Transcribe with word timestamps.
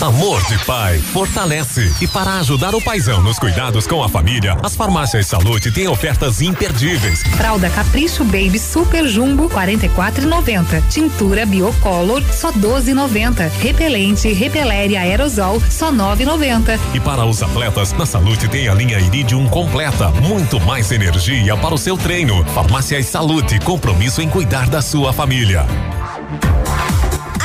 Amor 0.00 0.40
de 0.44 0.56
pai 0.64 0.98
fortalece. 0.98 1.92
E 2.00 2.06
para 2.06 2.38
ajudar 2.38 2.72
o 2.72 2.80
paizão 2.80 3.20
nos 3.20 3.36
cuidados 3.36 3.84
com 3.84 4.00
a 4.00 4.08
família, 4.08 4.56
as 4.62 4.76
farmácias 4.76 5.26
Salute 5.26 5.72
têm 5.72 5.88
ofertas 5.88 6.40
imperdíveis. 6.40 7.24
Fralda 7.36 7.68
Capricho 7.68 8.22
Baby 8.22 8.60
Super 8.60 9.08
Jumbo 9.08 9.48
44,90. 9.48 10.88
Tintura 10.88 11.44
Biocolor 11.44 12.22
só 12.32 12.52
12,90. 12.52 13.50
Repelente 13.60 14.32
Repeleri 14.32 14.96
Aerosol 14.96 15.60
só 15.68 15.90
9,90. 15.90 16.78
E 16.94 17.00
para 17.00 17.24
os 17.24 17.42
atletas, 17.42 17.92
na 17.92 18.06
Salute 18.06 18.46
tem 18.46 18.68
a 18.68 18.74
linha 18.74 19.00
Iridium 19.00 19.48
completa, 19.48 20.10
muito 20.10 20.60
mais 20.60 20.92
energia 20.92 21.56
para 21.56 21.74
o 21.74 21.78
seu 21.78 21.98
treino. 21.98 22.44
Farmácias 22.54 23.06
Salute, 23.06 23.58
compromisso 23.58 24.22
em 24.22 24.28
cuidar 24.28 24.68
da 24.68 24.80
sua 24.80 25.12
família. 25.12 25.66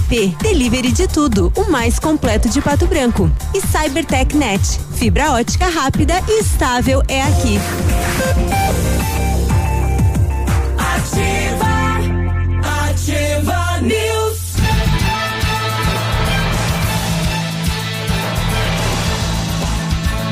app. 0.00 0.36
Delivery 0.42 0.92
de 0.92 1.06
tudo, 1.06 1.52
o 1.56 1.70
mais 1.70 1.98
completo 1.98 2.48
de 2.48 2.60
Pato 2.60 2.86
Branco. 2.86 3.30
E 3.54 3.60
Cybertech 3.60 4.36
Net. 4.36 4.80
Fibra 4.94 5.32
ótica 5.32 5.68
rápida 5.68 6.22
e 6.28 6.40
estável 6.40 7.02
é 7.08 7.22
aqui. 7.22 7.58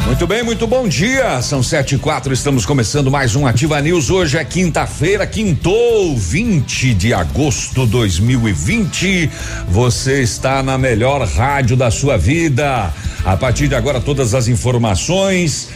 Muito 0.09 0.27
bem, 0.27 0.43
muito 0.43 0.67
bom 0.67 0.89
dia. 0.89 1.43
São 1.43 1.63
sete 1.63 1.95
e 1.95 1.99
quatro, 1.99 2.33
estamos 2.33 2.65
começando 2.65 3.11
mais 3.11 3.37
um 3.37 3.47
Ativa 3.47 3.79
News. 3.79 4.09
Hoje 4.09 4.39
é 4.39 4.45
quinta-feira, 4.45 5.27
quintou, 5.27 6.17
20 6.17 6.95
de 6.95 7.13
agosto 7.13 7.85
de 7.85 7.93
2020. 7.93 9.31
Você 9.69 10.23
está 10.23 10.63
na 10.63 10.79
melhor 10.79 11.29
rádio 11.29 11.77
da 11.77 11.91
sua 11.91 12.17
vida. 12.17 12.91
A 13.23 13.37
partir 13.37 13.69
de 13.69 13.75
agora, 13.75 14.01
todas 14.01 14.35
as 14.35 14.49
informações. 14.49 15.69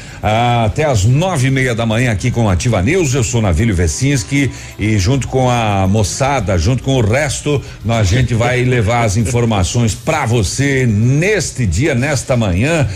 até 0.65 0.85
as 0.85 1.05
nove 1.05 1.49
e 1.49 1.51
meia 1.51 1.75
da 1.75 1.85
manhã 1.85 2.11
aqui 2.11 2.31
com 2.31 2.49
Ativa 2.49 2.81
News. 2.81 3.13
Eu 3.13 3.23
sou 3.23 3.43
Navílio 3.43 3.75
Vecinski 3.75 4.51
e 4.79 4.99
junto 4.99 5.29
com 5.29 5.51
a 5.51 5.87
moçada, 5.87 6.57
junto 6.57 6.83
com 6.83 6.95
o 6.95 7.01
resto, 7.03 7.61
a 7.87 8.03
gente 8.03 8.33
vai 8.33 8.65
levar 8.65 9.05
as 9.05 9.17
informações 9.17 9.95
para 9.95 10.25
você 10.25 10.87
neste 10.87 11.67
dia, 11.67 11.95
nesta 11.95 12.35
manhã 12.35 12.89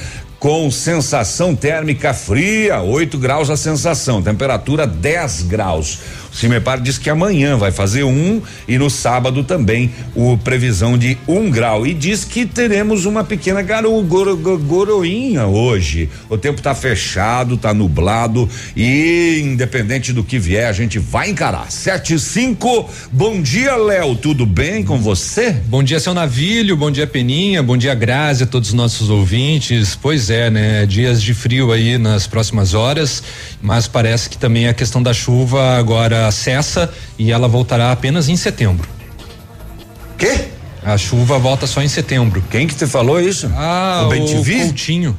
com 0.47 0.71
sensação 0.71 1.57
térmica 1.57 2.15
fria, 2.15 2.81
8 2.81 3.19
graus 3.19 3.51
a 3.51 3.57
sensação, 3.57 4.23
temperatura 4.23 4.87
10 4.87 5.43
graus. 5.43 5.99
Cimepar 6.37 6.83
diz 6.83 6.99
que 6.99 7.09
amanhã 7.09 7.57
vai 7.57 7.73
fazer 7.73 8.05
um 8.05 8.43
e 8.69 8.77
no 8.77 8.91
sábado 8.91 9.43
também 9.43 9.91
o 10.15 10.37
previsão 10.37 10.99
de 10.99 11.17
um 11.27 11.51
grau 11.51 11.87
e 11.87 11.95
diz 11.95 12.25
que 12.25 12.45
teremos 12.45 13.07
uma 13.07 13.25
pequena 13.25 13.63
garo, 13.63 13.91
goro, 14.03 14.37
goroinha 14.37 15.47
hoje. 15.47 16.11
O 16.29 16.37
tempo 16.37 16.59
está 16.59 16.75
fechado, 16.75 17.55
está 17.55 17.73
nublado 17.73 18.47
e 18.77 19.41
independente 19.43 20.13
do 20.13 20.23
que 20.23 20.39
vier 20.39 20.69
a 20.69 20.75
gente 20.75 20.99
vai 20.99 21.31
encarar. 21.31 21.71
Sete 21.71 22.13
e 22.13 22.19
cinco. 22.19 22.87
Bom 23.11 23.41
dia, 23.41 23.75
Léo. 23.77 24.15
Tudo 24.15 24.45
bem 24.45 24.85
com 24.85 24.99
você? 24.99 25.53
Bom 25.53 25.83
dia, 25.83 25.99
seu 25.99 26.13
Navilho. 26.13 26.77
Bom 26.77 26.91
dia, 26.91 27.07
Peninha. 27.07 27.63
Bom 27.63 27.79
dia, 27.79 27.95
Grazi, 27.95 28.45
a 28.45 28.47
todos 28.47 28.69
os 28.69 28.75
nossos 28.75 29.09
ouvintes. 29.09 29.97
Pois 29.97 30.29
é, 30.29 30.51
né? 30.51 30.85
Dias 30.85 31.23
de 31.23 31.33
frio 31.33 31.73
aí 31.73 31.97
nas 31.97 32.27
próximas 32.27 32.75
horas, 32.75 33.23
mas 33.63 33.89
parece 33.89 34.29
que 34.29 34.37
também 34.37 34.69
a 34.69 34.75
questão 34.75 35.03
da 35.03 35.15
chuva 35.15 35.79
agora 35.79 36.26
cessa 36.31 36.93
e 37.19 37.31
ela 37.33 37.49
voltará 37.49 37.93
apenas 37.93 38.29
em 38.29 38.37
setembro. 38.37 38.89
Quê? 40.19 40.47
A 40.85 40.97
chuva 40.97 41.39
volta 41.39 41.67
só 41.67 41.83
em 41.83 41.89
setembro. 41.89 42.43
Quem 42.51 42.67
que 42.67 42.75
te 42.75 42.87
falou 42.87 43.21
isso? 43.21 43.51
Ah, 43.57 44.03
o, 44.05 44.07
o 44.07 44.45
Coutinho. 44.67 45.17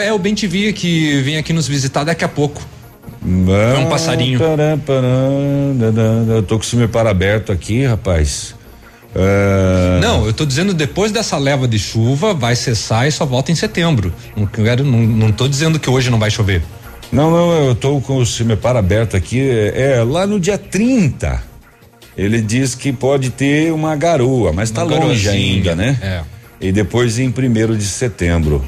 É 0.00 0.12
o 0.12 0.18
Bentivi 0.18 0.72
que 0.72 1.22
vem 1.22 1.36
aqui 1.36 1.52
nos 1.52 1.68
visitar 1.68 2.02
daqui 2.02 2.24
a 2.24 2.28
pouco. 2.28 2.60
é 3.22 3.78
um 3.78 3.88
passarinho. 3.88 4.40
eu 6.28 6.42
tô 6.42 6.56
com 6.56 6.62
o 6.62 6.66
cime 6.66 6.88
para 6.88 7.10
aberto 7.10 7.52
aqui, 7.52 7.84
rapaz. 7.84 8.56
É... 9.14 9.98
Não, 10.00 10.26
eu 10.26 10.32
tô 10.32 10.44
dizendo 10.44 10.74
depois 10.74 11.10
dessa 11.10 11.38
leva 11.38 11.66
de 11.66 11.78
chuva 11.78 12.34
vai 12.34 12.54
cessar 12.54 13.08
e 13.08 13.12
só 13.12 13.24
volta 13.24 13.50
em 13.50 13.54
setembro. 13.54 14.12
Não 14.36 14.44
quero, 14.44 14.84
não, 14.84 14.98
não 14.98 15.32
tô 15.32 15.48
dizendo 15.48 15.78
que 15.78 15.88
hoje 15.88 16.10
não 16.10 16.18
vai 16.18 16.30
chover. 16.30 16.62
Não, 17.12 17.30
não, 17.30 17.52
eu 17.52 17.72
estou 17.72 18.00
com 18.00 18.18
o 18.18 18.26
CIMEPAR 18.26 18.76
aberto 18.76 19.16
aqui. 19.16 19.40
É, 19.40 19.98
é, 19.98 20.02
lá 20.02 20.26
no 20.26 20.40
dia 20.40 20.58
30. 20.58 21.42
Ele 22.16 22.40
diz 22.40 22.74
que 22.74 22.92
pode 22.92 23.30
ter 23.30 23.72
uma 23.72 23.94
garoa, 23.94 24.52
mas 24.52 24.70
está 24.70 24.82
longe 24.82 25.28
ainda, 25.28 25.74
né? 25.74 25.98
É. 26.02 26.22
E 26.60 26.72
depois 26.72 27.18
em 27.18 27.30
primeiro 27.30 27.76
de 27.76 27.84
setembro. 27.84 28.64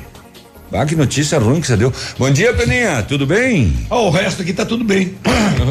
Ah, 0.73 0.85
que 0.85 0.95
notícia 0.95 1.39
ruim 1.39 1.61
que 1.61 1.67
você 1.67 1.77
deu. 1.77 1.93
Bom 2.19 2.31
dia, 2.31 2.53
Peninha, 2.53 3.03
tudo 3.03 3.27
bem? 3.27 3.73
Oh, 3.89 4.09
o 4.09 4.11
resto 4.11 4.43
aqui 4.43 4.53
tá 4.53 4.67
tudo 4.67 4.85
bem. 4.85 5.15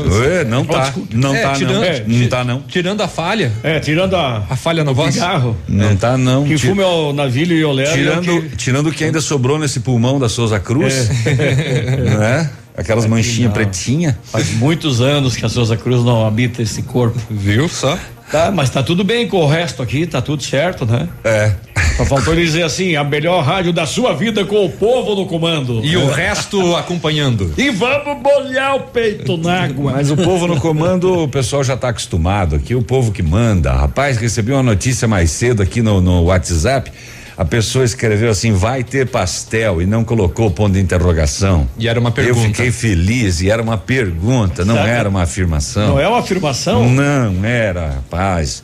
Ué, 0.10 0.44
não 0.44 0.66
tá. 0.66 0.94
Não 1.14 1.36
é, 1.36 1.42
tá, 1.42 1.54
tirando, 1.54 1.76
não. 1.76 1.84
É, 1.84 2.04
não 2.08 2.28
tá, 2.28 2.44
não. 2.44 2.62
Tirando 2.62 3.02
a 3.02 3.08
falha. 3.08 3.52
É, 3.62 3.80
tirando 3.80 4.16
a. 4.16 4.44
A 4.50 4.56
falha 4.56 4.84
no 4.84 4.96
voz. 4.96 5.14
Cigarro. 5.14 5.56
Não 5.68 5.92
é. 5.92 5.96
tá, 5.96 6.18
não. 6.18 6.46
Que 6.46 6.58
fume 6.58 6.82
é 6.82 6.86
o 6.86 7.14
navilho 7.14 7.56
e 7.56 7.64
o 7.64 7.72
lero. 7.72 7.94
Tirando, 7.94 8.42
que... 8.42 8.56
tirando 8.56 8.88
o 8.88 8.92
que 8.92 9.04
ainda 9.04 9.22
sobrou 9.22 9.60
nesse 9.60 9.82
pulmão 9.82 10.20
da 10.20 10.28
Souza 10.28 10.60
Cruz. 10.60 11.10
É. 11.26 11.98
não 12.10 12.24
é? 12.24 12.50
Aquelas 12.76 13.06
manchinhas 13.06 13.54
pretinhas. 13.54 14.16
Faz 14.24 14.52
muitos 14.52 15.00
anos 15.00 15.36
que 15.36 15.46
a 15.46 15.50
Souza 15.50 15.78
Cruz 15.78 16.04
não 16.04 16.26
habita 16.26 16.62
esse 16.62 16.82
corpo. 16.82 17.20
Viu 17.30 17.68
só? 17.70 17.98
Tá, 18.32 18.52
mas 18.52 18.70
tá 18.70 18.84
tudo 18.84 19.04
bem 19.04 19.28
com 19.28 19.38
o 19.38 19.48
resto 19.48 19.82
aqui, 19.82 20.06
tá 20.06 20.22
tudo 20.22 20.44
certo, 20.44 20.86
né? 20.86 21.08
É. 21.24 21.54
Só 21.98 22.06
faltou 22.06 22.34
ele 22.34 22.44
dizer 22.44 22.62
assim, 22.62 22.96
a 22.96 23.04
melhor 23.04 23.44
rádio 23.44 23.74
da 23.74 23.88
sua 23.88 24.14
vida 24.14 24.46
com 24.46 24.64
o 24.64 24.70
povo 24.70 25.16
no 25.16 25.26
comando. 25.26 25.84
E 25.84 25.98
o 25.98 26.08
resto 26.08 26.76
acompanhando. 26.76 27.52
E 27.58 27.72
vamos 27.72 28.22
molhar 28.22 28.76
o 28.76 28.82
peito 28.82 29.36
na 29.36 29.64
água. 29.64 29.94
Mas 29.94 30.12
o 30.12 30.16
povo 30.16 30.46
no 30.46 30.62
comando, 30.62 31.24
o 31.24 31.28
pessoal 31.28 31.64
já 31.64 31.76
tá 31.76 31.90
acostumado 31.90 32.56
aqui, 32.56 32.76
o 32.76 32.84
povo 32.84 33.12
que 33.12 33.24
manda. 33.24 33.72
Rapaz, 33.72 34.18
recebi 34.18 34.52
uma 34.52 34.62
notícia 34.62 35.08
mais 35.08 35.32
cedo 35.32 35.64
aqui 35.64 35.82
no, 35.82 36.00
no 36.00 36.26
WhatsApp 36.26 36.92
a 37.38 37.46
pessoa 37.46 37.86
escreveu 37.86 38.32
assim, 38.32 38.52
vai 38.52 38.84
ter 38.84 39.08
pastel 39.08 39.80
e 39.80 39.86
não 39.86 40.04
colocou 40.04 40.50
ponto 40.50 40.74
de 40.74 40.80
interrogação. 40.80 41.70
E 41.78 41.88
era 41.88 42.00
uma 42.00 42.10
pergunta. 42.10 42.40
Eu 42.40 42.46
fiquei 42.48 42.72
feliz 42.72 43.42
e 43.42 43.52
era 43.52 43.62
uma 43.62 43.78
pergunta, 43.78 44.66
não 44.66 44.74
Sabe? 44.74 44.90
era 44.90 45.08
uma 45.08 45.22
afirmação. 45.22 45.90
Não 45.90 46.00
é 46.00 46.08
uma 46.08 46.18
afirmação? 46.18 46.90
Não 46.90 47.46
era, 47.46 47.92
rapaz. 47.92 48.64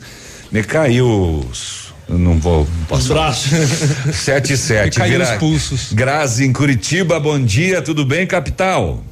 Me 0.50 0.64
caiu 0.64 1.46
não 2.08 2.38
vou. 2.38 2.66
Não 2.78 2.84
posso 2.86 3.02
Os 3.02 3.08
braços. 3.08 3.50
Sete 4.14 4.52
e 4.52 4.56
sete. 4.56 4.98
Caiu 4.98 5.18
vira, 5.18 5.32
os 5.32 5.38
pulsos. 5.38 5.92
Grazi 5.92 6.44
em 6.44 6.52
Curitiba, 6.52 7.18
bom 7.18 7.38
dia, 7.38 7.82
tudo 7.82 8.04
bem, 8.04 8.26
capital? 8.26 9.02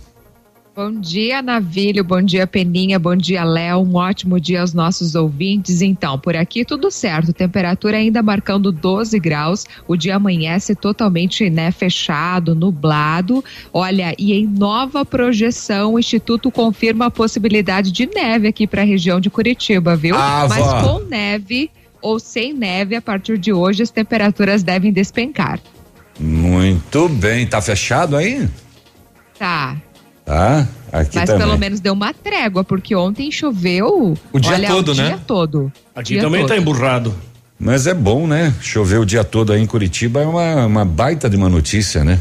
Bom 0.74 0.90
dia, 0.90 1.42
Navilho. 1.42 2.02
Bom 2.02 2.22
dia, 2.22 2.46
Peninha. 2.46 2.98
Bom 2.98 3.14
dia, 3.14 3.44
Léo. 3.44 3.80
Um 3.80 3.96
ótimo 3.96 4.40
dia 4.40 4.62
aos 4.62 4.72
nossos 4.72 5.14
ouvintes. 5.14 5.82
Então, 5.82 6.18
por 6.18 6.34
aqui 6.34 6.64
tudo 6.64 6.90
certo. 6.90 7.30
Temperatura 7.30 7.98
ainda 7.98 8.22
marcando 8.22 8.72
12 8.72 9.18
graus. 9.20 9.66
O 9.86 9.98
dia 9.98 10.16
amanhece 10.16 10.74
totalmente 10.74 11.50
né, 11.50 11.70
fechado, 11.70 12.54
nublado. 12.54 13.44
Olha, 13.70 14.14
e 14.18 14.32
em 14.32 14.46
nova 14.46 15.04
projeção, 15.04 15.92
o 15.92 15.98
Instituto 15.98 16.50
confirma 16.50 17.06
a 17.06 17.10
possibilidade 17.10 17.92
de 17.92 18.06
neve 18.06 18.48
aqui 18.48 18.66
para 18.66 18.80
a 18.80 18.86
região 18.86 19.20
de 19.20 19.28
Curitiba, 19.28 19.94
viu? 19.94 20.16
Ah, 20.16 20.46
Mas 20.48 20.66
com 20.82 21.00
neve 21.00 21.70
ou 22.02 22.18
sem 22.18 22.52
neve, 22.52 22.96
a 22.96 23.00
partir 23.00 23.38
de 23.38 23.52
hoje 23.52 23.82
as 23.82 23.90
temperaturas 23.90 24.62
devem 24.62 24.92
despencar. 24.92 25.60
Muito 26.18 27.08
bem. 27.08 27.46
Tá 27.46 27.62
fechado 27.62 28.16
aí? 28.16 28.48
Tá. 29.38 29.76
Tá? 30.24 30.68
Aqui 30.92 31.16
Mas 31.16 31.30
também. 31.30 31.46
pelo 31.46 31.58
menos 31.58 31.80
deu 31.80 31.94
uma 31.94 32.12
trégua, 32.12 32.62
porque 32.62 32.94
ontem 32.94 33.30
choveu. 33.30 34.16
O 34.32 34.38
dia 34.38 34.52
olha, 34.52 34.68
todo, 34.68 34.92
o 34.92 34.94
né? 34.94 35.08
Dia 35.08 35.20
todo. 35.26 35.72
Aqui 35.94 36.14
dia 36.14 36.22
também 36.22 36.42
todo. 36.42 36.48
tá 36.50 36.56
emburrado. 36.56 37.14
Mas 37.58 37.86
é 37.86 37.94
bom, 37.94 38.26
né? 38.26 38.52
Chover 38.60 38.98
o 38.98 39.06
dia 39.06 39.24
todo 39.24 39.52
aí 39.52 39.60
em 39.60 39.66
Curitiba 39.66 40.20
é 40.20 40.26
uma, 40.26 40.66
uma 40.66 40.84
baita 40.84 41.30
de 41.30 41.36
uma 41.36 41.48
notícia, 41.48 42.04
né? 42.04 42.20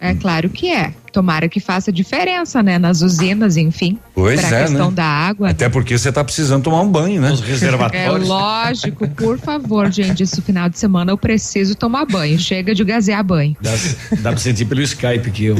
É 0.00 0.14
claro 0.14 0.48
que 0.50 0.68
é. 0.70 0.92
Tomara 1.18 1.48
que 1.48 1.58
faça 1.58 1.90
diferença, 1.90 2.62
né? 2.62 2.78
Nas 2.78 3.02
usinas, 3.02 3.56
enfim. 3.56 3.98
Pois 4.14 4.40
pra 4.40 4.56
é, 4.58 4.62
questão 4.62 4.88
né? 4.90 4.94
da 4.94 5.04
água. 5.04 5.50
Até 5.50 5.68
porque 5.68 5.98
você 5.98 6.12
tá 6.12 6.22
precisando 6.22 6.62
tomar 6.62 6.80
um 6.82 6.88
banho, 6.88 7.20
né? 7.20 7.32
Os 7.32 7.42
É 7.42 7.46
reservatórios. 7.46 8.28
lógico, 8.28 9.08
por 9.08 9.36
favor, 9.36 9.90
gente, 9.90 10.22
esse 10.22 10.40
final 10.40 10.68
de 10.68 10.78
semana 10.78 11.10
eu 11.10 11.18
preciso 11.18 11.74
tomar 11.74 12.04
banho. 12.06 12.38
Chega 12.38 12.72
de 12.72 12.84
gazear 12.84 13.24
banho. 13.24 13.56
Dá, 13.60 13.72
dá 14.20 14.30
pra 14.30 14.36
sentir 14.38 14.64
pelo 14.66 14.80
Skype 14.80 15.28
que 15.32 15.46
eu. 15.46 15.56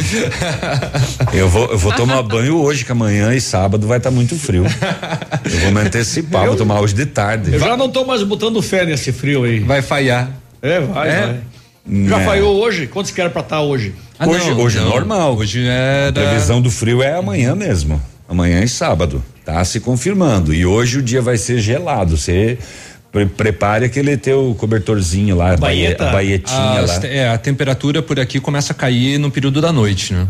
Eu 1.32 1.48
vou, 1.48 1.66
eu 1.72 1.78
vou 1.78 1.92
tomar 1.92 2.22
banho 2.22 2.56
hoje, 2.56 2.84
que 2.84 2.92
amanhã 2.92 3.34
e 3.34 3.40
sábado 3.40 3.84
vai 3.86 3.98
estar 3.98 4.12
muito 4.12 4.36
frio. 4.38 4.64
Eu 5.44 5.58
vou 5.60 5.72
me 5.72 5.80
antecipar, 5.80 6.46
vou 6.46 6.54
tomar 6.56 6.80
hoje 6.80 6.94
de 6.94 7.06
tarde. 7.06 7.52
Eu 7.52 7.58
já 7.58 7.76
não 7.76 7.88
tô 7.88 8.04
mais 8.04 8.22
botando 8.22 8.62
fé 8.62 8.86
nesse 8.86 9.10
frio 9.12 9.42
aí. 9.44 9.58
Vai 9.60 9.82
falhar. 9.82 10.30
É, 10.62 10.80
vai, 10.80 11.08
É? 11.08 11.20
vai. 11.26 11.40
Já 12.06 12.20
É. 12.20 12.24
falhou 12.24 12.56
hoje? 12.62 12.86
Quantos 12.86 13.10
que 13.10 13.20
era 13.20 13.30
pra 13.30 13.40
estar 13.40 13.60
hoje? 13.62 13.94
Hoje- 14.26 14.50
hoje 14.52 14.78
é 14.78 14.82
normal. 14.82 15.36
Hoje 15.36 15.66
era. 15.66 16.08
A 16.08 16.12
previsão 16.12 16.60
do 16.60 16.70
frio 16.70 17.02
é 17.02 17.14
amanhã 17.14 17.54
mesmo. 17.54 18.00
Amanhã 18.28 18.60
e 18.62 18.68
sábado. 18.68 19.22
Tá 19.44 19.64
se 19.64 19.80
confirmando. 19.80 20.52
E 20.52 20.66
hoje 20.66 20.98
o 20.98 21.02
dia 21.02 21.22
vai 21.22 21.38
ser 21.38 21.58
gelado. 21.60 22.16
Você 22.16 22.58
pre- 23.10 23.26
prepare 23.26 23.86
aquele 23.86 24.16
teu 24.16 24.54
cobertorzinho 24.58 25.34
lá, 25.36 25.52
a 25.54 25.56
baie- 25.56 25.84
Baeta. 25.86 26.08
a 26.08 26.12
baietinha 26.12 26.80
As- 26.80 27.02
lá. 27.02 27.06
é, 27.08 27.28
a 27.30 27.38
temperatura 27.38 28.02
por 28.02 28.20
aqui 28.20 28.38
começa 28.40 28.72
a 28.72 28.76
cair 28.76 29.18
no 29.18 29.30
período 29.30 29.60
da 29.60 29.72
noite, 29.72 30.12
né? 30.12 30.26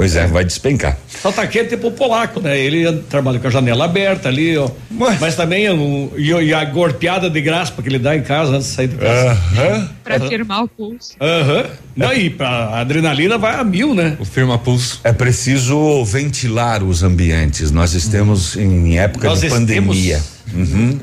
Pois 0.00 0.16
é, 0.16 0.26
vai 0.26 0.46
despencar. 0.46 0.96
Só 1.20 1.30
tá 1.30 1.46
quente 1.46 1.76
pro 1.76 1.90
polaco, 1.90 2.40
né? 2.40 2.58
Ele 2.58 2.90
trabalha 3.10 3.38
com 3.38 3.48
a 3.48 3.50
janela 3.50 3.84
aberta 3.84 4.30
ali, 4.30 4.56
ó. 4.56 4.70
Ué. 4.98 5.18
Mas 5.20 5.36
também 5.36 5.68
um, 5.68 6.10
e, 6.16 6.30
e 6.30 6.54
a 6.54 6.64
golpeada 6.64 7.28
de 7.28 7.38
graça 7.42 7.70
que 7.82 7.86
ele 7.86 7.98
dá 7.98 8.16
em 8.16 8.22
casa 8.22 8.52
antes 8.56 8.68
de 8.68 8.74
sair 8.76 8.88
de 8.88 8.96
casa. 8.96 9.32
Aham. 9.32 9.90
Pra 10.02 10.18
firmar 10.20 10.64
o 10.64 10.68
pulso. 10.68 11.12
Aham. 11.20 11.66
Não, 11.94 12.14
e 12.14 12.30
pra, 12.30 12.48
a 12.48 12.80
adrenalina 12.80 13.36
vai 13.36 13.54
a 13.56 13.62
mil, 13.62 13.94
né? 13.94 14.16
O 14.18 14.24
firma 14.24 14.56
pulso. 14.56 15.02
É 15.04 15.12
preciso 15.12 16.02
ventilar 16.06 16.82
os 16.82 17.02
ambientes. 17.02 17.70
Nós 17.70 17.92
estamos 17.92 18.56
em 18.56 18.98
época 18.98 19.28
Nós 19.28 19.40
de 19.40 19.48
estemos. 19.48 19.66
pandemia. 19.68 20.18
Uhum. 20.54 20.98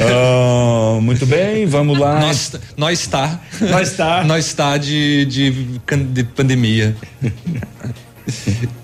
Ah, 0.00 1.00
muito 1.00 1.26
bem, 1.26 1.66
vamos 1.66 1.98
lá. 1.98 2.20
Nós, 2.20 2.52
nós 2.76 3.06
tá. 3.06 3.40
Nós 3.60 3.92
tá. 3.92 4.24
Nós 4.24 4.52
tá 4.52 4.76
de, 4.76 5.24
de, 5.26 5.50
de 6.12 6.24
pandemia. 6.24 6.96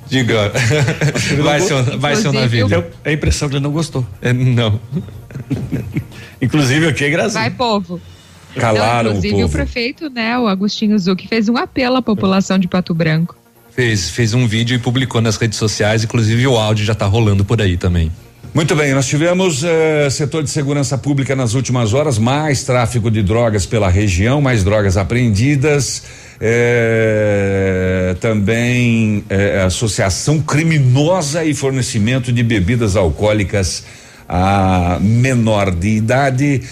Diga. 0.08 0.52
Vai, 1.42 1.60
seu, 1.60 1.82
vai 1.98 2.16
seu 2.16 2.30
Inclusive, 2.30 2.60
navio. 2.60 2.68
Tenho 2.68 2.84
a 3.04 3.12
impressão 3.12 3.48
que 3.48 3.54
ele 3.56 3.62
não 3.62 3.72
gostou. 3.72 4.06
É, 4.20 4.32
não. 4.32 4.80
Inclusive 6.40 6.86
aqui 6.88 7.04
é 7.04 7.10
Grazi. 7.10 7.34
Vai, 7.34 7.50
povo. 7.50 8.00
Calaram 8.54 9.10
Não, 9.10 9.16
o 9.16 9.18
inclusive, 9.18 9.44
o, 9.44 9.48
prefeito, 9.48 10.10
né, 10.10 10.38
o 10.38 10.46
Agostinho 10.46 10.98
Zucchi, 10.98 11.26
fez 11.26 11.48
um 11.48 11.56
apelo 11.56 11.96
à 11.96 12.02
população 12.02 12.58
de 12.58 12.68
Pato 12.68 12.94
Branco. 12.94 13.34
Fez, 13.70 14.10
fez 14.10 14.34
um 14.34 14.46
vídeo 14.46 14.74
e 14.74 14.78
publicou 14.78 15.22
nas 15.22 15.36
redes 15.36 15.58
sociais, 15.58 16.04
inclusive 16.04 16.46
o 16.46 16.58
áudio 16.58 16.84
já 16.84 16.94
tá 16.94 17.06
rolando 17.06 17.44
por 17.44 17.62
aí 17.62 17.78
também. 17.78 18.12
Muito 18.54 18.76
bem, 18.76 18.92
nós 18.92 19.06
tivemos 19.06 19.64
eh, 19.64 20.10
setor 20.10 20.42
de 20.42 20.50
segurança 20.50 20.98
pública 20.98 21.34
nas 21.34 21.54
últimas 21.54 21.94
horas, 21.94 22.18
mais 22.18 22.62
tráfico 22.62 23.10
de 23.10 23.22
drogas 23.22 23.64
pela 23.64 23.88
região, 23.88 24.42
mais 24.42 24.62
drogas 24.62 24.98
apreendidas, 24.98 26.02
eh, 26.38 28.14
também 28.20 29.24
eh, 29.30 29.62
associação 29.64 30.38
criminosa 30.38 31.42
e 31.42 31.54
fornecimento 31.54 32.30
de 32.30 32.42
bebidas 32.42 32.94
alcoólicas 32.94 33.84
a 34.28 34.98
menor 35.00 35.70
de 35.70 35.88
idade. 35.88 36.62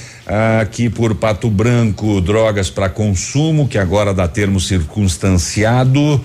Aqui 0.60 0.90
por 0.90 1.14
Pato 1.14 1.50
Branco, 1.50 2.20
drogas 2.20 2.68
para 2.68 2.90
consumo, 2.90 3.66
que 3.66 3.78
agora 3.78 4.12
dá 4.12 4.28
termo 4.28 4.60
circunstanciado. 4.60 6.20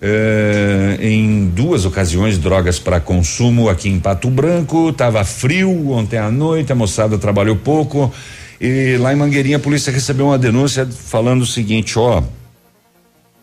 Eh, 0.00 0.96
em 1.00 1.48
duas 1.48 1.84
ocasiões 1.84 2.38
drogas 2.38 2.78
para 2.78 3.00
consumo 3.00 3.68
aqui 3.68 3.88
em 3.88 3.98
Pato 3.98 4.30
Branco. 4.30 4.92
Tava 4.92 5.24
frio 5.24 5.90
ontem 5.90 6.18
à 6.18 6.30
noite, 6.30 6.72
a 6.72 6.74
moçada 6.74 7.18
trabalhou 7.18 7.56
pouco. 7.56 8.12
E 8.60 8.96
lá 8.98 9.12
em 9.12 9.16
Mangueirinha 9.16 9.56
a 9.56 9.60
polícia 9.60 9.92
recebeu 9.92 10.26
uma 10.26 10.38
denúncia 10.38 10.86
falando 10.86 11.42
o 11.42 11.46
seguinte: 11.46 11.98
ó, 11.98 12.22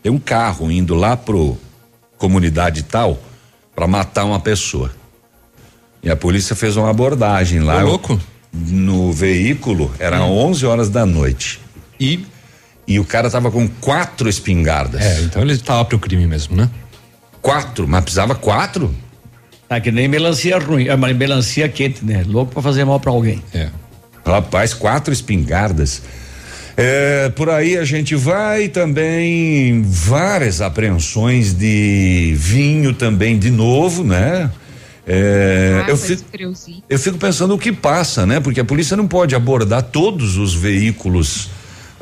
tem 0.02 0.10
um 0.10 0.18
carro 0.18 0.70
indo 0.70 0.94
lá 0.94 1.16
pro 1.16 1.58
comunidade 2.16 2.82
tal 2.84 3.18
para 3.74 3.86
matar 3.86 4.24
uma 4.24 4.40
pessoa. 4.40 4.90
E 6.02 6.10
a 6.10 6.16
polícia 6.16 6.56
fez 6.56 6.76
uma 6.76 6.88
abordagem 6.88 7.60
lá. 7.60 7.82
Ô, 7.84 7.88
louco. 7.88 8.20
No 8.52 9.12
veículo, 9.12 9.92
eram 9.98 10.32
11 10.32 10.64
horas 10.64 10.88
da 10.88 11.04
noite. 11.04 11.60
E. 12.00 12.24
E 12.86 13.00
o 13.00 13.04
cara 13.04 13.28
tava 13.28 13.50
com 13.50 13.66
quatro 13.68 14.28
espingardas. 14.28 15.00
É, 15.02 15.22
então 15.22 15.42
ele 15.42 15.56
tava 15.58 15.84
pro 15.84 15.98
crime 15.98 16.26
mesmo, 16.26 16.56
né? 16.56 16.70
Quatro, 17.42 17.86
mas 17.88 18.02
precisava 18.02 18.34
quatro? 18.34 18.94
Tá 19.68 19.80
que 19.80 19.90
nem 19.90 20.06
melancia 20.06 20.58
ruim, 20.58 20.86
é 20.86 20.96
mas 20.96 21.16
melancia 21.16 21.68
quente, 21.68 22.04
né? 22.04 22.24
Louco 22.26 22.52
pra 22.52 22.62
fazer 22.62 22.84
mal 22.84 23.00
pra 23.00 23.10
alguém. 23.10 23.42
É. 23.52 23.68
Rapaz, 24.24 24.72
quatro 24.72 25.12
espingardas. 25.12 26.02
É, 26.76 27.30
por 27.30 27.48
aí 27.48 27.76
a 27.78 27.84
gente 27.84 28.14
vai 28.14 28.68
também 28.68 29.82
várias 29.82 30.60
apreensões 30.60 31.54
de 31.54 32.34
vinho 32.36 32.92
também 32.92 33.38
de 33.38 33.50
novo, 33.50 34.04
né? 34.04 34.50
É, 35.06 35.84
Ah, 35.86 35.90
eu, 35.90 35.96
fico, 35.96 36.22
eu 36.90 36.98
fico 36.98 37.16
pensando 37.16 37.54
o 37.54 37.58
que 37.58 37.72
passa, 37.72 38.26
né? 38.26 38.40
Porque 38.40 38.60
a 38.60 38.64
polícia 38.64 38.96
não 38.96 39.06
pode 39.06 39.34
abordar 39.34 39.82
todos 39.84 40.36
os 40.36 40.52
veículos 40.54 41.48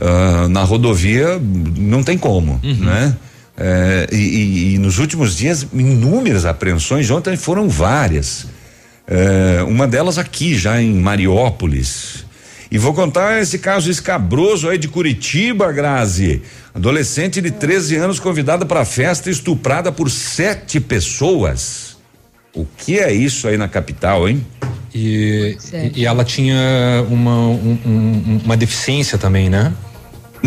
ah, 0.00 0.46
na 0.48 0.62
rodovia, 0.62 1.40
não 1.76 2.02
tem 2.02 2.16
como, 2.18 2.60
né? 2.62 3.16
É, 3.56 4.08
e, 4.12 4.16
e- 4.16 4.74
e 4.74 4.78
nos 4.78 4.98
últimos 4.98 5.36
dias, 5.36 5.64
inúmeras 5.72 6.44
apreensões, 6.44 7.08
ontem 7.10 7.36
foram 7.36 7.68
várias. 7.68 8.46
É, 9.06 9.62
uma 9.68 9.86
delas 9.86 10.18
aqui, 10.18 10.56
já 10.56 10.80
em 10.82 10.92
Mariópolis. 10.94 12.24
E 12.70 12.78
vou 12.78 12.92
contar 12.92 13.40
esse 13.40 13.58
caso 13.58 13.88
escabroso 13.90 14.68
aí 14.68 14.76
de 14.78 14.88
Curitiba, 14.88 15.70
Grazi. 15.70 16.42
Adolescente 16.74 17.40
de 17.40 17.52
13 17.52 17.94
anos 17.96 18.18
convidada 18.18 18.66
para 18.66 18.84
festa 18.84 19.30
estuprada 19.30 19.92
por 19.92 20.10
sete 20.10 20.80
pessoas. 20.80 21.96
O 22.52 22.64
que 22.76 22.98
é 22.98 23.12
isso 23.12 23.46
aí 23.46 23.56
na 23.56 23.68
capital, 23.68 24.28
hein? 24.28 24.44
E, 24.92 25.56
Sério. 25.58 25.92
e 25.94 26.06
ela 26.06 26.24
tinha 26.24 27.04
uma, 27.08 27.36
um- 27.48 27.78
um- 27.86 28.40
uma 28.44 28.56
deficiência 28.56 29.18
também, 29.18 29.48
né? 29.48 29.72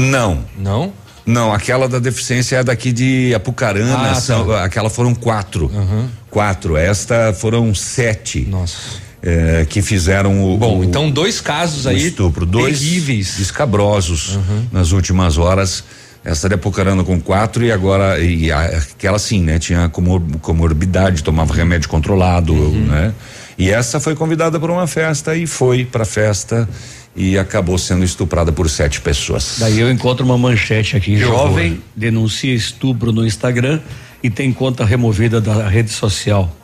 Não, 0.02 0.44
Não? 0.58 0.94
não, 1.26 1.52
aquela 1.52 1.90
da 1.90 1.98
deficiência 1.98 2.58
é 2.58 2.64
daqui 2.64 2.92
de 2.92 3.34
Apucarana, 3.34 4.12
Ah, 4.12 4.16
são- 4.16 4.46
tá. 4.46 4.64
aquela 4.64 4.90
foram 4.92 5.16
quatro. 5.16 5.72
Aham. 5.76 6.08
Quatro, 6.30 6.78
esta 6.78 7.34
foram 7.34 7.74
sete 7.74 8.42
Nossa. 8.48 8.78
eh, 9.24 9.66
que 9.68 9.82
fizeram 9.82 10.44
o. 10.54 10.56
Bom, 10.58 10.80
o- 10.80 10.84
então 10.84 11.10
dois 11.10 11.42
casos 11.42 11.88
aí 11.88 12.08
estupro, 12.08 12.46
dois 12.46 12.78
terríveis. 12.80 13.40
escabrosos 13.40 14.38
nas 14.72 14.92
últimas 14.92 15.38
horas. 15.40 15.84
Essa 16.24 16.48
de 16.50 16.56
Apucarana 16.56 17.04
com 17.06 17.20
quatro 17.22 17.64
e 17.66 17.72
agora 17.72 18.20
e 18.20 18.52
a- 18.52 18.60
aquela 18.94 19.18
sim, 19.18 19.42
né? 19.42 19.58
Tinha 19.60 19.88
comor, 19.90 20.22
comorbidade, 20.42 21.24
tomava 21.24 21.54
remédio 21.54 21.88
controlado, 21.90 22.54
Uhum. 22.54 22.86
né? 22.86 23.14
E 23.58 23.72
essa 23.72 24.00
foi 24.00 24.14
convidada 24.14 24.60
para 24.60 24.72
uma 24.72 24.86
festa 24.86 25.36
e 25.36 25.48
foi 25.48 25.86
para 25.86 26.06
festa 26.06 26.68
e 27.18 27.38
acabou 27.38 27.78
sendo 27.80 28.06
estuprada 28.06 28.52
por 28.52 28.70
sete 28.70 29.02
pessoas. 29.02 29.56
Daí 29.60 29.80
eu 29.80 29.92
encontro 29.92 30.24
uma 30.24 30.38
manchete 30.38 30.96
aqui. 30.96 31.18
Jovem 31.18 31.72
horror. 31.72 31.82
denuncia 31.96 32.54
estupro 32.54 33.12
no 33.12 33.26
Instagram 33.26 33.80
e 34.24 34.30
tem 34.30 34.54
conta 34.54 34.86
removida 34.86 35.42
da 35.42 35.68
rede 35.68 35.90
social. 35.90 36.56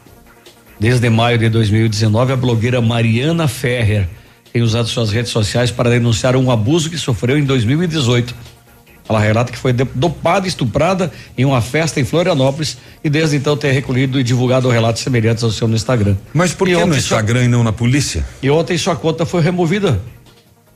Desde 0.80 1.10
maio 1.10 1.38
de 1.40 1.50
2019, 1.50 2.34
a 2.34 2.36
blogueira 2.36 2.80
Mariana 2.82 3.48
Ferrer 3.48 4.08
tem 4.52 4.62
usado 4.62 4.88
suas 4.88 5.12
redes 5.12 5.32
sociais 5.32 5.72
para 5.72 5.90
denunciar 5.90 6.36
um 6.36 6.52
abuso 6.52 6.90
que 6.90 6.98
sofreu 6.98 7.38
em 7.38 7.44
2018. 7.44 8.36
Ela 9.10 9.20
relata 9.20 9.52
que 9.52 9.58
foi 9.58 9.74
dopada 9.74 10.46
e 10.46 10.50
estuprada 10.50 11.12
em 11.38 11.44
uma 11.46 11.62
festa 11.62 12.00
em 12.00 12.06
Florianópolis 12.06 12.78
e 13.04 13.10
desde 13.10 13.36
então 13.36 13.58
tem 13.58 13.72
recolhido 13.74 14.20
e 14.20 14.24
divulgado 14.24 14.70
relatos 14.70 15.02
semelhantes 15.02 15.44
ao 15.44 15.52
seu 15.52 15.68
no 15.68 15.76
Instagram. 15.76 16.16
Mas 16.34 16.54
por 16.54 16.68
que 16.68 16.74
no 16.74 16.80
ontem 16.82 16.92
sua- 17.02 17.18
Instagram 17.18 17.44
e 17.46 17.48
não 17.48 17.64
na 17.64 17.74
polícia? 17.74 18.26
E 18.42 18.50
ontem 18.50 18.78
sua 18.78 18.96
conta 18.96 19.26
foi 19.26 19.42
removida. 19.42 20.00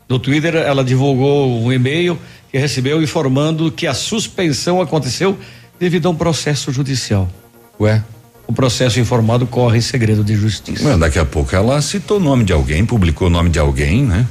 No 0.10 0.20
Twitter, 0.20 0.56
ela 0.56 0.84
divulgou 0.84 1.62
um 1.62 1.72
e-mail 1.72 2.18
que 2.50 2.58
recebeu 2.58 3.02
informando 3.02 3.72
que 3.72 3.86
a 3.86 3.94
suspensão 3.94 4.82
aconteceu 4.82 5.38
devido 5.80 6.08
a 6.08 6.12
um 6.12 6.16
processo 6.16 6.72
judicial. 6.72 7.30
Ué? 7.80 8.04
O 8.48 8.54
processo 8.54 9.00
informado 9.00 9.46
corre 9.46 9.80
em 9.80 9.82
segredo 9.82 10.24
de 10.24 10.36
justiça. 10.36 10.84
Mas 10.84 10.98
daqui 10.98 11.20
a 11.20 11.26
pouco 11.26 11.54
ela 11.54 11.82
citou 11.82 12.18
o 12.18 12.20
nome 12.20 12.46
de 12.46 12.54
alguém, 12.54 12.86
publicou 12.86 13.28
o 13.28 13.30
nome 13.30 13.50
de 13.50 13.60
alguém, 13.60 14.04
né? 14.04 14.26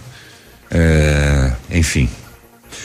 É, 0.71 1.53
enfim. 1.71 2.09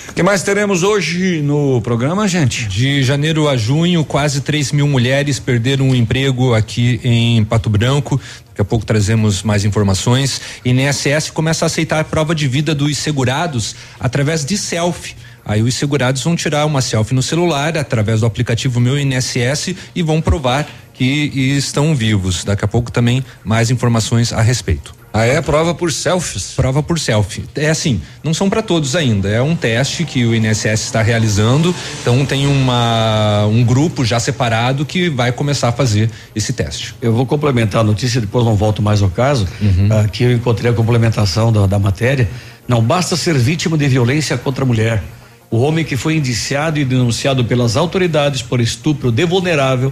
O 0.10 0.14
que 0.14 0.22
mais 0.22 0.44
teremos 0.44 0.84
hoje 0.84 1.42
no 1.42 1.82
programa, 1.82 2.28
gente? 2.28 2.68
De 2.68 3.02
janeiro 3.02 3.48
a 3.48 3.56
junho, 3.56 4.04
quase 4.04 4.42
3 4.42 4.74
mil 4.74 4.88
mulheres 4.88 5.40
perderam 5.40 5.90
o 5.90 5.96
emprego 5.96 6.54
aqui 6.54 7.00
em 7.04 7.44
Pato 7.46 7.70
Branco. 7.70 8.20
Daqui 8.50 8.62
a 8.62 8.66
pouco 8.66 8.86
trazemos 8.86 9.42
mais 9.42 9.64
informações. 9.64 10.42
INSS 10.66 11.30
começa 11.32 11.66
a 11.66 11.68
aceitar 11.68 12.02
a 12.02 12.04
prova 12.04 12.36
de 12.36 12.48
vida 12.48 12.76
dos 12.76 12.98
segurados 12.98 13.76
através 14.00 14.44
de 14.44 14.58
selfie. 14.58 15.16
Aí 15.46 15.62
os 15.62 15.74
segurados 15.76 16.24
vão 16.24 16.36
tirar 16.36 16.66
uma 16.66 16.82
selfie 16.82 17.16
no 17.16 17.24
celular 17.24 17.78
através 17.78 18.20
do 18.20 18.26
aplicativo 18.26 18.80
Meu 18.80 19.00
INSS 19.00 19.76
e 19.96 20.04
vão 20.04 20.22
provar 20.22 20.68
que 20.94 21.06
estão 21.06 21.96
vivos. 21.96 22.44
Daqui 22.44 22.66
a 22.66 22.68
pouco 22.68 22.92
também 22.92 23.24
mais 23.44 23.72
informações 23.72 24.34
a 24.34 24.42
respeito. 24.42 25.01
Ah, 25.14 25.26
é 25.26 25.42
prova 25.42 25.74
por 25.74 25.92
selfies? 25.92 26.54
Prova 26.56 26.82
por 26.82 26.98
selfie. 26.98 27.44
É 27.56 27.70
assim, 27.70 28.02
não 28.24 28.34
são 28.34 28.50
para 28.50 28.62
todos 28.62 28.96
ainda. 28.96 29.28
É 29.28 29.42
um 29.42 29.56
teste 29.56 30.06
que 30.06 30.26
o 30.26 30.34
INSS 30.34 30.86
está 30.86 31.02
realizando. 31.02 31.76
Então 32.02 32.26
tem 32.26 32.48
uma 32.48 33.46
um 33.48 33.64
grupo 33.64 34.06
já 34.06 34.20
separado 34.20 34.86
que 34.86 35.10
vai 35.10 35.32
começar 35.32 35.68
a 35.68 35.72
fazer 35.72 36.10
esse 36.34 36.54
teste. 36.54 36.96
Eu 37.02 37.14
vou 37.14 37.26
complementar 37.26 37.82
a 37.82 37.84
notícia, 37.84 38.22
depois 38.22 38.46
não 38.46 38.56
volto 38.56 38.82
mais 38.82 39.02
ao 39.02 39.10
caso. 39.10 39.48
Uhum. 39.62 40.00
Aqui 40.00 40.24
eu 40.24 40.32
encontrei 40.32 40.72
a 40.72 40.74
complementação 40.74 41.52
da, 41.52 41.68
da 41.68 41.78
matéria. 41.78 42.30
Não 42.68 42.82
basta 42.82 43.18
ser 43.18 43.38
vítima 43.38 43.78
de 43.78 43.88
violência 43.88 44.38
contra 44.38 44.64
a 44.64 44.68
mulher. 44.68 45.04
O 45.50 45.58
homem 45.60 45.84
que 45.84 45.98
foi 45.98 46.16
indiciado 46.16 46.80
e 46.80 46.86
denunciado 46.86 47.44
pelas 47.44 47.76
autoridades 47.76 48.42
por 48.42 48.62
estupro 48.62 49.12
de 49.12 49.26
vulnerável 49.26 49.92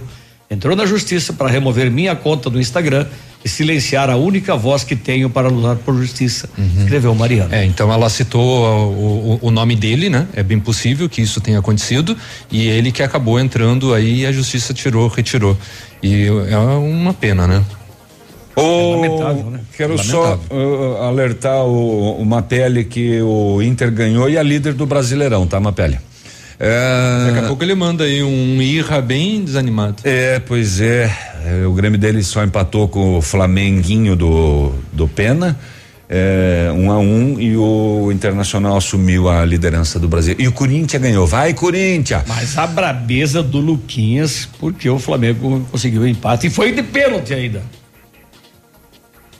entrou 0.50 0.74
na 0.74 0.86
justiça 0.86 1.34
para 1.34 1.50
remover 1.50 1.90
minha 1.90 2.16
conta 2.16 2.48
do 2.48 2.58
Instagram 2.58 3.06
silenciar 3.44 4.10
a 4.10 4.16
única 4.16 4.56
voz 4.56 4.84
que 4.84 4.94
tenho 4.94 5.30
para 5.30 5.48
lutar 5.48 5.76
por 5.76 5.94
justiça, 5.96 6.48
uhum. 6.58 6.82
escreveu 6.82 7.14
Mariana. 7.14 7.56
É, 7.56 7.64
então 7.64 7.92
ela 7.92 8.08
citou 8.10 8.42
o, 8.42 9.38
o, 9.42 9.48
o, 9.48 9.50
nome 9.50 9.74
dele, 9.74 10.10
né? 10.10 10.26
É 10.34 10.42
bem 10.42 10.60
possível 10.60 11.08
que 11.08 11.22
isso 11.22 11.40
tenha 11.40 11.58
acontecido 11.58 12.16
e 12.50 12.68
ele 12.68 12.92
que 12.92 13.02
acabou 13.02 13.40
entrando 13.40 13.94
aí 13.94 14.20
e 14.20 14.26
a 14.26 14.32
justiça 14.32 14.74
tirou, 14.74 15.08
retirou. 15.08 15.56
E 16.02 16.26
é 16.26 16.56
uma 16.56 17.14
pena, 17.14 17.46
né? 17.46 17.64
Oh, 18.56 18.60
é 18.62 18.96
lamentável, 18.96 19.50
né? 19.50 19.60
Quero 19.76 19.96
lamentável. 19.96 20.40
só 20.48 20.54
uh, 20.54 21.02
alertar 21.02 21.64
o, 21.64 22.20
o 22.20 22.24
Mapelli 22.26 22.84
que 22.84 23.20
o 23.22 23.62
Inter 23.62 23.90
ganhou 23.90 24.28
e 24.28 24.36
a 24.36 24.42
líder 24.42 24.74
do 24.74 24.84
Brasileirão, 24.84 25.46
tá, 25.46 25.58
Mapelli? 25.58 25.98
É... 26.58 27.26
Daqui 27.26 27.38
a 27.38 27.48
pouco 27.48 27.64
ele 27.64 27.74
manda 27.74 28.04
aí 28.04 28.22
um 28.22 28.60
irra 28.60 29.00
bem 29.00 29.42
desanimado. 29.42 29.96
É, 30.04 30.38
pois 30.40 30.78
é. 30.78 31.10
É. 31.44 31.66
O 31.66 31.72
Grêmio 31.72 31.98
dele 31.98 32.22
só 32.22 32.44
empatou 32.44 32.88
com 32.88 33.18
o 33.18 33.22
Flamenguinho 33.22 34.16
do, 34.16 34.74
do 34.92 35.08
Pena. 35.08 35.58
É, 36.12 36.72
um 36.74 36.90
a 36.90 36.98
um 36.98 37.38
e 37.38 37.56
o 37.56 38.10
Internacional 38.10 38.76
assumiu 38.76 39.28
a 39.28 39.44
liderança 39.44 39.98
do 39.98 40.08
Brasil. 40.08 40.34
E 40.38 40.48
o 40.48 40.52
Corinthians 40.52 41.00
ganhou. 41.00 41.24
Vai, 41.24 41.54
Corinthians! 41.54 42.24
Mas 42.26 42.58
a 42.58 42.66
brabeza 42.66 43.44
do 43.44 43.60
Luquinhas, 43.60 44.48
porque 44.58 44.90
o 44.90 44.98
Flamengo 44.98 45.64
conseguiu 45.70 46.02
o 46.02 46.06
empate 46.08 46.48
e 46.48 46.50
foi 46.50 46.72
de 46.72 46.82
pênalti 46.82 47.32
ainda. 47.32 47.62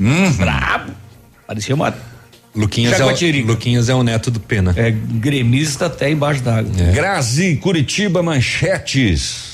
Hum. 0.00 0.30
Brabo! 0.38 0.92
Parecia 1.44 1.74
uma 1.74 1.92
Luquinhas 2.54 2.98
é, 2.98 3.04
o, 3.04 3.46
Luquinhas 3.46 3.88
é 3.88 3.94
o 3.94 4.02
neto 4.02 4.30
do 4.30 4.40
Pena. 4.40 4.74
É 4.76 4.90
gremista 4.90 5.86
até 5.86 6.10
embaixo 6.10 6.42
d'água. 6.42 6.70
É. 6.78 6.92
Grazi, 6.92 7.56
Curitiba, 7.56 8.22
manchetes. 8.22 9.49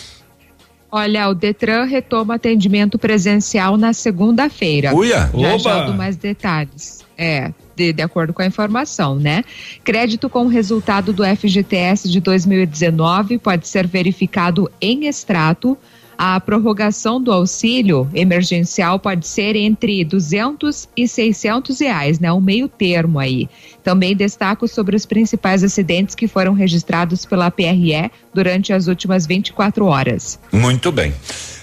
Olha, 0.91 1.29
o 1.29 1.35
Detran 1.35 1.85
retoma 1.85 2.37
atendimento 2.37 2.99
presencial 2.99 3.77
na 3.77 3.93
segunda-feira. 3.93 4.95
Uia! 4.95 5.31
Já 5.35 5.59
já 5.59 5.85
dou 5.85 5.95
mais 5.95 6.17
detalhes. 6.17 7.05
É, 7.19 7.53
de, 7.75 7.93
de, 7.95 8.03
acordo 8.03 8.33
com 8.33 8.43
a 8.43 8.47
informação, 8.47 9.17
né? 9.17 9.43
Crédito 9.83 10.29
com 10.29 10.45
o 10.45 10.49
resultado 10.49 11.13
do 11.13 11.25
FGTS 11.25 12.11
de 12.11 12.21
2019 12.21 13.39
pode 13.39 13.67
ser 13.67 13.87
verificado 13.87 14.71
em 14.81 15.07
extrato 15.07 15.79
a 16.19 16.39
prorrogação 16.41 17.21
do 17.21 17.33
auxílio 17.33 18.09
emergencial 18.15 18.99
pode 18.99 19.27
ser 19.27 19.57
entre 19.57 20.05
200 20.05 20.89
e 20.97 21.07
600 21.07 21.81
reais, 21.81 22.19
né? 22.19 22.33
Um 22.33 22.41
meio 22.41 22.69
termo 22.69 23.19
aí. 23.19 23.49
Também 23.83 24.17
destaco 24.17 24.67
sobre 24.67 24.97
os 24.97 25.07
principais 25.07 25.63
acidentes 25.63 26.15
que 26.15 26.27
foram 26.27 26.53
registrados 26.53 27.25
pela 27.25 27.51
PRE 27.51 28.11
durante 28.35 28.73
as 28.73 28.87
últimas 28.87 29.27
24 29.27 29.87
horas. 29.87 30.39
Muito 30.53 30.91
bem. 30.91 31.13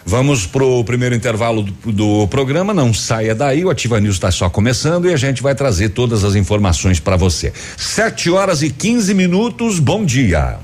Vamos 0.06 0.46
pro 0.46 0.84
primeiro 0.84 1.16
intervalo 1.16 1.64
do, 1.64 1.92
do, 1.92 2.28
programa. 2.28 2.74
Não 2.74 2.94
saia 2.94 3.34
daí, 3.34 3.64
o 3.64 3.70
Ativa 3.70 4.00
News 4.00 4.16
está 4.16 4.32
só 4.32 4.50
começando 4.50 5.10
e 5.10 5.14
a 5.14 5.18
gente 5.18 5.42
vai 5.42 5.56
trazer 5.56 5.90
todas 5.90 6.24
as 6.24 6.36
informações 6.36 7.00
para 7.00 7.16
você. 7.16 7.54
Sete 7.78 8.30
horas 8.30 8.62
e 8.62 8.70
15 8.70 9.14
minutos. 9.14 9.80
Bom 9.80 10.04
dia. 10.04 10.60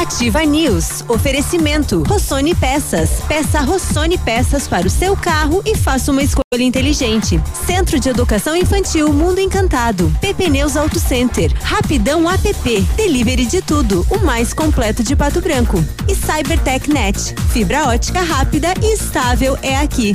Ativa 0.00 0.42
News. 0.46 1.04
Oferecimento. 1.08 2.02
Rossoni 2.04 2.54
Peças. 2.54 3.20
Peça 3.28 3.60
Rossoni 3.60 4.16
Peças 4.16 4.66
para 4.66 4.86
o 4.86 4.90
seu 4.90 5.14
carro 5.14 5.62
e 5.66 5.76
faça 5.76 6.10
uma 6.10 6.22
escolha 6.22 6.62
inteligente. 6.62 7.38
Centro 7.66 8.00
de 8.00 8.08
Educação 8.08 8.56
Infantil 8.56 9.12
Mundo 9.12 9.40
Encantado. 9.40 10.10
PP 10.18 10.48
Neus 10.48 10.74
Auto 10.74 10.98
Center. 10.98 11.52
Rapidão 11.62 12.30
app. 12.30 12.80
Delivery 12.96 13.44
de 13.44 13.60
tudo. 13.60 14.06
O 14.08 14.20
mais 14.20 14.54
completo 14.54 15.02
de 15.02 15.14
Pato 15.14 15.42
Branco. 15.42 15.84
E 16.08 16.14
Cybertech 16.14 16.88
Net. 16.88 17.34
Fibra 17.52 17.88
ótica 17.88 18.22
rápida 18.22 18.72
e 18.82 18.94
estável 18.94 19.58
é 19.60 19.76
aqui. 19.76 20.14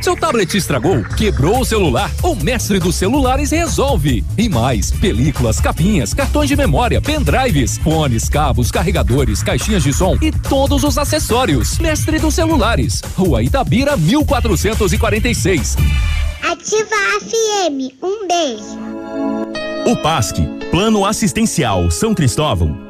Seu 0.00 0.16
tablet 0.16 0.56
estragou? 0.56 1.04
Quebrou 1.16 1.60
o 1.60 1.64
celular? 1.64 2.10
O 2.22 2.34
mestre 2.34 2.78
dos 2.78 2.94
celulares 2.94 3.50
resolve. 3.50 4.24
E 4.38 4.48
mais: 4.48 4.90
películas, 4.90 5.60
capinhas, 5.60 6.14
cartões 6.14 6.48
de 6.48 6.56
memória, 6.56 7.00
pendrives, 7.00 7.76
fones, 7.78 8.28
cabos, 8.28 8.70
carregadores, 8.70 9.42
caixinhas 9.42 9.82
de 9.82 9.92
som 9.92 10.16
e 10.22 10.32
todos 10.32 10.84
os 10.84 10.96
acessórios. 10.96 11.78
Mestre 11.78 12.18
dos 12.18 12.34
celulares. 12.34 13.02
Rua 13.14 13.42
Itabira, 13.42 13.96
1446. 13.96 15.76
Ativa 16.42 16.94
a 16.94 17.20
FM. 17.20 17.92
Um 18.02 18.26
beijo. 18.26 18.78
O 19.86 19.96
PASC, 19.96 20.36
Plano 20.70 21.04
Assistencial 21.04 21.90
São 21.90 22.14
Cristóvão, 22.14 22.89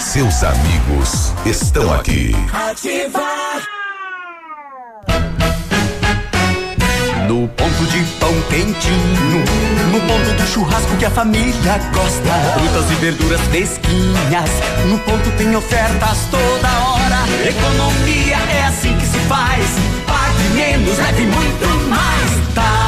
Seus 0.00 0.42
amigos 0.42 1.32
estão 1.44 1.92
aqui. 1.92 2.34
Ativar. 2.52 3.62
No 7.28 7.48
ponto 7.48 7.86
de 7.86 8.02
pão 8.18 8.32
quentinho, 8.48 9.44
no 9.92 10.00
ponto 10.00 10.30
do 10.36 10.46
churrasco 10.46 10.96
que 10.98 11.04
a 11.04 11.10
família 11.10 11.78
gosta. 11.92 12.58
Frutas 12.58 12.90
e 12.90 12.94
verduras 12.96 13.40
fresquinhas, 13.42 14.50
no 14.86 14.98
ponto 15.00 15.30
tem 15.36 15.54
ofertas 15.56 16.18
toda 16.30 16.68
hora. 16.68 17.48
Economia 17.48 18.36
é 18.36 18.66
assim 18.68 18.96
que 18.98 19.06
se 19.06 19.18
faz. 19.20 19.66
Pague 20.06 20.48
menos, 20.54 20.98
leve 20.98 21.26
muito 21.26 21.88
mais. 21.88 22.54
Tá 22.54 22.83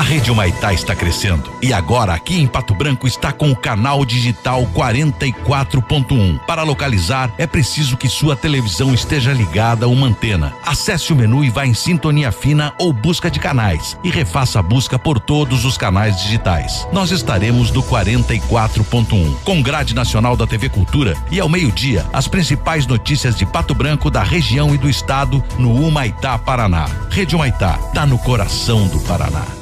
Rede 0.00 0.30
Humaitá 0.30 0.72
está 0.72 0.94
crescendo 0.94 1.52
e 1.60 1.72
agora 1.72 2.14
aqui 2.14 2.40
em 2.40 2.46
Pato 2.46 2.74
Branco 2.74 3.06
está 3.06 3.32
com 3.32 3.50
o 3.50 3.56
canal 3.56 4.04
digital 4.04 4.62
44.1. 4.74 6.38
Para 6.46 6.62
localizar 6.62 7.32
é 7.36 7.46
preciso 7.46 7.96
que 7.96 8.08
sua 8.08 8.36
televisão 8.36 8.94
esteja 8.94 9.32
ligada 9.32 9.86
a 9.86 9.88
uma 9.88 10.06
antena. 10.06 10.54
Acesse 10.64 11.12
o 11.12 11.16
menu 11.16 11.44
e 11.44 11.50
vá 11.50 11.66
em 11.66 11.74
sintonia 11.74 12.30
fina 12.30 12.72
ou 12.78 12.92
busca 12.92 13.30
de 13.30 13.40
canais 13.40 13.96
e 14.04 14.10
refaça 14.10 14.58
a 14.58 14.62
busca 14.62 14.98
por 14.98 15.18
todos 15.18 15.64
os 15.64 15.76
canais 15.76 16.20
digitais. 16.20 16.86
Nós 16.92 17.10
estaremos 17.10 17.70
do 17.70 17.82
44.1 17.82 19.36
com 19.44 19.62
grade 19.62 19.94
nacional 19.94 20.36
da 20.36 20.46
TV 20.46 20.68
Cultura 20.68 21.16
e 21.30 21.40
ao 21.40 21.48
meio-dia 21.48 22.06
as 22.12 22.28
principais 22.28 22.86
notícias 22.86 23.34
de 23.34 23.46
Pato 23.46 23.74
Branco, 23.74 24.10
da 24.10 24.22
região 24.22 24.74
e 24.74 24.78
do 24.78 24.88
estado 24.88 25.42
no 25.58 25.74
Humaitá, 25.74 26.38
Paraná. 26.38 26.86
Rede 27.10 27.34
Humaitá, 27.34 27.78
tá 27.94 28.06
no 28.06 28.18
coração 28.18 28.86
do 28.88 29.00
Paraná. 29.00 29.61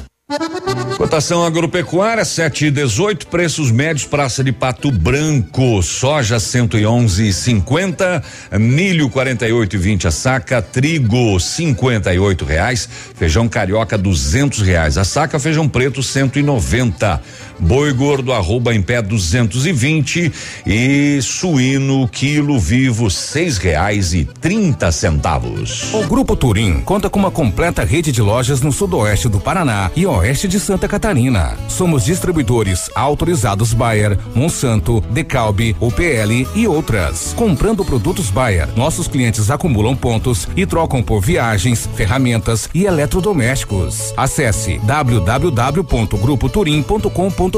Cotação 0.97 1.43
agropecuária 1.43 2.23
7 2.23 2.67
e 2.67 2.71
18, 2.71 3.27
preços 3.27 3.69
médios 3.69 4.05
praça 4.05 4.41
de 4.41 4.53
Pato 4.53 4.89
Branco, 4.89 5.83
soja 5.83 6.37
111,50, 6.37 8.23
milho 8.57 9.09
48 9.09 9.75
e 9.75 9.79
20 9.79 10.07
a 10.07 10.11
saca, 10.11 10.61
trigo 10.61 11.37
58 11.37 12.45
reais, 12.45 12.87
feijão 13.15 13.49
carioca 13.49 13.97
200 13.97 14.61
reais 14.61 14.97
a 14.97 15.03
saca, 15.03 15.37
feijão 15.37 15.67
preto 15.67 16.01
190. 16.01 17.21
Boi 17.61 17.93
gordo 17.93 18.33
arroba 18.33 18.73
em 18.73 18.81
pé 18.81 19.03
220 19.03 20.33
e 20.65 21.19
suíno 21.21 22.07
quilo 22.07 22.59
vivo 22.59 23.11
seis 23.11 23.59
reais 23.59 24.15
e 24.15 24.25
trinta 24.25 24.91
centavos. 24.91 25.93
O 25.93 26.07
Grupo 26.07 26.35
Turim 26.35 26.81
conta 26.81 27.07
com 27.07 27.19
uma 27.19 27.29
completa 27.29 27.83
rede 27.83 28.11
de 28.11 28.19
lojas 28.19 28.61
no 28.61 28.71
sudoeste 28.71 29.29
do 29.29 29.39
Paraná 29.39 29.91
e 29.95 30.07
oeste 30.07 30.47
de 30.47 30.59
Santa 30.59 30.87
Catarina. 30.87 31.55
Somos 31.69 32.03
distribuidores 32.03 32.89
autorizados 32.95 33.75
Bayer, 33.75 34.17
Monsanto, 34.33 34.99
Decalbe, 35.11 35.75
UPL 35.79 36.47
e 36.55 36.67
outras. 36.67 37.35
Comprando 37.37 37.85
produtos 37.85 38.31
Bayer, 38.31 38.69
nossos 38.75 39.07
clientes 39.07 39.51
acumulam 39.51 39.95
pontos 39.95 40.47
e 40.55 40.65
trocam 40.65 41.03
por 41.03 41.21
viagens, 41.21 41.87
ferramentas 41.95 42.67
e 42.73 42.85
eletrodomésticos. 42.85 44.15
Acesse 44.17 44.79
www.grupoturim.com.br 44.79 47.50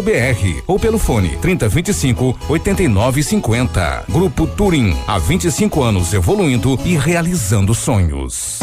ou 0.68 0.80
pelo 0.80 0.98
fone 0.98 1.38
3025 1.38 2.38
8950. 2.50 4.06
Grupo 4.10 4.48
Turim, 4.48 4.96
há 5.08 5.18
25 5.18 5.84
anos 5.84 6.14
evoluindo 6.14 6.80
e 6.86 6.98
realizando 6.98 7.74
sonhos. 7.76 8.60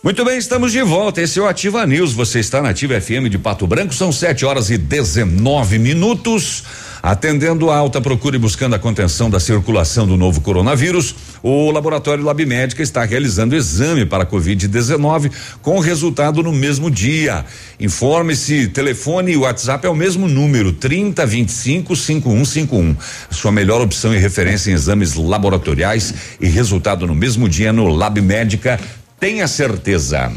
Muito 0.00 0.24
bem, 0.24 0.38
estamos 0.38 0.70
de 0.70 0.80
volta. 0.80 1.20
Esse 1.20 1.40
é 1.40 1.42
o 1.42 1.48
Ativa 1.48 1.84
News. 1.84 2.12
Você 2.12 2.38
está 2.38 2.62
na 2.62 2.68
Ativa 2.68 3.00
FM 3.00 3.28
de 3.28 3.36
Pato 3.36 3.66
Branco. 3.66 3.92
São 3.92 4.12
7 4.12 4.46
horas 4.46 4.70
e 4.70 4.78
19 4.78 5.76
minutos. 5.76 6.62
Atendendo 7.02 7.68
a 7.68 7.76
alta 7.76 8.00
procura 8.00 8.36
e 8.36 8.38
buscando 8.38 8.74
a 8.74 8.78
contenção 8.78 9.28
da 9.28 9.40
circulação 9.40 10.06
do 10.06 10.16
novo 10.16 10.40
coronavírus, 10.40 11.14
o 11.42 11.70
laboratório 11.72 12.24
Lab 12.24 12.44
Médica 12.46 12.80
está 12.80 13.04
realizando 13.04 13.56
exame 13.56 14.06
para 14.06 14.24
Covid-19 14.24 15.32
com 15.62 15.80
resultado 15.80 16.44
no 16.44 16.52
mesmo 16.52 16.90
dia. 16.90 17.44
Informe-se, 17.80 18.68
telefone 18.68 19.32
e 19.32 19.36
WhatsApp 19.36 19.84
é 19.84 19.90
o 19.90 19.96
mesmo 19.96 20.28
número, 20.28 20.72
3025 20.72 21.96
5151. 21.96 22.96
Sua 23.30 23.50
melhor 23.50 23.80
opção 23.80 24.14
e 24.14 24.18
referência 24.18 24.70
em 24.70 24.74
exames 24.74 25.14
laboratoriais 25.14 26.14
e 26.40 26.46
resultado 26.46 27.04
no 27.04 27.16
mesmo 27.16 27.48
dia 27.48 27.72
no 27.72 27.88
Lab 27.88 28.20
Médica. 28.20 28.78
Tenha 29.18 29.48
certeza. 29.48 30.30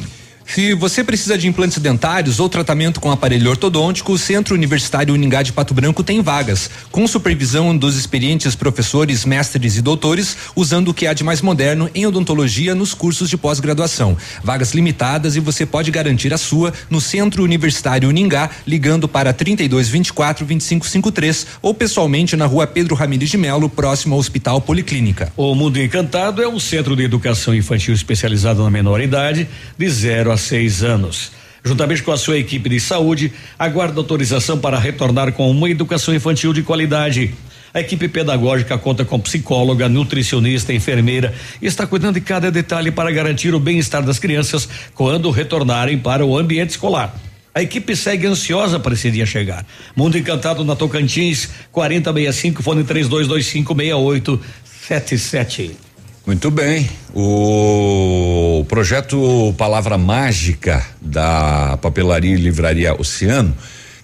Se 0.53 0.73
você 0.73 1.01
precisa 1.01 1.37
de 1.37 1.47
implantes 1.47 1.77
dentários 1.77 2.37
ou 2.37 2.49
tratamento 2.49 2.99
com 2.99 3.09
aparelho 3.09 3.49
ortodôntico, 3.49 4.11
o 4.11 4.17
Centro 4.17 4.53
Universitário 4.53 5.13
Uningá 5.13 5.41
de 5.41 5.53
Pato 5.53 5.73
Branco 5.73 6.03
tem 6.03 6.21
vagas, 6.21 6.69
com 6.91 7.07
supervisão 7.07 7.75
dos 7.75 7.95
experientes 7.95 8.53
professores, 8.53 9.23
mestres 9.23 9.77
e 9.77 9.81
doutores, 9.81 10.35
usando 10.53 10.89
o 10.89 10.93
que 10.93 11.07
há 11.07 11.13
de 11.13 11.23
mais 11.23 11.41
moderno 11.41 11.89
em 11.95 12.05
odontologia 12.05 12.75
nos 12.75 12.93
cursos 12.93 13.29
de 13.29 13.37
pós-graduação. 13.37 14.17
Vagas 14.43 14.73
limitadas 14.73 15.37
e 15.37 15.39
você 15.39 15.65
pode 15.65 15.89
garantir 15.89 16.33
a 16.33 16.37
sua 16.37 16.73
no 16.89 16.99
Centro 16.99 17.45
Universitário 17.45 18.09
Uningá, 18.09 18.49
ligando 18.67 19.07
para 19.07 19.31
32 19.31 19.87
24 19.87 20.45
25 20.45 20.85
53 20.85 21.47
ou 21.61 21.73
pessoalmente 21.73 22.35
na 22.35 22.45
Rua 22.45 22.67
Pedro 22.67 22.93
Ramires 22.93 23.29
de 23.29 23.37
Melo, 23.37 23.69
próximo 23.69 24.15
ao 24.15 24.19
Hospital 24.19 24.59
Policlínica. 24.59 25.31
O 25.37 25.55
Mundo 25.55 25.81
Encantado 25.81 26.43
é 26.43 26.47
um 26.47 26.59
centro 26.59 26.93
de 26.93 27.03
educação 27.03 27.55
infantil 27.55 27.93
especializado 27.93 28.61
na 28.61 28.69
menor 28.69 28.99
idade, 28.99 29.47
de 29.77 29.89
0 29.89 30.29
a 30.29 30.40
seis 30.41 30.83
anos. 30.83 31.31
Juntamente 31.63 32.01
com 32.01 32.11
a 32.11 32.17
sua 32.17 32.37
equipe 32.37 32.69
de 32.69 32.79
saúde, 32.79 33.31
aguarda 33.57 33.99
autorização 33.99 34.57
para 34.57 34.79
retornar 34.79 35.31
com 35.33 35.49
uma 35.49 35.69
educação 35.69 36.13
infantil 36.13 36.53
de 36.53 36.63
qualidade. 36.63 37.33
A 37.73 37.79
equipe 37.79 38.07
pedagógica 38.07 38.77
conta 38.77 39.05
com 39.05 39.19
psicóloga, 39.19 39.87
nutricionista, 39.87 40.73
enfermeira 40.73 41.33
e 41.61 41.67
está 41.67 41.87
cuidando 41.87 42.15
de 42.15 42.21
cada 42.21 42.51
detalhe 42.51 42.91
para 42.91 43.11
garantir 43.11 43.55
o 43.55 43.59
bem-estar 43.59 44.03
das 44.03 44.19
crianças 44.19 44.67
quando 44.93 45.29
retornarem 45.29 45.97
para 45.97 46.25
o 46.25 46.37
ambiente 46.37 46.71
escolar. 46.71 47.15
A 47.53 47.61
equipe 47.61 47.95
segue 47.95 48.27
ansiosa 48.27 48.79
para 48.79 48.93
esse 48.93 49.11
dia 49.11 49.25
chegar. 49.25 49.65
Mundo 49.95 50.17
Encantado 50.17 50.65
na 50.65 50.75
Tocantins, 50.75 51.49
4065, 51.71 52.63
fone 52.63 52.83
3225 52.83 53.75
6877. 53.75 55.90
Muito 56.25 56.51
bem. 56.51 56.89
O 57.13 58.63
projeto 58.69 59.53
Palavra 59.57 59.97
Mágica 59.97 60.85
da 61.01 61.77
Papelaria 61.81 62.33
e 62.33 62.37
Livraria 62.37 62.93
Oceano, 62.99 63.55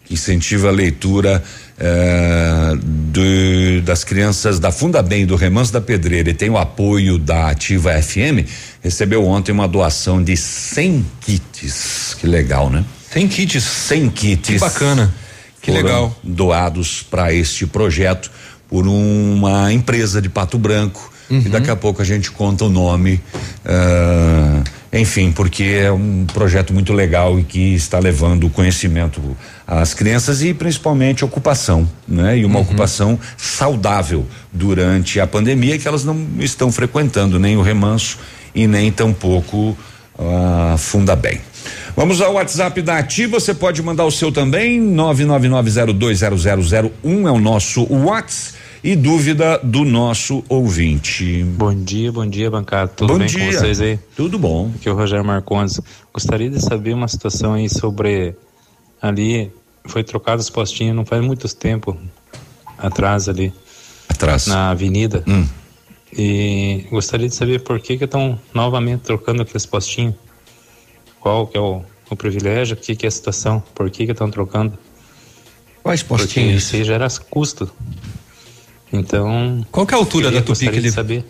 que 0.03 0.15
incentiva 0.15 0.69
a 0.69 0.71
leitura 0.71 1.43
eh, 1.79 2.73
do, 2.81 3.81
das 3.83 4.03
crianças 4.03 4.59
da 4.59 4.71
Funda 4.71 5.03
Bem 5.03 5.27
do 5.27 5.35
Remanso 5.35 5.71
da 5.71 5.79
Pedreira 5.79 6.31
e 6.31 6.33
tem 6.33 6.49
o 6.49 6.57
apoio 6.57 7.19
da 7.19 7.49
Ativa 7.49 8.01
FM, 8.01 8.49
recebeu 8.81 9.23
ontem 9.25 9.51
uma 9.51 9.67
doação 9.67 10.23
de 10.23 10.35
100 10.35 11.05
kits. 11.21 12.15
Que 12.19 12.25
legal, 12.25 12.69
né? 12.69 12.83
100 13.11 13.27
kits. 13.27 13.63
100 13.63 14.09
kits. 14.09 14.47
Que 14.47 14.59
bacana. 14.59 15.13
Que 15.61 15.71
legal. 15.71 16.17
Doados 16.23 17.03
para 17.03 17.33
este 17.33 17.67
projeto 17.67 18.31
por 18.67 18.87
uma 18.87 19.71
empresa 19.71 20.21
de 20.21 20.29
Pato 20.29 20.57
Branco 20.57 21.11
Uhum. 21.29 21.43
E 21.45 21.49
daqui 21.49 21.69
a 21.69 21.75
pouco 21.75 22.01
a 22.01 22.05
gente 22.05 22.31
conta 22.31 22.65
o 22.65 22.69
nome. 22.69 23.21
Uh, 23.65 24.63
enfim, 24.93 25.31
porque 25.31 25.63
é 25.63 25.91
um 25.91 26.25
projeto 26.25 26.73
muito 26.73 26.93
legal 26.93 27.39
e 27.39 27.43
que 27.43 27.75
está 27.75 27.99
levando 27.99 28.49
conhecimento 28.49 29.21
às 29.65 29.93
crianças 29.93 30.41
e 30.41 30.53
principalmente 30.53 31.25
ocupação, 31.25 31.87
né? 32.07 32.37
E 32.37 32.45
uma 32.45 32.55
uhum. 32.55 32.61
ocupação 32.61 33.19
saudável 33.35 34.25
durante 34.51 35.19
a 35.19 35.27
pandemia 35.27 35.77
que 35.77 35.87
elas 35.87 36.05
não 36.05 36.25
estão 36.39 36.71
frequentando 36.71 37.37
nem 37.37 37.57
o 37.57 37.61
remanso 37.61 38.17
e 38.55 38.65
nem 38.65 38.91
tampouco 38.91 39.77
a 40.17 40.75
uh, 40.75 40.77
Funda 40.77 41.15
Bem. 41.15 41.41
Vamos 41.97 42.21
ao 42.21 42.33
WhatsApp 42.33 42.79
da 42.83 42.99
Ativa, 42.99 43.39
você 43.39 43.55
pode 43.55 43.81
mandar 43.81 44.05
o 44.05 44.11
seu 44.11 44.31
também, 44.31 44.79
999020001 44.93 46.91
é 47.27 47.31
o 47.31 47.39
nosso 47.39 47.91
WhatsApp 47.91 48.59
e 48.83 48.95
dúvida 48.95 49.59
do 49.63 49.83
nosso 49.83 50.43
ouvinte. 50.47 51.43
Bom 51.43 51.73
dia, 51.73 52.11
bom 52.11 52.27
dia, 52.27 52.51
bancada. 52.51 52.87
Tudo 52.89 53.13
bom 53.13 53.17
bem 53.17 53.27
dia. 53.27 53.47
com 53.47 53.51
vocês 53.51 53.81
aí? 53.81 53.97
Tudo 54.15 54.37
bom. 54.37 54.71
Aqui 54.75 54.87
é 54.87 54.91
o 54.91 54.95
Rogério 54.95 55.25
Marcondes. 55.25 55.81
Gostaria 56.13 56.51
de 56.51 56.61
saber 56.61 56.93
uma 56.93 57.07
situação 57.07 57.55
aí 57.55 57.67
sobre 57.67 58.35
ali 59.01 59.51
foi 59.87 60.03
trocado 60.03 60.39
os 60.39 60.51
postinhos 60.51 60.95
não 60.95 61.03
faz 61.03 61.25
muito 61.25 61.51
tempo 61.55 61.97
atrás 62.77 63.27
ali. 63.27 63.51
Atrás. 64.07 64.45
Na 64.45 64.69
avenida. 64.69 65.23
Hum. 65.27 65.47
E 66.15 66.85
gostaria 66.91 67.27
de 67.27 67.33
saber 67.33 67.63
por 67.63 67.79
que 67.79 67.97
que 67.97 68.03
estão 68.03 68.39
novamente 68.53 68.99
trocando 69.01 69.41
aqueles 69.41 69.65
postinhos. 69.65 70.13
Qual 71.19 71.47
que 71.47 71.57
é 71.57 71.61
o, 71.61 71.83
o 72.09 72.15
privilégio, 72.15 72.75
o 72.75 72.79
que 72.79 72.95
que 72.95 73.05
é 73.05 73.09
a 73.09 73.11
situação, 73.11 73.61
por 73.73 73.89
que 73.89 74.05
que 74.05 74.11
estão 74.11 74.29
trocando? 74.29 74.77
Quais 75.83 76.03
postinhos? 76.03 76.33
Porque 76.33 76.57
isso 76.57 76.75
aí 76.75 76.83
gera 76.83 77.07
custo. 77.29 77.71
Então. 78.91 79.65
Qual 79.71 79.85
que 79.85 79.93
é 79.93 79.97
a 79.97 79.99
altura 79.99 80.31
da 80.31 80.41
Tupi 80.41 80.69
que 80.69 80.75
ele. 80.75 80.91
Saber. 80.91 81.25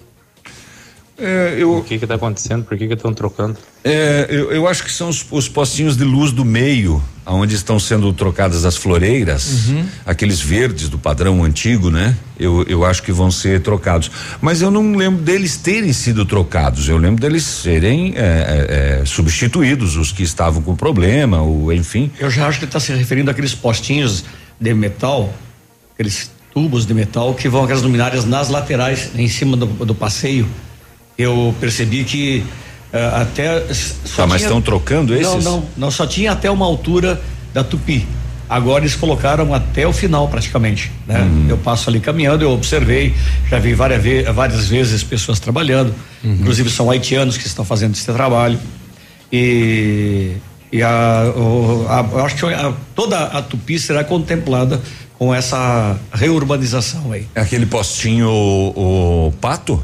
É, 1.19 1.55
eu... 1.57 1.77
O 1.77 1.83
que 1.83 1.97
que 1.97 2.05
tá 2.05 2.13
acontecendo? 2.15 2.63
Por 2.63 2.77
que 2.77 2.87
que 2.87 2.93
estão 2.93 3.11
trocando? 3.11 3.57
É, 3.83 4.27
eu, 4.29 4.51
eu 4.51 4.67
acho 4.67 4.83
que 4.83 4.91
são 4.91 5.09
os, 5.09 5.25
os 5.31 5.49
postinhos 5.49 5.97
de 5.97 6.03
luz 6.03 6.31
do 6.31 6.45
meio, 6.45 7.03
onde 7.25 7.55
estão 7.55 7.79
sendo 7.79 8.13
trocadas 8.13 8.65
as 8.65 8.77
floreiras, 8.77 9.67
Uhum. 9.69 9.85
aqueles 10.05 10.39
verdes 10.39 10.89
do 10.89 10.97
padrão 10.99 11.43
antigo, 11.43 11.89
né? 11.89 12.15
Eu, 12.39 12.63
eu 12.67 12.85
acho 12.85 13.01
que 13.01 13.11
vão 13.11 13.31
ser 13.31 13.61
trocados. 13.61 14.11
Mas 14.39 14.61
eu 14.61 14.69
não 14.69 14.95
lembro 14.95 15.23
deles 15.23 15.57
terem 15.57 15.91
sido 15.91 16.23
trocados. 16.23 16.87
Eu 16.87 16.97
lembro 16.97 17.19
deles 17.19 17.43
serem 17.43 18.13
é, 18.15 18.19
é, 18.19 18.99
é, 19.01 19.05
substituídos, 19.05 19.95
os 19.95 20.11
que 20.11 20.21
estavam 20.21 20.61
com 20.61 20.75
problema, 20.75 21.41
ou 21.41 21.73
enfim. 21.73 22.11
Eu 22.19 22.29
já 22.29 22.47
acho 22.47 22.59
que 22.59 22.65
ele 22.65 22.69
está 22.69 22.79
se 22.79 22.93
referindo 22.93 23.31
àqueles 23.31 23.55
postinhos 23.55 24.23
de 24.59 24.73
metal, 24.73 25.33
aqueles 25.95 26.29
tubos 26.53 26.85
de 26.85 26.93
metal 26.93 27.33
que 27.33 27.49
vão 27.49 27.63
aquelas 27.63 27.81
luminárias 27.81 28.23
nas 28.23 28.49
laterais, 28.49 29.09
em 29.15 29.27
cima 29.27 29.57
do, 29.57 29.65
do 29.65 29.95
passeio. 29.95 30.47
Eu 31.17 31.53
percebi 31.59 32.03
que 32.03 32.43
eh, 32.93 33.11
até. 33.15 33.61
só 33.73 34.23
Tá, 34.23 34.27
mas 34.27 34.41
estão 34.43 34.61
trocando 34.61 35.13
Não, 35.13 35.21
esses? 35.21 35.43
não, 35.43 35.63
não, 35.75 35.91
só 35.91 36.05
tinha 36.05 36.31
até 36.31 36.49
uma 36.51 36.65
altura 36.65 37.19
da 37.53 37.63
Tupi. 37.63 38.05
Agora 38.49 38.83
eles 38.83 38.95
colocaram 38.95 39.53
até 39.53 39.85
o 39.85 39.91
final 39.91 40.27
praticamente, 40.29 40.89
né? 41.05 41.19
Uhum. 41.21 41.47
Eu 41.49 41.57
passo 41.57 41.89
ali 41.89 41.99
caminhando, 41.99 42.43
eu 42.45 42.51
observei, 42.51 43.13
já 43.49 43.59
vi 43.59 43.73
várias, 43.73 44.01
ve 44.01 44.23
várias 44.23 44.67
vezes 44.67 45.03
pessoas 45.03 45.37
trabalhando, 45.37 45.93
Uhum. 46.23 46.33
inclusive 46.35 46.69
são 46.69 46.89
haitianos 46.89 47.35
que 47.35 47.45
estão 47.45 47.65
fazendo 47.65 47.93
esse 47.93 48.05
trabalho 48.05 48.57
e, 49.31 50.33
e 50.71 50.81
a, 50.81 51.33
o- 51.35 51.85
a- 51.89 52.07
eu 52.13 52.25
acho 52.25 52.35
que 52.37 52.45
a- 52.45 52.73
toda 52.95 53.19
a 53.25 53.41
Tupi 53.41 53.77
será 53.79 54.03
contemplada 54.03 54.81
com 55.19 55.33
essa 55.35 55.97
reurbanização 56.13 57.11
aí. 57.11 57.27
É 57.35 57.41
Aquele 57.41 57.65
postinho, 57.65 58.29
o, 58.29 59.27
o 59.27 59.31
pato? 59.41 59.83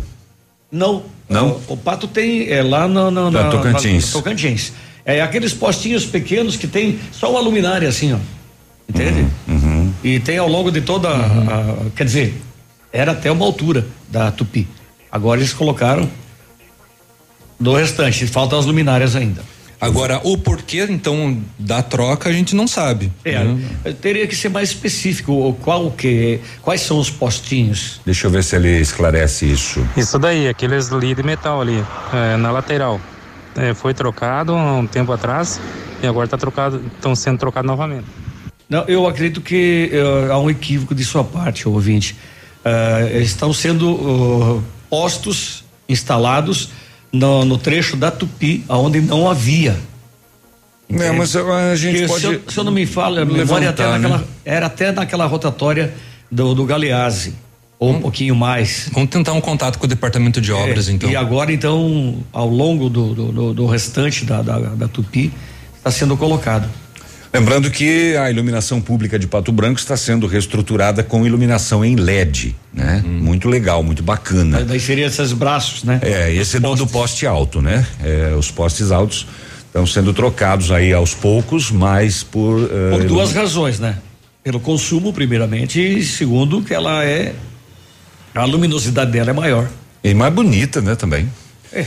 Não. 0.71 1.03
Não? 1.29 1.61
O, 1.67 1.73
o 1.73 1.77
Pato 1.77 2.07
tem 2.07 2.49
é, 2.51 2.61
lá 2.61 2.87
no, 2.87 3.09
no, 3.09 3.31
Da 3.31 3.43
na- 3.43 3.49
Tocantins. 3.49 4.07
na- 4.07 4.11
Tocantins. 4.13 4.73
É 5.05 5.21
aqueles 5.21 5.53
postinhos 5.53 6.05
pequenos 6.05 6.55
que 6.55 6.67
tem 6.67 6.99
só 7.11 7.31
uma 7.31 7.39
luminária 7.41 7.87
assim, 7.89 8.13
ó. 8.13 8.17
Entende? 8.87 9.25
Uhum. 9.47 9.93
E 10.03 10.19
tem 10.19 10.37
ao 10.37 10.47
longo 10.47 10.71
de 10.71 10.81
toda 10.81 11.09
a, 11.09 11.15
a- 11.15 11.75
quer 11.95 12.03
dizer, 12.05 12.41
era 12.91 13.11
até 13.13 13.31
uma 13.31 13.45
altura 13.45 13.85
da 14.09 14.31
Tupi. 14.31 14.67
Agora 15.11 15.39
eles 15.39 15.53
colocaram 15.53 16.09
do 17.59 17.73
restante, 17.73 18.27
faltam 18.27 18.59
as 18.59 18.65
luminárias 18.65 19.15
ainda. 19.15 19.41
Agora, 19.83 20.21
o 20.23 20.37
porquê, 20.37 20.87
então, 20.89 21.37
da 21.59 21.83
troca, 21.83 22.29
a 22.29 22.33
gente 22.33 22.55
não 22.55 22.67
sabe. 22.67 23.11
É, 23.25 23.43
né? 23.43 23.93
teria 24.01 24.25
que 24.25 24.33
ser 24.33 24.49
mais 24.49 24.69
específico, 24.69 25.33
o 25.33 25.53
qual 25.53 25.91
que, 25.91 26.39
quais 26.61 26.79
são 26.81 26.99
os 26.99 27.09
postinhos? 27.09 27.99
Deixa 28.05 28.27
eu 28.27 28.31
ver 28.31 28.45
se 28.45 28.55
ele 28.55 28.79
esclarece 28.79 29.45
isso. 29.45 29.85
Isso 29.97 30.17
daí, 30.17 30.47
aqueles 30.47 30.89
ali 30.91 31.13
de 31.13 31.21
metal 31.21 31.59
ali, 31.59 31.83
é, 32.13 32.37
na 32.37 32.49
lateral. 32.49 33.01
É, 33.57 33.73
foi 33.73 33.93
trocado 33.93 34.53
há 34.53 34.73
um 34.73 34.87
tempo 34.87 35.11
atrás 35.11 35.59
e 36.01 36.07
agora 36.07 36.29
tá 36.29 36.37
trocado, 36.37 36.81
estão 36.95 37.13
sendo 37.13 37.37
trocados 37.37 37.69
novamente. 37.69 38.05
Não, 38.69 38.85
eu 38.85 39.05
acredito 39.05 39.41
que 39.41 39.91
eh, 39.91 40.31
há 40.31 40.39
um 40.39 40.49
equívoco 40.49 40.95
de 40.95 41.03
sua 41.03 41.23
parte, 41.23 41.67
ouvinte. 41.67 42.15
Eh, 42.65 43.19
estão 43.21 43.53
sendo 43.53 43.91
uh, 43.91 44.63
postos, 44.89 45.63
instalados 45.87 46.69
no, 47.13 47.45
no 47.45 47.57
trecho 47.57 47.95
da 47.95 48.09
Tupi, 48.11 48.65
onde 48.67 48.99
não 48.99 49.29
havia. 49.29 49.77
É, 50.89 51.11
mas 51.11 51.35
a 51.35 51.75
gente 51.75 52.07
pode 52.07 52.21
Se 52.21 52.27
eu, 52.33 52.41
se 52.49 52.57
eu 52.57 52.63
não 52.63 52.71
me 52.71 52.85
falo, 52.85 53.19
a 53.19 53.25
memória 53.25 53.69
até 53.69 53.83
levantar, 53.83 53.99
naquela, 53.99 54.17
né? 54.19 54.23
era 54.43 54.65
até 54.65 54.91
naquela 54.91 55.25
rotatória 55.25 55.93
do, 56.29 56.53
do 56.53 56.65
Galeazzi, 56.65 57.33
ou 57.79 57.91
um 57.91 58.01
pouquinho 58.01 58.35
mais. 58.35 58.89
Vamos 58.93 59.09
tentar 59.09 59.33
um 59.33 59.41
contato 59.41 59.77
com 59.79 59.85
o 59.85 59.87
departamento 59.87 60.41
de 60.41 60.51
obras, 60.51 60.89
É, 60.89 60.91
então. 60.91 61.09
E 61.09 61.15
agora, 61.15 61.51
então, 61.53 62.17
ao 62.33 62.47
longo 62.49 62.89
do, 62.89 63.13
do, 63.13 63.31
do- 63.31 63.53
do 63.53 63.65
restante 63.65 64.25
da, 64.25 64.41
da, 64.41 64.59
da 64.59 64.87
Tupi, 64.87 65.31
está 65.77 65.89
sendo 65.91 66.15
colocado. 66.17 66.67
Lembrando 67.33 67.71
que 67.71 68.15
a 68.15 68.29
iluminação 68.29 68.79
pública 68.79 69.17
de 69.17 69.25
Pato 69.25 69.51
Branco 69.51 69.79
está 69.79 69.97
sendo 69.97 70.27
reestruturada 70.27 71.01
com 71.03 71.25
iluminação 71.25 71.83
em 71.83 71.95
LED, 71.95 72.55
né? 72.71 73.01
Muito 73.03 73.49
legal, 73.49 73.81
muito 73.81 74.03
bacana. 74.03 74.63
Daí 74.63 74.79
seria 74.79 75.07
esses 75.07 75.33
braços, 75.33 75.83
né? 75.83 75.99
É, 76.03 76.31
esse 76.31 76.57
é 76.57 76.59
do, 76.59 76.75
do 76.75 76.85
poste 76.85 77.25
alto, 77.25 77.59
né? 77.59 77.85
É, 78.03 78.35
os 78.37 78.51
postes 78.51 78.91
altos 78.91 79.25
estão 79.65 79.85
sendo 79.87 80.13
trocados 80.13 80.71
aí 80.71 80.93
aos 80.93 81.15
poucos, 81.15 81.71
mas 81.71 82.21
por. 82.21 82.69
eh, 82.71 82.91
Por 82.91 83.03
duas 83.05 83.31
ilumi- 83.31 83.33
razões, 83.45 83.79
né? 83.79 83.97
Pelo 84.43 84.59
consumo, 84.59 85.11
primeiramente, 85.11 85.79
e 85.81 86.03
segundo, 86.03 86.61
que 86.61 86.73
ela 86.73 87.03
é. 87.03 87.33
A 88.35 88.45
luminosidade 88.45 89.11
dela 89.11 89.31
é 89.31 89.33
maior. 89.33 89.67
E 90.03 90.13
mais 90.13 90.31
bonita, 90.33 90.81
né, 90.81 90.93
também. 90.95 91.27
É. 91.71 91.85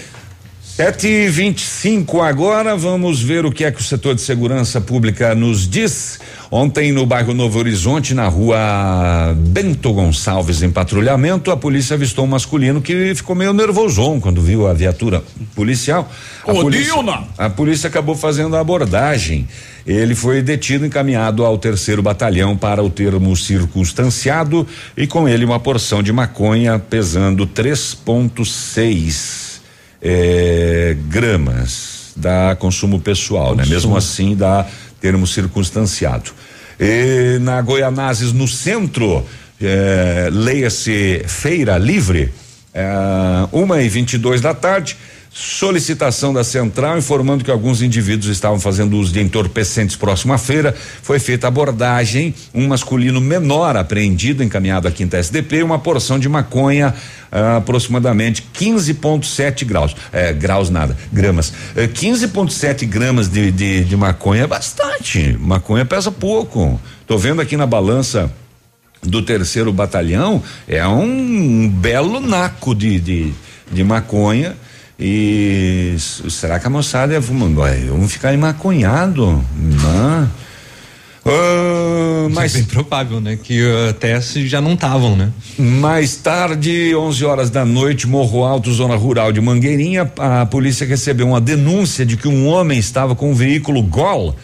Sete 0.76 1.08
e 1.08 1.28
vinte 1.30 1.60
e 1.60 1.66
cinco 1.66 2.20
agora, 2.20 2.76
vamos 2.76 3.22
ver 3.22 3.46
o 3.46 3.50
que 3.50 3.64
é 3.64 3.72
que 3.72 3.80
o 3.80 3.82
setor 3.82 4.14
de 4.14 4.20
segurança 4.20 4.78
pública 4.78 5.34
nos 5.34 5.66
diz. 5.66 6.20
Ontem 6.50 6.92
no 6.92 7.06
bairro 7.06 7.32
Novo 7.32 7.58
Horizonte, 7.58 8.12
na 8.12 8.28
rua 8.28 9.34
Bento 9.38 9.90
Gonçalves, 9.90 10.62
em 10.62 10.70
patrulhamento, 10.70 11.50
a 11.50 11.56
polícia 11.56 11.94
avistou 11.94 12.26
um 12.26 12.28
masculino 12.28 12.82
que 12.82 13.14
ficou 13.14 13.34
meio 13.34 13.54
nervosão 13.54 14.20
quando 14.20 14.42
viu 14.42 14.66
a 14.66 14.74
viatura 14.74 15.24
policial. 15.54 16.12
A 16.46 16.52
Ô, 16.52 16.60
polícia, 16.60 16.92
Dilma! 16.92 17.26
a 17.38 17.48
polícia 17.48 17.88
acabou 17.88 18.14
fazendo 18.14 18.54
a 18.54 18.60
abordagem. 18.60 19.48
Ele 19.86 20.14
foi 20.14 20.42
detido 20.42 20.84
e 20.84 20.88
encaminhado 20.88 21.42
ao 21.42 21.56
terceiro 21.56 22.02
batalhão 22.02 22.54
para 22.54 22.84
o 22.84 22.90
termo 22.90 23.34
circunstanciado 23.34 24.66
e 24.94 25.06
com 25.06 25.26
ele 25.26 25.46
uma 25.46 25.58
porção 25.58 26.02
de 26.02 26.12
maconha 26.12 26.78
pesando 26.78 27.46
3,6 27.46 29.45
eh, 30.02 30.96
gramas 31.08 32.12
da 32.16 32.56
consumo 32.58 33.00
pessoal, 33.00 33.54
né? 33.54 33.64
Mesmo 33.66 33.96
assim 33.96 34.34
dá 34.34 34.66
termo 35.00 35.26
circunstanciado. 35.26 36.30
E 36.78 37.38
na 37.40 37.60
Goianazes, 37.60 38.32
no 38.32 38.48
centro, 38.48 39.24
eh, 39.60 40.28
leia-se 40.32 41.22
Feira 41.26 41.78
Livre, 41.78 42.32
eh, 42.74 43.48
uma 43.52 43.82
e 43.82 43.88
vinte 43.88 44.14
e 44.14 44.18
dois 44.18 44.40
da 44.40 44.54
tarde, 44.54 44.96
solicitação 45.38 46.32
da 46.32 46.42
central 46.42 46.96
informando 46.96 47.44
que 47.44 47.50
alguns 47.50 47.82
indivíduos 47.82 48.32
estavam 48.32 48.58
fazendo 48.58 48.96
uso 48.96 49.12
de 49.12 49.20
entorpecentes 49.20 49.94
próximo 49.94 50.32
à 50.32 50.38
feira. 50.38 50.74
Foi 51.02 51.18
feita 51.18 51.46
abordagem, 51.46 52.34
um 52.54 52.66
masculino 52.66 53.20
menor 53.20 53.76
apreendido, 53.76 54.42
encaminhado 54.42 54.88
à 54.88 54.90
quinta 54.90 55.18
SDP, 55.18 55.62
uma 55.62 55.78
porção 55.78 56.18
de 56.18 56.26
maconha, 56.26 56.94
ah, 57.30 57.58
aproximadamente 57.58 58.48
15,7 58.58 59.66
graus. 59.66 59.94
É, 60.10 60.32
graus 60.32 60.70
nada, 60.70 60.96
gramas. 61.12 61.52
É, 61.76 61.86
15,7 61.86 62.86
gramas 62.86 63.28
de, 63.28 63.52
de, 63.52 63.84
de 63.84 63.94
maconha 63.94 64.44
é 64.44 64.46
bastante. 64.46 65.36
Maconha 65.38 65.84
pesa 65.84 66.10
pouco. 66.10 66.80
Tô 67.06 67.18
vendo 67.18 67.42
aqui 67.42 67.58
na 67.58 67.66
balança 67.66 68.32
do 69.02 69.20
terceiro 69.20 69.70
batalhão, 69.70 70.42
é 70.66 70.86
um 70.88 71.68
belo 71.68 72.20
naco 72.20 72.74
de, 72.74 72.98
de, 72.98 73.32
de 73.70 73.84
maconha. 73.84 74.56
E 74.98 75.94
será 75.98 76.58
que 76.58 76.66
a 76.66 76.70
moçada 76.70 77.12
ia 77.12 77.20
fumando? 77.20 77.60
Vamos 77.90 78.12
ficar 78.12 78.36
maconhado? 78.38 79.44
Não. 79.54 80.30
Ah, 81.28 82.28
Mas 82.30 82.54
é 82.54 82.58
bem 82.58 82.66
provável, 82.66 83.20
né? 83.20 83.36
Que 83.42 83.62
uh, 83.62 83.90
até 83.90 84.20
se 84.20 84.46
já 84.46 84.60
não 84.60 84.74
estavam, 84.74 85.16
né? 85.16 85.32
Mais 85.58 86.16
tarde, 86.16 86.94
11 86.94 87.24
horas 87.24 87.50
da 87.50 87.64
noite, 87.64 88.06
Morro 88.06 88.44
Alto, 88.44 88.72
zona 88.72 88.94
rural 88.94 89.32
de 89.32 89.40
Mangueirinha, 89.40 90.10
a 90.18 90.46
polícia 90.46 90.86
recebeu 90.86 91.26
uma 91.26 91.40
denúncia 91.40 92.06
de 92.06 92.16
que 92.16 92.28
um 92.28 92.46
homem 92.46 92.78
estava 92.78 93.16
com 93.16 93.32
um 93.32 93.34
veículo 93.34 93.82
Gol 93.82 94.36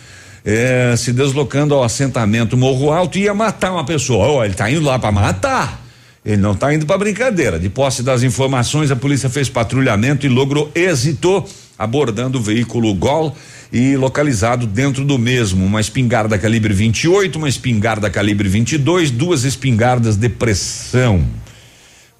eh, 0.44 0.94
se 0.96 1.12
deslocando 1.12 1.72
ao 1.72 1.84
assentamento 1.84 2.56
Morro 2.56 2.90
Alto 2.90 3.16
e 3.16 3.22
ia 3.22 3.34
matar 3.34 3.72
uma 3.72 3.84
pessoa. 3.84 4.26
Oh, 4.26 4.44
ele 4.44 4.52
está 4.52 4.68
indo 4.68 4.84
lá 4.84 4.98
para 4.98 5.12
matar. 5.12 5.81
Ele 6.24 6.36
não 6.36 6.52
está 6.52 6.72
indo 6.72 6.86
para 6.86 6.98
brincadeira. 6.98 7.58
De 7.58 7.68
posse 7.68 8.02
das 8.02 8.22
informações, 8.22 8.90
a 8.90 8.96
polícia 8.96 9.28
fez 9.28 9.48
patrulhamento 9.48 10.24
e 10.24 10.28
logrou 10.28 10.70
êxito 10.74 11.44
abordando 11.78 12.38
o 12.38 12.42
veículo 12.42 12.94
Gol 12.94 13.36
e 13.72 13.96
localizado 13.96 14.66
dentro 14.66 15.04
do 15.04 15.18
mesmo 15.18 15.64
uma 15.64 15.80
espingarda 15.80 16.38
calibre 16.38 16.72
28, 16.72 17.36
uma 17.36 17.48
espingarda 17.48 18.08
calibre 18.08 18.48
22, 18.48 19.10
duas 19.10 19.44
espingardas 19.44 20.16
de 20.16 20.28
pressão. 20.28 21.24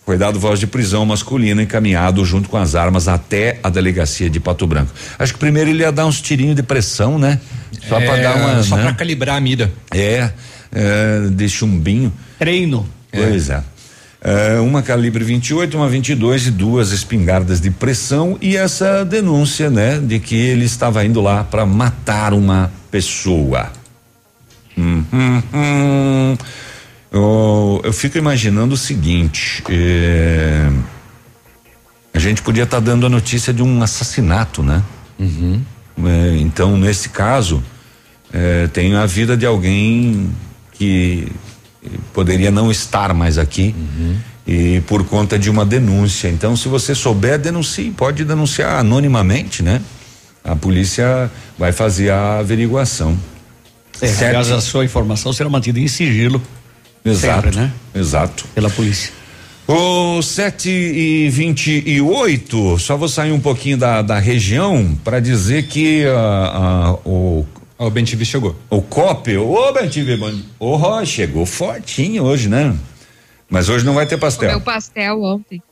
Foi 0.04 0.18
dado 0.18 0.40
voz 0.40 0.58
de 0.58 0.66
prisão 0.66 1.06
masculina 1.06 1.62
encaminhado 1.62 2.24
junto 2.24 2.48
com 2.48 2.56
as 2.56 2.74
armas 2.74 3.06
até 3.06 3.60
a 3.62 3.70
delegacia 3.70 4.28
de 4.28 4.40
Pato 4.40 4.66
Branco. 4.66 4.90
Acho 5.16 5.34
que 5.34 5.38
primeiro 5.38 5.70
ele 5.70 5.84
ia 5.84 5.92
dar 5.92 6.06
uns 6.06 6.20
tirinhos 6.20 6.56
de 6.56 6.62
pressão, 6.64 7.20
né? 7.20 7.38
Só 7.88 8.00
É, 8.00 8.06
para 8.06 8.20
dar 8.20 8.36
uma. 8.36 8.62
Só 8.64 8.76
né? 8.76 8.82
pra 8.82 8.94
calibrar 8.94 9.36
a 9.36 9.40
mira. 9.40 9.72
É, 9.92 10.30
é, 10.72 11.28
de 11.30 11.48
chumbinho. 11.48 12.12
Treino. 12.36 12.88
Pois 13.12 13.48
é. 13.50 13.62
É, 14.24 14.60
uma 14.60 14.82
calibre 14.82 15.24
28, 15.24 15.76
uma 15.76 15.88
22 15.88 16.46
e 16.46 16.50
duas 16.52 16.92
espingardas 16.92 17.60
de 17.60 17.72
pressão 17.72 18.38
e 18.40 18.56
essa 18.56 19.04
denúncia, 19.04 19.68
né, 19.68 19.98
de 19.98 20.20
que 20.20 20.36
ele 20.36 20.64
estava 20.64 21.04
indo 21.04 21.20
lá 21.20 21.42
para 21.42 21.66
matar 21.66 22.32
uma 22.32 22.72
pessoa. 22.88 23.72
Hum, 24.78 25.04
hum, 25.12 25.42
hum. 25.52 26.36
Eu, 27.10 27.80
eu 27.82 27.92
fico 27.92 28.16
imaginando 28.16 28.74
o 28.74 28.76
seguinte: 28.76 29.62
é, 29.68 30.70
a 32.14 32.18
gente 32.20 32.42
podia 32.42 32.62
estar 32.62 32.78
tá 32.78 32.80
dando 32.80 33.06
a 33.06 33.08
notícia 33.08 33.52
de 33.52 33.62
um 33.62 33.82
assassinato, 33.82 34.62
né? 34.62 34.82
Uhum. 35.18 35.60
É, 36.04 36.36
então, 36.38 36.76
nesse 36.76 37.08
caso, 37.08 37.62
é, 38.32 38.68
tem 38.68 38.94
a 38.94 39.04
vida 39.04 39.36
de 39.36 39.44
alguém 39.44 40.30
que 40.72 41.26
poderia 42.12 42.50
não 42.50 42.70
estar 42.70 43.12
mais 43.12 43.38
aqui 43.38 43.74
uhum. 43.76 44.16
e 44.46 44.80
por 44.82 45.04
conta 45.04 45.38
de 45.38 45.50
uma 45.50 45.64
denúncia. 45.64 46.28
Então, 46.28 46.56
se 46.56 46.68
você 46.68 46.94
souber, 46.94 47.38
denuncie. 47.38 47.90
Pode 47.90 48.24
denunciar 48.24 48.78
anonimamente, 48.78 49.62
né? 49.62 49.80
A 50.44 50.56
polícia 50.56 51.30
vai 51.58 51.72
fazer 51.72 52.10
a 52.10 52.38
averiguação. 52.38 53.16
É, 54.00 54.26
aliás, 54.26 54.50
a 54.50 54.60
sua 54.60 54.84
informação 54.84 55.32
será 55.32 55.48
mantida 55.48 55.78
em 55.78 55.86
sigilo. 55.86 56.42
Exato, 57.04 57.42
sempre, 57.42 57.60
né? 57.60 57.72
Exato. 57.94 58.44
Pela 58.54 58.70
polícia. 58.70 59.12
O 59.66 60.20
sete 60.22 60.68
e 60.68 61.30
vinte 61.30 61.82
e 61.86 62.00
oito, 62.00 62.78
só 62.80 62.96
vou 62.96 63.08
sair 63.08 63.30
um 63.30 63.38
pouquinho 63.38 63.76
da, 63.76 64.02
da 64.02 64.18
região 64.18 64.98
para 65.04 65.20
dizer 65.20 65.68
que 65.68 66.04
uh, 66.04 66.92
uh, 67.06 67.08
o 67.08 67.46
o 67.86 67.90
Bentivi 67.90 68.24
chegou. 68.24 68.56
O 68.70 68.80
COP, 68.82 69.36
ô 69.36 69.72
Bentivi, 69.72 70.18
ô 70.58 71.04
chegou 71.04 71.44
fortinho 71.44 72.24
hoje, 72.24 72.48
né? 72.48 72.74
Mas 73.48 73.68
hoje 73.68 73.84
não 73.84 73.94
vai 73.94 74.06
ter 74.06 74.18
pastel. 74.18 74.48
Comeu 74.48 74.64
pastel 74.64 75.22
ontem. 75.22 75.62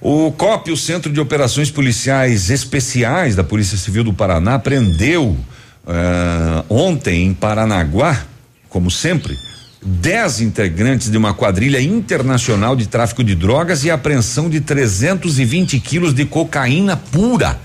O 0.00 0.32
COP, 0.32 0.70
o 0.70 0.76
Centro 0.76 1.12
de 1.12 1.20
Operações 1.20 1.70
Policiais 1.70 2.50
Especiais 2.50 3.36
da 3.36 3.44
Polícia 3.44 3.76
Civil 3.76 4.04
do 4.04 4.12
Paraná, 4.12 4.58
prendeu 4.58 5.28
uh, 5.28 6.64
ontem 6.68 7.26
em 7.26 7.34
Paranaguá, 7.34 8.24
como 8.68 8.90
sempre, 8.90 9.36
dez 9.82 10.40
integrantes 10.40 11.10
de 11.10 11.16
uma 11.16 11.34
quadrilha 11.34 11.80
internacional 11.80 12.74
de 12.76 12.86
tráfico 12.86 13.22
de 13.22 13.34
drogas 13.34 13.84
e 13.84 13.90
apreensão 13.90 14.48
de 14.48 14.60
320 14.60 15.80
quilos 15.80 16.14
de 16.14 16.24
cocaína 16.24 16.96
pura. 16.96 17.58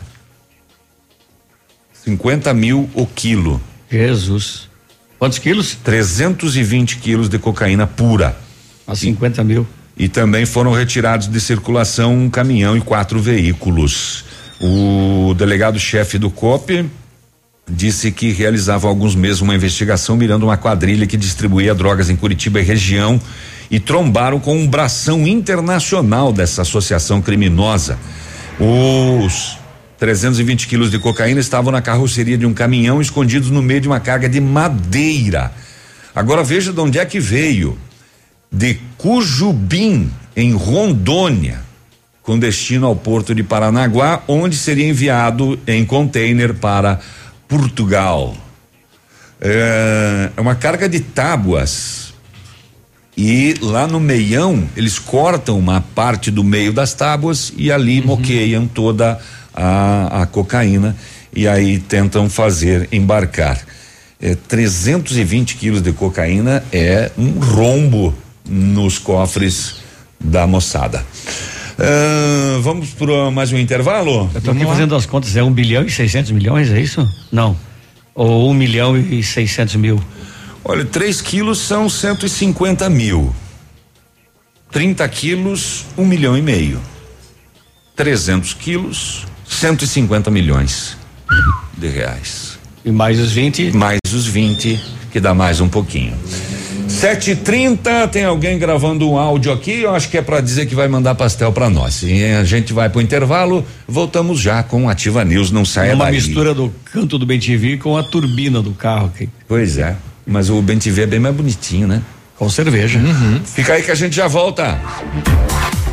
50 2.04 2.54
mil 2.54 2.90
o 2.94 3.06
quilo. 3.08 3.62
Jesus. 3.98 4.70
Quantos 5.20 5.40
quilos? 5.40 5.76
320 5.84 6.98
quilos 6.98 7.30
de 7.30 7.40
cocaína 7.40 7.88
pura. 7.88 8.36
A 8.86 8.96
50 8.96 9.42
e, 9.42 9.46
mil. 9.46 9.68
E 9.96 10.10
também 10.10 10.46
foram 10.46 10.74
retirados 10.74 11.28
de 11.28 11.40
circulação 11.40 12.14
um 12.16 12.30
caminhão 12.30 12.76
e 12.76 12.82
quatro 12.82 13.22
veículos. 13.22 14.26
O 14.60 15.34
delegado-chefe 15.36 16.18
do 16.18 16.30
COP 16.30 16.86
disse 17.70 18.12
que 18.12 18.32
realizava 18.32 18.88
há 18.88 18.90
alguns 18.90 19.16
meses 19.16 19.42
uma 19.42 19.56
investigação 19.56 20.18
mirando 20.18 20.44
uma 20.44 20.58
quadrilha 20.58 21.08
que 21.08 21.16
distribuía 21.16 21.74
drogas 21.74 22.10
em 22.10 22.16
Curitiba 22.16 22.60
e 22.60 22.64
região 22.64 23.20
e 23.72 23.80
trombaram 23.80 24.40
com 24.40 24.58
um 24.58 24.68
bração 24.68 25.26
internacional 25.28 26.34
dessa 26.34 26.64
associação 26.64 27.22
criminosa. 27.22 27.98
Os 28.60 29.58
320 30.04 30.68
quilos 30.68 30.92
de 30.92 31.00
cocaína 31.00 31.40
estavam 31.40 31.72
na 31.72 31.82
carroceria 31.82 32.38
de 32.38 32.46
um 32.46 32.54
caminhão 32.54 33.02
escondidos 33.02 33.50
no 33.50 33.62
meio 33.62 33.80
de 33.80 33.88
uma 33.88 34.02
carga 34.02 34.28
de 34.28 34.42
madeira. 34.42 35.50
Agora 36.14 36.44
veja 36.44 36.74
de 36.74 36.80
onde 36.82 37.00
é 37.00 37.06
que 37.06 37.22
veio. 37.22 37.78
De 38.52 38.78
Cujubim, 38.98 40.12
em 40.36 40.52
Rondônia, 40.52 41.62
com 42.22 42.38
destino 42.38 42.86
ao 42.86 42.98
porto 42.98 43.34
de 43.34 43.44
Paranaguá, 43.44 44.22
onde 44.28 44.58
seria 44.58 44.90
enviado 44.90 45.58
em 45.66 45.86
container 45.86 46.54
para 46.54 47.00
Portugal. 47.48 48.36
É, 49.40 50.32
é 50.36 50.42
uma 50.42 50.56
carga 50.56 50.90
de 50.90 51.00
tábuas. 51.00 52.14
E 53.16 53.56
lá 53.62 53.88
no 53.88 54.02
meião, 54.02 54.68
eles 54.76 55.00
cortam 55.00 55.58
uma 55.58 55.80
parte 55.80 56.30
do 56.30 56.44
meio 56.44 56.74
das 56.74 56.94
tábuas 56.94 57.54
e 57.56 57.72
ali 57.72 58.02
uhum. 58.02 58.08
moqueiam 58.08 58.68
toda 58.68 59.14
a 59.14 59.18
a, 59.54 60.22
a 60.22 60.26
cocaína 60.26 60.96
e 61.36 61.48
aí 61.48 61.80
tentam 61.80 62.30
fazer 62.30 62.88
embarcar. 62.92 63.60
É, 64.22 64.36
320 64.36 65.56
quilos 65.56 65.82
de 65.82 65.92
cocaína 65.92 66.64
é 66.72 67.12
um 67.18 67.40
rombo 67.40 68.16
nos 68.48 68.98
cofres 68.98 69.76
da 70.20 70.48
moçada. 70.48 71.06
Uh, 71.74 72.62
vamos 72.62 72.92
para 72.92 73.32
mais 73.32 73.52
um 73.52 73.58
intervalo? 73.58 74.30
Eu 74.34 74.38
estou 74.38 74.54
aqui 74.54 74.64
fazendo 74.64 74.96
as 74.96 75.06
contas, 75.06 75.36
é 75.36 75.44
um 75.44 75.52
bilhão 75.52 75.84
e 75.84 75.90
600 75.90 76.32
milhões, 76.32 76.72
é 76.72 76.80
isso? 76.80 77.08
Não. 77.32 77.58
Ou 78.14 78.50
um 78.50 78.54
milhão 78.54 78.96
e 78.96 79.24
600 79.24 79.76
mil? 79.76 80.02
Olha, 80.64 80.86
3 80.86 81.22
quilos 81.22 81.60
são 81.60 81.90
150 81.90 82.90
mil. 82.90 83.36
30 84.72 85.08
quilos, 85.10 85.86
um 85.98 86.06
milhão 86.06 86.38
e 86.38 86.42
meio. 86.42 86.80
300 87.96 88.54
quilos, 88.54 89.26
150 89.60 90.30
milhões 90.32 90.98
de 91.78 91.88
reais. 91.88 92.58
E 92.84 92.92
mais 92.92 93.20
os 93.20 93.32
20? 93.32 93.72
Mais 93.72 94.00
os 94.14 94.28
20, 94.28 94.80
que 95.12 95.20
dá 95.20 95.34
mais 95.34 95.62
um 95.62 95.70
pouquinho. 95.70 96.14
7h30, 96.88 98.10
tem 98.10 98.24
alguém 98.24 98.58
gravando 98.60 99.10
um 99.10 99.18
áudio 99.18 99.52
aqui, 99.52 99.82
eu 99.82 99.96
acho 99.96 100.10
que 100.10 100.18
é 100.18 100.22
para 100.22 100.40
dizer 100.42 100.66
que 100.66 100.76
vai 100.76 100.88
mandar 100.88 101.16
pastel 101.16 101.52
para 101.52 101.70
nós. 101.70 102.04
E 102.04 102.24
a 102.24 102.44
gente 102.44 102.72
vai 102.72 102.90
pro 102.90 103.02
intervalo, 103.02 103.66
voltamos 103.88 104.40
já 104.40 104.62
com 104.62 104.90
Ativa 104.90 105.24
News, 105.24 105.50
não 105.50 105.66
saia 105.66 105.92
é 105.92 105.96
uma 105.96 106.06
daí. 106.06 106.16
mistura 106.16 106.54
do 106.54 106.74
canto 106.86 107.18
do 107.18 107.26
BenTV 107.26 107.78
com 107.78 107.98
a 107.98 108.04
turbina 108.04 108.62
do 108.62 108.72
carro 108.72 109.08
aqui. 109.14 109.30
Pois 109.48 109.78
é, 109.78 109.96
mas 110.26 110.50
o 110.50 110.62
BenTV 110.62 111.04
é 111.04 111.08
bem 111.08 111.20
mais 111.20 111.36
bonitinho, 111.36 111.88
né? 111.88 112.02
Com 112.38 112.50
cerveja. 112.50 113.00
Uhum. 113.00 113.42
Fica 113.44 113.74
aí 113.74 113.84
que 113.84 113.92
a 113.92 113.96
gente 113.96 114.16
já 114.16 114.28
volta. 114.28 114.80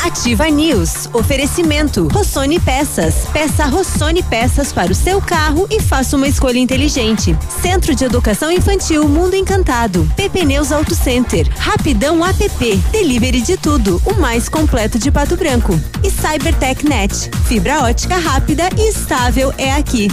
Ativa 0.03 0.49
News. 0.49 1.11
Oferecimento. 1.13 2.09
Rossoni 2.09 2.59
Peças. 2.59 3.27
Peça 3.33 3.67
Rossoni 3.67 4.23
Peças 4.23 4.73
para 4.73 4.91
o 4.91 4.95
seu 4.95 5.21
carro 5.21 5.67
e 5.71 5.79
faça 5.79 6.17
uma 6.17 6.27
escolha 6.27 6.59
inteligente. 6.59 7.37
Centro 7.61 7.95
de 7.95 8.05
Educação 8.05 8.51
Infantil 8.51 9.07
Mundo 9.07 9.37
Encantado. 9.37 10.11
PP 10.17 10.45
Neus 10.47 10.73
Auto 10.73 10.95
Center. 10.95 11.47
Rapidão 11.59 12.25
app. 12.25 12.77
Delivery 12.91 13.43
de 13.43 13.59
tudo. 13.59 14.01
O 14.07 14.15
mais 14.15 14.49
completo 14.49 14.99
de 14.99 15.11
Pato 15.11 15.37
Branco. 15.37 15.79
E 16.03 16.11
Cybertech 16.11 16.87
Net. 16.89 17.31
Fibra 17.47 17.83
ótica 17.83 18.17
rápida 18.17 18.71
e 18.79 18.89
estável 18.89 19.53
é 19.59 19.73
aqui. 19.73 20.09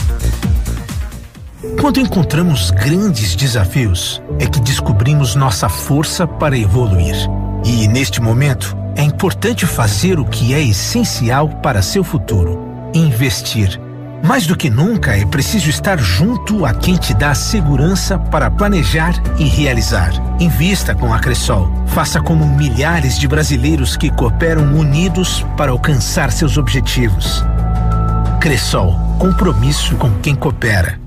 Quando 1.80 2.00
encontramos 2.00 2.72
grandes 2.72 3.36
desafios, 3.36 4.22
é 4.38 4.46
que 4.48 4.60
descobrimos 4.60 5.34
nossa 5.34 5.70
força 5.70 6.28
para 6.28 6.58
evoluir. 6.58 7.16
E 7.66 7.88
neste 7.88 8.22
momento, 8.22 8.76
é 8.98 9.04
importante 9.04 9.66
fazer 9.66 10.20
o 10.20 10.26
que 10.26 10.54
é 10.54 10.62
essencial 10.62 11.48
para 11.48 11.82
seu 11.82 12.04
futuro: 12.04 12.90
investir. 12.94 13.80
Mais 14.24 14.48
do 14.48 14.58
que 14.58 14.70
nunca, 14.70 15.16
é 15.16 15.24
preciso 15.26 15.70
estar 15.70 16.00
junto 16.00 16.66
a 16.66 16.74
quem 16.74 16.96
te 16.96 17.14
dá 17.14 17.36
segurança 17.36 18.18
para 18.18 18.50
planejar 18.50 19.14
e 19.38 19.44
realizar. 19.44 20.12
Invista 20.40 20.96
com 20.96 21.14
a 21.14 21.20
Cressol. 21.20 21.72
Faça 21.86 22.20
como 22.20 22.46
milhares 22.46 23.20
de 23.20 23.28
brasileiros 23.28 23.96
que 23.96 24.10
cooperam 24.10 24.74
unidos 24.76 25.46
para 25.56 25.72
alcançar 25.72 26.32
seus 26.32 26.58
objetivos. 26.58 27.46
Cressol, 28.42 29.00
compromisso 29.20 29.96
com 29.98 30.12
quem 30.20 30.36
coopera. 30.36 31.07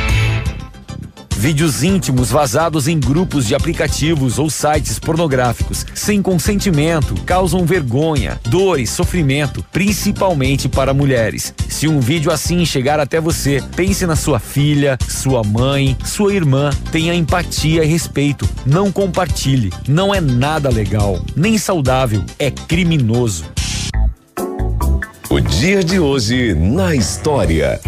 Vídeos 1.41 1.81
íntimos 1.81 2.29
vazados 2.29 2.87
em 2.87 2.99
grupos 2.99 3.47
de 3.47 3.55
aplicativos 3.55 4.37
ou 4.37 4.47
sites 4.47 4.99
pornográficos, 4.99 5.83
sem 5.95 6.21
consentimento, 6.21 7.15
causam 7.25 7.65
vergonha, 7.65 8.39
dor 8.47 8.79
e 8.79 8.85
sofrimento, 8.85 9.65
principalmente 9.71 10.69
para 10.69 10.93
mulheres. 10.93 11.51
Se 11.67 11.87
um 11.87 11.99
vídeo 11.99 12.31
assim 12.31 12.63
chegar 12.63 12.99
até 12.99 13.19
você, 13.19 13.59
pense 13.75 14.05
na 14.05 14.15
sua 14.15 14.37
filha, 14.37 14.99
sua 15.09 15.41
mãe, 15.43 15.97
sua 16.05 16.31
irmã. 16.31 16.69
Tenha 16.91 17.15
empatia 17.15 17.83
e 17.83 17.87
respeito. 17.87 18.47
Não 18.63 18.91
compartilhe. 18.91 19.73
Não 19.87 20.13
é 20.13 20.21
nada 20.21 20.69
legal, 20.69 21.19
nem 21.35 21.57
saudável. 21.57 22.23
É 22.37 22.51
criminoso. 22.51 23.45
O 25.27 25.39
dia 25.39 25.83
de 25.83 25.99
hoje 25.99 26.53
na 26.53 26.93
história. 26.93 27.81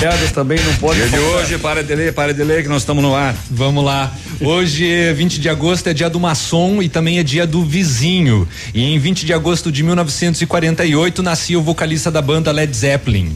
Piadas 0.00 0.32
também 0.32 0.58
não 0.64 0.74
pode. 0.76 0.98
Dia 0.98 1.08
de 1.10 1.18
hoje, 1.18 1.58
para 1.58 1.84
de 1.84 1.94
ler, 1.94 2.14
para 2.14 2.32
de 2.32 2.42
ler, 2.42 2.62
que 2.62 2.68
nós 2.70 2.80
estamos 2.82 3.02
no 3.02 3.14
ar. 3.14 3.36
Vamos 3.50 3.84
lá. 3.84 4.10
Hoje, 4.40 5.12
20 5.12 5.38
de 5.38 5.48
agosto, 5.48 5.88
é 5.88 5.92
dia 5.94 6.08
do 6.08 6.18
maçom 6.18 6.82
e 6.82 6.88
também 6.88 7.18
é 7.18 7.22
dia 7.22 7.46
do 7.46 7.62
vizinho. 7.62 8.48
E 8.72 8.82
em 8.82 8.98
20 8.98 9.26
de 9.26 9.34
agosto 9.34 9.70
de 9.70 9.82
1948 9.82 11.22
nascia 11.22 11.58
o 11.58 11.62
vocalista 11.62 12.10
da 12.10 12.22
banda 12.22 12.50
Led 12.50 12.74
Zeppelin. 12.74 13.34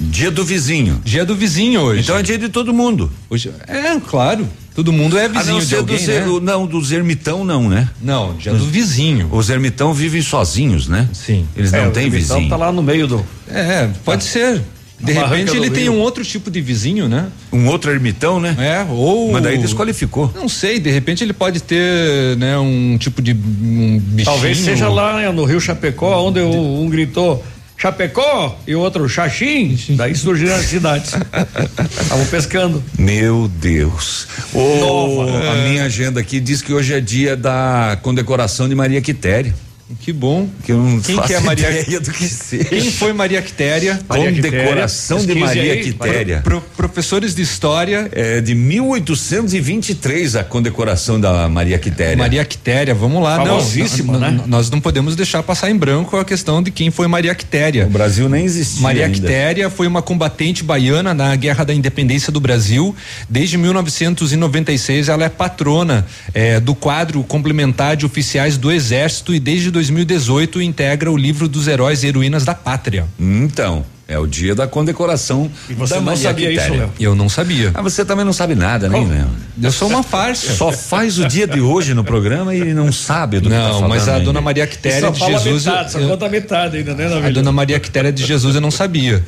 Dia 0.00 0.30
do 0.30 0.42
vizinho. 0.44 0.98
Dia 1.04 1.26
do 1.26 1.36
vizinho 1.36 1.80
hoje. 1.82 2.00
Então 2.00 2.16
é 2.16 2.22
dia 2.22 2.38
de 2.38 2.48
todo 2.48 2.72
mundo. 2.72 3.12
Hoje, 3.28 3.52
é, 3.68 4.00
claro. 4.00 4.48
Todo 4.74 4.90
mundo 4.94 5.18
é 5.18 5.28
vizinho 5.28 5.42
a 5.50 5.52
não 5.52 5.58
de 5.60 5.66
ser 5.66 5.76
alguém, 5.76 6.06
né? 6.06 6.14
er- 6.16 6.40
Não, 6.40 6.66
dos 6.66 6.90
ermitão 6.90 7.44
não, 7.44 7.68
né? 7.68 7.90
Não, 8.00 8.32
dia 8.34 8.54
do 8.54 8.64
vizinho. 8.64 9.28
Os 9.30 9.50
ermitão 9.50 9.92
vivem 9.92 10.22
sozinhos, 10.22 10.88
né? 10.88 11.06
Sim. 11.12 11.46
Eles 11.54 11.70
É, 11.74 11.82
não 11.82 11.88
o 11.88 11.92
têm 11.92 12.04
ermitão 12.06 12.36
vizinho. 12.38 12.48
tá 12.48 12.56
lá 12.56 12.72
no 12.72 12.82
meio 12.82 13.06
do. 13.06 13.24
É, 13.46 13.90
pode 14.02 14.24
ser. 14.24 14.62
De 15.02 15.12
barranca 15.12 15.34
repente 15.36 15.56
ele 15.56 15.70
tem 15.70 15.88
um 15.88 15.98
outro 15.98 16.24
tipo 16.24 16.50
de 16.50 16.60
vizinho, 16.60 17.08
né? 17.08 17.28
Um 17.52 17.66
outro 17.66 17.90
ermitão, 17.90 18.38
né? 18.38 18.56
É, 18.58 18.86
ou. 18.88 19.32
Mas 19.32 19.42
daí 19.42 19.58
desqualificou. 19.58 20.32
Não 20.34 20.48
sei, 20.48 20.78
de 20.78 20.90
repente 20.90 21.24
ele 21.24 21.32
pode 21.32 21.60
ter, 21.62 22.36
né, 22.36 22.56
um 22.58 22.96
tipo 22.98 23.20
de 23.20 23.32
um 23.32 23.98
bichinho. 23.98 24.24
Talvez 24.24 24.58
seja 24.58 24.88
lá 24.88 25.16
né, 25.16 25.30
no 25.32 25.44
Rio 25.44 25.60
Chapecó, 25.60 26.22
onde 26.24 26.40
um 26.40 26.88
gritou 26.88 27.42
Chapecó 27.82 28.56
e 28.64 28.76
o 28.76 28.80
outro 28.80 29.08
Xaxim. 29.08 29.76
Daí 29.90 30.14
surgiram 30.14 30.54
as 30.54 30.66
cidades. 30.66 31.14
Estavam 32.00 32.24
pescando. 32.26 32.80
Meu 32.96 33.48
Deus. 33.48 34.28
Ô, 34.54 34.76
Nova. 34.76 35.50
a 35.50 35.54
minha 35.68 35.84
agenda 35.84 36.20
aqui 36.20 36.38
diz 36.38 36.62
que 36.62 36.72
hoje 36.72 36.94
é 36.94 37.00
dia 37.00 37.36
da 37.36 37.98
condecoração 38.00 38.68
de 38.68 38.74
Maria 38.76 39.00
Quitéria. 39.00 39.52
Que 40.00 40.12
bom. 40.12 40.48
Que 40.64 40.72
eu 40.72 40.78
não 40.78 41.00
Quem 41.00 41.16
faço 41.16 41.28
que 41.28 41.34
é 41.34 41.40
Maria? 41.40 41.70
ideia 41.80 42.00
do 42.00 42.10
que 42.10 42.26
seja. 42.26 42.64
Quem 42.64 42.90
foi 42.90 43.12
Maria 43.12 43.42
Quitéria? 43.42 44.00
Maria 44.08 44.32
Condecoração 44.32 45.18
de 45.24 45.34
Maria 45.34 45.72
aí, 45.74 45.82
Quitéria. 45.82 46.40
Pro- 46.42 46.62
professores 46.76 47.34
de 47.34 47.42
história. 47.42 48.08
É 48.12 48.40
de 48.40 48.54
1823 48.54 50.36
a 50.36 50.44
condecoração 50.44 51.20
da 51.20 51.48
Maria 51.48 51.78
Quitéria. 51.78 52.16
Maria 52.16 52.44
Quitéria, 52.44 52.94
vamos 52.94 53.22
lá. 53.22 53.36
Não, 53.38 53.46
Famosíssima, 53.46 54.14
n- 54.18 54.36
né? 54.38 54.44
Nós 54.46 54.70
não 54.70 54.80
podemos 54.80 55.14
deixar 55.14 55.42
passar 55.42 55.70
em 55.70 55.76
branco 55.76 56.16
a 56.16 56.24
questão 56.24 56.62
de 56.62 56.70
quem 56.70 56.90
foi 56.90 57.06
Maria 57.06 57.34
Quitéria. 57.34 57.86
O 57.86 57.90
Brasil 57.90 58.28
nem 58.28 58.44
existia. 58.44 58.82
Maria 58.82 59.04
ainda. 59.06 59.18
Quitéria 59.20 59.68
foi 59.70 59.86
uma 59.86 60.00
combatente 60.00 60.64
baiana 60.64 61.12
na 61.12 61.34
Guerra 61.36 61.64
da 61.64 61.74
Independência 61.74 62.32
do 62.32 62.40
Brasil. 62.40 62.94
Desde 63.28 63.58
1996, 63.58 65.08
ela 65.08 65.24
é 65.24 65.28
patrona 65.28 66.06
eh, 66.32 66.60
do 66.60 66.74
quadro 66.74 67.22
complementar 67.24 67.96
de 67.96 68.06
oficiais 68.06 68.56
do 68.56 68.70
Exército 68.72 69.34
e 69.34 69.40
desde 69.40 69.70
2018 69.88 70.60
integra 70.62 71.10
o 71.10 71.16
livro 71.16 71.48
dos 71.48 71.66
heróis 71.66 72.02
e 72.02 72.06
heroínas 72.06 72.44
da 72.44 72.54
pátria. 72.54 73.06
Então, 73.18 73.84
é 74.06 74.18
o 74.18 74.26
dia 74.26 74.54
da 74.54 74.66
condecoração 74.66 75.50
E 75.68 75.74
você 75.74 75.94
da 75.94 76.00
não 76.00 76.06
Maria 76.06 76.22
sabia 76.22 76.50
isso, 76.50 76.60
Quitéria. 76.62 76.80
Léo? 76.82 76.92
Eu 77.00 77.14
não 77.14 77.28
sabia. 77.28 77.70
Ah, 77.74 77.82
você 77.82 78.04
também 78.04 78.24
não 78.24 78.32
sabe 78.32 78.54
nada, 78.54 78.88
né, 78.88 78.98
Léo? 78.98 79.28
Eu 79.62 79.72
sou 79.72 79.88
uma 79.88 80.02
farsa. 80.02 80.52
Só 80.54 80.70
faz 80.70 81.18
o 81.18 81.26
dia 81.26 81.46
de 81.46 81.60
hoje 81.60 81.94
no 81.94 82.04
programa 82.04 82.54
e 82.54 82.72
não 82.74 82.92
sabe 82.92 83.40
do 83.40 83.48
que 83.48 83.54
tá 83.54 83.62
Não, 83.62 83.72
falando 83.74 83.88
mas 83.88 84.08
a 84.08 84.12
ainda. 84.14 84.24
dona 84.26 84.40
Maria 84.40 84.66
Quitéria 84.66 85.00
Só 85.00 85.10
de 85.10 85.18
fala 85.18 85.38
Jesus. 85.38 85.64
metade, 85.66 85.92
só 85.92 85.98
eu- 85.98 86.08
conta 86.08 86.28
metade 86.28 86.76
ainda, 86.76 86.94
né, 86.94 87.06
a 87.26 87.30
dona 87.30 87.50
Maria 87.52 87.80
Quitéria 87.80 88.12
de 88.12 88.24
Jesus 88.24 88.54
eu 88.54 88.60
não 88.60 88.70
sabia. 88.70 89.22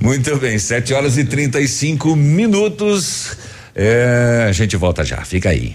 Muito 0.00 0.36
bem, 0.36 0.58
7 0.58 0.94
horas 0.94 1.18
e 1.18 1.24
35 1.24 2.14
minutos. 2.16 3.36
É, 3.74 4.46
a 4.48 4.52
gente 4.52 4.76
volta 4.76 5.04
já, 5.04 5.18
fica 5.24 5.48
aí. 5.50 5.74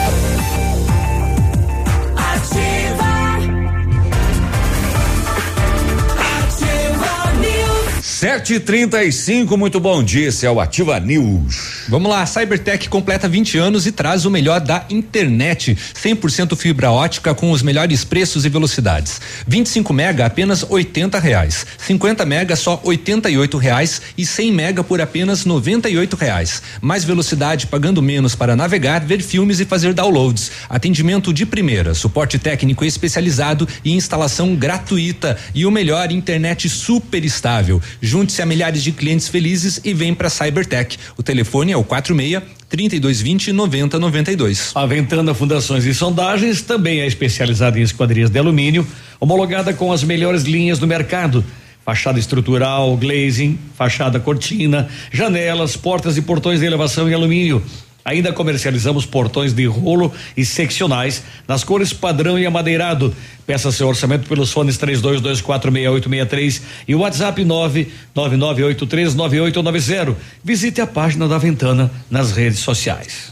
News. 8.21 8.41
7h35, 8.41 9.57
muito 9.57 9.79
bom 9.79 10.03
dia, 10.03 10.27
esse 10.27 10.45
é 10.45 10.51
o 10.51 10.59
Ativa 10.59 10.99
News. 10.99 11.85
Vamos 11.89 12.09
lá, 12.09 12.21
a 12.21 12.25
Cybertech 12.27 12.87
completa 12.87 13.27
20 13.27 13.57
anos 13.57 13.87
e 13.87 13.91
traz 13.91 14.25
o 14.25 14.29
melhor 14.29 14.59
da 14.59 14.85
internet. 14.91 15.75
100% 15.75 16.55
fibra 16.55 16.91
ótica 16.91 17.33
com 17.33 17.51
os 17.51 17.63
melhores 17.63 18.03
preços 18.03 18.45
e 18.45 18.49
velocidades. 18.49 19.19
25 19.47 19.91
mega 19.91 20.25
apenas 20.25 20.63
80 20.69 21.17
reais. 21.19 21.65
50 21.79 22.23
mega 22.25 22.55
só 22.55 22.79
88 22.83 23.57
reais 23.57 24.01
e 24.15 24.23
100 24.23 24.51
mega 24.51 24.83
por 24.83 25.01
apenas 25.01 25.43
98 25.43 26.15
reais. 26.15 26.61
Mais 26.79 27.03
velocidade 27.03 27.67
pagando 27.67 28.01
menos 28.03 28.35
para 28.35 28.55
navegar, 28.55 29.01
ver 29.01 29.21
filmes 29.23 29.59
e 29.59 29.65
fazer 29.65 29.93
downloads. 29.93 30.51
Atendimento 30.69 31.33
de 31.33 31.45
primeira, 31.45 31.95
suporte 31.95 32.37
técnico 32.37 32.85
especializado 32.85 33.67
e 33.83 33.93
instalação 33.93 34.55
gratuita 34.55 35.37
e 35.55 35.65
o 35.65 35.71
melhor 35.71 36.11
internet 36.11 36.69
super 36.69 37.25
estável. 37.25 37.81
Junte-se 38.11 38.41
a 38.41 38.45
milhares 38.45 38.83
de 38.83 38.91
clientes 38.91 39.29
felizes 39.29 39.79
e 39.85 39.93
vem 39.93 40.13
para 40.13 40.29
Cybertech. 40.29 40.97
O 41.15 41.23
telefone 41.23 41.71
é 41.71 41.77
o 41.77 41.83
46 41.85 42.43
3220 42.67 43.53
9092. 43.53 44.73
A 44.75 44.85
Ventana 44.85 45.33
Fundações 45.33 45.85
e 45.85 45.93
Sondagens 45.93 46.61
também 46.61 46.99
é 46.99 47.07
especializada 47.07 47.79
em 47.79 47.83
esquadrias 47.83 48.29
de 48.29 48.37
alumínio, 48.37 48.85
homologada 49.17 49.73
com 49.73 49.93
as 49.93 50.03
melhores 50.03 50.43
linhas 50.43 50.77
do 50.77 50.85
mercado. 50.85 51.41
Fachada 51.85 52.19
estrutural, 52.19 52.97
glazing, 52.97 53.57
fachada 53.77 54.19
cortina, 54.19 54.89
janelas, 55.09 55.77
portas 55.77 56.17
e 56.17 56.21
portões 56.21 56.59
de 56.59 56.65
elevação 56.65 57.09
em 57.09 57.13
alumínio. 57.13 57.63
Ainda 58.03 58.33
comercializamos 58.33 59.05
portões 59.05 59.53
de 59.53 59.65
rolo 59.65 60.11
e 60.35 60.43
seccionais 60.43 61.23
nas 61.47 61.63
cores 61.63 61.93
padrão 61.93 62.37
e 62.37 62.45
amadeirado. 62.45 63.15
Peça 63.45 63.71
seu 63.71 63.87
orçamento 63.87 64.27
pelos 64.27 64.51
fones 64.51 64.77
32246863 64.77 66.61
e 66.87 66.95
o 66.95 66.99
WhatsApp 66.99 67.41
999839890. 67.43 70.15
Visite 70.43 70.81
a 70.81 70.87
página 70.87 71.27
da 71.27 71.37
Ventana 71.37 71.91
nas 72.09 72.31
redes 72.31 72.57
sociais. 72.59 73.30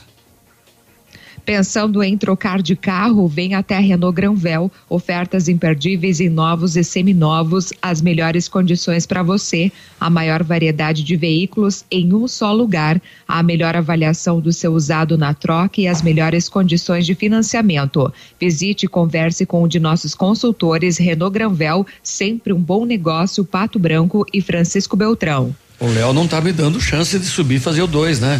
Pensando 1.49 2.03
em 2.03 2.15
trocar 2.15 2.62
de 2.62 2.75
carro, 2.75 3.27
vem 3.27 3.55
até 3.55 3.75
a 3.75 3.79
Renault 3.79 4.15
Granvel. 4.15 4.71
Ofertas 4.88 5.47
imperdíveis 5.47 6.19
em 6.19 6.29
novos 6.29 6.77
e 6.77 6.83
seminovos, 6.83 7.73
as 7.81 8.03
melhores 8.03 8.47
condições 8.47 9.07
para 9.07 9.23
você, 9.23 9.71
a 9.99 10.12
maior 10.12 10.43
variedade 10.43 11.03
de 11.03 11.15
veículos 11.15 11.83
em 11.89 12.13
um 12.13 12.27
só 12.27 12.53
lugar, 12.53 13.01
a 13.27 13.41
melhor 13.41 13.75
avaliação 13.75 14.39
do 14.39 14.53
seu 14.53 14.73
usado 14.73 15.17
na 15.17 15.33
troca 15.33 15.81
e 15.81 15.88
as 15.88 16.03
melhores 16.03 16.47
condições 16.47 17.03
de 17.03 17.15
financiamento. 17.15 18.13
Visite 18.39 18.85
e 18.85 18.87
converse 18.87 19.43
com 19.43 19.63
um 19.63 19.67
de 19.67 19.79
nossos 19.79 20.13
consultores 20.13 21.00
Renault 21.00 21.33
Granvel, 21.33 21.83
sempre 22.04 22.54
um 22.54 22.62
bom 22.62 22.85
negócio, 22.85 23.43
Pato 23.43 23.79
Branco 23.79 24.23
e 24.31 24.39
Francisco 24.39 24.95
Beltrão. 24.95 25.56
O 25.79 25.87
Léo 25.87 26.13
não 26.13 26.27
tá 26.27 26.39
me 26.41 26.52
dando 26.52 26.79
chance 26.79 27.17
de 27.17 27.25
subir 27.25 27.56
e 27.56 27.60
fazer 27.60 27.81
o 27.81 27.87
dois, 27.87 28.19
né? 28.19 28.39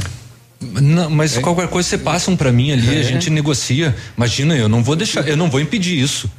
Não, 0.62 1.10
mas 1.10 1.38
qualquer 1.38 1.70
coisa 1.70 1.88
você 1.88 1.98
passa 1.98 2.30
um 2.30 2.36
pra 2.36 2.52
mim 2.52 2.72
ali, 2.74 3.00
a 3.00 3.04
gente 3.04 3.30
negocia. 3.30 3.96
Imagina, 4.18 4.56
eu 4.58 4.68
não 4.68 4.84
vou 4.84 4.94
deixar, 4.94 5.26
eu 5.26 5.38
não 5.38 5.50
vou 5.50 5.62
impedir 5.62 5.98
isso. 5.98 6.30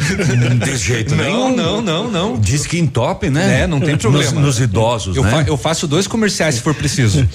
De 0.64 0.76
jeito 0.78 1.14
não, 1.14 1.24
nenhum. 1.24 1.54
Não, 1.56 1.82
não, 1.82 2.10
não. 2.10 2.40
Diz 2.40 2.66
que 2.66 2.78
entope, 2.78 3.28
né? 3.28 3.60
É, 3.62 3.66
não 3.66 3.78
tem 3.78 3.94
problema. 3.96 4.30
Nos, 4.32 4.40
nos 4.42 4.60
idosos, 4.60 5.14
eu 5.16 5.22
né? 5.22 5.30
fa- 5.30 5.44
eu 5.46 5.58
faço 5.58 5.86
dois 5.86 6.06
comerciais 6.06 6.54
se 6.54 6.60
for 6.62 6.74
preciso. 6.74 7.28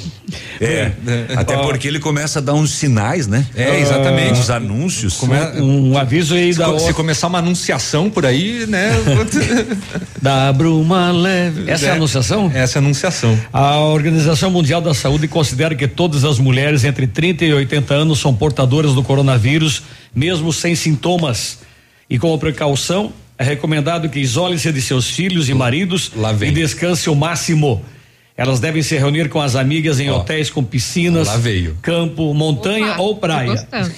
É, 0.59 0.91
até 1.35 1.55
Ó. 1.55 1.61
porque 1.67 1.87
ele 1.87 1.99
começa 1.99 2.39
a 2.39 2.41
dar 2.41 2.53
uns 2.55 2.71
sinais, 2.71 3.27
né? 3.27 3.45
É, 3.55 3.79
exatamente. 3.79 4.39
Uns 4.39 4.49
anúncios. 4.49 5.13
Come- 5.17 5.35
Um 5.61 5.95
aviso 5.97 6.33
aí 6.33 6.51
se, 6.53 6.57
da 6.59 6.65
co- 6.65 6.79
se 6.79 6.91
começar 6.93 7.27
uma 7.27 7.37
anunciação 7.39 8.09
por 8.09 8.25
aí, 8.25 8.65
né? 8.67 8.91
Da 10.21 10.51
bruma 10.53 11.11
leve. 11.11 11.69
Essa 11.69 11.85
é 11.85 11.89
a 11.89 11.93
É. 11.93 11.95
anunciação? 11.97 12.51
Essa 12.53 12.77
é 12.77 12.79
a 12.79 12.83
anunciação. 12.83 13.37
A 13.51 13.79
Organização 13.79 14.49
Mundial 14.51 14.81
da 14.81 14.93
Saúde 14.93 15.27
considera 15.27 15.73
que 15.75 15.87
todas 15.87 16.23
as 16.23 16.30
mulheres 16.39 16.83
entre 16.83 17.07
30 17.07 17.45
e 17.45 17.53
80 17.53 17.93
anos 17.93 18.19
são 18.19 18.33
portadoras 18.33 18.93
do 18.93 19.03
coronavírus, 19.03 19.83
mesmo 20.13 20.51
sem 20.51 20.75
sintomas. 20.75 21.59
E 22.09 22.19
como 22.19 22.37
precaução, 22.37 23.13
é 23.37 23.43
recomendado 23.43 24.09
que 24.09 24.19
isole-se 24.19 24.71
de 24.71 24.81
seus 24.81 25.09
filhos 25.09 25.49
e 25.49 25.53
maridos 25.53 26.11
e 26.41 26.51
descanse 26.51 27.09
o 27.09 27.15
máximo. 27.15 27.83
Elas 28.37 28.59
devem 28.59 28.81
se 28.81 28.97
reunir 28.97 29.29
com 29.29 29.41
as 29.41 29.55
amigas 29.55 29.99
em 29.99 30.09
hotéis 30.09 30.49
com 30.49 30.63
piscinas, 30.63 31.27
campo, 31.81 32.33
montanha 32.33 32.95
ou 32.97 33.15
praia. 33.17 33.67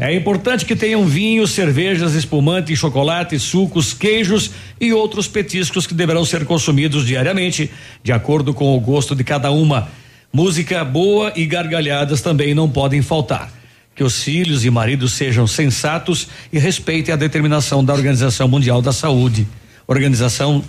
É 0.00 0.14
importante 0.14 0.64
que 0.64 0.74
tenham 0.74 1.04
vinhos, 1.06 1.52
cervejas, 1.52 2.14
espumantes, 2.14 2.78
chocolates, 2.78 3.42
sucos, 3.42 3.94
queijos 3.94 4.50
e 4.80 4.92
outros 4.92 5.28
petiscos 5.28 5.86
que 5.86 5.94
deverão 5.94 6.24
ser 6.24 6.44
consumidos 6.44 7.06
diariamente, 7.06 7.70
de 8.02 8.12
acordo 8.12 8.52
com 8.52 8.76
o 8.76 8.80
gosto 8.80 9.14
de 9.14 9.22
cada 9.22 9.50
uma. 9.50 9.88
Música 10.32 10.84
boa 10.84 11.32
e 11.34 11.46
gargalhadas 11.46 12.20
também 12.20 12.54
não 12.54 12.68
podem 12.68 13.00
faltar. 13.02 13.50
Que 13.94 14.04
os 14.04 14.22
filhos 14.22 14.64
e 14.64 14.70
maridos 14.70 15.14
sejam 15.14 15.46
sensatos 15.46 16.28
e 16.52 16.58
respeitem 16.58 17.14
a 17.14 17.16
determinação 17.16 17.82
da 17.84 17.94
Organização 17.94 18.46
Mundial 18.46 18.82
da 18.82 18.92
Saúde. 18.92 19.46
Organização 19.86 20.62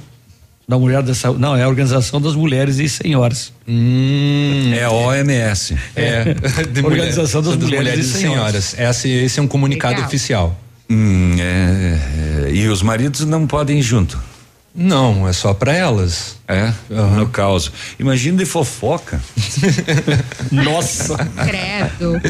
da 0.68 0.78
Mulher 0.78 1.02
da 1.04 1.14
Saúde. 1.14 1.42
Não, 1.42 1.56
é 1.56 1.64
a 1.64 1.68
Organização 1.68 2.22
das 2.22 2.36
Mulheres 2.36 2.78
e 2.80 2.88
Senhoras. 2.88 3.52
É 4.78 4.84
a 4.84 4.92
OMS. 4.92 5.76
É, 5.96 6.34
de 6.72 6.86
Organização 6.86 7.42
das 7.42 7.58
mulher- 7.58 7.78
Mulheres 7.80 8.06
e 8.08 8.18
e 8.18 8.22
Senhoras. 8.22 8.76
Esse, 8.80 9.10
esse 9.10 9.40
é 9.40 9.44
um 9.44 9.48
comunicado 9.48 9.96
Legal. 9.96 10.08
oficial. 10.08 10.60
Hum, 10.90 11.36
é, 11.38 12.48
é, 12.48 12.52
e 12.54 12.68
os 12.70 12.82
maridos 12.82 13.26
não 13.26 13.46
podem 13.46 13.80
ir 13.80 13.82
junto. 13.82 14.18
Não, 14.78 15.28
é 15.28 15.34
só 15.34 15.56
pra 15.56 15.74
elas. 15.74 16.38
É, 16.48 16.72
no 16.90 17.28
caso. 17.28 17.74
Imagina 18.00 18.38
de 18.38 18.46
fofoca. 18.46 19.20
Nossa. 20.52 21.18
Credo. 21.46 22.22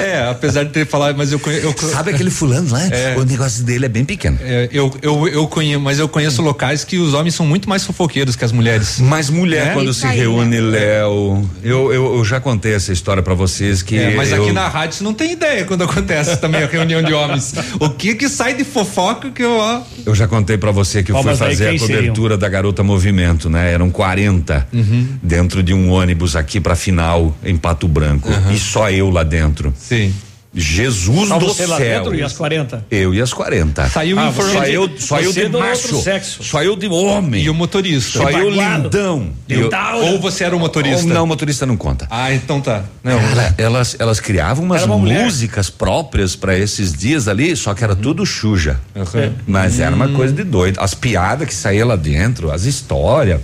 É, 0.00 0.28
apesar 0.28 0.64
de 0.64 0.70
ter 0.70 0.86
falado, 0.86 1.16
mas 1.16 1.32
eu 1.32 1.38
conheço. 1.38 1.72
Sabe 1.90 2.10
aquele 2.10 2.30
fulano 2.30 2.70
lá? 2.70 2.86
É. 2.86 3.16
O 3.16 3.24
negócio 3.24 3.62
dele 3.64 3.86
é 3.86 3.88
bem 3.88 4.04
pequeno. 4.04 4.38
É, 4.42 4.68
eu, 4.72 4.92
eu, 5.02 5.28
eu 5.28 5.46
conheço, 5.46 5.80
mas 5.80 5.98
eu 5.98 6.08
conheço 6.08 6.42
locais 6.42 6.84
que 6.84 6.98
os 6.98 7.14
homens 7.14 7.34
são 7.34 7.46
muito 7.46 7.68
mais 7.68 7.84
fofoqueiros 7.84 8.36
que 8.36 8.44
as 8.44 8.52
mulheres. 8.52 8.98
Mas 8.98 9.30
mulher, 9.30 9.68
É? 9.68 9.72
quando 9.72 9.90
Isso 9.90 10.00
se 10.00 10.06
aí, 10.06 10.18
reúne, 10.18 10.60
Léo. 10.60 11.48
Eu, 11.62 11.92
eu, 11.92 12.16
eu 12.16 12.24
já 12.24 12.40
contei 12.40 12.74
essa 12.74 12.92
história 12.92 13.22
pra 13.22 13.34
vocês 13.34 13.82
que. 13.82 13.98
É, 13.98 14.14
mas 14.14 14.30
eu, 14.32 14.42
aqui 14.42 14.52
na 14.52 14.68
rádio 14.68 14.98
você 14.98 15.04
não 15.04 15.14
tem 15.14 15.32
ideia 15.32 15.64
quando 15.64 15.84
acontece 15.84 16.36
também 16.38 16.62
a 16.62 16.66
reunião 16.66 17.02
de 17.02 17.12
homens. 17.12 17.54
O 17.78 17.90
que 17.90 18.14
que 18.14 18.28
sai 18.28 18.54
de 18.54 18.64
fofoca 18.64 19.30
que 19.30 19.42
eu, 19.42 19.56
ó. 19.56 19.82
Eu 20.04 20.14
já 20.14 20.26
contei 20.28 20.58
pra 20.58 20.70
você 20.70 21.02
que 21.02 21.12
eu 21.12 21.19
Aí 21.28 21.36
fazer 21.36 21.68
a 21.68 21.78
cobertura 21.78 22.36
da 22.38 22.48
Garota 22.48 22.82
Movimento, 22.82 23.48
né? 23.50 23.72
Eram 23.72 23.90
40 23.90 24.66
Uhum. 24.72 25.06
dentro 25.22 25.62
de 25.62 25.74
um 25.74 25.90
ônibus 25.90 26.34
aqui 26.36 26.60
pra 26.60 26.74
final 26.74 27.36
em 27.44 27.56
Pato 27.56 27.86
Branco. 27.86 28.28
E 28.52 28.58
só 28.58 28.90
eu 28.90 29.10
lá 29.10 29.22
dentro. 29.22 29.72
Sim. 29.76 30.12
Jesus 30.52 31.28
Só 31.28 31.38
do 31.38 31.46
você 31.46 31.64
lá 31.64 31.76
céu. 31.76 31.98
dentro 32.00 32.14
e 32.14 32.22
as 32.24 32.32
40? 32.32 32.84
Eu 32.90 33.14
e 33.14 33.20
as 33.20 33.32
40. 33.32 33.88
Saiu 33.88 34.18
Ah, 34.18 34.28
informação. 34.28 34.60
Só 34.60 34.66
eu, 34.66 34.90
só 34.98 35.20
eu 35.20 35.32
Você 35.32 35.48
de 35.48 35.56
macho. 35.56 35.86
outro 35.86 36.02
sexo. 36.02 36.42
Só 36.42 36.62
eu 36.64 36.74
de 36.74 36.88
homem. 36.88 37.44
E 37.44 37.48
o 37.50 37.54
motorista. 37.54 38.18
Só 38.18 38.30
eu 38.30 38.50
baguado. 38.50 38.82
lindão. 38.84 39.32
Eu-. 39.48 39.70
Ou 40.10 40.18
você 40.20 40.42
era 40.42 40.56
o 40.56 40.58
motorista? 40.58 41.06
Não, 41.06 41.24
motorista 41.24 41.64
não 41.66 41.76
conta. 41.76 42.08
Ah, 42.10 42.32
então 42.34 42.60
tá. 42.60 42.82
Não. 43.04 43.16
Cara, 43.20 43.54
elas, 43.58 43.94
elas 44.00 44.18
criavam 44.18 44.64
umas 44.64 44.82
uma 44.82 44.98
mulher. 44.98 45.22
músicas 45.22 45.70
próprias 45.70 46.34
pra 46.34 46.58
esses 46.58 46.92
dias 46.92 47.28
ali, 47.28 47.54
só 47.54 47.72
que 47.72 47.84
era 47.84 47.94
tudo 47.94 48.26
suja. 48.26 48.80
Uhum. 48.96 49.32
Mas 49.46 49.78
era 49.78 49.94
uma 49.94 50.08
coisa 50.08 50.34
de 50.34 50.42
doido. 50.42 50.80
As 50.80 50.94
piadas 50.94 51.46
que 51.46 51.54
saíam 51.54 51.86
lá 51.86 51.94
dentro, 51.96 52.50
as 52.50 52.64
histórias. 52.64 53.40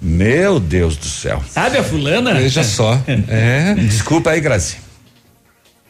Meu 0.00 0.60
Deus 0.60 0.96
do 0.96 1.06
céu. 1.06 1.42
Sabe 1.50 1.78
a 1.78 1.82
fulana? 1.82 2.32
Veja 2.34 2.62
só. 2.62 2.96
É. 3.28 3.74
Desculpa 3.74 4.30
aí, 4.30 4.40
Grazi. 4.40 4.76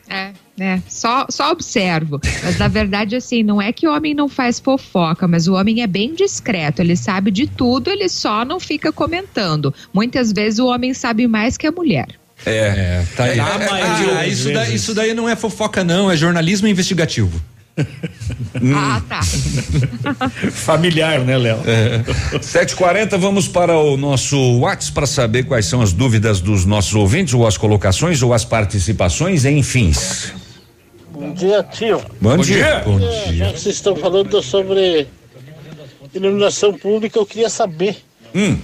É, 0.09 0.31
né? 0.57 0.83
Só, 0.89 1.27
só 1.29 1.51
observo. 1.51 2.21
Mas 2.43 2.59
na 2.59 2.69
verdade, 2.69 3.17
assim, 3.17 3.43
não 3.43 3.61
é 3.61 3.73
que 3.73 3.87
o 3.87 3.95
homem 3.95 4.15
não 4.15 4.29
faz 4.29 4.59
fofoca, 4.59 5.27
mas 5.27 5.49
o 5.49 5.55
homem 5.55 5.83
é 5.83 5.87
bem 5.87 6.15
discreto. 6.15 6.81
Ele 6.81 6.97
sabe 6.97 7.31
de 7.31 7.47
tudo, 7.47 7.91
ele 7.91 8.09
só 8.09 8.45
não 8.45 8.61
fica 8.61 8.93
comentando. 8.93 9.75
Muitas 9.93 10.33
vezes 10.33 10.59
o 10.59 10.67
homem 10.67 10.95
sabe 10.95 11.27
mais 11.27 11.57
que 11.57 11.67
a 11.67 11.73
mulher. 11.73 12.09
É. 12.47 12.51
É, 12.51 13.07
tá 13.17 13.25
aí. 13.25 13.41
Ah, 13.41 13.59
das 13.59 14.33
isso, 14.33 14.53
daí, 14.53 14.75
isso 14.75 14.95
daí 14.95 15.15
não 15.15 15.29
é 15.29 15.37
fofoca, 15.37 15.83
não, 15.83 16.11
é 16.11 16.17
jornalismo 16.17 16.69
investigativo. 16.69 17.41
Ah, 18.73 19.03
tá. 19.09 19.21
Familiar, 20.53 21.21
né, 21.21 21.37
Léo? 21.37 21.59
7h40, 22.37 23.19
vamos 23.19 23.49
para 23.49 23.77
o 23.77 23.97
nosso 23.97 24.39
WhatsApp 24.61 24.93
para 24.93 25.07
saber 25.07 25.43
quais 25.43 25.67
são 25.67 25.83
as 25.83 25.93
dúvidas 25.93 26.41
dos 26.41 26.65
nossos 26.65 26.95
ouvintes, 26.95 27.35
ou 27.35 27.45
as 27.45 27.59
colocações, 27.59 28.23
ou 28.23 28.33
as 28.33 28.45
participações, 28.45 29.45
enfim. 29.45 29.93
Bom 31.15 31.33
dia, 31.33 31.63
tio. 31.63 32.03
Bom, 32.21 32.37
dia. 32.39 32.83
Bom 32.85 32.99
Já 32.99 33.25
dia. 33.31 33.53
que 33.53 33.61
vocês 33.61 33.77
estão 33.77 33.95
falando 33.95 34.43
sobre 34.43 35.07
iluminação 36.13 36.77
pública, 36.77 37.19
eu 37.19 37.25
queria 37.25 37.49
saber. 37.49 37.97
Hum. 38.35 38.59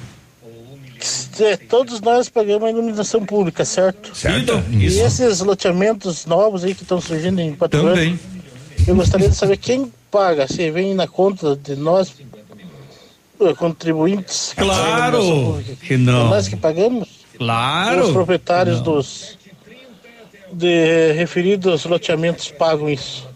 Se 0.98 1.56
todos 1.56 2.00
nós 2.00 2.28
pagamos 2.28 2.64
a 2.64 2.70
iluminação 2.70 3.24
pública, 3.24 3.64
certo? 3.64 4.14
Certo? 4.16 4.62
E 4.68 4.84
esses 4.84 5.38
loteamentos 5.40 6.26
novos 6.26 6.64
aí 6.64 6.74
que 6.74 6.82
estão 6.82 7.00
surgindo 7.00 7.40
em 7.40 7.54
Pato 7.54 7.78
Branco, 7.78 7.94
Também. 7.94 8.18
eu 8.86 8.96
gostaria 8.96 9.28
de 9.28 9.36
saber 9.36 9.56
quem 9.56 9.90
paga, 10.10 10.48
se 10.48 10.70
vem 10.72 10.92
na 10.92 11.06
conta 11.06 11.54
de 11.56 11.76
nós, 11.76 12.12
eh, 13.40 13.54
contribuintes. 13.54 14.52
Claro 14.56 15.18
pública. 15.20 15.76
que 15.86 15.96
não. 15.96 16.26
É 16.26 16.30
nós 16.30 16.48
que 16.48 16.56
pagamos? 16.56 17.08
Claro. 17.38 18.04
Os 18.04 18.10
proprietários 18.10 18.80
dos 18.80 19.38
de 20.52 21.12
referidos 21.12 21.84
loteamentos 21.84 22.50
pagam 22.50 22.88
isso. 22.88 23.28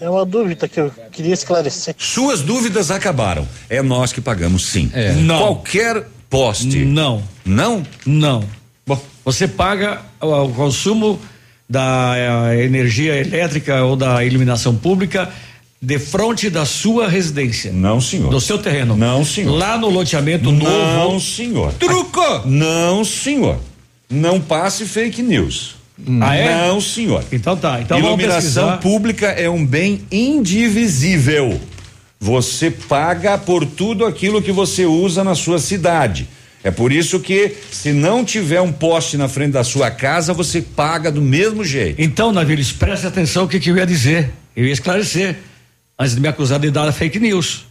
É 0.00 0.10
uma 0.10 0.26
dúvida 0.26 0.66
que 0.68 0.80
eu 0.80 0.90
queria 1.12 1.32
esclarecer. 1.32 1.94
Suas 1.96 2.40
dúvidas 2.40 2.90
acabaram. 2.90 3.46
É 3.70 3.80
nós 3.82 4.12
que 4.12 4.20
pagamos, 4.20 4.66
sim. 4.66 4.90
É. 4.92 5.12
Não. 5.12 5.38
Qualquer 5.38 6.08
poste. 6.28 6.84
Não, 6.84 7.22
Não? 7.44 7.84
não. 8.04 8.42
Bom, 8.84 9.00
você 9.24 9.46
paga 9.46 10.00
o, 10.20 10.26
o 10.26 10.48
consumo 10.54 11.20
da 11.68 12.14
eh, 12.52 12.64
energia 12.64 13.14
elétrica 13.16 13.84
ou 13.84 13.94
da 13.94 14.24
iluminação 14.24 14.74
pública 14.76 15.30
de 15.80 15.98
frente 15.98 16.50
da 16.50 16.64
sua 16.64 17.08
residência. 17.08 17.72
Não, 17.72 18.00
senhor. 18.00 18.30
Do 18.30 18.40
seu 18.40 18.58
terreno. 18.58 18.96
Não, 18.96 19.24
senhor. 19.24 19.52
Lá 19.56 19.78
no 19.78 19.88
loteamento 19.88 20.50
Não, 20.50 20.98
novo. 21.04 21.20
senhor. 21.20 21.72
Truco! 21.74 22.42
Não, 22.44 23.04
senhor. 23.04 23.58
Não 24.10 24.40
passe 24.40 24.84
fake 24.84 25.22
news. 25.22 25.76
Ah, 26.20 26.34
é? 26.34 26.68
Não, 26.68 26.80
senhor. 26.80 27.24
Então 27.30 27.56
tá. 27.56 27.80
Então 27.80 27.98
Iluminação 27.98 28.78
pública 28.78 29.28
é 29.28 29.48
um 29.48 29.64
bem 29.64 30.02
indivisível. 30.10 31.60
Você 32.18 32.70
paga 32.70 33.36
por 33.36 33.66
tudo 33.66 34.06
aquilo 34.06 34.40
que 34.40 34.52
você 34.52 34.86
usa 34.86 35.24
na 35.24 35.34
sua 35.34 35.58
cidade. 35.58 36.28
É 36.64 36.70
por 36.70 36.92
isso 36.92 37.18
que, 37.18 37.56
se 37.72 37.92
não 37.92 38.24
tiver 38.24 38.60
um 38.60 38.70
poste 38.70 39.16
na 39.16 39.28
frente 39.28 39.52
da 39.52 39.64
sua 39.64 39.90
casa, 39.90 40.32
você 40.32 40.62
paga 40.62 41.10
do 41.10 41.20
mesmo 41.20 41.64
jeito. 41.64 42.00
Então, 42.00 42.32
Navilis, 42.32 42.70
preste 42.70 43.06
atenção 43.06 43.44
o 43.44 43.48
que, 43.48 43.58
que 43.58 43.70
eu 43.70 43.76
ia 43.76 43.86
dizer. 43.86 44.30
Eu 44.54 44.64
ia 44.64 44.72
esclarecer. 44.72 45.38
Antes 45.98 46.14
de 46.14 46.20
me 46.20 46.28
acusar 46.28 46.60
de 46.60 46.70
dar 46.70 46.90
fake 46.92 47.18
news. 47.18 47.66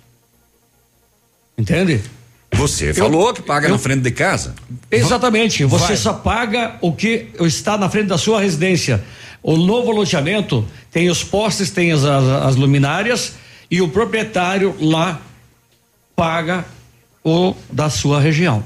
Entende? 1.58 2.02
Você 2.54 2.94
falou 2.94 3.34
que 3.34 3.42
paga 3.42 3.68
eu- 3.68 3.72
na 3.72 3.78
frente 3.78 4.02
de 4.02 4.12
casa. 4.12 4.54
Exatamente. 4.92 5.64
Você 5.66 5.88
Vai. 5.88 5.98
só 5.98 6.14
paga 6.14 6.76
o 6.82 6.92
que 6.92 7.28
está 7.40 7.78
na 7.78 7.90
frente 7.90 8.08
da 8.08 8.18
sua 8.18 8.42
residência. 8.42 9.04
O 9.42 9.58
novo 9.58 9.92
loteamento 9.92 10.66
tem 10.92 11.10
os 11.10 11.24
postes, 11.24 11.72
tem 11.72 11.92
as, 11.92 12.04
as, 12.04 12.24
as 12.48 12.56
luminárias 12.56 13.34
e 13.70 13.82
o 13.82 13.88
proprietário 13.88 14.76
lá 14.80 15.20
paga 16.16 16.66
o 17.24 17.56
da 17.72 17.90
sua 17.90 18.20
região. 18.20 18.64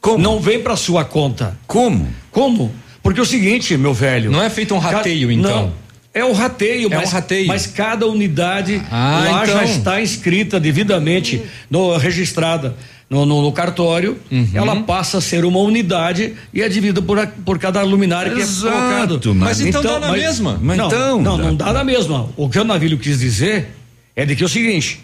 Como? 0.00 0.18
Não 0.18 0.40
vem 0.40 0.60
para 0.62 0.76
sua 0.76 1.04
conta. 1.04 1.56
Como? 1.66 2.08
Como? 2.30 2.74
Porque 3.02 3.20
é 3.20 3.22
o 3.22 3.26
seguinte, 3.26 3.76
meu 3.76 3.94
velho. 3.94 4.30
Não 4.30 4.42
é 4.42 4.50
feito 4.50 4.74
um 4.74 4.78
rateio, 4.78 5.28
Ca- 5.28 5.34
então? 5.34 5.62
Não. 5.66 5.81
É 6.14 6.24
o 6.24 6.32
rateio, 6.32 6.92
É 6.92 6.96
mas, 6.96 7.08
um 7.08 7.12
rateio. 7.12 7.46
mas 7.48 7.66
cada 7.66 8.06
unidade 8.06 8.82
Ah, 8.90 9.26
lá 9.30 9.42
então. 9.44 9.54
já 9.56 9.64
está 9.64 10.00
inscrita 10.02 10.60
devidamente, 10.60 11.40
no, 11.70 11.96
registrada 11.96 12.76
no, 13.08 13.24
no- 13.24 13.40
no 13.42 13.50
cartório. 13.52 14.18
Uhum. 14.30 14.48
Ela 14.52 14.76
passa 14.82 15.18
a 15.18 15.20
ser 15.22 15.44
uma 15.44 15.58
unidade 15.60 16.34
e 16.52 16.60
é 16.60 16.68
dividida 16.68 17.00
por, 17.00 17.26
por 17.44 17.58
cada 17.58 17.82
luminária 17.82 18.32
que 18.34 18.42
é 18.42 18.46
colocado. 18.46 19.20
mas- 19.34 19.58
Mas 19.58 19.60
então 19.62 19.82
dá 19.82 19.98
na 20.00 20.12
mesma. 20.12 20.58
Mas 20.62 20.76
não, 20.76 20.86
então, 20.88 21.22
não, 21.22 21.36
dá. 21.38 21.42
não 21.44 21.54
dá 21.56 21.72
na 21.72 21.84
mesma. 21.84 22.28
O 22.36 22.48
que 22.48 22.58
o 22.58 22.64
navilho 22.64 22.98
quis 22.98 23.18
dizer 23.18 23.68
é 24.14 24.26
de 24.26 24.36
que 24.36 24.42
é 24.42 24.46
o 24.46 24.48
seguinte, 24.50 25.00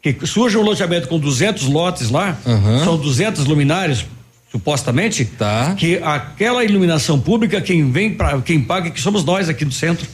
que 0.00 0.16
surge 0.26 0.56
um 0.56 0.62
loteamento 0.62 1.08
com 1.08 1.18
200 1.18 1.64
lotes 1.66 2.08
lá, 2.08 2.38
Uhum. 2.46 2.84
são 2.84 2.96
200 2.96 3.46
luminárias, 3.46 4.04
supostamente, 4.52 5.24
Tá. 5.24 5.74
que 5.76 5.96
aquela 6.04 6.64
iluminação 6.64 7.18
pública, 7.18 7.60
quem 7.60 7.90
vem 7.90 8.14
para 8.14 8.40
quem 8.42 8.60
paga, 8.60 8.90
que 8.90 9.00
somos 9.00 9.24
nós 9.24 9.48
aqui 9.48 9.64
do 9.64 9.72
centro. 9.74 10.06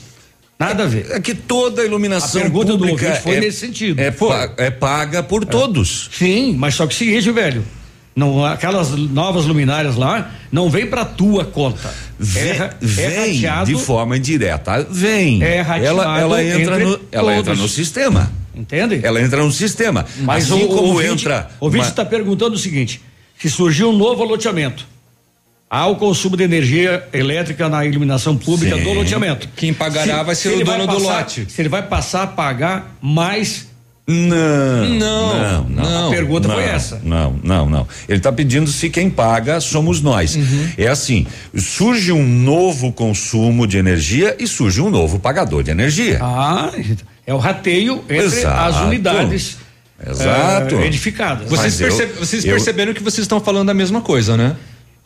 Nada 0.58 0.84
a 0.84 0.86
ver. 0.86 1.06
É 1.10 1.20
que 1.20 1.34
toda 1.34 1.82
a 1.82 1.84
iluminação 1.84 2.40
A 2.40 2.44
pergunta 2.44 2.72
do 2.72 2.78
pública 2.78 3.06
ouvinte 3.06 3.22
foi 3.22 3.36
é, 3.36 3.40
nesse 3.40 3.60
sentido. 3.60 4.00
É, 4.00 4.10
pa- 4.10 4.52
é 4.56 4.70
paga 4.70 5.22
por 5.22 5.44
todos. 5.44 6.10
Sim, 6.12 6.54
mas 6.58 6.74
só 6.74 6.86
que 6.86 6.94
o 6.94 6.98
seguinte, 6.98 7.30
velho. 7.30 7.64
Não, 8.16 8.44
aquelas 8.44 8.90
novas 8.90 9.44
luminárias 9.44 9.94
lá 9.94 10.32
não 10.50 10.68
vem 10.68 10.86
pra 10.86 11.04
tua 11.04 11.44
conta. 11.44 11.94
Vem, 12.18 12.42
é, 12.50 12.54
é 12.56 12.70
vem 12.80 13.34
rateado, 13.36 13.66
de 13.72 13.78
forma 13.80 14.16
indireta. 14.16 14.84
Vem. 14.90 15.40
É 15.40 15.60
rateado 15.60 16.00
ela, 16.00 16.18
ela 16.20 16.42
entra 16.44 16.78
no, 16.80 17.00
ela 17.12 17.36
entra 17.36 17.54
no 17.54 17.68
sistema. 17.68 18.32
Entende? 18.52 18.98
Ela 19.04 19.22
entra 19.22 19.40
no 19.44 19.52
sistema. 19.52 20.04
Mas 20.22 20.50
assim 20.50 20.64
o, 20.64 20.68
como 20.68 20.82
o 20.82 20.86
ouvinte, 20.94 21.12
entra. 21.22 21.48
O 21.60 21.66
ouvinte 21.66 21.84
uma- 21.84 21.88
está 21.90 22.04
perguntando 22.04 22.56
o 22.56 22.58
seguinte: 22.58 23.00
se 23.40 23.48
surgiu 23.48 23.90
um 23.90 23.96
novo 23.96 24.24
loteamento, 24.24 24.84
há 25.70 25.86
o 25.86 25.96
consumo 25.96 26.36
de 26.36 26.42
energia 26.44 27.06
elétrica 27.12 27.68
na 27.68 27.84
iluminação 27.84 28.36
pública 28.36 28.76
Sim. 28.76 28.84
do 28.84 28.92
loteamento. 28.92 29.48
Quem 29.56 29.72
pagará 29.74 30.22
vai 30.22 30.34
ser 30.34 30.50
se 30.50 30.62
o 30.62 30.64
dono 30.64 30.86
do 30.86 30.94
passar- 30.94 31.18
lote. 31.18 31.46
Se 31.48 31.60
ele 31.62 31.68
vai 31.68 31.82
passar 31.82 32.22
a 32.22 32.26
pagar 32.26 32.96
mais. 33.02 33.66
Não, 34.10 34.88
Não, 34.98 35.64
não, 35.64 35.68
não. 35.68 36.06
A 36.08 36.10
pergunta 36.10 36.48
não, 36.48 36.54
foi 36.54 36.64
essa. 36.64 36.98
Não, 37.04 37.38
não, 37.44 37.68
não. 37.68 37.86
Ele 38.08 38.16
está 38.16 38.32
pedindo 38.32 38.66
se 38.70 38.88
quem 38.88 39.10
paga 39.10 39.60
somos 39.60 40.00
nós. 40.00 40.34
Uhum. 40.34 40.68
É 40.78 40.86
assim, 40.86 41.26
surge 41.54 42.10
um 42.10 42.26
novo 42.26 42.90
consumo 42.90 43.66
de 43.66 43.76
energia 43.76 44.34
e 44.38 44.46
surge 44.46 44.80
um 44.80 44.88
novo 44.88 45.18
pagador 45.18 45.62
de 45.62 45.70
energia. 45.70 46.18
Ah, 46.22 46.72
é 47.26 47.34
o 47.34 47.36
rateio 47.36 47.98
entre 48.08 48.16
Exato. 48.16 48.76
as 48.76 48.80
unidades 48.86 49.58
Exato. 50.10 50.76
eh, 50.76 50.86
edificadas. 50.86 51.46
Vocês, 51.50 51.78
eu- 51.78 51.90
vocês 52.18 52.44
eu- 52.46 52.52
perceberam 52.52 52.94
que 52.94 53.02
vocês 53.02 53.24
estão 53.24 53.40
falando 53.40 53.68
a 53.68 53.74
mesma 53.74 54.00
coisa, 54.00 54.38
né? 54.38 54.56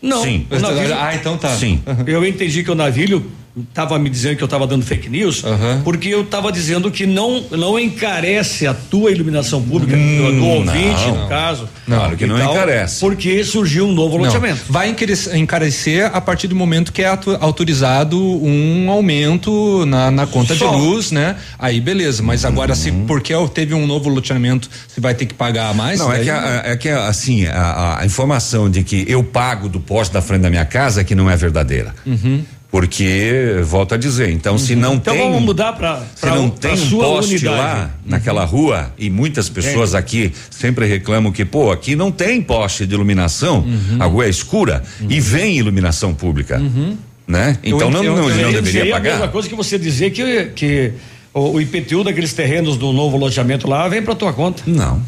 Não, 0.03 0.23
Sim. 0.25 0.47
o 0.51 0.59
navio, 0.59 0.95
Ah, 0.99 1.15
então 1.15 1.39
tá. 1.39 1.49
Sim. 1.57 1.81
eu 2.07 2.27
entendi 2.27 2.65
que 2.65 2.71
o 2.71 2.75
navilho 2.75 3.25
estava 3.69 3.99
me 3.99 4.09
dizendo 4.09 4.37
que 4.37 4.43
eu 4.43 4.47
estava 4.47 4.67
dando 4.67 4.85
fake 4.85 5.11
news, 5.11 5.45
Aham. 5.45 5.83
porque 5.85 6.09
eu 6.09 6.23
estava 6.23 6.51
dizendo 6.51 6.91
que 6.91 7.05
não 7.07 7.45
não 7.51 7.79
encarece 7.79 8.67
a 8.67 8.73
tua 8.73 9.11
iluminação 9.11 9.61
pública, 9.63 9.95
do, 9.97 10.03
do 10.03 10.43
Hum, 10.45 10.57
ouvinte, 10.59 11.07
não. 11.09 11.23
no 11.25 11.29
caso. 11.29 11.69
Claro 11.85 12.17
que 12.17 12.25
não 12.27 12.39
encarece. 12.41 13.01
Porque 13.01 13.45
surgiu 13.45 13.87
um 13.87 13.93
novo 13.93 14.17
Não, 14.17 14.25
loteamento. 14.25 14.61
vai 14.71 14.89
encarecer, 15.35 16.11
a 16.15 16.21
partir 16.21 16.49
do 16.49 16.55
momento 16.57 16.93
que 16.93 17.03
é 17.03 17.19
autorizado 17.41 18.19
um 18.19 18.91
aumento 18.91 19.85
na, 19.87 20.11
na 20.11 20.27
conta 20.27 20.55
Só. 20.55 20.71
de 20.71 20.77
luz, 20.77 21.11
né? 21.11 21.37
Aí 21.59 21.81
beleza, 21.81 22.23
mas 22.23 22.45
agora 22.45 22.75
se 22.75 22.91
porque 22.93 23.35
teve 23.53 23.75
um 23.75 23.87
novo 23.87 24.09
loteamento, 24.09 24.69
se 24.89 25.01
vai 25.01 25.15
ter 25.15 25.27
que 25.27 25.35
pagar 25.35 25.75
mais? 25.75 25.99
Não, 25.99 26.11
é 26.13 26.17
daí- 26.17 26.25
que, 26.25 26.31
a- 26.31 26.63
é 26.65 26.77
que 26.77 26.89
assim, 26.89 27.47
a, 27.47 27.99
a 28.01 28.07
informação 28.07 28.71
de 28.71 28.83
que 28.83 29.05
eu 29.09 29.23
pago 29.23 29.69
do 29.69 29.81
poste 29.81 30.13
da 30.15 30.23
frente 30.23 30.43
da 30.43 30.51
minha 30.51 30.65
casa 30.65 31.01
é 31.01 31.05
que 31.05 31.15
não 31.15 31.29
é 31.31 31.37
verdadeira. 31.37 31.95
Uhum. 32.07 32.43
Porque, 32.73 33.61
volto 33.65 33.93
a 33.95 33.99
dizer, 33.99 34.31
então 34.31 34.57
se 34.57 34.75
não 34.75 34.95
Então 34.95 35.13
tem. 35.15 35.23
vamos 35.23 35.43
mudar 35.43 35.75
para 35.75 36.03
Se 36.17 36.25
não 36.25 36.49
tem 36.49 36.73
um 36.73 36.89
poste 36.99 37.35
unidade. 37.35 37.57
lá 37.59 37.91
naquela 38.05 38.47
rua 38.47 38.91
e 38.99 39.11
muitas 39.11 39.47
pessoas 39.51 39.95
aqui 39.95 40.33
sempre 40.51 40.87
reclamam 40.87 41.31
que 41.31 41.45
pô 41.45 41.71
aqui 41.71 41.95
não 41.95 42.11
tem 42.11 42.41
poste 42.41 42.87
de 42.87 42.95
iluminação, 42.95 43.59
Uhum. 43.61 43.97
a 44.01 44.07
rua 44.07 44.25
é 44.25 44.31
escura 44.31 44.83
e 45.07 45.21
vem 45.21 45.59
iluminação 45.59 46.15
pública, 46.15 46.63
né? 47.27 47.59
Então 47.63 47.91
não, 47.91 48.03
eu- 48.03 48.17
não, 48.17 48.31
eu- 48.31 48.37
não 48.37 48.41
eu- 48.41 48.53
deveria 48.55 48.73
Seria 48.81 48.97
a 48.97 49.01
mesma 49.01 49.19
pagar. 49.19 49.33
coisa 49.33 49.49
que 49.51 49.55
você 49.55 49.79
dizer 49.79 50.11
que, 50.11 50.47
que 50.55 50.93
o, 51.35 51.51
o 51.53 51.61
IPTU 51.61 52.03
daqueles 52.03 52.33
terrenos 52.33 52.79
do 52.79 52.91
novo 52.91 53.19
loteamento 53.19 53.69
lá 53.69 53.87
vem 53.87 54.01
para 54.01 54.15
tua 54.15 54.33
conta. 54.33 54.63
Não, 54.67 54.99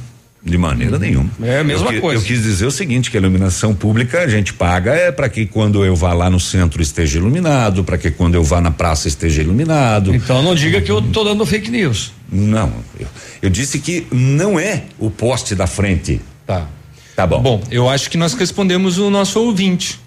de 0.45 0.59
maneira 0.59 0.99
nenhuma. 0.99 1.30
É 1.42 1.61
a 1.61 1.64
mesma 1.64 1.92
eu, 1.92 2.01
coisa. 2.01 2.22
Eu 2.22 2.26
quis 2.26 2.42
dizer 2.42 2.66
o 2.66 2.70
seguinte, 2.70 3.11
que 3.11 3.16
a 3.16 3.20
iluminação 3.20 3.74
pública 3.74 4.20
a 4.20 4.28
gente 4.28 4.53
paga 4.53 4.92
é 4.92 5.11
para 5.11 5.28
que 5.28 5.47
quando 5.47 5.84
eu 5.84 5.97
vá 5.97 6.12
lá 6.12 6.28
no 6.28 6.38
centro 6.38 6.82
esteja 6.82 7.18
iluminado, 7.18 7.82
para 7.82 7.97
que 7.97 8.11
quando 8.11 8.34
eu 8.34 8.45
vá 8.45 8.61
na 8.61 8.70
praça 8.70 9.09
esteja 9.09 9.40
iluminado. 9.40 10.14
Então 10.14 10.42
não 10.42 10.55
diga 10.55 10.82
que 10.82 10.90
eu 10.90 11.01
tô 11.01 11.24
dando 11.24 11.47
fake 11.47 11.70
news. 11.70 12.12
Não, 12.30 12.72
eu, 13.01 13.07
eu 13.42 13.51
disse 13.51 13.78
que 13.78 14.07
não 14.12 14.59
é 14.59 14.84
o 14.99 15.11
poste 15.11 15.55
da 15.55 15.66
frente. 15.66 16.20
Tá. 16.47 16.68
Tá 17.16 17.26
bom. 17.26 17.40
Bom, 17.40 17.62
eu 17.70 17.88
acho 17.88 18.11
que 18.11 18.18
nós 18.18 18.34
respondemos 18.34 18.99
o 18.99 19.09
nosso 19.09 19.40
ouvinte. 19.40 20.01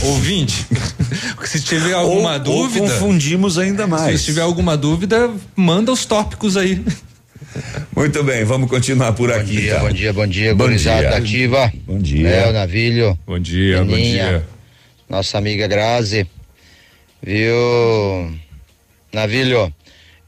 Ouvinte, 0.00 0.66
se 1.44 1.60
tiver 1.60 1.92
alguma 1.92 2.32
ou, 2.32 2.40
dúvida, 2.40 2.84
Ou 2.84 2.90
confundimos 2.90 3.58
ainda 3.58 3.86
mais. 3.86 4.20
se 4.20 4.26
tiver 4.26 4.40
alguma 4.40 4.78
dúvida, 4.78 5.30
manda 5.54 5.92
os 5.92 6.06
tópicos 6.06 6.56
aí. 6.56 6.82
Muito 7.94 8.22
bem, 8.24 8.44
vamos 8.44 8.68
continuar 8.68 9.12
por 9.12 9.28
Bom 9.30 9.36
aqui. 9.36 9.56
dia, 9.60 9.74
tá? 9.74 9.80
bom 9.80 9.90
dia, 9.92 10.12
bom 10.12 10.26
dia, 10.26 10.54
Bom 10.54 10.68
dia. 10.70 11.16
ativa. 11.16 11.72
Bom 11.86 11.98
dia. 11.98 12.28
É, 12.28 12.48
o 12.48 12.52
Navilho. 12.52 13.18
Bom 13.26 13.38
dia, 13.38 13.84
bom 13.84 13.96
dia. 13.96 14.44
Nossa 15.08 15.38
amiga 15.38 15.66
Grazi. 15.66 16.26
Viu? 17.22 17.54
Navilho, 19.12 19.72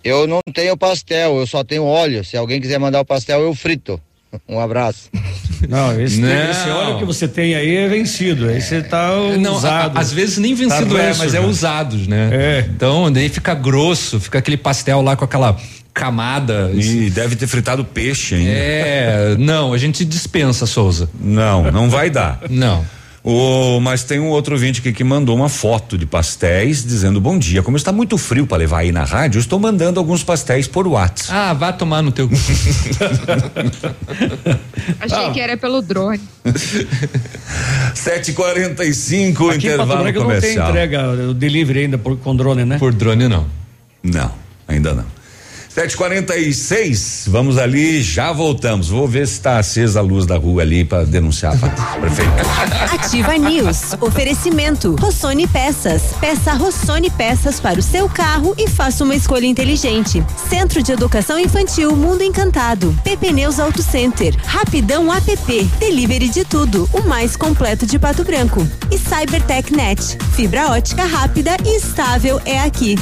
eu 0.05 0.27
não 0.27 0.41
tenho 0.55 0.77
pastel, 0.77 1.37
eu 1.39 1.47
só 1.47 1.65
tenho 1.65 1.85
óleo. 1.85 2.25
Se 2.25 2.37
alguém 2.37 2.61
quiser 2.61 2.79
mandar 2.79 3.01
o 3.01 3.05
pastel, 3.05 3.41
eu 3.43 3.55
frito. 3.55 4.01
Um 4.49 4.61
abraço. 4.61 5.09
Não, 5.69 6.01
esse, 6.01 6.21
Não. 6.21 6.51
esse 6.51 6.69
óleo 6.69 6.99
que 6.99 7.05
você 7.05 7.27
tem 7.29 7.55
aí 7.55 7.77
é 7.77 7.89
vencido. 7.89 8.49
Aí 8.49 8.61
você 8.61 8.83
tá 8.83 9.11
Não, 9.39 9.55
usado. 9.57 9.97
a- 9.97 10.01
às 10.01 10.13
vezes 10.13 10.39
nem 10.39 10.55
vencido 10.55 10.95
Tá 10.95 11.03
é, 11.03 11.15
mas 11.15 11.35
é 11.35 11.41
já. 11.41 11.47
usado, 11.47 11.97
né? 12.09 12.29
É. 12.33 12.67
Então, 12.69 13.11
daí 13.11 13.29
fica 13.29 13.55
grosso, 13.55 14.19
fica 14.21 14.39
aquele 14.39 14.57
pastel 14.57 15.01
lá 15.03 15.17
com 15.17 15.25
aquela 15.25 15.57
camada. 15.95 16.71
E 16.75 17.09
deve 17.11 17.37
ter 17.37 17.47
fritado 17.47 17.85
peixe 17.85 18.35
ainda. 18.35 18.51
É, 18.51 19.37
não, 19.39 19.73
a 19.73 19.79
gente 19.79 20.05
dispensa, 20.05 20.67
Souza. 20.67 21.09
Não, 21.19 21.71
não 21.73 21.89
vai 21.89 22.11
dar. 22.11 22.41
Não. 22.51 22.85
O, 23.29 23.81
mas 23.81 24.05
tem 24.05 24.21
um 24.21 24.29
outro 24.29 24.55
ouvinte 24.55 24.79
aqui 24.79 24.93
que 24.93 25.03
mandou 25.03 25.35
uma 25.35 25.49
foto 25.49 25.99
de 25.99 26.07
pastéis 26.07 26.85
dizendo 26.85 27.21
bom 27.21 27.37
dia. 27.37 27.61
Como 27.61 27.77
está 27.77 27.91
muito 27.91 28.17
frio 28.17 28.47
para 28.47 28.59
levar 28.59 28.79
aí 28.79 28.93
na 28.93 29.03
rádio, 29.03 29.39
eu 29.39 29.41
estou 29.41 29.59
mandando 29.59 29.99
alguns 29.99 30.23
pastéis 30.23 30.69
por 30.69 30.87
WhatsApp. 30.87 31.37
Ah, 31.37 31.53
vá 31.53 31.73
tomar 31.73 32.03
no 32.03 32.13
teu. 32.13 32.31
Achei 35.01 35.27
Ah. 35.27 35.31
que 35.33 35.41
era 35.41 35.57
pelo 35.57 35.83
drone. 35.83 36.21
7h45, 37.95 39.33
Aqui 39.33 39.43
em 39.43 39.47
Pato 39.47 39.57
intervalo 39.57 40.03
Branco 40.05 40.21
não 40.21 40.27
tem 40.29 40.37
comercial. 40.41 40.69
entrega, 40.71 41.09
o 41.31 41.35
delivery 41.35 41.81
ainda 41.81 41.99
por, 41.99 42.17
com 42.19 42.37
drone, 42.37 42.65
né? 42.65 42.79
Por 42.79 42.93
drone, 42.95 43.27
não. 43.27 43.45
Não, 44.05 44.31
ainda 44.69 44.95
não. 44.95 45.05
7h46, 45.77 47.29
vamos 47.29 47.59
ali, 47.59 48.03
já 48.03 48.33
voltamos. 48.33 48.89
Vou 48.89 49.07
ver 49.07 49.27
se 49.29 49.35
está 49.35 49.59
acesa 49.59 49.99
a 49.99 50.03
luz 50.03 50.25
da 50.25 50.39
rua 50.39 50.63
ali 50.63 50.87
para 50.87 51.05
denunciar 51.05 51.53
a 51.53 51.69
prefeito. 52.01 52.31
Ativa 52.95 53.37
News. 53.37 53.93
Oferecimento. 54.01 54.97
Rossoni 54.99 55.47
Peças. 55.47 56.15
Peça 56.19 56.55
Rossoni 56.55 57.11
Peças 57.11 57.61
para 57.61 57.79
o 57.79 57.83
seu 57.83 58.09
carro 58.09 58.55
e 58.57 58.67
faça 58.67 59.05
uma 59.05 59.15
escolha 59.15 59.45
inteligente. 59.45 60.25
Centro 60.49 60.83
de 60.83 60.93
Educação 60.93 61.39
Infantil 61.39 61.95
Mundo 61.95 62.23
Encantado. 62.23 62.99
PP 63.05 63.33
Neus 63.33 63.61
Auto 63.61 63.83
Center. 63.83 64.35
Rapidão 64.47 65.13
app. 65.13 65.65
Delivery 65.79 66.31
de 66.31 66.47
tudo. 66.47 66.89
O 66.91 67.03
mais 67.03 67.37
completo 67.37 67.85
de 67.85 67.99
Pato 67.99 68.25
Branco. 68.25 68.67
E 68.91 68.97
Cybertech 68.97 69.71
Net. 69.75 70.17
Fibra 70.35 70.71
ótica 70.71 71.05
rápida 71.05 71.55
e 71.67 71.77
estável 71.77 72.41
é 72.47 72.61
aqui. 72.61 72.97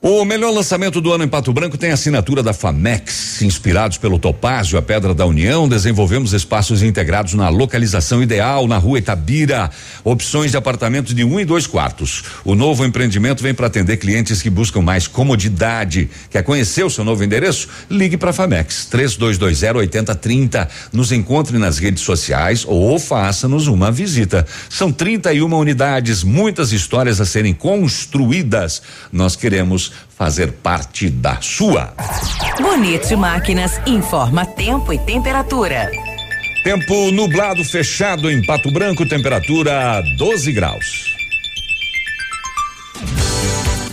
O 0.00 0.24
melhor 0.24 0.52
lançamento 0.52 1.00
do 1.00 1.12
ano 1.12 1.24
em 1.24 1.28
Pato 1.28 1.52
Branco 1.52 1.76
tem 1.76 1.90
a 1.90 1.94
assinatura 1.94 2.40
da 2.40 2.52
Famex. 2.52 3.42
Inspirados 3.42 3.98
pelo 3.98 4.16
Topázio, 4.16 4.78
a 4.78 4.82
Pedra 4.82 5.12
da 5.12 5.26
União, 5.26 5.68
desenvolvemos 5.68 6.32
espaços 6.32 6.84
integrados 6.84 7.34
na 7.34 7.48
localização 7.48 8.22
ideal, 8.22 8.68
na 8.68 8.78
rua 8.78 9.00
Itabira. 9.00 9.68
Opções 10.04 10.52
de 10.52 10.56
apartamentos 10.56 11.12
de 11.12 11.24
um 11.24 11.40
e 11.40 11.44
dois 11.44 11.66
quartos. 11.66 12.22
O 12.44 12.54
novo 12.54 12.84
empreendimento 12.84 13.42
vem 13.42 13.52
para 13.52 13.66
atender 13.66 13.96
clientes 13.96 14.40
que 14.40 14.48
buscam 14.48 14.80
mais 14.82 15.08
comodidade. 15.08 16.08
Quer 16.30 16.44
conhecer 16.44 16.84
o 16.84 16.90
seu 16.90 17.04
novo 17.04 17.24
endereço? 17.24 17.68
Ligue 17.90 18.16
para 18.16 18.30
a 18.30 18.32
Famex 18.32 18.86
3220 18.86 19.78
8030. 19.78 20.68
Nos 20.92 21.10
encontre 21.10 21.58
nas 21.58 21.78
redes 21.78 22.04
sociais 22.04 22.64
ou 22.64 23.00
faça-nos 23.00 23.66
uma 23.66 23.90
visita. 23.90 24.46
São 24.70 24.92
31 24.92 25.52
unidades, 25.52 26.22
muitas 26.22 26.70
histórias 26.70 27.20
a 27.20 27.26
serem 27.26 27.52
construídas. 27.52 28.80
Nós 29.12 29.34
queremos 29.34 29.88
fazer 30.08 30.52
parte 30.52 31.08
da 31.08 31.40
sua. 31.40 31.94
Bonito 32.60 33.16
Máquinas 33.16 33.80
informa 33.86 34.44
tempo 34.44 34.92
e 34.92 34.98
temperatura. 34.98 35.90
Tempo 36.64 37.10
nublado 37.12 37.64
fechado 37.64 38.30
em 38.30 38.44
Pato 38.44 38.70
Branco, 38.70 39.06
temperatura 39.06 40.02
12 40.16 40.52
graus. 40.52 41.08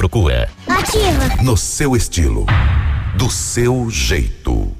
procura. 0.00 0.48
Ativa. 0.66 1.42
No 1.42 1.58
seu 1.58 1.94
estilo, 1.94 2.46
do 3.18 3.30
seu 3.30 3.90
jeito. 3.90 4.79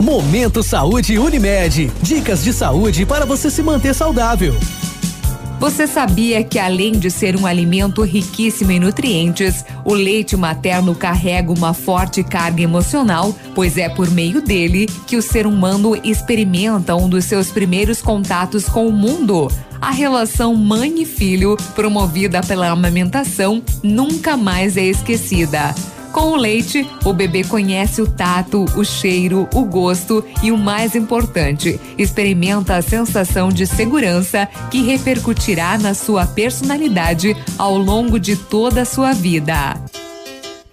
Momento 0.00 0.62
Saúde 0.62 1.18
Unimed. 1.18 1.92
Dicas 2.02 2.42
de 2.42 2.52
saúde 2.52 3.04
para 3.04 3.26
você 3.26 3.50
se 3.50 3.62
manter 3.62 3.94
saudável. 3.94 4.54
Você 5.60 5.86
sabia 5.86 6.42
que 6.42 6.58
além 6.58 6.92
de 6.92 7.10
ser 7.10 7.36
um 7.36 7.44
alimento 7.44 8.02
riquíssimo 8.02 8.72
em 8.72 8.80
nutrientes, 8.80 9.62
o 9.84 9.92
leite 9.92 10.34
materno 10.38 10.94
carrega 10.94 11.52
uma 11.52 11.74
forte 11.74 12.24
carga 12.24 12.62
emocional, 12.62 13.34
pois 13.54 13.76
é 13.76 13.86
por 13.86 14.10
meio 14.10 14.40
dele 14.40 14.86
que 15.06 15.18
o 15.18 15.22
ser 15.22 15.46
humano 15.46 15.94
experimenta 16.02 16.96
um 16.96 17.06
dos 17.06 17.26
seus 17.26 17.50
primeiros 17.50 18.00
contatos 18.00 18.70
com 18.70 18.88
o 18.88 18.92
mundo. 18.92 19.52
A 19.82 19.90
relação 19.90 20.54
mãe 20.54 21.02
e 21.02 21.04
filho, 21.04 21.58
promovida 21.74 22.40
pela 22.40 22.68
amamentação, 22.70 23.62
nunca 23.82 24.38
mais 24.38 24.78
é 24.78 24.84
esquecida. 24.84 25.74
Com 26.12 26.32
o 26.32 26.36
leite, 26.36 26.88
o 27.04 27.12
bebê 27.12 27.44
conhece 27.44 28.02
o 28.02 28.06
tato, 28.06 28.64
o 28.76 28.84
cheiro, 28.84 29.48
o 29.54 29.64
gosto 29.64 30.24
e 30.42 30.50
o 30.50 30.58
mais 30.58 30.96
importante, 30.96 31.80
experimenta 31.96 32.76
a 32.76 32.82
sensação 32.82 33.48
de 33.48 33.66
segurança 33.66 34.48
que 34.70 34.82
repercutirá 34.82 35.78
na 35.78 35.94
sua 35.94 36.26
personalidade 36.26 37.36
ao 37.56 37.78
longo 37.78 38.18
de 38.18 38.36
toda 38.36 38.82
a 38.82 38.86
sua 38.86 39.12
vida. 39.12 39.80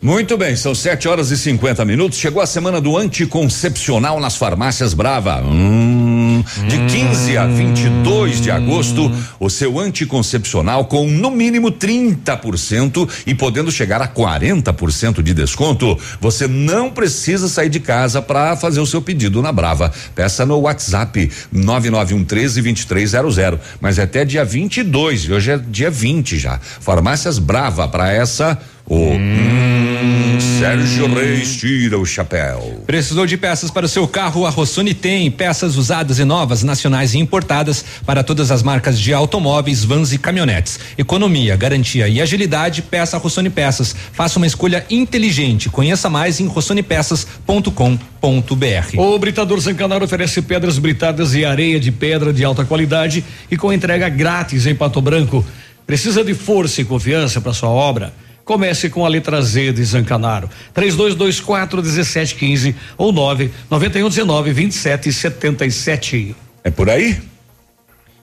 Muito 0.00 0.36
bem, 0.36 0.54
são 0.54 0.76
7 0.76 1.08
horas 1.08 1.32
e 1.32 1.36
50 1.36 1.84
minutos. 1.84 2.18
Chegou 2.18 2.40
a 2.40 2.46
semana 2.46 2.80
do 2.80 2.96
anticoncepcional 2.96 4.20
nas 4.20 4.36
farmácias 4.36 4.94
Brava. 4.94 5.42
Hum, 5.42 6.44
de 6.68 6.78
15 6.86 7.36
a 7.36 7.46
22 7.46 8.40
de 8.40 8.48
agosto, 8.48 9.10
o 9.40 9.50
seu 9.50 9.78
anticoncepcional 9.78 10.84
com 10.84 11.08
no 11.08 11.32
mínimo 11.32 11.72
30% 11.72 13.08
e 13.26 13.34
podendo 13.34 13.72
chegar 13.72 14.00
a 14.00 14.06
40% 14.06 15.20
de 15.20 15.34
desconto. 15.34 15.98
Você 16.20 16.46
não 16.46 16.90
precisa 16.90 17.48
sair 17.48 17.68
de 17.68 17.80
casa 17.80 18.22
para 18.22 18.56
fazer 18.56 18.80
o 18.80 18.86
seu 18.86 19.02
pedido 19.02 19.42
na 19.42 19.50
Brava. 19.50 19.92
Peça 20.14 20.46
no 20.46 20.60
WhatsApp 20.60 21.28
991 21.50 22.24
13 22.24 22.62
2300. 22.62 23.58
Mas 23.80 23.98
é 23.98 24.04
até 24.04 24.24
dia 24.24 24.44
22, 24.44 25.24
e 25.24 25.32
hoje 25.32 25.50
é 25.50 25.58
dia 25.58 25.90
20 25.90 26.38
já. 26.38 26.60
Farmácias 26.60 27.38
Brava 27.40 27.88
para 27.88 28.12
essa 28.12 28.56
o 28.88 28.96
hum, 28.96 30.38
Sérgio 30.40 31.12
Reis 31.12 31.56
tira 31.56 31.98
o 31.98 32.06
chapéu. 32.06 32.82
Precisou 32.86 33.26
de 33.26 33.36
peças 33.36 33.70
para 33.70 33.84
o 33.84 33.88
seu 33.88 34.08
carro? 34.08 34.46
A 34.46 34.50
Rossoni 34.50 34.94
tem 34.94 35.30
peças 35.30 35.76
usadas 35.76 36.18
e 36.18 36.24
novas, 36.24 36.62
nacionais 36.62 37.12
e 37.12 37.18
importadas 37.18 37.84
para 38.06 38.22
todas 38.22 38.50
as 38.50 38.62
marcas 38.62 38.98
de 38.98 39.12
automóveis, 39.12 39.84
vans 39.84 40.12
e 40.12 40.18
caminhonetes. 40.18 40.80
Economia, 40.96 41.54
garantia 41.54 42.08
e 42.08 42.20
agilidade, 42.20 42.80
peça 42.80 43.16
a 43.16 43.20
Rossoni 43.20 43.50
Peças. 43.50 43.94
Faça 44.12 44.38
uma 44.38 44.46
escolha 44.46 44.84
inteligente. 44.88 45.68
Conheça 45.68 46.08
mais 46.08 46.40
em 46.40 46.46
rossonipeças.com.br. 46.46 48.96
O 48.96 49.18
Britador 49.18 49.60
Zancanaro 49.60 50.06
oferece 50.06 50.40
pedras 50.40 50.78
britadas 50.78 51.34
e 51.34 51.44
areia 51.44 51.78
de 51.78 51.92
pedra 51.92 52.32
de 52.32 52.42
alta 52.42 52.64
qualidade 52.64 53.22
e 53.50 53.56
com 53.56 53.70
entrega 53.70 54.08
grátis 54.08 54.66
em 54.66 54.74
Pato 54.74 55.02
Branco. 55.02 55.44
Precisa 55.86 56.24
de 56.24 56.32
força 56.32 56.80
e 56.80 56.84
confiança 56.84 57.40
para 57.40 57.52
sua 57.52 57.68
obra? 57.68 58.12
Comece 58.48 58.88
com 58.88 59.04
a 59.04 59.08
letra 59.10 59.42
Z 59.42 59.74
de 59.74 59.84
Zancanaro. 59.84 60.48
3224 60.72 61.82
1715 61.82 62.74
ou 62.96 63.12
99119 63.12 64.54
2777. 64.54 66.34
É 66.64 66.70
por 66.70 66.88
aí? 66.88 67.18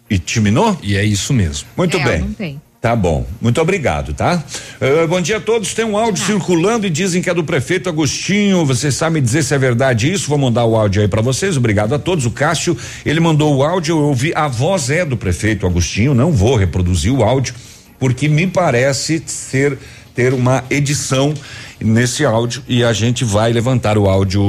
E 0.09 0.17
terminou? 0.17 0.75
E 0.81 0.97
é 0.97 1.03
isso 1.05 1.31
mesmo. 1.31 1.67
Muito 1.77 1.97
É, 1.97 2.03
bem. 2.03 2.21
não 2.21 2.33
tem. 2.33 2.59
Tá 2.81 2.95
bom, 2.95 3.23
muito 3.39 3.61
obrigado, 3.61 4.15
tá? 4.15 4.43
Eh, 4.81 5.05
bom 5.05 5.21
dia 5.21 5.37
a 5.37 5.39
todos. 5.39 5.75
Tem 5.75 5.85
um 5.85 5.95
áudio 5.95 6.23
circulando 6.25 6.87
e 6.87 6.89
dizem 6.89 7.21
que 7.21 7.29
é 7.29 7.33
do 7.33 7.43
prefeito 7.43 7.87
Agostinho. 7.87 8.65
Você 8.65 8.91
sabe 8.91 9.15
me 9.15 9.21
dizer 9.21 9.43
se 9.43 9.53
é 9.53 9.59
verdade 9.59 10.11
isso? 10.11 10.27
Vou 10.27 10.39
mandar 10.39 10.65
o 10.65 10.75
áudio 10.75 11.03
aí 11.03 11.07
para 11.07 11.21
vocês. 11.21 11.55
Obrigado 11.55 11.93
a 11.93 11.99
todos. 11.99 12.25
O 12.25 12.31
Cássio, 12.31 12.75
ele 13.05 13.19
mandou 13.19 13.55
o 13.55 13.63
áudio. 13.63 13.95
Eu 13.95 14.03
ouvi. 14.05 14.31
A 14.35 14.47
voz 14.47 14.89
é 14.89 15.05
do 15.05 15.15
prefeito 15.17 15.67
Agostinho. 15.67 16.15
Não 16.15 16.31
vou 16.31 16.55
reproduzir 16.55 17.11
o 17.13 17.23
áudio 17.23 17.53
porque 17.99 18.27
me 18.27 18.45
parece 18.47 19.21
ser 19.25 19.77
ter 20.15 20.33
uma 20.33 20.63
edição 20.69 21.33
nesse 21.79 22.25
áudio 22.25 22.63
e 22.67 22.83
a 22.83 22.93
gente 22.93 23.25
vai 23.25 23.51
levantar 23.51 23.97
o 23.97 24.09
áudio 24.09 24.41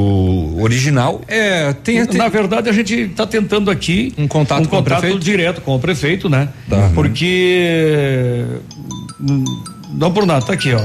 original. 0.62 1.21
É, 1.27 1.73
tem, 1.73 2.05
Na 2.14 2.29
verdade, 2.29 2.71
a 2.71 2.73
gente 2.73 2.95
está 2.95 3.27
tentando 3.27 3.69
aqui 3.71 4.14
um 4.17 4.29
contato 4.29 4.62
um 4.62 4.67
com 4.67 4.77
o 4.77 4.79
contato 4.79 5.01
prefeito? 5.01 5.25
direto 5.25 5.61
com 5.61 5.75
o 5.75 5.81
prefeito, 5.81 6.29
né? 6.29 6.49
Tá. 6.71 6.91
Porque 6.95 8.45
hum, 9.21 9.45
não 9.93 10.12
por 10.12 10.25
nada, 10.25 10.47
tá 10.47 10.53
aqui, 10.53 10.73
ó. 10.73 10.83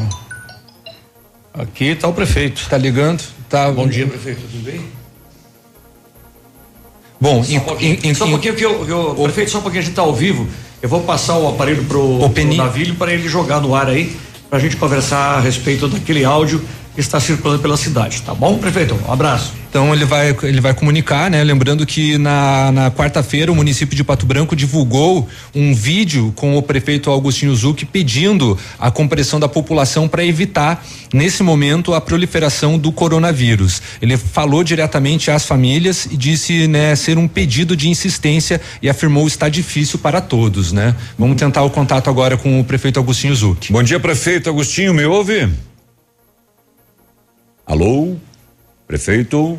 Aqui 1.53 1.86
está 1.86 2.07
o 2.07 2.13
prefeito. 2.13 2.67
Tá 2.67 2.77
ligando? 2.77 3.23
Tá. 3.47 3.69
Bom 3.71 3.88
dia, 3.88 4.07
prefeito. 4.07 4.41
Tudo 4.51 4.63
bem? 4.63 4.82
Bom, 7.19 7.43
só 7.43 7.55
um 7.55 7.59
pouquinho, 7.59 8.15
só 8.15 8.25
um 8.25 8.32
pouquinho 8.32 8.55
que 8.55 8.65
eu, 8.65 8.84
que 8.84 8.91
eu 8.91 9.13
prefeito, 9.25 9.51
só 9.51 9.59
um 9.59 9.61
pouquinho 9.61 9.82
a 9.82 9.84
gente 9.84 9.91
está 9.91 10.01
ao 10.01 10.15
vivo. 10.15 10.47
Eu 10.82 10.89
vou 10.89 11.01
passar 11.01 11.38
o 11.38 11.47
aparelho 11.47 11.86
pro, 11.86 12.27
pro 12.27 12.55
Navilho 12.55 12.95
para 12.95 13.13
ele 13.13 13.27
jogar 13.29 13.59
no 13.59 13.75
ar 13.75 13.88
aí, 13.88 14.17
para 14.51 14.59
a 14.59 14.61
gente 14.61 14.75
conversar 14.75 15.37
a 15.37 15.39
respeito 15.39 15.87
daquele 15.87 16.25
áudio 16.25 16.61
está 16.97 17.19
circulando 17.19 17.61
pela 17.61 17.77
cidade, 17.77 18.21
tá 18.21 18.33
bom, 18.33 18.57
prefeito? 18.57 18.97
Um 19.07 19.11
abraço. 19.11 19.61
Então 19.71 19.93
ele 19.93 20.03
vai 20.03 20.35
ele 20.43 20.59
vai 20.59 20.73
comunicar, 20.73 21.31
né? 21.31 21.41
Lembrando 21.41 21.85
que 21.85 22.17
na, 22.17 22.73
na 22.73 22.91
quarta-feira 22.91 23.49
o 23.49 23.55
município 23.55 23.95
de 23.95 24.03
Pato 24.03 24.25
Branco 24.25 24.53
divulgou 24.53 25.29
um 25.55 25.73
vídeo 25.73 26.33
com 26.35 26.57
o 26.57 26.61
prefeito 26.61 27.09
Augustinho 27.09 27.55
Zucchi 27.55 27.85
pedindo 27.85 28.57
a 28.77 28.91
compressão 28.91 29.39
da 29.39 29.47
população 29.47 30.09
para 30.09 30.25
evitar 30.25 30.85
nesse 31.13 31.41
momento 31.41 31.93
a 31.93 32.01
proliferação 32.01 32.77
do 32.77 32.91
coronavírus. 32.91 33.81
Ele 34.01 34.17
falou 34.17 34.61
diretamente 34.61 35.31
às 35.31 35.45
famílias 35.45 36.05
e 36.11 36.17
disse, 36.17 36.67
né, 36.67 36.93
ser 36.97 37.17
um 37.17 37.27
pedido 37.27 37.73
de 37.73 37.87
insistência 37.87 38.59
e 38.81 38.89
afirmou 38.89 39.25
está 39.25 39.47
difícil 39.47 39.99
para 39.99 40.19
todos, 40.19 40.73
né? 40.73 40.93
Vamos 41.17 41.37
tentar 41.37 41.63
o 41.63 41.69
contato 41.69 42.09
agora 42.09 42.35
com 42.35 42.59
o 42.59 42.63
prefeito 42.65 42.97
Augustinho 42.97 43.33
Zucchi. 43.33 43.71
Bom 43.71 43.81
dia, 43.81 44.01
prefeito 44.01 44.49
Agostinho, 44.49 44.93
me 44.93 45.05
ouve? 45.05 45.49
Alô? 47.72 48.17
Prefeito? 48.86 49.57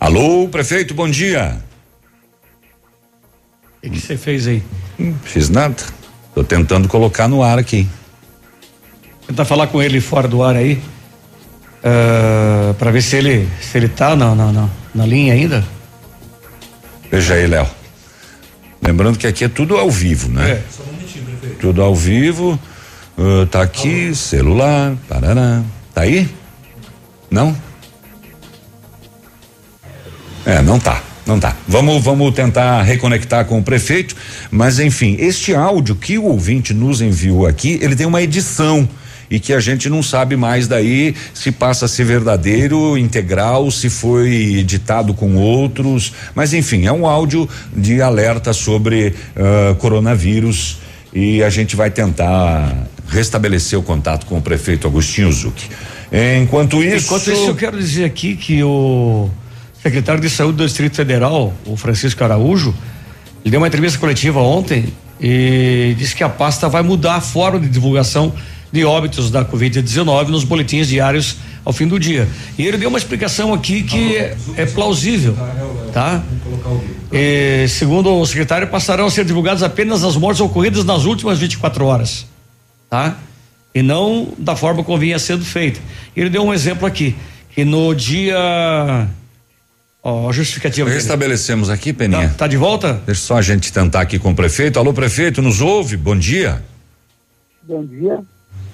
Alô, 0.00 0.48
prefeito, 0.48 0.94
bom 0.94 1.06
dia. 1.06 1.62
O 3.84 3.90
que 3.90 4.00
você 4.00 4.16
fez 4.16 4.46
aí? 4.46 4.62
Hum, 4.98 5.14
Fiz 5.22 5.50
nada. 5.50 5.76
Tô 6.34 6.42
tentando 6.42 6.88
colocar 6.88 7.28
no 7.28 7.42
ar 7.42 7.58
aqui. 7.58 7.86
Tentar 9.26 9.44
falar 9.44 9.66
com 9.66 9.82
ele 9.82 10.00
fora 10.00 10.26
do 10.26 10.42
ar 10.42 10.56
aí. 10.56 10.80
para 12.78 12.90
ver 12.90 13.02
se 13.02 13.16
ele 13.16 13.46
se 13.60 13.76
ele 13.76 13.88
tá 13.88 14.16
na, 14.16 14.34
na, 14.34 14.52
na, 14.52 14.70
na 14.94 15.04
linha 15.04 15.34
ainda. 15.34 15.62
Veja 17.10 17.34
aí, 17.34 17.46
Léo. 17.46 17.68
Lembrando 18.80 19.18
que 19.18 19.26
aqui 19.26 19.44
é 19.44 19.48
tudo 19.50 19.76
ao 19.76 19.90
vivo, 19.90 20.30
né? 20.30 20.52
É, 20.52 20.62
só 20.70 20.82
um 20.82 20.86
momentinho, 20.86 21.26
prefeito. 21.26 21.58
Tudo 21.58 21.82
ao 21.82 21.94
vivo. 21.94 22.58
Ah, 23.18 23.46
tá 23.50 23.62
aqui, 23.62 24.14
celular, 24.14 24.94
parará. 25.08 25.62
Tá 25.94 26.02
aí? 26.02 26.28
Não? 27.30 27.56
É, 30.44 30.60
não 30.60 30.78
tá, 30.78 31.02
não 31.26 31.40
tá. 31.40 31.56
Vamos, 31.66 32.04
vamos 32.04 32.34
tentar 32.34 32.82
reconectar 32.82 33.46
com 33.46 33.58
o 33.58 33.62
prefeito, 33.62 34.14
mas 34.50 34.78
enfim, 34.78 35.16
este 35.18 35.54
áudio 35.54 35.96
que 35.96 36.18
o 36.18 36.24
ouvinte 36.24 36.74
nos 36.74 37.00
enviou 37.00 37.46
aqui, 37.46 37.78
ele 37.82 37.96
tem 37.96 38.06
uma 38.06 38.22
edição 38.22 38.88
e 39.28 39.40
que 39.40 39.52
a 39.52 39.58
gente 39.58 39.88
não 39.88 40.04
sabe 40.04 40.36
mais 40.36 40.68
daí 40.68 41.14
se 41.34 41.50
passa 41.50 41.86
a 41.86 41.88
ser 41.88 42.04
verdadeiro, 42.04 42.96
integral, 42.96 43.70
se 43.72 43.90
foi 43.90 44.58
editado 44.58 45.14
com 45.14 45.34
outros, 45.34 46.12
mas 46.32 46.54
enfim, 46.54 46.86
é 46.86 46.92
um 46.92 47.06
áudio 47.06 47.48
de 47.74 48.00
alerta 48.00 48.52
sobre 48.52 49.14
ah, 49.34 49.74
coronavírus 49.78 50.78
e 51.12 51.42
a 51.42 51.50
gente 51.50 51.74
vai 51.74 51.90
tentar 51.90 52.86
restabelecer 53.08 53.78
o 53.78 53.82
contato 53.82 54.26
com 54.26 54.38
o 54.38 54.42
prefeito 54.42 54.86
Agostinho 54.86 55.30
Zucchi. 55.32 55.68
Enquanto 56.42 56.82
isso. 56.82 57.06
Enquanto 57.06 57.30
isso, 57.30 57.46
eu 57.46 57.54
quero 57.54 57.78
dizer 57.78 58.04
aqui 58.04 58.36
que 58.36 58.62
o 58.62 59.28
secretário 59.82 60.20
de 60.20 60.30
saúde 60.30 60.58
do 60.58 60.64
Distrito 60.64 60.96
Federal, 60.96 61.52
o 61.64 61.76
Francisco 61.76 62.22
Araújo, 62.22 62.74
ele 63.44 63.50
deu 63.50 63.60
uma 63.60 63.68
entrevista 63.68 63.98
coletiva 63.98 64.40
ontem 64.40 64.92
e 65.20 65.94
disse 65.98 66.14
que 66.14 66.24
a 66.24 66.28
pasta 66.28 66.68
vai 66.68 66.82
mudar 66.82 67.16
a 67.16 67.20
forma 67.20 67.60
de 67.60 67.68
divulgação 67.68 68.32
de 68.72 68.84
óbitos 68.84 69.30
da 69.30 69.44
Covid-19 69.44 70.28
nos 70.28 70.44
boletins 70.44 70.88
diários 70.88 71.36
ao 71.64 71.72
fim 71.72 71.86
do 71.86 71.98
dia. 71.98 72.28
E 72.58 72.66
ele 72.66 72.76
deu 72.76 72.88
uma 72.88 72.98
explicação 72.98 73.54
aqui 73.54 73.82
que 73.82 74.16
é, 74.16 74.36
é 74.56 74.66
plausível, 74.66 75.36
tá? 75.92 76.22
E, 77.12 77.66
segundo 77.68 78.12
o 78.14 78.26
secretário, 78.26 78.68
passarão 78.68 79.06
a 79.06 79.10
ser 79.10 79.24
divulgadas 79.24 79.62
apenas 79.62 80.04
as 80.04 80.16
mortes 80.16 80.40
ocorridas 80.40 80.84
nas 80.84 81.04
últimas 81.04 81.38
24 81.38 81.84
horas, 81.84 82.26
tá? 82.88 83.18
E 83.74 83.82
não 83.82 84.32
da 84.38 84.56
forma 84.56 84.82
como 84.82 84.98
vinha 84.98 85.18
sendo 85.18 85.44
feita. 85.44 85.80
Ele 86.16 86.30
deu 86.30 86.42
um 86.42 86.52
exemplo 86.52 86.86
aqui, 86.86 87.14
que 87.50 87.64
no 87.64 87.94
dia 87.94 89.08
Ó, 90.08 90.30
a 90.30 90.32
justificativa. 90.32 90.88
Restabelecemos 90.88 91.68
aqui, 91.68 91.92
Peninha. 91.92 92.28
Tá, 92.28 92.34
tá 92.34 92.46
de 92.46 92.56
volta? 92.56 93.02
Deixa 93.04 93.22
só 93.22 93.38
a 93.38 93.42
gente 93.42 93.72
tentar 93.72 94.02
aqui 94.02 94.20
com 94.20 94.30
o 94.30 94.36
prefeito. 94.36 94.78
Alô, 94.78 94.94
prefeito, 94.94 95.42
nos 95.42 95.60
ouve? 95.60 95.96
Bom 95.96 96.16
dia. 96.16 96.62
Bom 97.64 97.84
dia. 97.84 98.20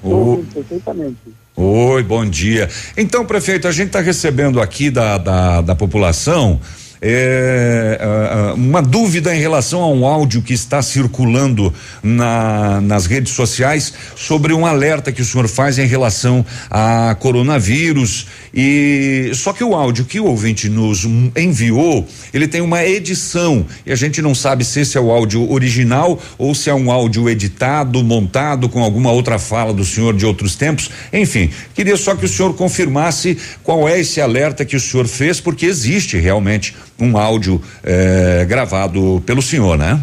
Ouvindo 0.02 0.52
perfeitamente. 0.52 1.16
Oi, 1.56 2.02
bom 2.02 2.26
dia. 2.28 2.68
Então, 2.98 3.24
prefeito, 3.24 3.66
a 3.66 3.72
gente 3.72 3.86
está 3.86 4.02
recebendo 4.02 4.60
aqui 4.60 4.90
da, 4.90 5.16
da, 5.16 5.62
da 5.62 5.74
população 5.74 6.60
é, 7.04 7.98
ah, 8.00 8.50
ah, 8.50 8.54
uma 8.54 8.80
dúvida 8.80 9.34
em 9.34 9.40
relação 9.40 9.82
a 9.82 9.88
um 9.88 10.06
áudio 10.06 10.40
que 10.40 10.54
está 10.54 10.80
circulando 10.80 11.74
na, 12.00 12.80
nas 12.80 13.06
redes 13.06 13.32
sociais 13.32 13.92
sobre 14.14 14.52
um 14.52 14.64
alerta 14.64 15.10
que 15.10 15.20
o 15.20 15.24
senhor 15.24 15.48
faz 15.48 15.80
em 15.80 15.86
relação 15.86 16.46
a 16.70 17.16
coronavírus 17.18 18.28
e 18.54 19.30
só 19.34 19.52
que 19.52 19.64
o 19.64 19.74
áudio 19.74 20.04
que 20.04 20.20
o 20.20 20.26
ouvinte 20.26 20.68
nos 20.68 21.04
enviou 21.36 22.06
ele 22.32 22.46
tem 22.46 22.60
uma 22.60 22.84
edição 22.84 23.64
e 23.86 23.92
a 23.92 23.96
gente 23.96 24.20
não 24.20 24.34
sabe 24.34 24.64
se 24.64 24.80
esse 24.80 24.96
é 24.96 25.00
o 25.00 25.10
áudio 25.10 25.50
original 25.50 26.20
ou 26.38 26.54
se 26.54 26.70
é 26.70 26.74
um 26.74 26.90
áudio 26.90 27.28
editado, 27.28 28.02
montado 28.02 28.68
com 28.68 28.82
alguma 28.82 29.10
outra 29.12 29.38
fala 29.38 29.72
do 29.72 29.84
senhor 29.84 30.14
de 30.14 30.26
outros 30.26 30.56
tempos. 30.56 30.90
Enfim, 31.12 31.50
queria 31.74 31.96
só 31.96 32.14
que 32.14 32.24
o 32.24 32.28
senhor 32.28 32.54
confirmasse 32.54 33.38
qual 33.62 33.88
é 33.88 34.00
esse 34.00 34.20
alerta 34.20 34.64
que 34.64 34.76
o 34.76 34.80
senhor 34.80 35.06
fez, 35.06 35.40
porque 35.40 35.66
existe 35.66 36.18
realmente 36.18 36.74
um 36.98 37.16
áudio 37.16 37.60
eh, 37.82 38.44
gravado 38.48 39.22
pelo 39.26 39.42
senhor, 39.42 39.76
né? 39.76 40.02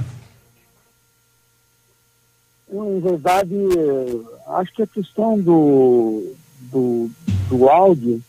Em 2.72 3.00
verdade, 3.00 3.56
acho 4.48 4.74
que 4.74 4.84
a 4.84 4.88
questão 4.88 5.40
do, 5.40 6.34
do, 6.72 7.10
do 7.50 7.68
áudio, 7.68 8.22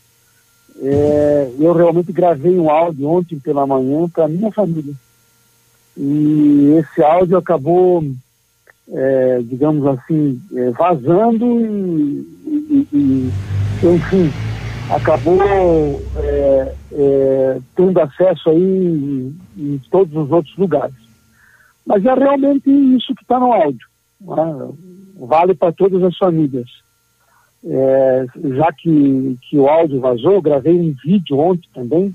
é, 0.82 1.52
eu 1.58 1.72
realmente 1.74 2.12
gravei 2.12 2.58
um 2.58 2.70
áudio 2.70 3.08
ontem 3.08 3.38
pela 3.38 3.66
manhã 3.66 4.08
para 4.08 4.28
minha 4.28 4.50
família. 4.50 4.94
E 5.96 6.74
esse 6.78 7.02
áudio 7.02 7.36
acabou, 7.36 8.02
é, 8.88 9.42
digamos 9.42 9.86
assim, 9.86 10.40
é, 10.54 10.70
vazando 10.70 11.60
e, 11.60 12.26
e- 12.46 12.88
e- 12.92 13.34
enfim, 13.86 14.34
acabou 14.88 16.02
é, 16.16 16.74
é, 16.92 17.58
tendo 17.76 18.00
acesso 18.00 18.48
aí 18.50 18.62
em, 18.62 19.36
em 19.56 19.80
todos 19.90 20.14
os 20.16 20.30
outros 20.30 20.56
lugares. 20.56 20.96
Mas 21.86 22.04
é 22.04 22.14
realmente 22.14 22.70
isso 22.96 23.14
que 23.14 23.22
está 23.22 23.38
no 23.38 23.52
áudio. 23.52 23.86
né? 24.20 24.68
Vale 25.18 25.54
para 25.54 25.72
todas 25.72 26.02
as 26.02 26.16
famílias. 26.16 26.68
É, 27.62 28.26
já 28.56 28.72
que, 28.72 29.36
que 29.42 29.58
o 29.58 29.68
áudio 29.68 30.00
vazou, 30.00 30.40
gravei 30.40 30.80
um 30.80 30.94
vídeo 31.04 31.38
ontem 31.38 31.68
também, 31.74 32.14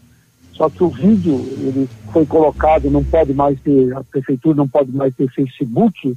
só 0.54 0.70
que 0.70 0.84
o 0.84 0.90
vídeo 0.90 1.36
ele 1.60 1.88
foi 2.12 2.26
colocado, 2.26 2.90
não 2.90 3.04
pode 3.04 3.34
mais 3.34 3.60
ter, 3.62 3.96
a 3.96 4.04
prefeitura 4.04 4.56
não 4.56 4.68
pode 4.68 4.92
mais 4.92 5.14
ter 5.14 5.30
Facebook, 5.30 6.16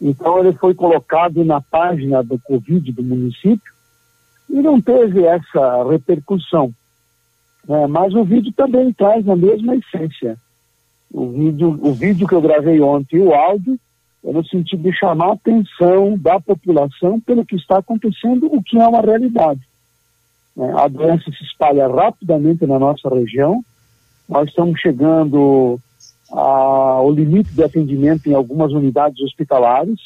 então 0.00 0.38
ele 0.40 0.52
foi 0.52 0.74
colocado 0.74 1.44
na 1.44 1.60
página 1.60 2.22
do 2.22 2.38
Covid 2.38 2.92
do 2.92 3.02
município 3.02 3.72
e 4.48 4.54
não 4.54 4.80
teve 4.80 5.24
essa 5.24 5.84
repercussão. 5.88 6.74
né? 7.66 7.86
mas 7.86 8.12
o 8.14 8.24
vídeo 8.24 8.52
também 8.52 8.92
traz 8.92 9.26
a 9.28 9.36
mesma 9.36 9.76
essência. 9.76 10.36
O 11.12 11.28
vídeo, 11.30 11.78
o 11.82 11.92
vídeo 11.92 12.26
que 12.26 12.34
eu 12.34 12.40
gravei 12.40 12.80
ontem 12.80 13.16
e 13.16 13.20
o 13.20 13.32
áudio 13.32 13.78
é 14.24 14.32
no 14.32 14.44
sentido 14.44 14.82
de 14.82 14.92
chamar 14.92 15.30
a 15.30 15.32
atenção 15.32 16.16
da 16.18 16.38
população 16.38 17.18
pelo 17.20 17.44
que 17.44 17.56
está 17.56 17.78
acontecendo, 17.78 18.46
o 18.52 18.62
que 18.62 18.78
é 18.78 18.86
uma 18.86 19.00
realidade. 19.00 19.60
né? 20.54 20.72
A 20.76 20.88
doença 20.88 21.24
se 21.30 21.42
espalha 21.44 21.88
rapidamente 21.88 22.66
na 22.66 22.78
nossa 22.78 23.08
região, 23.08 23.64
nós 24.28 24.48
estamos 24.48 24.78
chegando 24.78 25.80
ao 26.30 27.10
limite 27.10 27.52
de 27.52 27.62
atendimento 27.62 28.28
em 28.28 28.34
algumas 28.34 28.72
unidades 28.72 29.20
hospitalares, 29.20 29.98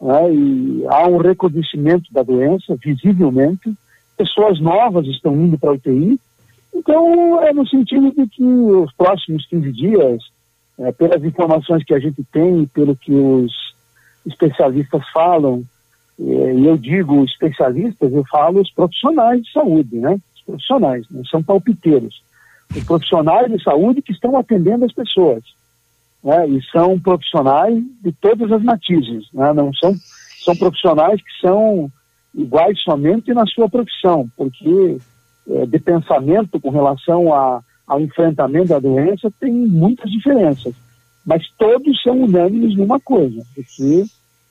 né? 0.00 0.34
e 0.34 0.84
há 0.88 1.06
um 1.06 1.18
recrudescimento 1.18 2.12
da 2.12 2.22
doença, 2.22 2.76
visivelmente, 2.76 3.72
pessoas 4.16 4.60
novas 4.60 5.06
estão 5.06 5.34
indo 5.36 5.56
para 5.56 5.70
a 5.70 5.74
UTI, 5.74 6.18
então 6.74 7.42
é 7.42 7.52
no 7.52 7.66
sentido 7.66 8.12
de 8.12 8.26
que 8.26 8.42
os 8.42 8.92
próximos 8.94 9.46
15 9.46 9.72
dias, 9.72 10.22
eh, 10.78 10.92
pelas 10.92 11.22
informações 11.24 11.84
que 11.84 11.94
a 11.94 11.98
gente 11.98 12.22
tem, 12.32 12.66
pelo 12.66 12.96
que 12.96 13.12
os 13.12 13.52
especialistas 14.26 15.02
falam, 15.12 15.62
eh, 16.20 16.54
e 16.54 16.66
eu 16.66 16.76
digo 16.76 17.24
especialistas, 17.24 18.12
eu 18.12 18.24
falo 18.30 18.60
os 18.60 18.70
profissionais 18.70 19.42
de 19.42 19.52
saúde, 19.52 19.96
né? 19.96 20.18
Os 20.34 20.42
profissionais, 20.42 21.06
não 21.10 21.24
são 21.24 21.42
palpiteiros. 21.42 22.22
Os 22.74 22.84
profissionais 22.84 23.50
de 23.50 23.62
saúde 23.62 24.02
que 24.02 24.12
estão 24.12 24.36
atendendo 24.38 24.84
as 24.84 24.92
pessoas, 24.92 25.42
né? 26.22 26.48
E 26.48 26.62
são 26.70 26.98
profissionais 26.98 27.82
de 28.02 28.12
todas 28.12 28.50
as 28.52 28.62
matizes, 28.62 29.28
né? 29.32 29.52
Não 29.52 29.72
são 29.74 29.94
são 30.46 30.54
profissionais 30.54 31.20
que 31.20 31.40
são 31.40 31.90
iguais 32.32 32.80
somente 32.82 33.34
na 33.34 33.44
sua 33.46 33.68
profissão, 33.68 34.30
porque 34.36 34.98
é, 35.50 35.66
de 35.66 35.78
pensamento 35.80 36.60
com 36.60 36.70
relação 36.70 37.34
a, 37.34 37.60
ao 37.86 38.00
enfrentamento 38.00 38.68
da 38.68 38.78
doença 38.78 39.30
tem 39.38 39.52
muitas 39.52 40.10
diferenças, 40.10 40.74
mas 41.24 41.48
todos 41.58 42.02
são 42.02 42.22
unânimes 42.22 42.76
numa 42.76 42.98
coisa, 43.00 43.42
porque 43.54 44.04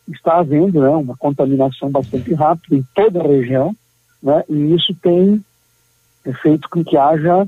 está 0.07 0.39
havendo 0.39 0.79
né, 0.81 0.89
uma 0.89 1.17
contaminação 1.17 1.89
bastante 1.89 2.33
rápida 2.33 2.75
em 2.75 2.85
toda 2.93 3.21
a 3.21 3.27
região, 3.27 3.75
né, 4.21 4.43
e 4.49 4.73
isso 4.73 4.93
tem 5.01 5.43
feito 6.41 6.69
com 6.69 6.83
que 6.83 6.97
haja 6.97 7.47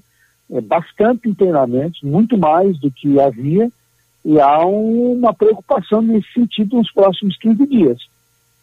é, 0.51 0.61
bastante 0.61 1.29
internamentos, 1.29 2.01
muito 2.01 2.37
mais 2.37 2.79
do 2.79 2.91
que 2.91 3.19
havia, 3.19 3.71
e 4.25 4.39
há 4.39 4.65
uma 4.65 5.33
preocupação 5.33 6.01
nesse 6.01 6.31
sentido 6.33 6.77
nos 6.77 6.91
próximos 6.91 7.37
15 7.37 7.65
dias. 7.67 7.97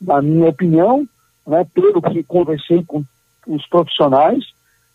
Na 0.01 0.20
minha 0.20 0.49
opinião, 0.49 1.09
né, 1.47 1.66
pelo 1.72 2.03
que 2.03 2.22
conversei 2.22 2.85
com 2.85 3.05
os 3.47 3.66
profissionais, 3.68 4.45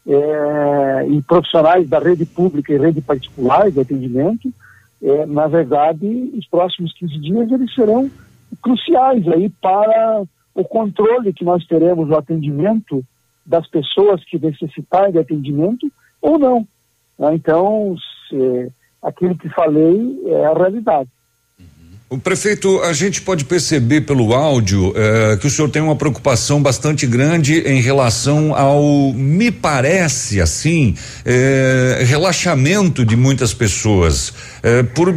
é, 0.10 1.07
e 1.07 1.22
profissionais 1.22 1.88
da 1.88 1.99
rede 1.99 2.26
pública 2.26 2.74
e 2.74 2.78
rede 2.78 2.99
particular 2.99 3.70
de 3.70 3.80
atendimento, 3.80 4.51
é, 5.01 5.26
na 5.28 5.47
verdade, 5.47 6.32
os 6.36 6.47
próximos 6.47 6.91
15 6.93 7.20
dias 7.20 7.51
eles 7.51 7.74
serão 7.76 8.10
cruciais 8.62 9.28
aí 9.28 9.49
para 9.62 10.24
o 10.55 10.64
controle 10.64 11.32
que 11.32 11.45
nós 11.45 11.66
teremos 11.68 12.07
do 12.07 12.16
atendimento 12.16 13.05
das 13.45 13.68
pessoas 13.68 14.24
que 14.26 14.39
necessitarem 14.39 15.12
de 15.12 15.20
atendimento 15.20 15.89
ou 16.20 16.39
não. 16.39 16.68
Né? 17.18 17.36
Então, 17.36 17.95
se, 18.28 18.72
aquilo 19.01 19.38
que 19.38 19.47
falei 19.49 20.20
é 20.26 20.45
a 20.45 20.53
realidade. 20.53 21.10
O 22.12 22.18
prefeito, 22.18 22.82
a 22.82 22.91
gente 22.91 23.22
pode 23.22 23.45
perceber 23.45 24.01
pelo 24.01 24.34
áudio 24.34 24.91
eh, 24.95 25.38
que 25.38 25.45
o 25.45 25.49
senhor 25.49 25.70
tem 25.70 25.80
uma 25.80 25.95
preocupação 25.95 26.60
bastante 26.60 27.05
grande 27.05 27.60
em 27.60 27.82
relação 27.82 28.55
ao, 28.55 29.14
me 29.14 29.51
parece 29.51 30.41
assim, 30.41 30.95
eh, 31.24 32.01
relaxamento 32.03 33.05
de 33.05 33.16
muitas 33.16 33.53
pessoas. 33.53 34.34
Eh, 34.64 34.82
por 34.82 35.14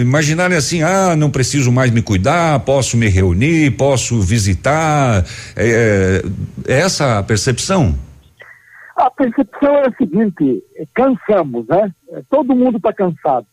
imaginarem 0.00 0.56
assim, 0.56 0.82
ah, 0.82 1.14
não 1.14 1.30
preciso 1.30 1.70
mais 1.70 1.92
me 1.92 2.02
cuidar, 2.02 2.58
posso 2.64 2.96
me 2.96 3.06
reunir, 3.06 3.76
posso 3.76 4.20
visitar. 4.20 5.24
É 5.54 6.22
essa 6.66 7.20
a 7.20 7.22
percepção? 7.22 7.94
A 8.96 9.08
percepção 9.10 9.76
é 9.76 9.86
a 9.86 9.92
seguinte: 9.96 10.60
cansamos, 10.92 11.68
né? 11.68 11.88
Todo 12.28 12.56
mundo 12.56 12.78
está 12.78 12.92
cansado 12.92 13.46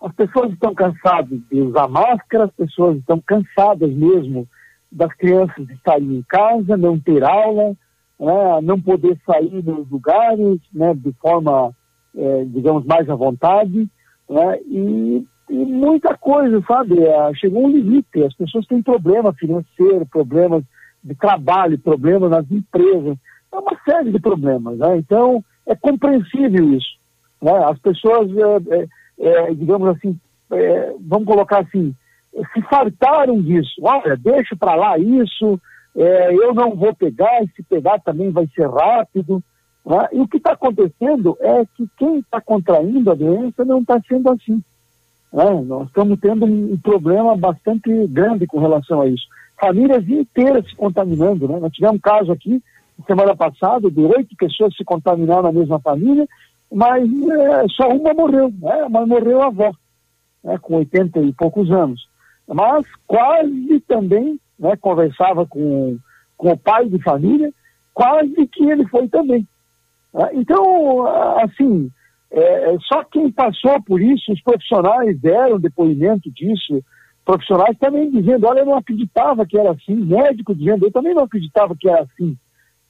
as 0.00 0.14
pessoas 0.14 0.52
estão 0.52 0.74
cansadas 0.74 1.38
de 1.50 1.60
usar 1.60 1.88
máscara, 1.88 2.44
as 2.44 2.52
pessoas 2.52 2.98
estão 2.98 3.20
cansadas 3.20 3.90
mesmo 3.90 4.46
das 4.90 5.12
crianças 5.14 5.68
estarem 5.70 6.16
em 6.16 6.22
casa, 6.22 6.76
não 6.76 6.98
ter 6.98 7.22
aula, 7.24 7.76
né, 8.18 8.60
não 8.62 8.80
poder 8.80 9.18
sair 9.26 9.62
nos 9.62 9.88
lugares 9.90 10.60
né, 10.72 10.94
de 10.94 11.12
forma, 11.14 11.72
é, 12.16 12.44
digamos, 12.46 12.84
mais 12.86 13.08
à 13.10 13.14
vontade. 13.14 13.88
Né, 14.28 14.58
e, 14.66 15.26
e, 15.50 15.54
muita 15.54 16.16
coisa, 16.16 16.62
sabe? 16.66 17.02
É, 17.02 17.34
chegou 17.34 17.64
um 17.64 17.70
limite, 17.70 18.22
as 18.22 18.34
pessoas 18.34 18.66
têm 18.66 18.82
problema 18.82 19.32
financeiro, 19.34 20.06
problemas 20.06 20.62
de 21.02 21.14
trabalho, 21.14 21.78
problemas 21.78 22.30
nas 22.30 22.50
empresas, 22.50 23.16
é 23.52 23.56
uma 23.56 23.76
série 23.84 24.12
de 24.12 24.20
problemas. 24.20 24.78
Né? 24.78 24.98
Então, 24.98 25.44
é 25.66 25.74
compreensível 25.74 26.72
isso. 26.72 26.98
Né? 27.42 27.52
As 27.64 27.78
pessoas. 27.78 28.30
É, 28.36 28.82
é 28.82 28.97
é, 29.18 29.54
digamos 29.54 29.88
assim, 29.88 30.18
é, 30.52 30.94
vamos 31.00 31.26
colocar 31.26 31.60
assim, 31.60 31.94
se 32.52 32.62
fartaram 32.62 33.40
disso. 33.40 33.80
Olha, 33.82 34.16
deixa 34.16 34.56
para 34.56 34.74
lá 34.74 34.98
isso, 34.98 35.60
é, 35.96 36.34
eu 36.34 36.54
não 36.54 36.74
vou 36.74 36.94
pegar, 36.94 37.42
e 37.42 37.48
se 37.48 37.62
pegar 37.62 37.98
também 38.00 38.30
vai 38.30 38.46
ser 38.54 38.68
rápido. 38.68 39.42
Né? 39.84 40.08
E 40.12 40.20
o 40.20 40.28
que 40.28 40.36
está 40.36 40.52
acontecendo 40.52 41.36
é 41.40 41.64
que 41.76 41.88
quem 41.96 42.18
está 42.18 42.40
contraindo 42.40 43.10
a 43.10 43.14
doença 43.14 43.64
não 43.64 43.80
está 43.80 44.00
sendo 44.08 44.30
assim. 44.30 44.62
Né? 45.32 45.44
Nós 45.66 45.88
estamos 45.88 46.18
tendo 46.20 46.44
um, 46.46 46.76
problema 46.78 47.36
bastante 47.36 47.90
grande 48.08 48.46
com 48.46 48.60
relação 48.60 49.00
a 49.00 49.06
isso. 49.06 49.26
Famílias 49.60 50.08
inteiras 50.08 50.68
se 50.68 50.76
contaminando. 50.76 51.48
Né? 51.48 51.58
Nós 51.58 51.72
tivemos 51.72 51.96
um 51.96 52.00
caso 52.00 52.30
aqui, 52.30 52.62
semana 53.06 53.34
passada, 53.34 53.90
de 53.90 54.00
oito 54.00 54.36
pessoas 54.36 54.76
se 54.76 54.84
contaminaram 54.84 55.42
na 55.42 55.52
mesma 55.52 55.80
família 55.80 56.28
mas 56.72 57.04
é, 57.04 57.68
só 57.70 57.88
uma 57.88 58.12
morreu, 58.12 58.52
né? 58.60 58.86
mas 58.90 59.08
morreu 59.08 59.42
a 59.42 59.46
avó, 59.46 59.72
né? 60.44 60.58
com 60.58 60.76
80 60.76 61.20
e 61.20 61.32
poucos 61.32 61.70
anos. 61.70 62.08
Mas 62.46 62.84
quase 63.06 63.80
também, 63.86 64.38
né? 64.58 64.76
conversava 64.76 65.46
com, 65.46 65.98
com 66.36 66.52
o 66.52 66.58
pai 66.58 66.88
de 66.88 67.02
família, 67.02 67.52
quase 67.94 68.46
que 68.46 68.64
ele 68.64 68.86
foi 68.88 69.08
também. 69.08 69.46
Né? 70.12 70.30
Então, 70.34 71.06
assim, 71.38 71.90
é, 72.30 72.76
só 72.86 73.02
quem 73.04 73.30
passou 73.30 73.82
por 73.82 74.00
isso, 74.00 74.32
os 74.32 74.42
profissionais 74.42 75.18
deram 75.20 75.58
depoimento 75.58 76.30
disso, 76.30 76.82
profissionais 77.24 77.76
também 77.78 78.10
dizendo, 78.10 78.46
olha, 78.46 78.60
eu 78.60 78.66
não 78.66 78.76
acreditava 78.76 79.46
que 79.46 79.58
era 79.58 79.72
assim, 79.72 79.94
médico 79.94 80.54
dizendo, 80.54 80.86
eu 80.86 80.92
também 80.92 81.14
não 81.14 81.24
acreditava 81.24 81.74
que 81.78 81.88
era 81.88 82.02
assim, 82.02 82.36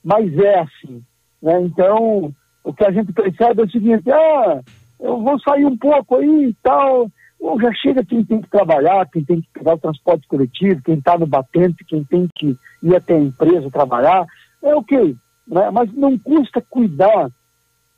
mas 0.03 0.37
é 0.39 0.61
assim. 0.61 1.03
Né? 1.43 1.61
Então, 1.63 2.33
o 2.69 2.75
que 2.75 2.85
a 2.85 2.91
gente 2.91 3.11
percebe 3.15 3.63
é 3.63 3.65
o 3.65 3.71
seguinte, 3.71 4.13
ah, 4.13 4.61
eu 5.01 5.23
vou 5.23 5.41
sair 5.41 5.65
um 5.65 5.75
pouco 5.75 6.17
aí 6.17 6.51
e 6.51 6.55
tal, 6.63 7.11
ou 7.41 7.59
já 7.59 7.73
chega 7.73 8.05
quem 8.05 8.23
tem 8.23 8.43
que 8.43 8.51
trabalhar, 8.51 9.09
quem 9.11 9.25
tem 9.25 9.41
que 9.41 9.49
pegar 9.55 9.73
o 9.73 9.79
transporte 9.79 10.29
coletivo, 10.29 10.83
quem 10.85 10.97
está 10.97 11.17
no 11.17 11.27
batente, 11.27 11.83
quem 11.87 12.05
tem 12.05 12.29
que 12.37 12.55
ir 12.83 12.95
até 12.95 13.15
a 13.15 13.21
empresa 13.21 13.71
trabalhar, 13.71 14.27
é 14.63 14.75
ok, 14.75 15.17
né? 15.47 15.71
mas 15.71 15.91
não 15.95 16.19
custa 16.19 16.63
cuidar. 16.69 17.31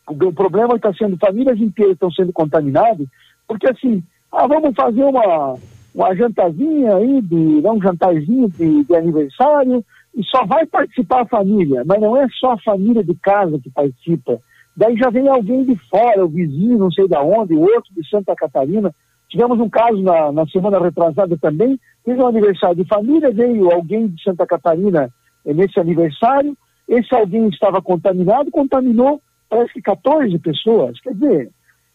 O 0.06 0.32
problema 0.32 0.76
está 0.76 0.94
sendo, 0.94 1.16
famílias 1.16 1.58
inteiras 1.58 1.94
estão 1.94 2.12
sendo 2.12 2.32
contaminadas, 2.32 3.08
porque 3.48 3.68
assim, 3.68 4.04
ah, 4.30 4.46
vamos 4.46 4.72
fazer 4.76 5.02
uma, 5.02 5.56
uma 5.92 6.14
jantazinha 6.14 6.94
aí, 6.94 7.20
de, 7.22 7.34
um 7.34 7.82
jantarzinho 7.82 8.48
de, 8.50 8.84
de 8.84 8.94
aniversário, 8.94 9.84
e 10.14 10.22
só 10.26 10.44
vai 10.46 10.64
participar 10.64 11.22
a 11.22 11.26
família, 11.26 11.82
mas 11.84 12.00
não 12.00 12.16
é 12.16 12.28
só 12.38 12.52
a 12.52 12.60
família 12.60 13.02
de 13.02 13.16
casa 13.16 13.58
que 13.58 13.70
participa, 13.70 14.38
Daí 14.76 14.96
já 14.96 15.10
vem 15.10 15.28
alguém 15.28 15.64
de 15.64 15.76
fora, 15.88 16.24
o 16.24 16.28
vizinho, 16.28 16.78
não 16.78 16.90
sei 16.90 17.06
da 17.08 17.22
onde, 17.22 17.54
outro 17.54 17.92
de 17.94 18.08
Santa 18.08 18.34
Catarina. 18.34 18.94
Tivemos 19.28 19.60
um 19.60 19.68
caso 19.68 20.02
na, 20.02 20.32
na 20.32 20.46
semana 20.46 20.80
retrasada 20.80 21.36
também, 21.38 21.78
fez 22.04 22.18
um 22.18 22.26
aniversário 22.26 22.76
de 22.76 22.84
família, 22.84 23.30
veio 23.30 23.70
alguém 23.70 24.08
de 24.08 24.22
Santa 24.22 24.46
Catarina 24.46 25.10
eh, 25.44 25.54
nesse 25.54 25.78
aniversário, 25.78 26.56
esse 26.88 27.14
alguém 27.14 27.48
estava 27.48 27.80
contaminado, 27.80 28.50
contaminou 28.50 29.20
parece 29.48 29.72
que 29.72 29.82
14 29.82 30.38
pessoas. 30.38 30.98
Quer 31.00 31.14
dizer, 31.14 31.50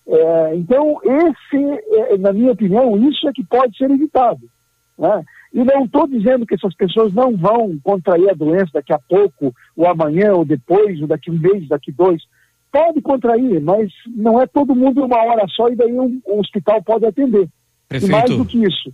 é, 0.08 0.56
então 0.56 1.00
esse, 1.04 1.82
é, 2.14 2.18
na 2.18 2.32
minha 2.34 2.52
opinião, 2.52 2.98
isso 3.10 3.28
é 3.28 3.34
que 3.34 3.44
pode 3.44 3.76
ser 3.78 3.90
evitado. 3.90 4.42
Né? 4.98 5.24
E 5.54 5.64
não 5.64 5.86
estou 5.86 6.08
dizendo 6.08 6.46
que 6.46 6.56
essas 6.56 6.76
pessoas 6.76 7.14
não 7.14 7.36
vão 7.36 7.78
contrair 7.82 8.30
a 8.30 8.34
doença 8.34 8.72
daqui 8.74 8.94
a 8.94 9.00
pouco, 9.00 9.54
ou 9.76 9.88
amanhã, 9.88 10.34
ou 10.34 10.46
depois, 10.46 11.02
ou 11.02 11.08
daqui 11.08 11.32
um 11.32 11.40
mês, 11.40 11.68
daqui 11.68 11.92
dois 11.92 12.22
pode 12.76 13.02
contrair, 13.02 13.62
mas 13.62 13.90
não 14.14 14.42
é 14.42 14.46
todo 14.46 14.76
mundo 14.76 15.06
uma 15.06 15.24
hora 15.24 15.48
só 15.48 15.70
e 15.70 15.78
daí 15.78 15.94
um, 15.94 16.20
um 16.28 16.40
hospital 16.40 16.84
pode 16.84 17.06
atender. 17.06 17.48
Prefeito. 17.88 18.12
E 18.12 18.12
mais 18.12 18.30
do 18.30 18.44
que 18.44 18.58
isso, 18.58 18.92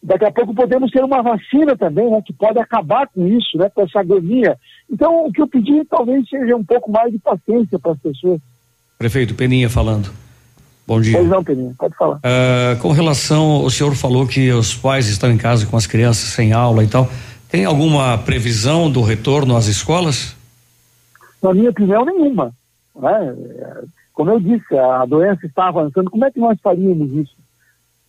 daqui 0.00 0.24
a 0.24 0.30
pouco 0.30 0.54
podemos 0.54 0.88
ter 0.92 1.02
uma 1.02 1.20
vacina 1.20 1.76
também, 1.76 2.08
né, 2.08 2.22
que 2.24 2.32
pode 2.32 2.60
acabar 2.60 3.08
com 3.08 3.26
isso, 3.26 3.58
né, 3.58 3.68
com 3.74 3.82
essa 3.82 3.98
agonia. 3.98 4.56
Então, 4.88 5.26
o 5.26 5.32
que 5.32 5.42
eu 5.42 5.48
pedi 5.48 5.84
talvez 5.90 6.28
seja 6.28 6.54
um 6.54 6.64
pouco 6.64 6.92
mais 6.92 7.10
de 7.10 7.18
paciência 7.18 7.76
para 7.76 7.90
as 7.90 7.98
pessoas. 7.98 8.40
Prefeito 8.96 9.34
Peninha 9.34 9.68
falando. 9.68 10.12
Bom 10.86 11.00
dia. 11.00 11.18
Pois 11.18 11.28
não, 11.28 11.42
Peninha, 11.42 11.74
pode 11.76 11.96
falar. 11.96 12.18
Uh, 12.18 12.80
com 12.80 12.92
relação, 12.92 13.64
o 13.64 13.70
senhor 13.70 13.96
falou 13.96 14.28
que 14.28 14.52
os 14.52 14.76
pais 14.76 15.08
estão 15.08 15.28
em 15.32 15.36
casa 15.36 15.66
com 15.66 15.76
as 15.76 15.88
crianças 15.88 16.30
sem 16.30 16.52
aula 16.52 16.84
e 16.84 16.86
tal. 16.86 17.10
Tem 17.50 17.64
alguma 17.64 18.16
previsão 18.16 18.88
do 18.88 19.02
retorno 19.02 19.56
às 19.56 19.66
escolas? 19.66 20.36
Na 21.42 21.52
minha 21.52 21.70
opinião, 21.70 22.04
nenhuma. 22.04 22.52
Né? 22.98 23.36
Como 24.12 24.30
eu 24.30 24.40
disse, 24.40 24.76
a 24.76 25.04
doença 25.06 25.46
está 25.46 25.68
avançando. 25.68 26.10
Como 26.10 26.24
é 26.24 26.30
que 26.30 26.40
nós 26.40 26.58
faríamos 26.60 27.12
isso? 27.12 27.36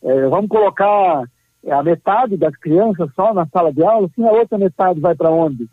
É, 0.01 0.27
vamos 0.27 0.49
colocar 0.49 1.23
a 1.69 1.83
metade 1.83 2.37
das 2.37 2.55
crianças 2.55 3.09
só 3.15 3.33
na 3.33 3.45
sala 3.47 3.71
de 3.71 3.83
aula, 3.83 4.07
assim 4.07 4.25
a 4.25 4.31
outra 4.31 4.57
metade 4.57 4.99
vai 4.99 5.13
para 5.13 5.29
onde? 5.29 5.67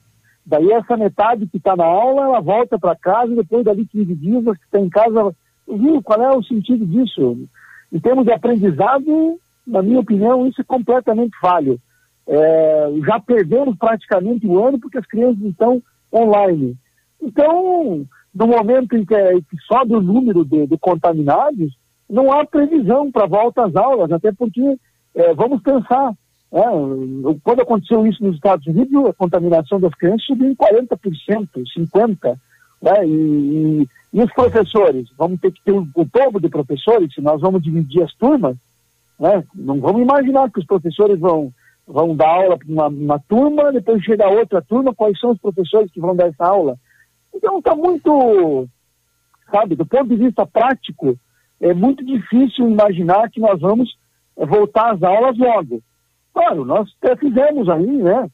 Daí 0.44 0.70
essa 0.72 0.96
metade 0.96 1.46
que 1.46 1.56
está 1.56 1.74
na 1.74 1.84
aula, 1.84 2.22
ela 2.22 2.40
volta 2.40 2.78
para 2.78 2.96
casa 2.96 3.32
e 3.32 3.36
depois 3.36 3.64
dali 3.64 3.86
15 3.86 4.14
dias, 4.14 4.46
as 4.46 4.58
que 4.58 4.64
estão 4.64 4.84
em 4.84 4.88
casa, 4.88 5.34
viu, 5.66 6.02
qual 6.02 6.22
é 6.22 6.36
o 6.36 6.42
sentido 6.42 6.86
disso? 6.86 7.38
Em 7.92 7.98
termos 7.98 8.24
de 8.24 8.32
aprendizado, 8.32 9.40
na 9.66 9.82
minha 9.82 10.00
opinião, 10.00 10.46
isso 10.46 10.60
é 10.60 10.64
completamente 10.64 11.36
falho. 11.40 11.80
É, 12.28 12.92
já 13.06 13.20
perdemos 13.20 13.76
praticamente 13.76 14.46
o 14.46 14.64
ano 14.64 14.78
porque 14.78 14.98
as 14.98 15.06
crianças 15.06 15.42
estão 15.42 15.82
online. 16.12 16.76
Então, 17.20 18.06
no 18.36 18.46
momento 18.46 18.94
em 18.94 19.04
que, 19.04 19.14
é, 19.14 19.32
que 19.34 19.56
sobe 19.66 19.94
o 19.94 20.02
número 20.02 20.44
de, 20.44 20.66
de 20.66 20.76
contaminados, 20.78 21.74
não 22.08 22.30
há 22.30 22.44
previsão 22.44 23.10
para 23.10 23.26
volta 23.26 23.64
às 23.64 23.74
aulas, 23.74 24.12
até 24.12 24.30
porque, 24.30 24.78
é, 25.14 25.34
vamos 25.34 25.62
pensar, 25.62 26.12
É, 26.52 26.62
quando 27.42 27.62
aconteceu 27.62 28.06
isso 28.06 28.22
nos 28.22 28.36
Estados 28.36 28.66
Unidos, 28.66 29.06
a 29.06 29.12
contaminação 29.12 29.80
das 29.80 29.92
crianças 29.94 30.26
subiu 30.26 30.48
em 30.48 30.54
40%, 30.54 31.48
50%. 31.76 32.38
Né? 32.80 33.06
E, 33.06 33.10
e, 33.10 33.88
e, 34.12 34.22
os 34.22 34.32
professores? 34.32 35.08
Vamos 35.18 35.40
ter 35.40 35.50
que 35.50 35.62
ter 35.64 35.72
o, 35.72 35.86
o 35.94 36.04
dobro 36.04 36.40
de 36.40 36.48
professores, 36.48 37.12
se 37.12 37.20
nós 37.20 37.40
vamos 37.40 37.62
dividir 37.62 38.02
as 38.02 38.14
turmas. 38.14 38.56
Né? 39.18 39.42
Não 39.54 39.80
vamos 39.80 40.02
imaginar 40.02 40.50
que 40.50 40.60
os 40.60 40.66
professores 40.66 41.18
vão, 41.18 41.52
vão 41.86 42.14
dar 42.14 42.28
aula 42.28 42.56
para 42.58 42.68
uma, 42.68 42.86
uma, 42.88 43.18
turma, 43.18 43.72
depois 43.72 44.04
chega 44.04 44.28
outra 44.28 44.62
turma, 44.62 44.94
quais 44.94 45.18
são 45.18 45.32
os 45.32 45.40
professores 45.40 45.90
que 45.90 46.00
vão 46.00 46.14
dar 46.14 46.28
essa 46.28 46.46
aula? 46.46 46.78
Então 47.36 47.58
está 47.58 47.74
muito, 47.74 48.66
sabe, 49.50 49.76
do 49.76 49.84
ponto 49.84 50.08
de 50.08 50.16
vista 50.16 50.46
prático, 50.46 51.18
é 51.60 51.74
muito 51.74 52.04
difícil 52.04 52.68
imaginar 52.68 53.30
que 53.30 53.40
nós 53.40 53.60
vamos 53.60 53.96
voltar 54.36 54.94
às 54.94 55.02
aulas 55.02 55.36
logo. 55.38 55.80
Claro, 56.32 56.64
nós 56.64 56.88
até 57.00 57.16
fizemos 57.16 57.68
aí, 57.68 57.86
né, 57.86 58.28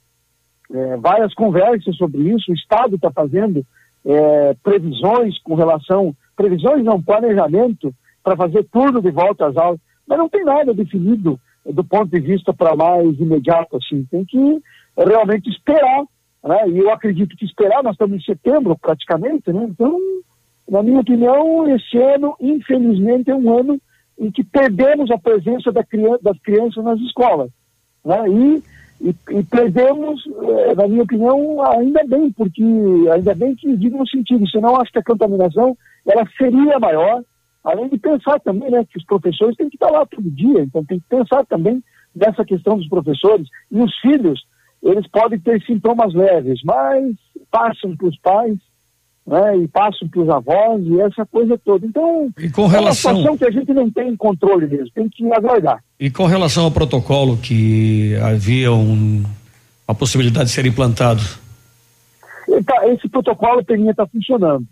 é, 0.73 0.97
várias 0.97 1.35
conversas 1.35 1.97
sobre 1.97 2.23
isso, 2.33 2.51
o 2.51 2.55
Estado 2.55 2.95
está 2.97 3.11
fazendo 3.11 3.65
é, 4.05 4.55
previsões 4.63 5.39
com 5.43 5.55
relação, 5.55 6.15
previsões 6.37 6.85
não, 6.85 7.03
planejamento 7.03 7.95
para 8.23 8.37
fazer 8.37 8.67
tudo 8.73 9.03
de 9.03 9.11
volta 9.11 9.47
às 9.47 9.57
aulas, 9.57 9.81
mas 10.07 10.19
não 10.19 10.29
tem 10.29 10.45
nada 10.45 10.73
definido 10.73 11.39
do 11.65 11.85
ponto 11.85 12.09
de 12.09 12.21
vista 12.21 12.53
para 12.53 12.75
mais 12.75 13.19
imediato, 13.19 13.77
assim, 13.77 14.05
tem 14.11 14.25
que 14.25 14.63
realmente 14.97 15.49
esperar, 15.49 16.05
né, 16.45 16.69
e 16.69 16.79
eu 16.79 16.93
acredito 16.93 17.37
que 17.37 17.45
esperar, 17.45 17.83
nós 17.83 17.93
estamos 17.93 18.17
em 18.17 18.25
setembro 18.25 18.77
praticamente, 18.79 19.53
né, 19.53 19.67
então, 19.69 19.99
na 20.69 20.83
minha 20.83 21.01
opinião, 21.01 21.69
esse 21.75 21.99
ano, 21.99 22.35
infelizmente, 22.41 23.31
é 23.31 23.35
um 23.35 23.59
ano 23.59 23.81
em 24.19 24.31
que 24.31 24.45
perdemos 24.45 25.11
a 25.11 25.19
presença 25.19 25.73
da 25.73 25.85
criança, 25.85 26.21
das 26.23 26.39
crianças 26.41 26.85
nas 26.85 27.01
escolas, 27.01 27.51
né, 28.05 28.29
e 28.29 28.63
e, 29.03 29.09
e 29.31 29.43
perdemos, 29.43 30.23
eh, 30.27 30.75
na 30.77 30.87
minha 30.87 31.03
opinião, 31.03 31.61
ainda 31.73 32.05
bem, 32.05 32.31
porque 32.31 32.63
ainda 33.13 33.35
bem 33.35 33.55
que 33.57 33.77
digo 33.77 33.99
no 33.99 34.09
sentido, 34.09 34.49
senão 34.49 34.81
acho 34.81 34.93
que 34.93 34.99
a 35.01 35.05
contaminação 35.05 35.77
ela 36.07 36.25
seria 36.39 36.79
maior, 36.79 37.23
além 37.65 37.89
de 37.89 37.99
pensar 37.99 38.39
também 38.41 38.71
né, 38.71 38.85
que 38.89 38.99
os 38.99 39.05
professores 39.05 39.57
têm 39.57 39.69
que 39.69 39.75
estar 39.75 39.91
lá 39.91 40.07
todo 40.07 40.31
dia, 40.31 40.61
então 40.61 40.85
tem 40.85 41.01
que 41.01 41.07
pensar 41.09 41.45
também 41.47 41.83
nessa 42.15 42.45
questão 42.45 42.77
dos 42.77 42.89
professores. 42.89 43.49
E 43.73 43.81
os 43.81 43.93
filhos, 43.99 44.45
eles 44.83 45.07
podem 45.09 45.39
ter 45.39 45.63
sintomas 45.63 46.13
leves, 46.13 46.61
mas 46.65 47.15
passam 47.51 47.97
para 47.97 48.09
os 48.09 48.19
pais 48.19 48.59
né, 49.27 49.57
e 49.59 49.69
passam 49.69 50.09
para 50.09 50.21
os 50.21 50.29
avós 50.29 50.85
e 50.85 51.01
essa 51.01 51.25
coisa 51.27 51.57
toda. 51.59 51.87
Então, 51.87 52.31
e 52.39 52.51
com 52.51 52.67
relação... 52.67 53.11
é 53.11 53.15
uma 53.15 53.21
situação 53.21 53.39
que 53.39 53.45
a 53.45 53.51
gente 53.51 53.73
não 53.73 53.91
tem 53.91 54.17
controle 54.17 54.67
mesmo, 54.67 54.91
tem 54.95 55.09
que 55.09 55.33
aguardar. 55.33 55.83
E 55.99 56.11
com 56.11 56.27
relação 56.27 56.65
ao 56.65 56.71
protocolo 56.71 57.37
que 57.37 58.17
havia 58.17 58.73
um, 58.73 59.23
a 59.87 59.95
possibilidade 59.95 60.47
de 60.47 60.53
ser 60.53 60.67
implantado? 60.67 61.23
Tá, 62.67 62.87
esse 62.89 63.09
protocolo 63.09 63.65
teria 63.65 63.91
estar 63.91 64.05
tá 64.05 64.11
funcionando. 64.11 64.67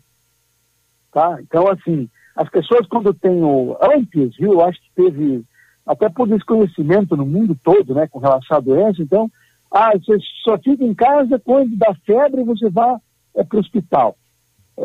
Tá? 1.12 1.38
Então, 1.40 1.68
assim, 1.68 2.08
as 2.36 2.48
pessoas 2.48 2.86
quando 2.86 3.14
tem 3.14 3.42
o. 3.42 3.76
Antes, 3.80 4.36
viu, 4.36 4.52
eu 4.52 4.64
acho 4.64 4.78
que 4.80 4.90
teve, 4.94 5.42
até 5.86 6.08
por 6.08 6.28
desconhecimento 6.28 7.16
no 7.16 7.26
mundo 7.26 7.56
todo, 7.62 7.94
né, 7.94 8.06
com 8.06 8.18
relação 8.18 8.56
à 8.56 8.60
doença, 8.60 9.02
então, 9.02 9.30
ah, 9.72 9.92
você 9.92 10.18
só 10.44 10.58
fica 10.58 10.84
em 10.84 10.94
casa 10.94 11.38
quando 11.38 11.76
dá 11.76 11.94
febre 12.04 12.42
você 12.42 12.68
vai 12.68 12.96
é, 13.36 13.44
para 13.44 13.56
o 13.56 13.60
hospital. 13.60 14.16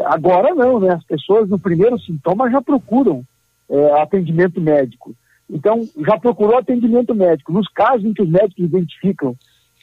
Agora 0.05 0.53
não, 0.53 0.79
né? 0.79 0.93
As 0.93 1.03
pessoas 1.03 1.49
no 1.49 1.57
primeiro 1.57 1.99
sintoma 1.99 2.49
já 2.51 2.61
procuram 2.61 3.23
é, 3.69 4.01
atendimento 4.01 4.61
médico. 4.61 5.15
Então, 5.49 5.81
já 6.05 6.17
procurou 6.19 6.57
atendimento 6.57 7.15
médico. 7.15 7.51
Nos 7.51 7.67
casos 7.69 8.05
em 8.05 8.13
que 8.13 8.21
os 8.21 8.29
médicos 8.29 8.65
identificam 8.65 9.35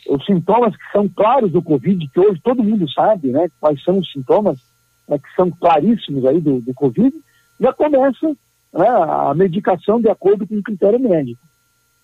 os 0.09 0.25
sintomas 0.27 0.77
que 0.77 0.93
são 0.93 1.09
claros 1.09 1.53
do 1.53 1.63
Covid, 1.63 2.09
que 2.09 2.21
hoje 2.21 2.41
todo 2.43 2.65
mundo 2.65 2.91
sabe, 2.91 3.29
né? 3.29 3.49
Quais 3.61 3.83
são 3.83 3.99
os 3.99 4.11
sintomas 4.13 4.59
né, 5.09 5.19
que 5.19 5.35
são 5.35 5.51
claríssimos 5.51 6.25
aí 6.25 6.41
do, 6.41 6.61
do 6.61 6.75
Covid, 6.75 7.15
já 7.61 7.73
começa 7.73 8.27
né, 8.73 8.89
a 8.89 9.33
medicação 9.35 10.01
de 10.01 10.09
acordo 10.09 10.47
com 10.47 10.57
o 10.57 10.63
critério 10.63 10.99
médico. 10.99 11.41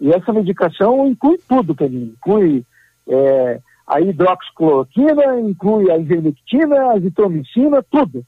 E 0.01 0.11
essa 0.12 0.32
medicação 0.32 1.07
inclui 1.09 1.38
tudo, 1.49 1.74
Peninho. 1.74 2.14
Inclui 2.16 2.64
é, 3.09 3.61
a 3.86 4.00
hidroxicloroquina, 4.00 5.40
inclui 5.40 5.90
a 5.90 5.98
ivermectina, 5.98 6.76
a 6.76 6.92
azitromicina, 6.92 7.82
tudo. 7.90 8.24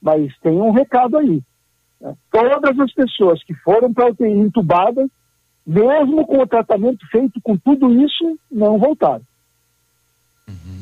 Mas 0.00 0.32
tem 0.42 0.52
um 0.52 0.70
recado 0.70 1.18
aí. 1.18 1.42
Né? 2.00 2.14
Todas 2.30 2.78
as 2.78 2.92
pessoas 2.92 3.42
que 3.44 3.54
foram 3.56 3.92
para 3.92 4.10
UTI 4.10 4.26
intubadas, 4.26 5.08
mesmo 5.66 6.26
com 6.26 6.38
o 6.38 6.46
tratamento 6.46 7.06
feito 7.10 7.40
com 7.42 7.56
tudo 7.56 7.92
isso, 7.92 8.38
não 8.50 8.78
voltaram. 8.78 9.22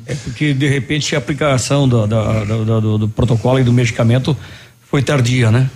É 0.07 0.15
porque, 0.15 0.53
de 0.53 0.67
repente, 0.69 1.15
a 1.15 1.19
aplicação 1.19 1.89
do, 1.89 2.07
do, 2.07 2.81
do, 2.81 2.99
do 2.99 3.09
protocolo 3.09 3.59
e 3.59 3.65
do 3.65 3.73
medicamento 3.73 4.37
foi 4.83 5.03
tardia, 5.03 5.51
né? 5.51 5.71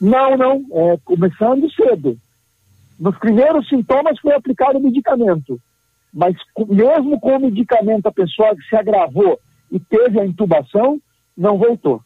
Não, 0.00 0.36
não. 0.36 0.64
É, 0.72 0.98
começando 1.04 1.68
cedo. 1.72 2.16
Nos 2.98 3.18
primeiros 3.18 3.68
sintomas 3.68 4.18
foi 4.20 4.32
aplicado 4.34 4.78
o 4.78 4.82
medicamento. 4.82 5.60
Mas 6.18 6.34
mesmo 6.68 7.20
com 7.20 7.36
o 7.36 7.40
medicamento, 7.40 8.06
a 8.06 8.12
pessoa 8.12 8.56
que 8.56 8.62
se 8.68 8.74
agravou 8.74 9.38
e 9.70 9.78
teve 9.78 10.18
a 10.18 10.26
intubação, 10.26 11.00
não 11.36 11.56
voltou. 11.56 12.02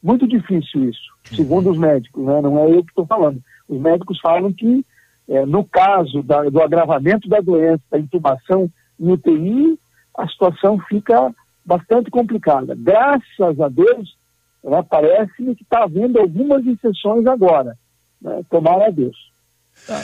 Muito 0.00 0.28
difícil 0.28 0.88
isso, 0.88 1.12
segundo 1.24 1.68
os 1.68 1.76
médicos, 1.76 2.24
né? 2.24 2.40
não 2.40 2.60
é 2.60 2.70
eu 2.70 2.84
que 2.84 2.90
estou 2.90 3.04
falando. 3.04 3.42
Os 3.68 3.80
médicos 3.80 4.20
falam 4.20 4.52
que, 4.52 4.86
é, 5.28 5.44
no 5.44 5.64
caso 5.64 6.22
da, 6.22 6.44
do 6.44 6.62
agravamento 6.62 7.28
da 7.28 7.40
doença, 7.40 7.82
da 7.90 7.98
intubação 7.98 8.70
em 9.00 9.10
UTI, 9.10 9.76
a 10.16 10.28
situação 10.28 10.78
fica 10.88 11.34
bastante 11.66 12.08
complicada. 12.08 12.76
Graças 12.78 13.60
a 13.60 13.68
Deus, 13.68 14.16
né, 14.62 14.80
parece-me 14.88 15.56
que 15.56 15.64
está 15.64 15.82
havendo 15.82 16.20
algumas 16.20 16.64
exceções 16.64 17.26
agora. 17.26 17.76
Né? 18.22 18.42
Tomara 18.48 18.86
a 18.86 18.90
Deus. 18.90 19.16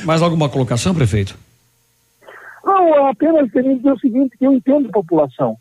Mais 0.04 0.20
alguma 0.20 0.48
colocação, 0.48 0.92
prefeito? 0.92 1.45
Não, 2.66 3.06
apenas 3.06 3.48
queria 3.52 3.76
dizer 3.76 3.92
o 3.92 3.98
seguinte, 4.00 4.36
que 4.36 4.44
eu 4.44 4.52
entendo 4.52 4.88
a 4.88 4.92
população. 4.92 5.56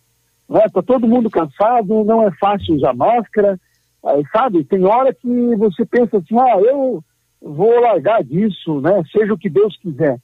Está 0.49 0.79
né? 0.79 0.83
todo 0.87 1.07
mundo 1.07 1.29
cansado, 1.29 2.03
não 2.03 2.23
é 2.23 2.31
fácil 2.39 2.75
usar 2.75 2.95
máscara, 2.95 3.59
aí, 4.03 4.23
sabe? 4.31 4.63
Tem 4.63 4.83
hora 4.83 5.13
que 5.13 5.55
você 5.55 5.85
pensa 5.85 6.17
assim, 6.17 6.35
ah, 6.39 6.59
eu 6.59 7.03
vou 7.39 7.79
largar 7.79 8.23
disso, 8.23 8.81
né? 8.81 9.03
Seja 9.11 9.33
o 9.33 9.37
que 9.37 9.49
Deus 9.49 9.77
quiser. 9.77 10.17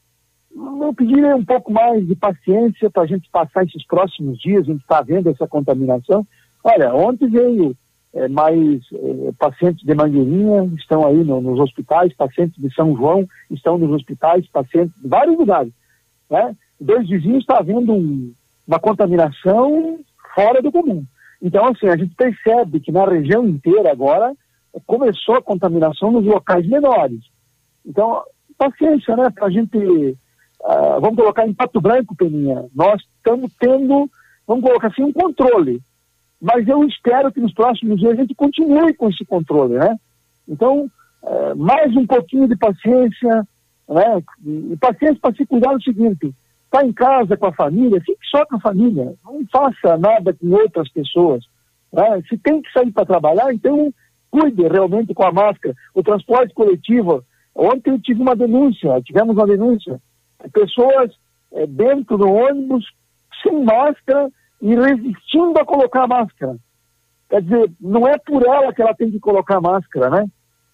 Eu 0.55 0.93
pediria 0.93 1.35
um 1.35 1.45
pouco 1.45 1.71
mais 1.71 2.05
de 2.05 2.15
paciência 2.15 2.89
para 2.89 3.03
a 3.03 3.07
gente 3.07 3.29
passar 3.31 3.63
esses 3.63 3.85
próximos 3.85 4.39
dias, 4.39 4.63
a 4.63 4.71
gente 4.71 4.81
está 4.81 5.01
vendo 5.01 5.29
essa 5.29 5.47
contaminação. 5.47 6.25
Olha, 6.63 6.95
ontem 6.95 7.29
veio 7.29 7.75
é, 8.13 8.27
mais 8.27 8.81
é, 8.91 9.31
pacientes 9.37 9.85
de 9.85 9.93
Mangueirinha, 9.93 10.63
estão 10.77 11.05
aí 11.05 11.23
no, 11.23 11.41
nos 11.41 11.59
hospitais, 11.59 12.13
pacientes 12.15 12.59
de 12.59 12.73
São 12.73 12.95
João 12.95 13.25
estão 13.51 13.77
nos 13.77 13.91
hospitais, 13.91 14.47
pacientes 14.49 14.99
de 14.99 15.07
vários 15.07 15.37
lugares. 15.37 15.71
Né? 16.29 16.55
Dois 16.81 17.07
vizinhos 17.07 17.41
está 17.41 17.59
havendo 17.59 17.93
um, 17.93 18.33
uma 18.67 18.79
contaminação 18.79 19.99
fora 20.33 20.61
do 20.61 20.71
comum. 20.71 21.05
Então, 21.41 21.65
assim, 21.67 21.87
a 21.87 21.95
gente 21.95 22.13
percebe 22.15 22.79
que 22.79 22.91
na 22.91 23.05
região 23.05 23.47
inteira 23.47 23.91
agora 23.91 24.33
começou 24.85 25.35
a 25.35 25.41
contaminação 25.41 26.11
nos 26.11 26.25
locais 26.25 26.67
menores. 26.67 27.19
Então, 27.85 28.23
paciência, 28.57 29.15
né? 29.15 29.29
Para 29.29 29.47
a 29.47 29.49
gente. 29.49 29.77
Uh, 29.77 31.01
vamos 31.01 31.15
colocar 31.15 31.47
em 31.47 31.53
Pato 31.53 31.81
Branco, 31.81 32.15
Peninha. 32.15 32.65
Nós 32.75 33.01
estamos 33.17 33.51
tendo, 33.59 34.09
vamos 34.45 34.63
colocar 34.63 34.89
assim, 34.89 35.03
um 35.03 35.11
controle. 35.11 35.81
Mas 36.39 36.67
eu 36.67 36.83
espero 36.83 37.31
que 37.31 37.39
nos 37.39 37.53
próximos 37.53 37.99
dias 37.99 38.13
a 38.13 38.21
gente 38.21 38.35
continue 38.35 38.93
com 38.93 39.09
esse 39.09 39.25
controle, 39.25 39.75
né? 39.75 39.97
Então, 40.47 40.89
uh, 41.23 41.55
mais 41.55 41.95
um 41.95 42.05
pouquinho 42.05 42.47
de 42.47 42.55
paciência, 42.55 43.47
né? 43.89 44.23
E 44.45 44.77
paciência 44.77 45.17
para 45.19 45.35
se 45.35 45.45
cuidar 45.45 45.73
do 45.73 45.83
seguinte: 45.83 46.31
Está 46.71 46.85
em 46.85 46.93
casa 46.93 47.35
com 47.35 47.47
a 47.47 47.53
família, 47.53 47.99
fique 47.99 48.25
só 48.29 48.45
com 48.45 48.55
a 48.55 48.61
família. 48.61 49.13
Não 49.25 49.45
faça 49.51 49.97
nada 49.97 50.33
com 50.33 50.51
outras 50.51 50.89
pessoas. 50.89 51.43
Né? 51.91 52.23
Se 52.29 52.37
tem 52.37 52.61
que 52.61 52.71
sair 52.71 52.89
para 52.93 53.05
trabalhar, 53.05 53.53
então 53.53 53.93
cuide 54.29 54.65
realmente 54.69 55.13
com 55.13 55.25
a 55.25 55.33
máscara. 55.33 55.75
O 55.93 56.01
transporte 56.01 56.53
coletivo. 56.53 57.25
Ontem 57.53 57.91
eu 57.91 57.99
tive 57.99 58.21
uma 58.21 58.37
denúncia, 58.37 59.01
tivemos 59.01 59.35
uma 59.35 59.45
denúncia. 59.45 59.99
Pessoas 60.53 61.11
é, 61.51 61.67
dentro 61.67 62.17
do 62.17 62.31
ônibus 62.31 62.85
sem 63.43 63.65
máscara 63.65 64.29
e 64.61 64.73
resistindo 64.73 65.59
a 65.59 65.65
colocar 65.65 66.03
a 66.03 66.07
máscara. 66.07 66.55
Quer 67.29 67.41
dizer, 67.41 67.71
não 67.81 68.07
é 68.07 68.17
por 68.17 68.45
ela 68.45 68.73
que 68.73 68.81
ela 68.81 68.95
tem 68.95 69.11
que 69.11 69.19
colocar 69.19 69.57
a 69.57 69.61
máscara, 69.61 70.09
né? 70.09 70.25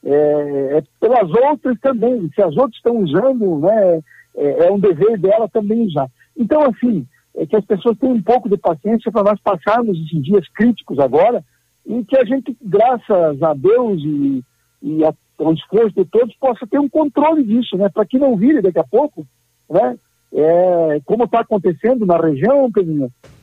É, 0.05 0.77
é 0.77 0.83
pelas 0.99 1.29
outras 1.31 1.79
também. 1.79 2.29
Se 2.35 2.41
as 2.43 2.55
outras 2.55 2.75
estão 2.75 2.97
usando, 2.97 3.59
né? 3.61 4.01
É, 4.37 4.67
é 4.67 4.71
um 4.71 4.79
dever 4.79 5.17
dela 5.19 5.49
também 5.49 5.85
usar. 5.85 6.09
Então, 6.37 6.61
assim, 6.63 7.05
é 7.35 7.45
que 7.45 7.55
as 7.55 7.65
pessoas 7.65 7.97
tenham 7.97 8.15
um 8.15 8.21
pouco 8.21 8.49
de 8.49 8.57
paciência 8.57 9.11
para 9.11 9.23
nós 9.23 9.39
passarmos 9.41 9.97
esses 9.97 10.23
dias 10.23 10.47
críticos 10.49 10.99
agora 10.99 11.43
e 11.85 12.03
que 12.05 12.17
a 12.17 12.23
gente, 12.23 12.55
graças 12.61 13.41
a 13.41 13.53
Deus 13.53 14.01
e, 14.03 14.43
e 14.81 15.03
a, 15.03 15.13
ao 15.39 15.53
esforço 15.53 15.95
de 15.95 16.05
todos, 16.05 16.35
possa 16.35 16.65
ter 16.67 16.79
um 16.79 16.89
controle 16.89 17.43
disso, 17.43 17.77
né? 17.77 17.89
Para 17.89 18.05
que 18.05 18.17
não 18.17 18.37
vire 18.37 18.61
daqui 18.61 18.79
a 18.79 18.83
pouco, 18.83 19.25
né? 19.69 19.97
é, 20.33 21.01
como 21.05 21.23
está 21.23 21.41
acontecendo 21.41 22.05
na 22.05 22.17
região, 22.17 22.69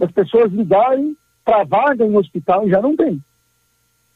as 0.00 0.12
pessoas 0.12 0.52
ligarem 0.52 1.16
para 1.44 1.64
vaga 1.64 2.04
em 2.04 2.16
hospital 2.16 2.66
e 2.66 2.70
já 2.70 2.80
não 2.80 2.96
tem. 2.96 3.20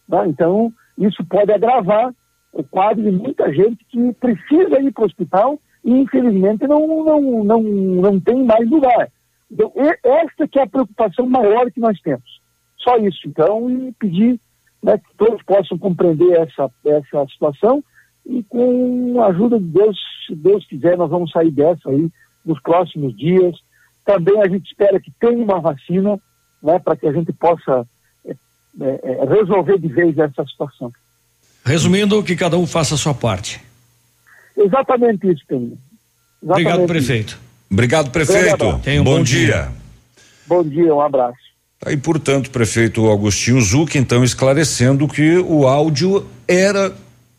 Tá? 0.08 0.26
Então, 0.26 0.72
isso 0.96 1.24
pode 1.24 1.52
agravar 1.52 2.14
o 2.52 2.64
quadro 2.64 3.02
de 3.02 3.10
muita 3.10 3.52
gente 3.52 3.84
que 3.88 4.12
precisa 4.14 4.80
ir 4.80 4.92
para 4.92 5.02
o 5.02 5.06
hospital 5.06 5.58
e, 5.84 5.90
infelizmente, 5.90 6.66
não, 6.66 7.04
não, 7.04 7.44
não, 7.44 7.62
não 7.62 8.20
tem 8.20 8.44
mais 8.44 8.68
lugar. 8.68 9.10
Então, 9.50 9.72
esta 10.04 10.46
que 10.46 10.58
é 10.58 10.62
a 10.62 10.66
preocupação 10.66 11.26
maior 11.26 11.70
que 11.70 11.80
nós 11.80 11.98
temos. 12.00 12.40
Só 12.78 12.96
isso, 12.98 13.26
então, 13.26 13.70
e 13.70 13.92
pedir 13.92 14.40
né, 14.82 14.98
que 14.98 15.16
todos 15.16 15.42
possam 15.42 15.78
compreender 15.78 16.32
essa, 16.32 16.70
essa 16.84 17.26
situação 17.26 17.82
e 18.26 18.42
com 18.44 19.20
a 19.22 19.28
ajuda 19.28 19.58
de 19.58 19.66
Deus, 19.66 19.96
se 20.26 20.34
Deus 20.34 20.64
quiser, 20.66 20.96
nós 20.96 21.10
vamos 21.10 21.30
sair 21.30 21.50
dessa 21.50 21.88
aí 21.88 22.10
nos 22.44 22.60
próximos 22.60 23.16
dias. 23.16 23.56
Também 24.04 24.40
a 24.40 24.48
gente 24.48 24.66
espera 24.66 25.00
que 25.00 25.10
tenha 25.18 25.42
uma 25.42 25.60
vacina, 25.60 26.20
né, 26.62 26.78
para 26.78 26.96
que 26.96 27.06
a 27.06 27.12
gente 27.12 27.32
possa 27.32 27.86
é, 28.26 28.34
é, 28.80 29.24
resolver 29.24 29.78
de 29.78 29.88
vez 29.88 30.16
essa 30.18 30.44
situação. 30.44 30.92
Resumindo, 31.64 32.22
que 32.22 32.36
cada 32.36 32.56
um 32.56 32.66
faça 32.66 32.94
a 32.94 32.98
sua 32.98 33.14
parte. 33.14 33.60
Exatamente 34.58 35.30
isso, 35.30 35.42
Peninha. 35.46 35.76
Obrigado, 36.42 36.86
prefeito. 36.86 37.30
Isso. 37.30 37.40
Obrigado, 37.70 38.10
prefeito. 38.10 38.80
Tenha 38.82 39.00
um 39.00 39.04
bom, 39.04 39.18
bom 39.18 39.22
dia. 39.22 39.46
dia. 39.46 39.68
Bom 40.46 40.64
dia, 40.64 40.94
um 40.94 41.00
abraço. 41.00 41.36
Aí, 41.84 41.96
portanto, 41.96 42.50
prefeito 42.50 43.10
Agostinho 43.10 43.60
Zuc, 43.60 43.96
então, 43.96 44.24
esclarecendo 44.24 45.06
que 45.06 45.38
o 45.38 45.66
áudio 45.66 46.26
era 46.46 46.92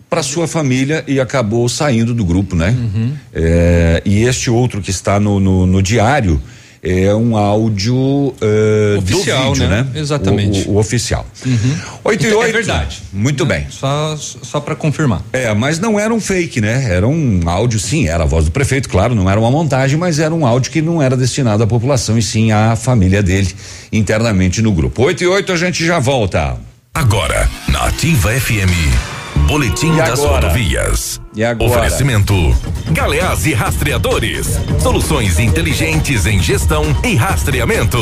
para 0.09 0.24
sua 0.24 0.47
família 0.47 1.03
e 1.07 1.20
acabou 1.20 1.67
saindo 1.67 2.13
do 2.13 2.24
grupo, 2.24 2.55
né? 2.55 2.70
Uhum. 2.70 3.13
É, 3.34 4.01
e 4.05 4.24
este 4.24 4.49
outro 4.49 4.82
que 4.82 4.89
está 4.89 5.20
no, 5.20 5.39
no, 5.39 5.65
no 5.65 5.84
diário 5.84 6.41
é 6.82 7.13
um 7.13 7.36
áudio 7.36 7.95
uh, 7.95 8.97
oficial, 8.97 9.45
do 9.45 9.53
vídeo, 9.53 9.69
né? 9.69 9.88
né? 9.93 9.99
Exatamente. 9.99 10.67
O, 10.67 10.71
o, 10.71 10.75
o 10.75 10.80
oficial. 10.80 11.25
Uhum. 11.45 11.77
8 12.03 12.25
e 12.25 12.34
8. 12.34 12.49
É 12.49 12.51
verdade. 12.51 13.01
Muito 13.11 13.45
né? 13.45 13.59
bem. 13.59 13.67
Só, 13.69 14.15
só 14.17 14.59
para 14.59 14.75
confirmar. 14.75 15.21
É, 15.34 15.53
mas 15.53 15.80
não 15.80 15.99
era 15.99 16.13
um 16.13 16.21
fake, 16.21 16.61
né? 16.61 16.88
Era 16.89 17.07
um 17.07 17.41
áudio, 17.45 17.80
sim, 17.80 18.07
era 18.07 18.23
a 18.23 18.27
voz 18.27 18.45
do 18.45 18.51
prefeito, 18.51 18.88
claro, 18.89 19.13
não 19.13 19.30
era 19.30 19.39
uma 19.39 19.51
montagem, 19.51 19.97
mas 19.97 20.19
era 20.19 20.34
um 20.34 20.45
áudio 20.45 20.71
que 20.71 20.82
não 20.82 21.01
era 21.01 21.17
destinado 21.17 21.63
à 21.63 21.67
população 21.67 22.17
e 22.17 22.21
sim 22.21 22.51
à 22.51 22.75
família 22.75 23.21
dele 23.21 23.53
internamente 23.91 24.61
no 24.61 24.71
grupo. 24.71 25.03
8 25.03 25.23
e 25.23 25.27
8 25.27 25.51
a 25.51 25.55
gente 25.57 25.86
já 25.86 25.99
volta. 25.99 26.57
Agora, 26.93 27.49
na 27.67 27.86
Ativa 27.86 28.32
FM. 28.32 29.18
Boletim 29.47 29.95
das 29.95 30.19
rodovias. 30.19 31.21
E 31.36 31.43
agora? 31.43 31.71
Oferecimento. 31.71 32.34
Galeás 32.91 33.45
e 33.45 33.53
Rastreadores. 33.53 34.59
Soluções 34.82 35.39
inteligentes 35.39 36.25
em 36.25 36.39
gestão 36.41 36.84
e 37.03 37.15
rastreamento. 37.15 37.97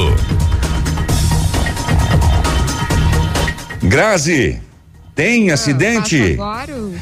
Grazi, 3.83 4.61
tem 5.15 5.51
acidente? 5.51 6.37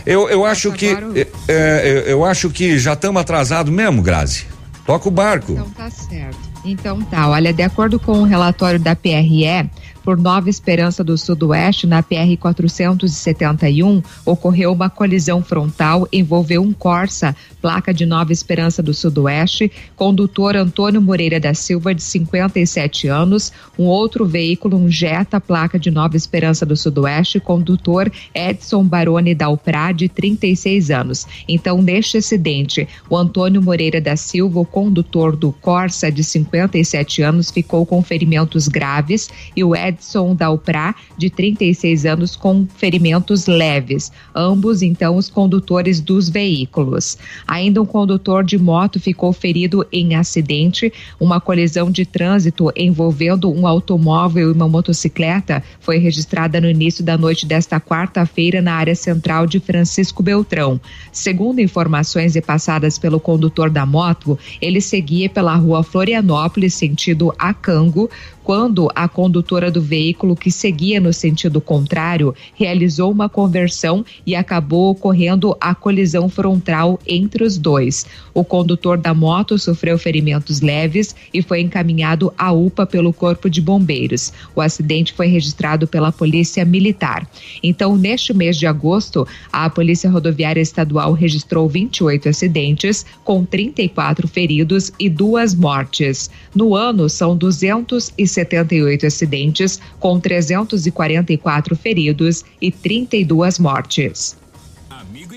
Eu, 0.05 0.29
eu 0.29 0.45
acho 0.45 0.71
que 0.71 0.87
é, 0.87 1.27
é, 1.47 2.03
eu 2.07 2.23
acho 2.23 2.49
que 2.49 2.77
já 2.77 2.93
estamos 2.93 3.21
atrasados 3.21 3.73
mesmo, 3.73 4.01
Grazi. 4.01 4.45
Toca 4.85 5.07
o 5.07 5.11
barco. 5.11 5.53
Então 5.53 5.69
tá 5.71 5.89
certo. 5.89 6.37
Então 6.63 7.01
tá, 7.01 7.29
olha, 7.29 7.51
de 7.51 7.61
acordo 7.61 7.99
com 7.99 8.13
o 8.19 8.23
relatório 8.23 8.79
da 8.79 8.95
PRE, 8.95 9.69
por 10.05 10.19
Nova 10.19 10.51
Esperança 10.51 11.03
do 11.03 11.17
Sudoeste, 11.17 11.87
na 11.87 12.03
PR 12.03 12.37
471, 12.39 14.03
ocorreu 14.23 14.71
uma 14.71 14.87
colisão 14.87 15.41
frontal, 15.41 16.07
envolveu 16.13 16.61
um 16.61 16.71
Corsa, 16.71 17.35
placa 17.59 17.91
de 17.91 18.05
Nova 18.05 18.31
Esperança 18.31 18.83
do 18.83 18.93
Sudoeste, 18.93 19.71
condutor 19.95 20.55
Antônio 20.55 21.01
Moreira 21.01 21.39
da 21.39 21.55
Silva, 21.55 21.95
de 21.95 22.03
57 22.03 23.07
anos, 23.07 23.51
um 23.79 23.85
outro 23.85 24.27
veículo, 24.27 24.77
um 24.77 24.87
Jetta, 24.87 25.41
placa 25.41 25.79
de 25.79 25.89
Nova 25.89 26.15
Esperança 26.15 26.67
do 26.67 26.77
Sudoeste, 26.77 27.39
condutor 27.39 28.11
Edson 28.31 28.83
Baroni 28.83 29.33
Dalprá, 29.33 29.91
de 29.91 30.07
36 30.07 30.91
anos. 30.91 31.25
Então, 31.47 31.81
neste 31.81 32.17
acidente, 32.17 32.87
o 33.09 33.17
Antônio 33.17 33.59
Moreira 33.59 33.99
da 33.99 34.15
Silva, 34.15 34.59
o 34.59 34.65
condutor 34.65 35.35
do 35.35 35.51
Corsa, 35.51 36.11
de 36.11 36.23
57 36.23 37.23
anos, 37.23 37.49
ficou 37.49 37.87
com 37.87 38.03
ferimentos 38.03 38.67
graves 38.67 39.27
e 39.55 39.63
o 39.63 39.75
Edson 39.75 39.94
Edson 39.95 40.35
Dalprá, 40.35 40.93
de 41.17 41.29
36 41.29 42.05
anos, 42.05 42.35
com 42.35 42.67
ferimentos 42.75 43.47
leves. 43.47 44.11
Ambos, 44.35 44.81
então, 44.81 45.15
os 45.15 45.29
condutores 45.29 46.01
dos 46.01 46.29
veículos. 46.29 47.17
Ainda 47.47 47.81
um 47.81 47.85
condutor 47.85 48.43
de 48.43 48.57
moto 48.57 48.99
ficou 48.99 49.31
ferido 49.31 49.85
em 49.91 50.15
acidente. 50.15 50.91
Uma 51.19 51.39
colisão 51.39 51.89
de 51.89 52.05
trânsito 52.05 52.71
envolvendo 52.75 53.51
um 53.51 53.65
automóvel 53.65 54.49
e 54.49 54.51
uma 54.51 54.67
motocicleta 54.67 55.63
foi 55.79 55.97
registrada 55.97 56.59
no 56.59 56.69
início 56.69 57.03
da 57.03 57.17
noite 57.17 57.45
desta 57.45 57.79
quarta-feira 57.79 58.61
na 58.61 58.73
área 58.73 58.95
central 58.95 59.47
de 59.47 59.59
Francisco 59.59 60.21
Beltrão. 60.21 60.79
Segundo 61.11 61.61
informações 61.61 62.35
repassadas 62.35 62.97
pelo 62.97 63.19
condutor 63.19 63.69
da 63.69 63.85
moto, 63.85 64.37
ele 64.61 64.81
seguia 64.81 65.29
pela 65.29 65.55
rua 65.55 65.83
Florianópolis, 65.83 66.73
sentido 66.73 67.33
Acango, 67.39 68.09
quando 68.43 68.89
a 68.93 69.07
condutora 69.07 69.71
do 69.71 69.81
veículo 69.85 70.35
que 70.35 70.51
seguia 70.51 70.99
no 70.99 71.13
sentido 71.13 71.61
contrário 71.61 72.35
realizou 72.53 73.11
uma 73.11 73.29
conversão 73.29 74.03
e 74.25 74.35
acabou 74.35 74.91
ocorrendo 74.91 75.55
a 75.61 75.73
colisão 75.73 76.27
frontal 76.27 76.99
entre 77.07 77.43
os 77.43 77.57
dois. 77.57 78.05
O 78.33 78.43
condutor 78.43 78.97
da 78.97 79.13
moto 79.13 79.57
sofreu 79.57 79.97
ferimentos 79.97 80.59
leves 80.59 81.15
e 81.33 81.41
foi 81.41 81.61
encaminhado 81.61 82.33
à 82.37 82.51
UPA 82.51 82.85
pelo 82.85 83.13
Corpo 83.13 83.49
de 83.49 83.61
Bombeiros. 83.61 84.33
O 84.53 84.59
acidente 84.59 85.13
foi 85.13 85.27
registrado 85.27 85.87
pela 85.87 86.11
Polícia 86.11 86.65
Militar. 86.65 87.25
Então, 87.63 87.95
neste 87.95 88.33
mês 88.33 88.57
de 88.57 88.67
agosto, 88.67 89.25
a 89.51 89.69
Polícia 89.69 90.09
Rodoviária 90.09 90.61
Estadual 90.61 91.13
registrou 91.13 91.69
28 91.69 92.27
acidentes, 92.27 93.05
com 93.23 93.45
34 93.45 94.27
feridos 94.27 94.91
e 94.99 95.09
duas 95.09 95.55
mortes. 95.55 96.29
No 96.53 96.75
ano, 96.75 97.07
são 97.07 97.37
260 97.37 98.25
78 98.27 99.05
acidentes, 99.05 99.74
com 99.99 100.19
344 100.19 101.75
feridos 101.75 102.43
e 102.61 102.71
32 102.71 103.59
mortes 103.59 104.37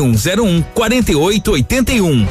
01 0.00 0.62
4881. 0.74 2.26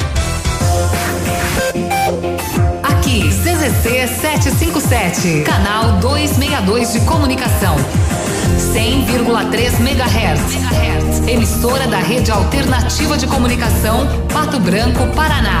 Aqui, 2.82 3.22
CZC 3.28 4.06
757, 4.20 5.42
canal 5.44 5.98
262 6.00 6.92
de 6.92 7.00
comunicação. 7.00 7.76
100,3 8.72 9.80
MHz. 9.80 11.28
Emissora 11.28 11.86
da 11.86 11.98
Rede 11.98 12.30
Alternativa 12.30 13.16
de 13.16 13.26
Comunicação, 13.26 14.06
Pato 14.30 14.60
Branco, 14.60 15.06
Paraná. 15.14 15.60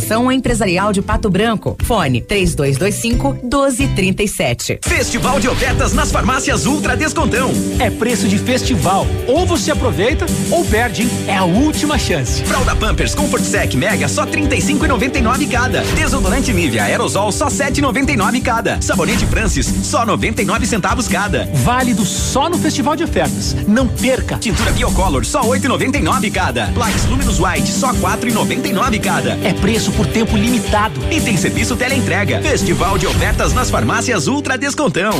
Empresarial 0.31 0.91
de 0.91 1.01
Pato 1.01 1.29
Branco. 1.29 1.77
Fone 1.83 2.21
3225 2.21 3.39
1237. 3.43 4.79
Festival 4.83 5.39
de 5.39 5.47
ofertas 5.47 5.93
nas 5.93 6.11
farmácias 6.11 6.65
Ultra 6.65 6.95
Descontão. 6.95 7.51
É 7.79 7.89
preço 7.89 8.27
de 8.27 8.37
festival. 8.37 9.07
Ou 9.27 9.45
você 9.45 9.71
aproveita 9.71 10.25
ou 10.49 10.63
perde, 10.65 11.03
hein? 11.03 11.09
É 11.27 11.35
a 11.35 11.43
última 11.43 11.97
chance. 11.97 12.43
Fralda 12.43 12.75
Pampers 12.75 13.15
Comfort 13.15 13.43
Sec 13.43 13.73
Mega 13.75 14.07
só 14.07 14.25
35,99 14.25 15.49
cada. 15.49 15.81
Desodorante 15.95 16.53
Nivea 16.53 16.83
Aerosol 16.83 17.31
só 17.31 17.47
7,99 17.47 18.41
cada. 18.41 18.81
Sabonete 18.81 19.25
Francis 19.25 19.65
só 19.83 20.05
99 20.05 20.65
centavos 20.65 21.07
cada. 21.07 21.49
Válido 21.63 22.05
só 22.05 22.49
no 22.49 22.57
Festival 22.57 22.95
de 22.95 23.03
Ofertas. 23.03 23.55
Não 23.67 23.87
perca. 23.87 24.37
Tintura 24.37 24.71
Biocolor 24.71 25.25
só 25.25 25.41
8,99 25.41 26.31
cada. 26.31 26.67
Plax 26.67 27.05
Luminous 27.05 27.39
White 27.39 27.71
só 27.71 27.93
4,99 27.93 28.99
cada. 29.01 29.31
É 29.43 29.53
preço 29.53 29.80
por 29.89 30.05
tempo 30.05 30.35
limitado. 30.35 30.99
E 31.09 31.21
tem 31.21 31.37
serviço 31.37 31.77
teleentrega. 31.77 32.41
Festival 32.41 32.97
de 32.97 33.07
ofertas 33.07 33.53
nas 33.53 33.69
farmácias 33.69 34.27
Ultra 34.27 34.57
Descontão. 34.57 35.11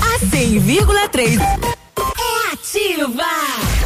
A 0.00 0.18
100,3 0.24 1.38
é 1.38 2.52
ativa. 2.52 3.24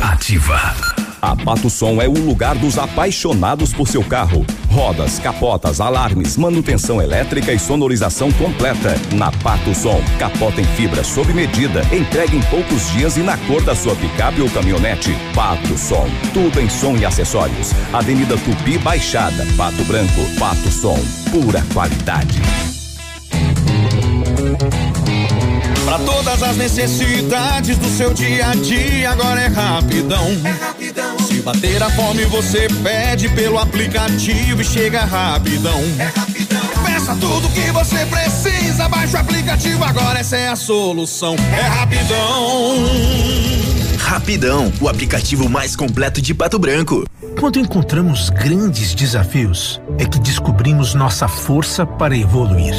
Ativa. 0.00 0.93
A 1.24 1.34
Pato 1.34 1.70
Som 1.70 2.02
é 2.02 2.06
o 2.06 2.12
lugar 2.12 2.54
dos 2.54 2.76
apaixonados 2.76 3.72
por 3.72 3.88
seu 3.88 4.04
carro. 4.04 4.44
Rodas, 4.70 5.18
capotas, 5.18 5.80
alarmes, 5.80 6.36
manutenção 6.36 7.00
elétrica 7.00 7.50
e 7.50 7.58
sonorização 7.58 8.30
completa. 8.32 8.94
Na 9.14 9.32
Pato 9.32 9.74
Som, 9.74 10.02
capota 10.18 10.60
em 10.60 10.64
fibra 10.64 11.02
sob 11.02 11.32
medida, 11.32 11.80
entrega 11.90 12.36
em 12.36 12.42
poucos 12.42 12.90
dias 12.92 13.16
e 13.16 13.20
na 13.20 13.38
cor 13.38 13.62
da 13.62 13.74
sua 13.74 13.96
picape 13.96 14.42
ou 14.42 14.50
caminhonete. 14.50 15.16
Pato 15.34 15.78
Som, 15.78 16.06
tudo 16.34 16.60
em 16.60 16.68
som 16.68 16.94
e 16.94 17.06
acessórios. 17.06 17.70
Avenida 17.90 18.36
Tupi 18.36 18.76
Baixada, 18.76 19.46
Pato 19.56 19.82
Branco. 19.84 20.20
Pato 20.38 20.70
Som, 20.70 20.98
pura 21.30 21.64
qualidade. 21.72 22.38
Para 25.84 25.98
todas 25.98 26.42
as 26.42 26.56
necessidades 26.56 27.78
do 27.78 27.88
seu 27.88 28.12
dia 28.12 28.48
a 28.48 28.54
dia, 28.56 29.10
agora 29.10 29.40
é 29.40 29.46
rapidão. 29.46 30.26
É 30.44 30.50
rapidão. 30.50 31.13
Se 31.26 31.40
bater 31.40 31.82
a 31.82 31.88
fome, 31.90 32.24
você 32.26 32.68
pede 32.82 33.28
pelo 33.30 33.58
aplicativo 33.58 34.60
e 34.60 34.64
chega 34.64 35.04
rapidão. 35.04 35.80
É 35.98 36.04
rapidão. 36.04 36.84
Peça 36.84 37.16
tudo 37.16 37.48
que 37.48 37.70
você 37.72 38.04
precisa, 38.06 38.88
baixa 38.88 39.16
o 39.16 39.20
aplicativo, 39.20 39.82
agora 39.84 40.18
essa 40.18 40.36
é 40.36 40.48
a 40.48 40.56
solução. 40.56 41.34
É 41.56 41.62
rapidão. 41.62 42.76
Rapidão, 43.98 44.72
o 44.80 44.88
aplicativo 44.88 45.48
mais 45.48 45.74
completo 45.74 46.20
de 46.20 46.34
Pato 46.34 46.58
Branco. 46.58 47.04
Quando 47.40 47.58
encontramos 47.58 48.28
grandes 48.28 48.94
desafios, 48.94 49.80
é 49.98 50.04
que 50.04 50.18
descobrimos 50.20 50.94
nossa 50.94 51.26
força 51.26 51.86
para 51.86 52.16
evoluir. 52.16 52.74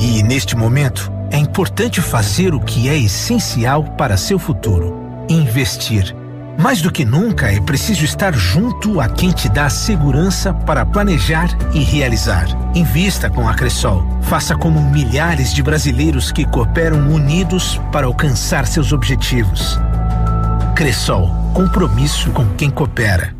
E 0.00 0.22
neste 0.22 0.56
momento, 0.56 1.12
é 1.30 1.36
importante 1.36 2.00
fazer 2.00 2.54
o 2.54 2.60
que 2.60 2.88
é 2.88 2.96
essencial 2.96 3.84
para 3.84 4.16
seu 4.16 4.38
futuro: 4.38 4.96
investir. 5.28 6.19
Mais 6.60 6.82
do 6.82 6.92
que 6.92 7.06
nunca, 7.06 7.50
é 7.50 7.58
preciso 7.58 8.04
estar 8.04 8.34
junto 8.34 9.00
a 9.00 9.08
quem 9.08 9.30
te 9.30 9.48
dá 9.48 9.70
segurança 9.70 10.52
para 10.52 10.84
planejar 10.84 11.48
e 11.72 11.78
realizar. 11.82 12.46
Invista 12.74 13.30
com 13.30 13.48
a 13.48 13.54
Cressol. 13.54 14.06
Faça 14.20 14.54
como 14.54 14.78
milhares 14.90 15.54
de 15.54 15.62
brasileiros 15.62 16.30
que 16.30 16.44
cooperam 16.44 17.08
unidos 17.10 17.80
para 17.90 18.06
alcançar 18.06 18.66
seus 18.66 18.92
objetivos. 18.92 19.78
Cressol, 20.76 21.30
compromisso 21.54 22.30
com 22.32 22.46
quem 22.56 22.70
coopera. 22.70 23.39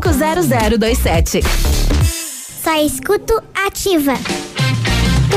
0027. 0.00 1.42
Só 2.62 2.74
escuto 2.80 3.42
ativa. 3.66 4.14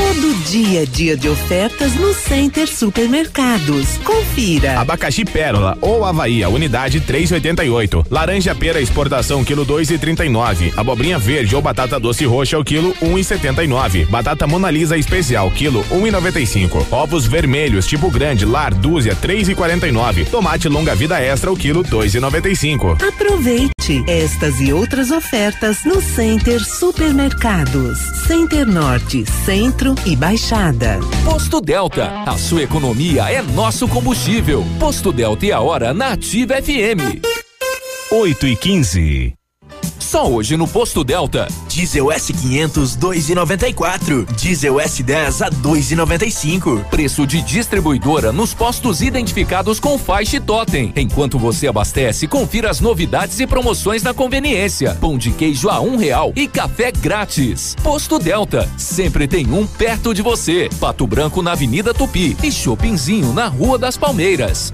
Todo 0.01 0.33
dia, 0.45 0.83
dia 0.83 1.15
de 1.15 1.29
ofertas 1.29 1.93
no 1.93 2.11
Center 2.11 2.67
Supermercados. 2.67 3.97
Confira. 4.03 4.79
Abacaxi 4.79 5.23
Pérola 5.23 5.77
ou 5.79 6.03
Havaí, 6.03 6.43
unidade 6.43 6.99
3,88. 7.01 8.07
Laranja 8.09 8.55
pera 8.55 8.81
exportação 8.81 9.43
quilo 9.43 9.63
2,39. 9.63 10.73
Abobrinha 10.75 11.19
verde 11.19 11.55
ou 11.55 11.61
batata 11.61 11.99
doce 11.99 12.25
roxa 12.25 12.57
o 12.57 12.63
quilo 12.63 12.95
1,79. 12.95 14.07
Batata 14.07 14.47
Mona 14.47 14.71
Lisa 14.71 14.97
especial 14.97 15.51
quilo 15.51 15.83
1,95. 15.91 16.87
Ovos 16.89 17.27
vermelhos 17.27 17.85
tipo 17.85 18.09
grande 18.09 18.43
lar 18.43 18.73
dúzia 18.73 19.15
3,49. 19.15 20.25
Tomate 20.29 20.67
longa 20.67 20.95
vida 20.95 21.21
extra 21.21 21.51
o 21.51 21.55
quilo 21.55 21.83
2,95. 21.83 22.97
Aproveite 23.07 24.03
estas 24.07 24.59
e 24.59 24.73
outras 24.73 25.11
ofertas 25.11 25.85
no 25.85 26.01
Center 26.01 26.59
Supermercados. 26.63 27.99
Center 28.25 28.65
Norte, 28.65 29.25
Centro 29.45 29.90
e 30.05 30.15
Baixada. 30.15 30.99
Posto 31.23 31.61
Delta, 31.61 32.23
a 32.25 32.37
sua 32.37 32.63
economia 32.63 33.29
é 33.31 33.41
nosso 33.41 33.87
combustível. 33.87 34.63
Posto 34.79 35.11
Delta 35.11 35.45
e 35.45 35.51
a 35.51 35.59
hora 35.59 35.93
na 35.93 36.13
Ativa 36.13 36.55
FM. 36.61 37.21
8 38.11 38.47
e 38.47 38.55
15. 38.55 39.40
Só 40.11 40.29
hoje 40.29 40.57
no 40.57 40.67
Posto 40.67 41.05
Delta. 41.05 41.47
Diesel 41.69 42.07
S500 42.07 42.97
2,94. 42.97 44.25
Diesel 44.35 44.75
S10 44.75 45.47
a 45.47 45.49
2,95. 45.49 46.83
Preço 46.89 47.25
de 47.25 47.41
distribuidora 47.41 48.33
nos 48.33 48.53
postos 48.53 49.01
identificados 49.01 49.79
com 49.79 49.97
faixa 49.97 50.35
e 50.35 50.41
totem. 50.41 50.91
Enquanto 50.97 51.39
você 51.39 51.65
abastece, 51.65 52.27
confira 52.27 52.69
as 52.69 52.81
novidades 52.81 53.39
e 53.39 53.47
promoções 53.47 54.03
na 54.03 54.13
conveniência. 54.13 54.97
Pão 54.99 55.17
de 55.17 55.31
queijo 55.31 55.69
a 55.69 55.79
um 55.79 55.95
real 55.95 56.33
e 56.35 56.45
café 56.45 56.91
grátis. 56.91 57.73
Posto 57.81 58.19
Delta, 58.19 58.69
sempre 58.77 59.29
tem 59.29 59.49
um 59.49 59.65
perto 59.65 60.13
de 60.13 60.21
você. 60.21 60.67
Pato 60.77 61.07
Branco 61.07 61.41
na 61.41 61.53
Avenida 61.53 61.93
Tupi 61.93 62.35
e 62.43 62.51
Shoppingzinho 62.51 63.31
na 63.31 63.47
Rua 63.47 63.77
das 63.77 63.95
Palmeiras. 63.95 64.73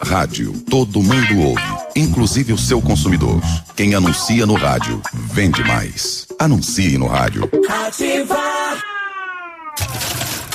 Rádio, 0.00 0.52
todo 0.70 1.02
mundo 1.02 1.38
ouve, 1.40 1.62
inclusive 1.96 2.52
o 2.52 2.58
seu 2.58 2.80
consumidor. 2.80 3.40
Quem 3.74 3.94
anuncia 3.94 4.46
no 4.46 4.54
rádio, 4.54 5.00
vende 5.12 5.62
mais. 5.64 6.26
Anuncie 6.38 6.98
no 6.98 7.06
rádio. 7.06 7.48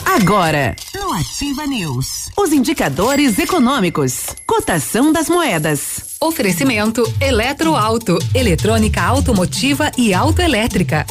Agora, 0.06 0.76
no 0.94 1.02
no 1.12 1.18
Ativa 1.18 1.68
News. 1.68 2.30
Os 2.38 2.54
indicadores 2.54 3.38
econômicos, 3.38 4.28
cotação 4.48 5.12
das 5.12 5.28
moedas. 5.28 6.16
Oferecimento 6.22 7.04
Eletroauto, 7.20 8.18
eletrônica 8.34 9.02
automotiva 9.02 9.92
e 9.98 10.14
autoelétrica. 10.14 11.06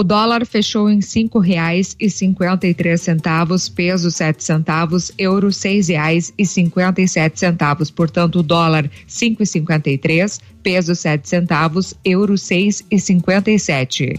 O 0.00 0.02
dólar 0.02 0.46
fechou 0.46 0.88
em 0.88 1.02
cinco 1.02 1.38
reais 1.38 1.94
e 2.00 2.08
cinquenta 2.08 2.66
e 2.66 2.72
três 2.72 3.02
centavos, 3.02 3.68
peso 3.68 4.10
sete 4.10 4.42
centavos, 4.42 5.12
euro 5.18 5.52
seis 5.52 5.88
reais 5.88 6.32
e 6.38 6.46
cinquenta 6.46 7.02
e 7.02 7.06
sete 7.06 7.38
centavos. 7.38 7.90
Portanto, 7.90 8.38
o 8.38 8.42
dólar 8.42 8.90
cinco 9.06 9.42
e 9.42 9.46
cinquenta 9.46 9.90
e 9.90 9.98
três, 9.98 10.40
peso 10.62 10.94
sete 10.94 11.28
centavos, 11.28 11.92
euro 12.02 12.38
seis 12.38 12.82
e 12.90 12.98
cinquenta 12.98 13.50
e 13.50 13.58
sete. 13.58 14.18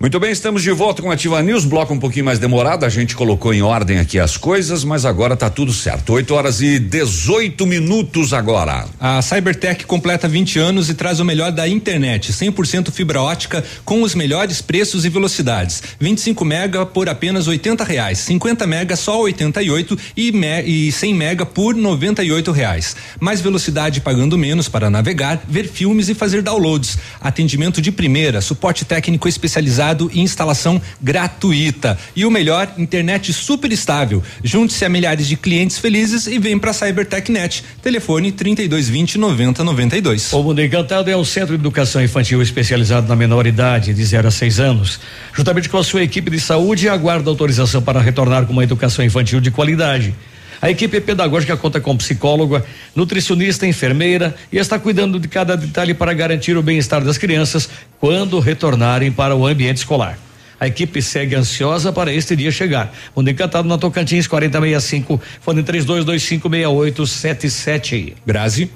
Muito 0.00 0.20
bem, 0.20 0.30
estamos 0.30 0.62
de 0.62 0.70
volta 0.70 1.02
com 1.02 1.10
a 1.10 1.14
Ativa 1.14 1.42
News, 1.42 1.64
bloco 1.64 1.92
um 1.92 1.98
pouquinho 1.98 2.24
mais 2.24 2.38
demorado, 2.38 2.84
a 2.84 2.88
gente 2.88 3.16
colocou 3.16 3.52
em 3.52 3.62
ordem 3.62 3.98
aqui 3.98 4.16
as 4.16 4.36
coisas, 4.36 4.84
mas 4.84 5.04
agora 5.04 5.36
tá 5.36 5.50
tudo 5.50 5.72
certo. 5.72 6.12
8 6.12 6.34
horas 6.34 6.60
e 6.60 6.78
18 6.78 7.66
minutos 7.66 8.32
agora. 8.32 8.86
A 9.00 9.20
Cybertech 9.20 9.86
completa 9.86 10.28
20 10.28 10.56
anos 10.60 10.88
e 10.88 10.94
traz 10.94 11.18
o 11.18 11.24
melhor 11.24 11.50
da 11.50 11.66
internet, 11.66 12.32
100% 12.32 12.92
fibra 12.92 13.20
ótica 13.20 13.64
com 13.84 14.02
os 14.02 14.14
melhores 14.14 14.62
preços 14.62 15.04
e 15.04 15.08
velocidades. 15.08 15.82
25 15.98 16.44
mega 16.44 16.86
por 16.86 17.08
apenas 17.08 17.48
80 17.48 17.82
reais, 17.82 18.18
50 18.18 18.68
mega 18.68 18.94
só 18.94 19.20
88 19.20 19.98
e, 20.16 20.30
me, 20.30 20.62
e 20.62 20.92
100 20.92 21.12
mega 21.12 21.44
por 21.44 21.74
98 21.74 22.52
reais. 22.52 22.94
Mais 23.18 23.40
velocidade 23.40 24.00
pagando 24.00 24.38
menos 24.38 24.68
para 24.68 24.88
navegar, 24.88 25.42
ver 25.48 25.66
filmes 25.66 26.08
e 26.08 26.14
fazer 26.14 26.40
downloads. 26.40 26.96
Atendimento 27.20 27.82
de 27.82 27.90
primeira, 27.90 28.40
suporte 28.40 28.84
técnico 28.84 29.26
especializado 29.26 29.87
e 30.12 30.20
instalação 30.20 30.80
gratuita. 31.00 31.98
E 32.14 32.24
o 32.24 32.30
melhor, 32.30 32.72
internet 32.76 33.32
super 33.32 33.72
estável. 33.72 34.22
Junte-se 34.42 34.84
a 34.84 34.88
milhares 34.88 35.26
de 35.26 35.36
clientes 35.36 35.78
felizes 35.78 36.26
e 36.26 36.38
vem 36.38 36.58
para 36.58 36.72
CyberTechNet. 36.72 37.64
Telefone 37.82 38.32
3220 38.32 39.18
9092. 39.18 40.32
O 40.32 40.42
Mundo 40.42 40.62
Encantado 40.62 41.10
é 41.10 41.16
um 41.16 41.24
centro 41.24 41.56
de 41.56 41.60
educação 41.60 42.02
infantil 42.02 42.42
especializado 42.42 43.08
na 43.08 43.16
menor 43.16 43.46
idade, 43.46 43.94
de 43.94 44.04
0 44.04 44.28
a 44.28 44.30
6 44.30 44.60
anos. 44.60 45.00
Juntamente 45.32 45.68
com 45.68 45.78
a 45.78 45.84
sua 45.84 46.02
equipe 46.02 46.30
de 46.30 46.40
saúde, 46.40 46.88
aguarda 46.88 47.30
autorização 47.30 47.82
para 47.82 48.00
retornar 48.00 48.46
com 48.46 48.52
uma 48.52 48.64
educação 48.64 49.04
infantil 49.04 49.40
de 49.40 49.50
qualidade. 49.50 50.14
A 50.60 50.70
equipe 50.70 51.00
pedagógica 51.00 51.56
conta 51.56 51.80
com 51.80 51.96
psicóloga, 51.96 52.64
nutricionista, 52.94 53.66
enfermeira 53.66 54.34
e 54.52 54.58
está 54.58 54.78
cuidando 54.78 55.18
de 55.20 55.28
cada 55.28 55.56
detalhe 55.56 55.94
para 55.94 56.12
garantir 56.12 56.56
o 56.56 56.62
bem-estar 56.62 57.04
das 57.04 57.16
crianças 57.16 57.70
quando 58.00 58.40
retornarem 58.40 59.12
para 59.12 59.36
o 59.36 59.46
ambiente 59.46 59.78
escolar. 59.78 60.18
A 60.60 60.66
equipe 60.66 61.00
segue 61.00 61.36
ansiosa 61.36 61.92
para 61.92 62.12
este 62.12 62.34
dia 62.34 62.50
chegar. 62.50 62.92
Mundo 63.14 63.30
Encantado 63.30 63.68
na 63.68 63.78
Tocantins 63.78 64.26
4065, 64.26 65.22
fone 65.40 65.62
32256877. 65.62 68.14
Grazi. 68.26 68.68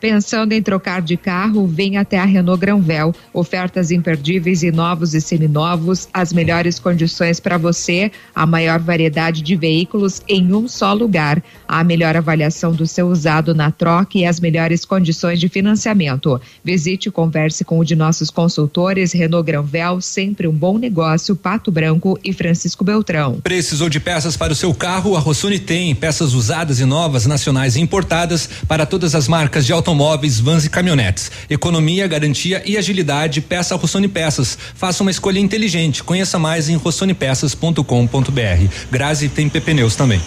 Pensando 0.00 0.52
em 0.52 0.62
trocar 0.62 1.02
de 1.02 1.14
carro, 1.14 1.66
vem 1.66 1.98
até 1.98 2.18
a 2.18 2.24
Renault 2.24 2.58
Granvel. 2.58 3.14
Ofertas 3.34 3.90
imperdíveis 3.90 4.62
e 4.62 4.72
novos 4.72 5.14
e 5.14 5.20
seminovos, 5.20 6.08
as 6.12 6.32
melhores 6.32 6.78
condições 6.78 7.38
para 7.38 7.58
você, 7.58 8.10
a 8.34 8.46
maior 8.46 8.78
variedade 8.78 9.42
de 9.42 9.54
veículos 9.54 10.22
em 10.26 10.54
um 10.54 10.66
só 10.66 10.94
lugar, 10.94 11.42
a 11.68 11.84
melhor 11.84 12.16
avaliação 12.16 12.72
do 12.72 12.86
seu 12.86 13.08
usado 13.08 13.54
na 13.54 13.70
troca 13.70 14.16
e 14.16 14.24
as 14.24 14.40
melhores 14.40 14.86
condições 14.86 15.38
de 15.38 15.50
financiamento. 15.50 16.40
Visite 16.64 17.10
e 17.10 17.12
converse 17.12 17.62
com 17.62 17.80
um 17.80 17.84
de 17.84 17.94
nossos 17.94 18.30
consultores 18.30 19.12
Renault 19.12 19.44
Granvel, 19.46 20.00
sempre 20.00 20.48
um 20.48 20.52
bom 20.52 20.78
negócio, 20.78 21.36
Pato 21.36 21.70
Branco 21.70 22.18
e 22.24 22.32
Francisco 22.32 22.82
Beltrão. 22.82 23.38
Precisou 23.42 23.90
de 23.90 24.00
peças 24.00 24.34
para 24.34 24.54
o 24.54 24.56
seu 24.56 24.72
carro? 24.72 25.14
A 25.14 25.20
Rossoni 25.20 25.58
tem 25.58 25.94
peças 25.94 26.32
usadas 26.32 26.80
e 26.80 26.86
novas, 26.86 27.26
nacionais 27.26 27.76
e 27.76 27.80
importadas 27.80 28.48
para 28.66 28.86
todas 28.86 29.14
as 29.14 29.28
marcas 29.28 29.66
de 29.66 29.74
automóveis 29.74 29.89
automóveis, 29.90 30.38
vans 30.38 30.64
e 30.64 30.70
caminhonetes. 30.70 31.30
Economia, 31.48 32.06
garantia 32.06 32.62
e 32.64 32.76
agilidade. 32.76 33.40
Peça 33.40 33.74
Rossoni 33.76 34.08
Peças. 34.08 34.56
Faça 34.74 35.02
uma 35.02 35.10
escolha 35.10 35.38
inteligente. 35.38 36.02
Conheça 36.02 36.38
mais 36.38 36.68
em 36.68 36.76
rossonepeças.com.br. 36.76 38.74
Grazi 38.90 39.28
tem 39.28 39.48
PP 39.48 39.74
Neus 39.74 39.96
também. 39.96 40.20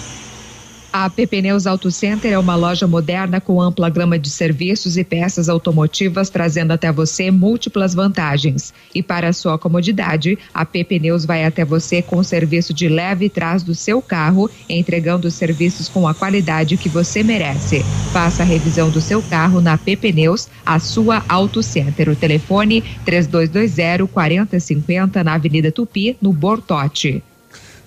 A 0.94 1.10
PP 1.10 1.42
Neus 1.42 1.66
Auto 1.66 1.90
Center 1.90 2.32
é 2.32 2.38
uma 2.38 2.56
loja 2.56 2.86
moderna 2.86 3.42
com 3.42 3.60
ampla 3.60 3.90
gama 3.90 4.20
de 4.20 4.30
serviços 4.30 4.96
e 4.96 5.04
peças 5.04 5.50
automotivas, 5.50 6.30
trazendo 6.30 6.70
até 6.70 6.92
você 6.92 7.32
múltiplas 7.32 7.96
vantagens. 7.96 8.72
E 8.94 9.02
para 9.02 9.34
sua 9.34 9.58
comodidade, 9.58 10.38
a 10.54 10.64
PP 10.64 11.00
Neus 11.00 11.26
vai 11.26 11.46
até 11.46 11.66
você 11.66 12.04
com 12.04 12.18
o 12.18 12.24
serviço 12.24 12.76
de 12.76 12.88
leve 12.88 13.28
trás 13.28 13.64
do 13.64 13.74
seu 13.74 14.04
carro, 14.04 14.48
entregando 14.70 15.28
os 15.28 15.34
serviços 15.34 15.90
com 15.90 16.08
a 16.08 16.14
qualidade 16.14 16.78
que 16.78 16.90
você 16.90 17.24
merece. 17.24 17.84
Faça 18.12 18.44
a 18.44 18.46
revisão 18.46 18.92
do 18.92 19.02
seu 19.02 19.20
carro 19.20 19.60
na 19.60 19.76
PP 19.80 20.12
Neus, 20.12 20.48
a 20.64 20.78
sua 20.78 21.26
Auto 21.28 21.64
Center. 21.64 22.08
O 22.10 22.16
telefone 22.16 22.84
3220 23.04 24.08
4050 24.14 25.24
na 25.24 25.34
Avenida 25.34 25.72
Tupi, 25.72 26.16
no 26.22 26.32
Bortote. 26.32 27.24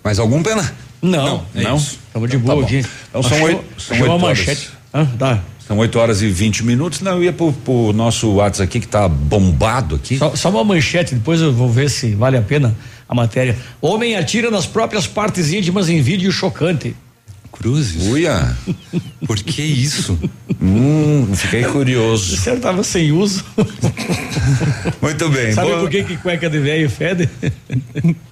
Mais 0.02 0.18
algum 0.18 0.42
pena? 0.42 0.85
Não, 1.06 1.44
é 1.54 1.62
não. 1.62 1.76
Estamos 1.76 2.30
de 2.30 2.36
Então 2.36 2.54
boa 2.54 2.60
tá 2.60 2.66
aqui. 2.66 2.86
Então 3.08 3.22
são 3.22 3.42
oito, 3.42 3.64
são 3.78 4.00
oito 4.00 4.18
manchete. 4.18 4.70
Ah, 4.92 5.06
tá. 5.18 5.40
São 5.66 5.78
8 5.78 5.98
horas 5.98 6.22
e 6.22 6.28
20 6.28 6.64
minutos. 6.64 7.00
Não, 7.00 7.16
eu 7.16 7.24
ia 7.24 7.32
pro, 7.32 7.52
pro 7.52 7.92
nosso 7.92 8.34
WhatsApp 8.34 8.62
aqui 8.62 8.80
que 8.80 8.86
tá 8.86 9.08
bombado 9.08 9.96
aqui. 9.96 10.16
Só, 10.16 10.36
só 10.36 10.48
uma 10.48 10.62
manchete, 10.62 11.16
depois 11.16 11.40
eu 11.40 11.52
vou 11.52 11.68
ver 11.68 11.90
se 11.90 12.14
vale 12.14 12.36
a 12.36 12.42
pena 12.42 12.76
a 13.08 13.14
matéria. 13.14 13.56
Homem 13.80 14.16
atira 14.16 14.48
nas 14.48 14.64
próprias 14.64 15.08
partes 15.08 15.52
íntimas 15.52 15.88
em 15.88 16.00
vídeo 16.00 16.30
chocante. 16.30 16.94
Cruzes. 17.58 18.06
Uia. 18.08 18.56
Por 19.26 19.36
que 19.38 19.62
isso? 19.62 20.18
Hum, 20.60 21.28
fiquei 21.34 21.64
curioso. 21.64 22.36
Você 22.36 22.56
tava 22.56 22.82
sem 22.84 23.12
uso. 23.12 23.44
Muito 25.02 25.28
bem. 25.30 25.52
Sabe 25.52 25.68
boa- 25.68 25.80
por 25.80 25.90
que, 25.90 26.04
que 26.04 26.16
cueca 26.18 26.48
de 26.50 26.58
velho 26.58 26.88
fede? 26.88 27.28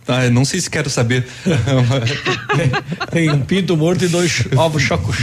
Ah, 0.06 0.26
eu 0.26 0.30
não 0.30 0.44
sei 0.44 0.60
se 0.60 0.68
quero 0.68 0.90
saber. 0.90 1.26
Tem 3.10 3.30
um 3.30 3.40
pinto 3.40 3.76
morto 3.76 4.04
e 4.04 4.08
dois 4.08 4.44
ovos 4.56 4.82
chocos. 4.82 5.16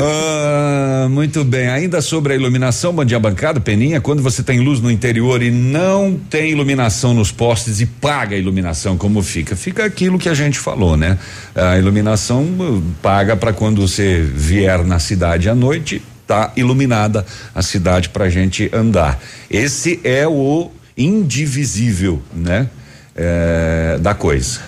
Ah, 0.00 1.06
muito 1.10 1.44
bem. 1.44 1.68
Ainda 1.68 2.00
sobre 2.00 2.32
a 2.32 2.36
iluminação, 2.36 2.92
bom 2.94 3.04
dia 3.04 3.18
bancada, 3.18 3.60
Peninha, 3.60 4.00
quando 4.00 4.22
você 4.22 4.42
tem 4.42 4.60
luz 4.60 4.80
no 4.80 4.90
interior 4.90 5.42
e 5.42 5.50
não 5.50 6.18
tem 6.30 6.50
iluminação 6.52 7.12
nos 7.12 7.30
postes 7.32 7.80
e 7.80 7.86
paga 7.86 8.36
a 8.36 8.38
iluminação, 8.38 8.96
como 8.96 9.22
fica? 9.22 9.56
Fica 9.56 9.84
aquilo 9.84 10.18
que 10.18 10.28
a 10.28 10.34
gente 10.34 10.58
falou, 10.58 10.96
né? 10.96 11.18
A 11.54 11.78
iluminação 11.78 12.44
uh, 12.44 12.82
paga 13.02 13.36
para 13.36 13.52
quando 13.52 13.86
você 13.86 14.20
vier 14.20 14.84
na 14.84 14.98
cidade 14.98 15.48
à 15.48 15.54
noite, 15.54 16.02
tá 16.26 16.52
iluminada 16.56 17.26
a 17.54 17.62
cidade 17.62 18.08
pra 18.08 18.30
gente 18.30 18.70
andar. 18.72 19.20
Esse 19.50 20.00
é 20.02 20.26
o 20.26 20.70
indivisível, 20.96 22.22
né? 22.34 22.68
É, 23.14 23.98
da 24.00 24.14
coisa. 24.14 24.60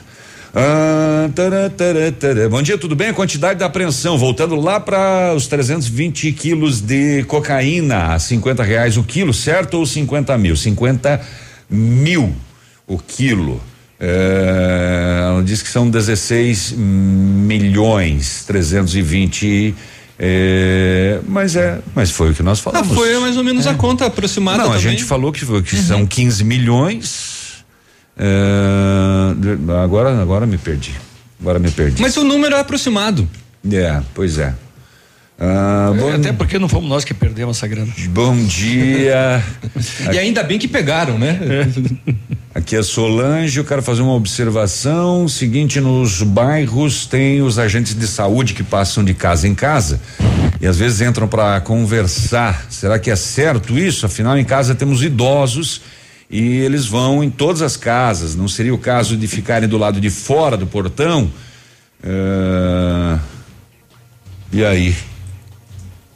Ah, 0.54 1.28
tará, 1.34 1.68
tará, 1.68 2.12
tará. 2.12 2.48
Bom 2.48 2.62
dia, 2.62 2.78
tudo 2.78 2.94
bem? 2.94 3.08
A 3.08 3.14
quantidade 3.14 3.58
da 3.58 3.66
apreensão, 3.66 4.16
voltando 4.16 4.54
lá 4.54 4.78
para 4.78 5.34
os 5.34 5.48
320 5.48 6.30
quilos 6.32 6.80
de 6.80 7.24
cocaína, 7.24 8.14
a 8.14 8.18
50 8.20 8.62
reais 8.62 8.96
o 8.96 9.02
quilo, 9.02 9.34
certo? 9.34 9.74
Ou 9.74 9.86
50 9.86 10.38
mil? 10.38 10.54
50 10.54 11.20
mil 11.68 12.32
o 12.86 12.98
quilo. 12.98 13.60
É, 14.00 15.42
diz 15.44 15.62
que 15.62 15.68
são 15.68 15.88
16 15.88 16.72
milhões 16.76 18.44
320 18.46 19.74
é, 20.18 21.20
mas 21.26 21.56
é, 21.56 21.80
mas 21.94 22.10
foi 22.10 22.30
o 22.30 22.34
que 22.34 22.42
nós 22.42 22.60
falamos. 22.60 22.90
Ah, 22.90 22.94
foi 22.94 23.18
mais 23.18 23.36
ou 23.36 23.42
menos 23.44 23.66
a 23.66 23.74
conta 23.74 24.06
aproximada 24.06 24.58
Não, 24.58 24.66
a 24.66 24.76
também. 24.76 24.90
gente 24.90 25.04
falou 25.04 25.32
que, 25.32 25.44
que 25.62 25.76
são 25.76 26.06
15 26.06 26.44
milhões. 26.44 27.64
é, 28.16 29.82
agora, 29.82 30.20
agora 30.20 30.46
me 30.46 30.56
perdi. 30.56 30.94
Agora 31.40 31.58
me 31.58 31.70
perdi. 31.70 32.00
Mas 32.00 32.16
o 32.16 32.22
número 32.24 32.54
é 32.54 32.60
aproximado. 32.60 33.28
É, 33.70 34.00
pois 34.14 34.38
é. 34.38 34.54
Ah, 35.38 35.92
bom, 35.98 36.12
Até 36.12 36.32
porque 36.32 36.58
não 36.58 36.68
fomos 36.68 36.88
nós 36.88 37.04
que 37.04 37.12
perdemos 37.12 37.56
essa 37.56 37.66
grana. 37.66 37.92
bom 38.10 38.36
dia. 38.44 39.42
E 40.12 40.18
ainda 40.18 40.42
bem 40.42 40.58
que 40.58 40.68
pegaram, 40.68 41.18
né? 41.18 41.38
Aqui 42.54 42.76
é 42.76 42.82
Solange, 42.84 43.58
eu 43.58 43.64
quero 43.64 43.82
fazer 43.82 44.02
uma 44.02 44.12
observação. 44.12 45.26
Seguinte, 45.26 45.80
nos 45.80 46.22
bairros 46.22 47.04
tem 47.06 47.42
os 47.42 47.58
agentes 47.58 47.94
de 47.96 48.06
saúde 48.06 48.54
que 48.54 48.62
passam 48.62 49.02
de 49.02 49.12
casa 49.12 49.48
em 49.48 49.54
casa 49.56 50.00
e 50.60 50.66
às 50.66 50.78
vezes 50.78 51.00
entram 51.00 51.26
para 51.26 51.60
conversar. 51.60 52.66
Será 52.70 52.96
que 52.98 53.10
é 53.10 53.16
certo 53.16 53.76
isso? 53.76 54.06
Afinal, 54.06 54.38
em 54.38 54.44
casa 54.44 54.72
temos 54.72 55.02
idosos 55.02 55.80
e 56.30 56.58
eles 56.58 56.86
vão 56.86 57.24
em 57.24 57.28
todas 57.30 57.60
as 57.60 57.76
casas. 57.76 58.36
Não 58.36 58.46
seria 58.46 58.72
o 58.72 58.78
caso 58.78 59.16
de 59.16 59.26
ficarem 59.26 59.68
do 59.68 59.76
lado 59.76 60.00
de 60.00 60.08
fora 60.08 60.56
do 60.56 60.66
portão? 60.66 61.28
Ah, 62.04 63.18
e 64.52 64.64
aí? 64.64 64.94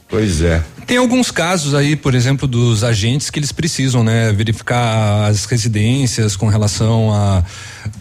Pois 0.09 0.41
é. 0.41 0.63
Tem 0.87 0.97
alguns 0.97 1.29
casos 1.29 1.75
aí, 1.75 1.95
por 1.95 2.15
exemplo, 2.15 2.47
dos 2.47 2.83
agentes 2.83 3.29
que 3.29 3.37
eles 3.37 3.51
precisam, 3.51 4.03
né, 4.03 4.33
verificar 4.33 5.27
as 5.29 5.45
residências 5.45 6.35
com 6.35 6.47
relação 6.47 7.13
a, 7.13 7.43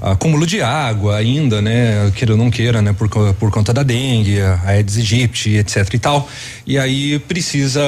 a 0.01 0.13
acúmulo 0.13 0.47
de 0.47 0.63
água 0.63 1.17
ainda, 1.17 1.61
né, 1.61 2.11
queira 2.17 2.33
ou 2.33 2.39
não 2.39 2.51
queira, 2.51 2.81
né, 2.81 2.95
por, 2.95 3.11
por 3.35 3.51
conta 3.51 3.75
da 3.75 3.83
dengue, 3.83 4.41
a 4.41 4.59
Aedes 4.65 4.97
aegypti, 4.97 5.51
etc 5.51 5.93
e 5.93 5.99
tal. 5.99 6.31
E 6.67 6.79
aí 6.79 7.19
precisa 7.19 7.83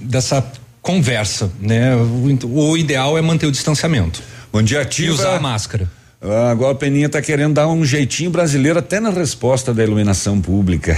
dessa 0.00 0.42
conversa, 0.80 1.52
né? 1.60 1.94
O, 1.94 2.70
o 2.70 2.76
ideal 2.76 3.16
é 3.16 3.22
manter 3.22 3.46
o 3.46 3.52
distanciamento. 3.52 4.22
Bom 4.50 4.62
dia, 4.62 4.78
E 4.78 4.80
ativa. 4.80 5.12
usar 5.12 5.36
a 5.36 5.40
máscara. 5.40 5.88
Ah, 6.24 6.50
agora 6.50 6.70
a 6.72 6.74
Peninha 6.74 7.08
tá 7.08 7.20
querendo 7.20 7.54
dar 7.54 7.66
um 7.66 7.84
jeitinho 7.84 8.30
brasileiro 8.30 8.78
até 8.78 9.00
na 9.00 9.10
resposta 9.10 9.74
da 9.74 9.82
iluminação 9.82 10.40
pública. 10.40 10.96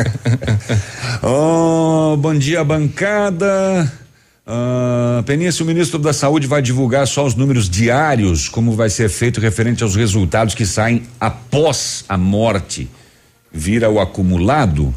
oh, 1.22 2.16
bom 2.16 2.34
dia, 2.34 2.64
bancada. 2.64 3.92
Ah, 4.46 5.22
Peninha, 5.26 5.52
se 5.52 5.62
o 5.62 5.66
ministro 5.66 5.98
da 5.98 6.12
Saúde 6.14 6.46
vai 6.46 6.62
divulgar 6.62 7.06
só 7.06 7.26
os 7.26 7.34
números 7.34 7.68
diários, 7.68 8.48
como 8.48 8.72
vai 8.72 8.88
ser 8.88 9.10
feito 9.10 9.40
referente 9.40 9.82
aos 9.82 9.94
resultados 9.94 10.54
que 10.54 10.64
saem 10.64 11.02
após 11.20 12.04
a 12.08 12.16
morte, 12.16 12.88
vira 13.52 13.90
o 13.90 14.00
acumulado? 14.00 14.94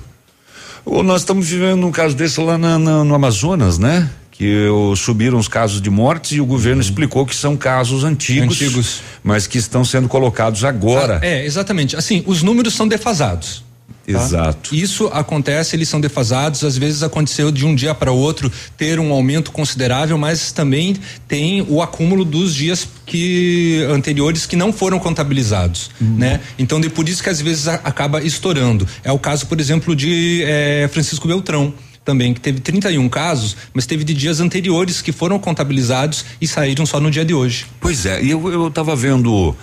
Ou 0.86 1.04
nós 1.04 1.22
estamos 1.22 1.50
vivendo 1.50 1.86
um 1.86 1.92
caso 1.92 2.16
desse 2.16 2.40
lá 2.40 2.58
na- 2.58 2.80
na- 2.80 3.04
no 3.04 3.14
Amazonas, 3.14 3.78
né? 3.78 4.10
Que 4.38 4.68
subiram 4.96 5.40
os 5.40 5.48
casos 5.48 5.82
de 5.82 5.90
mortes 5.90 6.34
e 6.34 6.42
o 6.42 6.46
governo 6.46 6.80
explicou 6.82 7.26
que 7.26 7.36
são 7.36 7.58
casos 7.58 8.04
antigos, 8.04 8.62
Uhum. 8.62 8.68
Antigos. 8.68 9.00
mas 9.24 9.48
que 9.48 9.58
estão 9.58 9.84
sendo 9.84 10.08
colocados 10.08 10.64
agora. 10.64 11.20
É, 11.24 11.44
exatamente. 11.44 11.96
Assim, 11.96 12.24
os 12.28 12.44
números 12.44 12.76
são 12.76 12.88
defasados. 12.88 13.66
tá? 14.06 14.14
Exato. 14.14 14.74
Isso 14.76 15.08
acontece, 15.08 15.76
eles 15.76 15.90
são 15.90 16.00
defasados. 16.00 16.64
Às 16.64 16.78
vezes 16.78 17.04
aconteceu 17.04 17.52
de 17.52 17.66
um 17.66 17.76
dia 17.76 17.94
para 17.96 18.10
outro 18.12 18.50
ter 18.78 19.00
um 19.02 19.12
aumento 19.12 19.52
considerável, 19.52 20.18
mas 20.18 20.52
também 20.54 20.96
tem 21.28 21.66
o 21.68 21.82
acúmulo 21.82 22.24
dos 22.24 22.54
dias 22.56 22.88
que 23.06 23.86
anteriores 23.90 24.46
que 24.46 24.56
não 24.56 24.72
foram 24.72 24.98
contabilizados, 25.00 25.90
né? 26.00 26.40
Então, 26.60 26.80
de 26.80 26.90
por 26.90 27.10
isso 27.10 27.22
que 27.24 27.30
às 27.30 27.42
vezes 27.42 27.68
a- 27.68 27.82
acaba 27.84 28.22
estourando. 28.24 28.88
É 29.04 29.12
o 29.12 29.20
caso, 29.20 29.46
por 29.48 29.60
exemplo, 29.60 29.94
de 29.96 30.42
eh, 30.46 30.88
Francisco 30.94 31.28
Beltrão. 31.28 31.74
Também, 32.08 32.34
que 32.34 32.40
teve 32.40 32.62
31 32.62 33.10
casos, 33.10 33.58
mas 33.74 33.86
teve 33.86 34.06
de 34.06 34.14
dias 34.14 34.40
anteriores 34.40 35.02
que 35.02 35.12
foram 35.12 35.38
contabilizados 35.38 36.24
e 36.40 36.48
saíram 36.48 36.86
só 36.86 37.02
no 37.02 37.12
dia 37.12 37.26
de 37.26 37.34
hoje. 37.34 37.66
Pois 37.82 38.06
é, 38.06 38.24
e 38.24 38.32
eu, 38.32 38.50
eu 38.50 38.72
tava 38.72 38.96
vendo. 38.96 39.54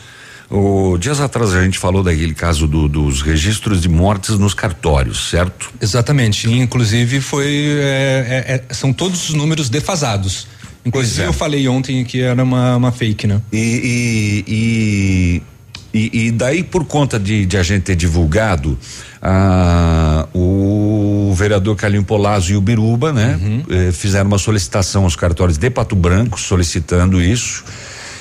O, 0.51 0.99
dias 0.99 1.21
atrás 1.21 1.55
a 1.55 1.65
gente 1.65 1.79
falou 1.79 2.03
daquele 2.03 2.35
caso 2.35 2.67
do- 2.67 2.87
dos 2.87 3.23
registros 3.23 3.81
de 3.81 3.89
mortes 3.89 4.39
nos 4.39 4.53
cartórios, 4.53 5.31
certo? 5.31 5.73
Exatamente. 5.81 6.47
E, 6.47 6.59
inclusive 6.59 7.19
foi 7.23 7.47
é, 7.81 8.45
é, 8.47 8.65
é, 8.71 8.75
são 8.75 8.93
todos 8.93 9.31
os 9.31 9.35
números 9.35 9.71
defasados. 9.71 10.47
Inclusive 10.85 11.23
é. 11.23 11.27
eu 11.27 11.33
falei 11.33 11.67
ontem 11.67 12.05
que 12.05 12.21
era 12.21 12.45
uma, 12.45 12.77
uma 12.77 12.93
fake, 12.93 13.27
né? 13.27 13.41
E, 13.51 13.57
e, 13.57 14.45
e, 14.47 15.43
e- 15.95 16.27
e 16.27 16.31
daí, 16.33 16.63
por 16.65 16.85
conta 16.85 17.19
de, 17.19 17.47
de 17.47 17.57
a 17.57 17.63
gente 17.63 17.83
ter 17.85 17.95
divulgado, 17.97 18.77
ah, 19.23 20.27
o 20.35 21.33
vereador 21.37 21.77
Calinho 21.77 22.05
Polazzo 22.05 22.53
e 22.53 22.57
o 22.57 22.61
Biruba, 22.61 23.13
né, 23.13 23.39
eh, 23.71 23.93
fizeram 23.93 24.27
uma 24.27 24.39
solicitação 24.39 25.05
aos 25.05 25.17
cartórios 25.17 25.57
de 25.57 25.71
Pato 25.71 25.95
Branco 25.97 26.39
solicitando 26.41 27.23
isso. 27.23 27.65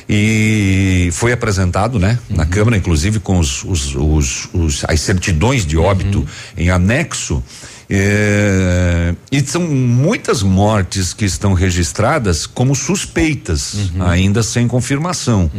E 0.08 1.10
foi 1.14 1.32
apresentado, 1.32 1.98
né, 1.98 2.20
na 2.30 2.46
Câmara, 2.46 2.76
inclusive 2.76 3.20
com 3.20 3.40
os, 3.40 3.64
os- 3.64 3.96
os- 3.96 4.50
os- 4.54 4.86
as 4.88 5.00
certidões 5.00 5.66
de 5.66 5.78
óbito 5.78 6.26
em 6.58 6.70
anexo. 6.70 7.42
Eh, 7.90 9.16
e 9.32 9.42
são 9.42 9.62
muitas 9.62 10.42
mortes 10.42 11.14
que 11.14 11.26
estão 11.26 11.54
registradas 11.54 12.46
como 12.46 12.76
suspeitas, 12.76 13.92
ainda 14.00 14.42
sem 14.44 14.68
confirmação, 14.68 15.50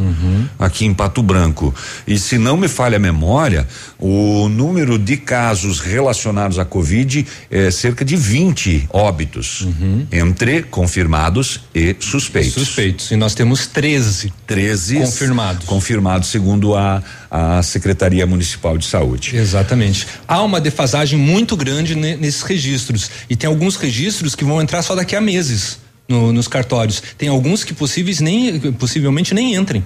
aqui 0.59 0.84
em 0.84 0.94
Pato 0.94 1.22
Branco. 1.22 1.74
E 2.06 2.18
se 2.18 2.38
não 2.38 2.56
me 2.56 2.68
falha 2.68 2.96
a 2.96 3.01
memória, 3.01 3.66
o 3.98 4.48
número 4.48 4.98
de 4.98 5.16
casos 5.16 5.80
relacionados 5.80 6.59
à 6.59 6.64
Covid 6.64 7.26
é 7.51 7.70
cerca 7.70 8.05
de 8.05 8.16
20 8.16 8.88
óbitos, 8.92 9.66
entre 10.10 10.62
confirmados 10.62 11.60
e 11.74 11.96
suspeitos. 11.98 12.55
Suspeitos. 12.55 13.10
E 13.10 13.16
nós 13.16 13.34
temos 13.34 13.66
13. 13.66 14.32
13 14.46 14.98
Confirmados. 14.98 15.66
Confirmados, 15.66 16.28
segundo 16.28 16.74
a, 16.74 17.02
a 17.36 17.61
Secretaria 17.65 18.24
Municipal 18.28 18.78
de 18.78 18.85
Saúde. 18.86 19.36
Exatamente. 19.36 20.06
Há 20.28 20.40
uma 20.40 20.61
defasagem 20.61 21.19
muito 21.19 21.56
grande 21.56 21.97
ne- 21.97 22.16
nesses 22.16 22.43
registros. 22.43 23.11
E 23.28 23.35
tem 23.35 23.48
alguns 23.48 23.74
registros 23.74 24.36
que 24.36 24.44
vão 24.44 24.62
entrar 24.62 24.82
só 24.82 24.94
daqui 24.94 25.16
a 25.16 25.20
meses 25.20 25.78
no- 26.09 26.32
nos 26.32 26.47
cartórios. 26.47 27.02
Tem 27.19 27.28
alguns 27.28 27.65
que 27.65 27.74
possíveis 27.74 28.20
nem, 28.20 28.61
possivelmente 28.74 29.35
nem 29.35 29.56
entrem. 29.56 29.82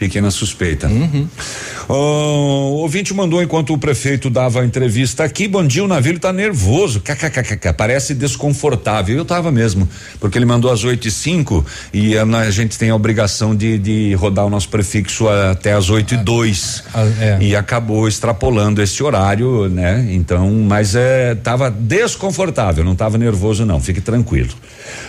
Fiquem 0.00 0.22
na 0.22 0.30
suspeita. 0.30 0.86
Uhum. 0.86 1.28
O 1.86 2.80
ouvinte 2.80 3.12
mandou 3.12 3.42
enquanto 3.42 3.74
o 3.74 3.78
prefeito 3.78 4.30
dava 4.30 4.62
a 4.62 4.64
entrevista 4.64 5.24
aqui. 5.24 5.46
Bom 5.46 5.62
dia, 5.66 5.84
o 5.84 5.86
navio 5.86 6.18
tá 6.18 6.32
nervoso. 6.32 7.00
KKKK, 7.00 7.74
parece 7.76 8.14
desconfortável. 8.14 9.14
Eu 9.14 9.26
tava 9.26 9.52
mesmo, 9.52 9.86
porque 10.18 10.38
ele 10.38 10.46
mandou 10.46 10.72
às 10.72 10.84
oito 10.84 11.06
e 11.06 11.10
cinco 11.10 11.66
e 11.92 12.16
a, 12.16 12.22
a 12.22 12.50
gente 12.50 12.78
tem 12.78 12.88
a 12.88 12.94
obrigação 12.94 13.54
de, 13.54 13.76
de 13.76 14.14
rodar 14.14 14.46
o 14.46 14.48
nosso 14.48 14.70
prefixo 14.70 15.28
até 15.28 15.74
às 15.74 15.90
oito 15.90 16.14
e 16.14 16.16
dois. 16.16 16.82
E 17.38 17.54
acabou 17.54 18.08
extrapolando 18.08 18.80
esse 18.80 19.02
horário, 19.02 19.68
né? 19.68 20.08
Então, 20.12 20.50
mas 20.66 20.94
é, 20.94 21.34
tava 21.34 21.70
desconfortável, 21.70 22.82
não 22.82 22.94
tava 22.94 23.18
nervoso, 23.18 23.66
não. 23.66 23.78
Fique 23.78 24.00
tranquilo. 24.00 24.54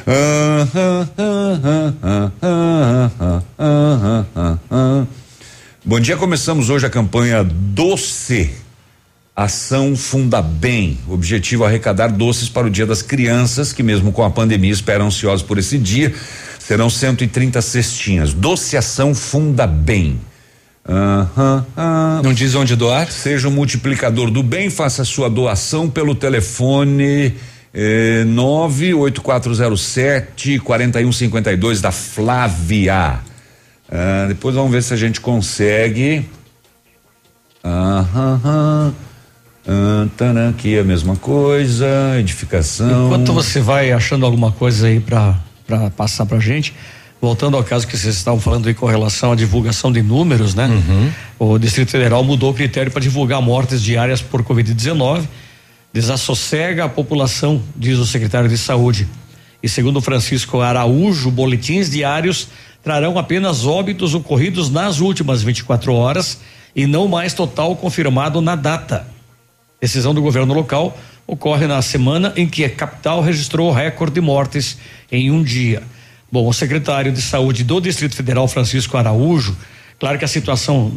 Ah, 0.06 0.68
ah, 0.76 1.08
ah, 1.18 1.94
ah, 2.04 2.32
ah, 2.42 3.12
ah, 3.22 3.42
ah, 3.58 4.26
ah, 4.36 4.58
ah. 4.70 4.81
Bom 5.84 6.00
dia, 6.00 6.16
começamos 6.16 6.70
hoje 6.70 6.86
a 6.86 6.90
campanha 6.90 7.44
Doce. 7.44 8.52
Ação 9.36 9.96
Funda 9.96 10.42
Bem. 10.42 11.00
Objetivo 11.08 11.66
arrecadar 11.66 12.10
doces 12.10 12.50
para 12.50 12.68
o 12.68 12.70
Dia 12.70 12.86
das 12.86 13.02
Crianças, 13.02 13.74
que 13.74 13.82
mesmo 13.82 14.12
com 14.12 14.24
a 14.24 14.30
pandemia 14.30 14.72
esperam 14.72 15.08
ansiosos 15.08 15.42
por 15.42 15.58
esse 15.58 15.78
dia. 15.78 16.14
Serão 16.60 16.90
130 16.90 17.62
cestinhas. 17.62 18.34
Doce 18.34 18.76
Ação 18.78 19.16
Funda 19.16 19.66
Bem. 19.66 20.20
Aham, 20.88 21.66
ah. 21.78 22.22
Não 22.24 22.34
diz 22.34 22.56
onde 22.56 22.76
doar? 22.76 23.10
Seja 23.12 23.48
um 23.48 23.52
multiplicador 23.52 24.30
do 24.30 24.44
bem, 24.44 24.70
faça 24.70 25.06
sua 25.06 25.30
doação 25.30 25.90
pelo 25.90 26.14
telefone 26.16 27.36
eh, 27.74 28.26
98407 28.26 30.60
4152 30.60 31.82
da 31.82 31.92
Flávia. 31.92 33.31
Ah, 33.92 34.26
depois 34.28 34.56
vamos 34.56 34.72
ver 34.72 34.82
se 34.82 34.94
a 34.94 34.98
gente 34.98 35.20
consegue. 35.20 36.26
Aham. 37.64 38.94
Ah, 39.68 40.08
taran, 40.18 40.50
aqui 40.50 40.76
é 40.76 40.80
a 40.80 40.84
mesma 40.84 41.16
coisa, 41.16 41.86
edificação. 42.18 43.08
Enquanto 43.08 43.34
você 43.34 43.60
vai 43.60 43.92
achando 43.92 44.26
alguma 44.26 44.52
coisa 44.52 44.88
aí 44.88 45.00
para 45.00 45.36
passar 45.96 46.26
pra 46.26 46.40
gente, 46.40 46.74
voltando 47.22 47.56
ao 47.56 47.64
caso 47.64 47.86
que 47.86 47.96
vocês 47.96 48.16
estavam 48.16 48.40
falando 48.40 48.68
aí 48.68 48.74
com 48.74 48.88
relação 48.88 49.34
à 49.34 49.36
divulgação 49.36 49.92
de 49.92 50.02
números, 50.02 50.56
né? 50.56 50.68
O 51.38 51.60
Distrito 51.60 51.92
Federal 51.92 52.24
mudou 52.24 52.52
o 52.52 52.54
critério 52.54 52.92
para 52.92 53.02
divulgar 53.02 53.42
mortes 53.42 53.84
diárias 53.84 54.22
por 54.22 54.42
Covid-19. 54.42 55.24
Desassossega 55.94 56.86
a 56.86 56.90
população, 56.90 57.62
diz 57.76 58.00
o 58.00 58.06
secretário 58.06 58.50
de 58.50 58.58
Saúde. 58.58 59.08
E 59.62 59.70
segundo 59.70 60.02
Francisco 60.02 60.62
Araújo, 60.62 61.30
boletins 61.30 61.92
diários 61.92 62.48
trarão 62.84 63.18
apenas 63.18 63.66
óbitos 63.66 64.14
ocorridos 64.14 64.70
nas 64.70 65.00
últimas 65.00 65.44
24 65.44 65.94
horas 65.94 66.40
e 66.76 66.88
não 66.88 67.08
mais 67.08 67.34
total 67.34 67.76
confirmado 67.76 68.42
na 68.42 68.56
data. 68.56 69.08
Decisão 69.80 70.14
do 70.14 70.22
governo 70.22 70.54
local 70.54 70.98
ocorre 71.28 71.68
na 71.68 71.82
semana 71.82 72.34
em 72.36 72.48
que 72.48 72.66
a 72.66 72.70
capital 72.70 73.22
registrou 73.22 73.72
recorde 73.72 74.16
de 74.16 74.22
mortes 74.22 74.78
em 75.12 75.32
um 75.32 75.44
dia. 75.44 75.84
Bom, 76.32 76.48
o 76.48 76.54
secretário 76.54 77.12
de 77.12 77.22
Saúde 77.22 77.64
do 77.64 77.80
Distrito 77.82 78.16
Federal, 78.16 78.48
Francisco 78.48 78.98
Araújo, 78.98 79.56
claro 80.00 80.18
que 80.18 80.26
a 80.26 80.28
situação 80.28 80.92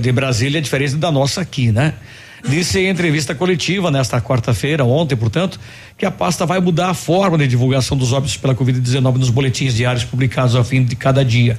de 0.00 0.12
Brasília 0.12 0.58
é 0.58 0.60
diferente 0.60 0.96
da 0.96 1.10
nossa 1.10 1.40
aqui, 1.40 1.72
né? 1.72 1.94
Disse 2.48 2.78
em 2.78 2.88
entrevista 2.88 3.34
coletiva 3.34 3.90
nesta 3.90 4.20
quarta-feira, 4.20 4.84
ontem, 4.84 5.16
portanto, 5.16 5.60
que 5.96 6.06
a 6.06 6.10
pasta 6.10 6.46
vai 6.46 6.60
mudar 6.60 6.90
a 6.90 6.94
forma 6.94 7.36
de 7.36 7.46
divulgação 7.46 7.96
dos 7.96 8.12
óbitos 8.12 8.36
pela 8.36 8.54
Covid-19 8.54 9.16
nos 9.16 9.30
boletins 9.30 9.74
diários 9.74 10.04
publicados 10.04 10.54
ao 10.54 10.64
fim 10.64 10.84
de 10.84 10.96
cada 10.96 11.24
dia. 11.24 11.58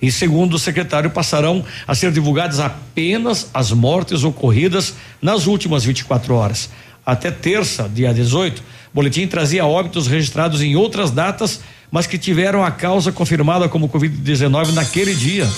E 0.00 0.10
segundo 0.10 0.54
o 0.54 0.58
secretário, 0.58 1.10
passarão 1.10 1.64
a 1.86 1.94
ser 1.94 2.12
divulgadas 2.12 2.60
apenas 2.60 3.50
as 3.52 3.72
mortes 3.72 4.24
ocorridas 4.24 4.94
nas 5.20 5.46
últimas 5.46 5.84
24 5.84 6.34
horas. 6.34 6.70
Até 7.04 7.30
terça, 7.30 7.88
dia 7.88 8.12
18, 8.12 8.58
o 8.58 8.62
boletim 8.92 9.26
trazia 9.26 9.64
óbitos 9.64 10.06
registrados 10.06 10.60
em 10.60 10.74
outras 10.76 11.10
datas, 11.10 11.60
mas 11.90 12.06
que 12.06 12.18
tiveram 12.18 12.64
a 12.64 12.70
causa 12.70 13.12
confirmada 13.12 13.68
como 13.68 13.88
Covid-19 13.88 14.72
naquele 14.72 15.14
dia. 15.14 15.48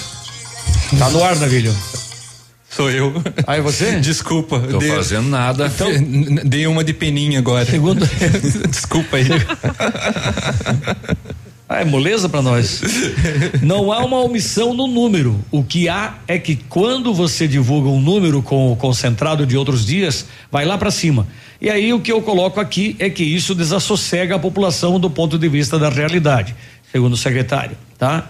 Tá 0.98 1.08
no 1.10 1.22
ar, 1.22 1.36
Navilho. 1.36 1.74
Sou 2.78 2.88
eu. 2.92 3.12
Ah, 3.44 3.56
é 3.56 3.60
você? 3.60 3.98
Desculpa. 3.98 4.60
Tô 4.60 4.78
dei- 4.78 4.88
fazendo 4.92 5.28
nada. 5.28 5.66
Então, 5.66 5.88
dei 6.46 6.64
uma 6.68 6.84
de 6.84 6.92
peninha 6.92 7.40
agora. 7.40 7.66
Segundo. 7.66 8.06
Desculpa 8.70 9.16
aí. 9.16 9.26
Ah, 11.68 11.80
é 11.80 11.84
moleza 11.84 12.28
para 12.28 12.40
nós. 12.40 12.80
Não 13.62 13.92
há 13.92 14.04
uma 14.04 14.20
omissão 14.20 14.72
no 14.72 14.86
número. 14.86 15.44
O 15.50 15.64
que 15.64 15.88
há 15.88 16.18
é 16.28 16.38
que 16.38 16.54
quando 16.54 17.12
você 17.12 17.48
divulga 17.48 17.88
um 17.88 18.00
número 18.00 18.40
com 18.42 18.70
o 18.70 18.76
concentrado 18.76 19.44
de 19.44 19.56
outros 19.56 19.84
dias, 19.84 20.26
vai 20.48 20.64
lá 20.64 20.78
para 20.78 20.92
cima. 20.92 21.26
E 21.60 21.68
aí 21.68 21.92
o 21.92 21.98
que 21.98 22.12
eu 22.12 22.22
coloco 22.22 22.60
aqui 22.60 22.94
é 23.00 23.10
que 23.10 23.24
isso 23.24 23.56
desassossega 23.56 24.36
a 24.36 24.38
população 24.38 25.00
do 25.00 25.10
ponto 25.10 25.36
de 25.36 25.48
vista 25.48 25.80
da 25.80 25.88
realidade, 25.88 26.54
segundo 26.92 27.14
o 27.14 27.16
secretário, 27.16 27.76
tá? 27.98 28.28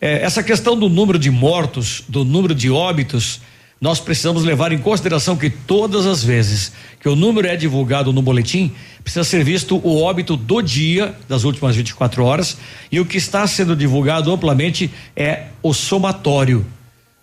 É, 0.00 0.20
essa 0.24 0.42
questão 0.42 0.76
do 0.76 0.88
número 0.88 1.16
de 1.16 1.30
mortos, 1.30 2.02
do 2.08 2.24
número 2.24 2.56
de 2.56 2.68
óbitos, 2.68 3.40
nós 3.82 3.98
precisamos 3.98 4.44
levar 4.44 4.70
em 4.70 4.78
consideração 4.78 5.36
que 5.36 5.50
todas 5.50 6.06
as 6.06 6.22
vezes 6.22 6.70
que 7.00 7.08
o 7.08 7.16
número 7.16 7.48
é 7.48 7.56
divulgado 7.56 8.12
no 8.12 8.22
boletim, 8.22 8.70
precisa 9.02 9.24
ser 9.24 9.42
visto 9.42 9.76
o 9.82 10.00
óbito 10.00 10.36
do 10.36 10.62
dia, 10.62 11.16
das 11.28 11.42
últimas 11.42 11.74
24 11.74 12.24
horas, 12.24 12.56
e 12.92 13.00
o 13.00 13.04
que 13.04 13.16
está 13.16 13.44
sendo 13.44 13.74
divulgado 13.74 14.32
amplamente 14.32 14.88
é 15.16 15.46
o 15.60 15.74
somatório. 15.74 16.64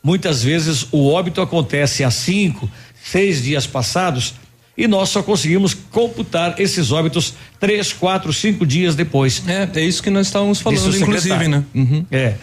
Muitas 0.03 0.44
vezes 0.44 0.86
o 0.91 1.07
óbito 1.07 1.40
acontece 1.40 2.03
há 2.03 2.11
cinco, 2.11 2.69
seis 3.02 3.41
dias 3.41 3.65
passados 3.65 4.34
e 4.77 4.86
nós 4.86 5.07
só 5.07 5.23
conseguimos 5.23 5.73
computar 5.73 6.60
esses 6.60 6.91
óbitos 6.91 7.36
três, 7.57 7.94
quatro, 7.94 8.34
cinco 8.34 8.65
dias 8.65 8.95
depois. 8.95 9.41
É, 9.48 9.80
é 9.80 9.81
isso 9.81 10.03
que 10.03 10.10
nós 10.10 10.27
estávamos 10.27 10.60
falando, 10.60 10.94
inclusive, 10.98 11.48
né? 11.48 11.64
É. 12.11 12.36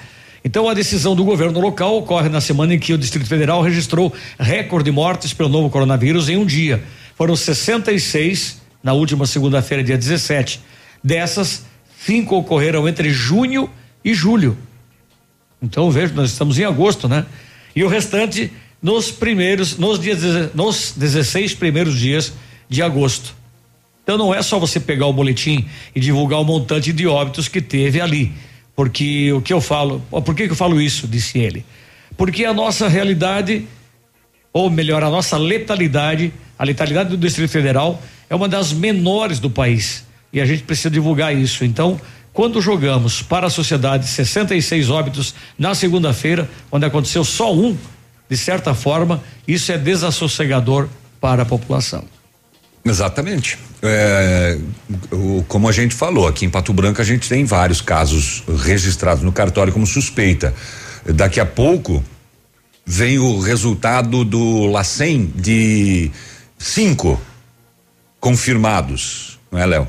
Então 0.46 0.68
a 0.68 0.74
decisão 0.74 1.16
do 1.16 1.24
governo 1.24 1.58
local 1.58 1.96
ocorre 1.96 2.28
na 2.28 2.40
semana 2.40 2.72
em 2.72 2.78
que 2.78 2.92
o 2.92 2.98
Distrito 2.98 3.26
Federal 3.26 3.60
registrou 3.62 4.14
recorde 4.38 4.84
de 4.84 4.92
mortes 4.92 5.34
pelo 5.34 5.48
novo 5.48 5.68
coronavírus 5.68 6.28
em 6.28 6.36
um 6.36 6.46
dia. 6.46 6.84
Foram 7.16 7.34
66 7.34 8.62
na 8.80 8.92
última 8.92 9.26
segunda-feira, 9.26 9.82
dia 9.82 9.98
17. 9.98 10.60
Dessas, 11.02 11.66
cinco 11.98 12.36
ocorreram 12.36 12.88
entre 12.88 13.10
junho 13.10 13.68
e 14.04 14.14
julho. 14.14 14.56
Então 15.60 15.90
veja, 15.90 16.14
nós 16.14 16.30
estamos 16.30 16.60
em 16.60 16.64
agosto, 16.64 17.08
né? 17.08 17.26
E 17.74 17.82
o 17.82 17.88
restante 17.88 18.52
nos 18.80 19.10
primeiros, 19.10 19.76
nos 19.76 19.98
dias, 19.98 20.20
nos 20.54 20.94
16 20.96 21.54
primeiros 21.54 21.98
dias 21.98 22.32
de 22.68 22.82
agosto. 22.82 23.34
Então 24.04 24.16
não 24.16 24.32
é 24.32 24.40
só 24.42 24.60
você 24.60 24.78
pegar 24.78 25.06
o 25.06 25.12
boletim 25.12 25.66
e 25.92 25.98
divulgar 25.98 26.38
o 26.40 26.44
montante 26.44 26.92
de 26.92 27.04
óbitos 27.04 27.48
que 27.48 27.60
teve 27.60 28.00
ali. 28.00 28.32
Porque 28.76 29.32
o 29.32 29.40
que 29.40 29.54
eu 29.54 29.60
falo, 29.60 30.00
por 30.10 30.34
que, 30.34 30.46
que 30.46 30.52
eu 30.52 30.56
falo 30.56 30.80
isso? 30.80 31.08
Disse 31.08 31.38
ele. 31.38 31.64
Porque 32.14 32.44
a 32.44 32.52
nossa 32.52 32.86
realidade, 32.86 33.66
ou 34.52 34.68
melhor, 34.68 35.02
a 35.02 35.08
nossa 35.08 35.38
letalidade, 35.38 36.32
a 36.58 36.64
letalidade 36.64 37.08
do 37.08 37.16
Distrito 37.16 37.50
Federal 37.50 38.00
é 38.28 38.34
uma 38.34 38.48
das 38.48 38.74
menores 38.74 39.40
do 39.40 39.48
país. 39.48 40.04
E 40.30 40.40
a 40.40 40.44
gente 40.44 40.62
precisa 40.62 40.90
divulgar 40.90 41.34
isso. 41.34 41.64
Então, 41.64 41.98
quando 42.34 42.60
jogamos 42.60 43.22
para 43.22 43.46
a 43.46 43.50
sociedade 43.50 44.06
66 44.06 44.90
óbitos 44.90 45.34
na 45.58 45.74
segunda-feira, 45.74 46.48
onde 46.70 46.84
aconteceu 46.84 47.24
só 47.24 47.54
um, 47.54 47.74
de 48.28 48.36
certa 48.36 48.74
forma, 48.74 49.22
isso 49.48 49.72
é 49.72 49.78
desassossegador 49.78 50.86
para 51.18 51.44
a 51.44 51.46
população. 51.46 52.04
Exatamente. 52.86 53.58
É, 53.82 54.58
o- 55.12 55.44
como 55.48 55.68
a 55.68 55.72
gente 55.72 55.94
falou, 55.94 56.26
aqui 56.26 56.46
em 56.46 56.50
Pato 56.50 56.72
Branco 56.72 57.00
a 57.02 57.04
gente 57.04 57.28
tem 57.28 57.44
vários 57.44 57.80
casos 57.80 58.42
registrados 58.64 59.22
no 59.22 59.32
cartório 59.32 59.72
como 59.72 59.86
suspeita. 59.86 60.54
Daqui 61.14 61.40
a 61.40 61.46
pouco 61.46 62.02
vem 62.86 63.18
o 63.18 63.40
resultado 63.40 64.24
do 64.24 64.66
LACEN 64.66 65.30
de 65.34 66.10
cinco 66.58 67.20
confirmados, 68.20 69.38
não 69.50 69.58
é, 69.58 69.66
Léo? 69.66 69.88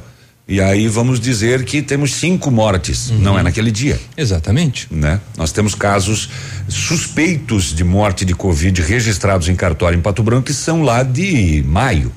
E 0.50 0.62
aí 0.62 0.88
vamos 0.88 1.20
dizer 1.20 1.66
que 1.66 1.82
temos 1.82 2.14
cinco 2.14 2.50
mortes, 2.50 3.10
não 3.10 3.38
é 3.38 3.44
naquele 3.44 3.70
dia. 3.70 4.00
Exatamente. 4.16 4.88
Né? 4.90 5.20
Nós 5.38 5.52
temos 5.52 5.76
casos 5.76 6.30
suspeitos 6.70 7.74
de 7.76 7.84
morte 7.84 8.24
de 8.24 8.34
Covid 8.34 8.82
registrados 8.82 9.50
em 9.50 9.56
cartório 9.56 9.98
em 9.98 10.02
Pato 10.02 10.24
Branco 10.24 10.44
que 10.44 10.54
são 10.54 10.84
lá 10.84 11.04
de 11.04 11.64
maio, 11.68 12.14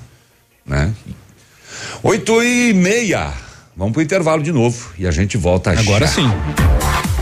né? 0.71 0.93
Oito 2.03 2.43
e 2.43 2.73
meia. 2.73 3.33
Vamos 3.77 3.93
pro 3.93 4.03
intervalo 4.03 4.43
de 4.43 4.53
novo 4.53 4.91
e 4.99 5.07
a 5.07 5.11
gente 5.11 5.37
volta 5.37 5.71
Agora 5.79 6.07
já. 6.07 6.13
sim. 6.13 6.31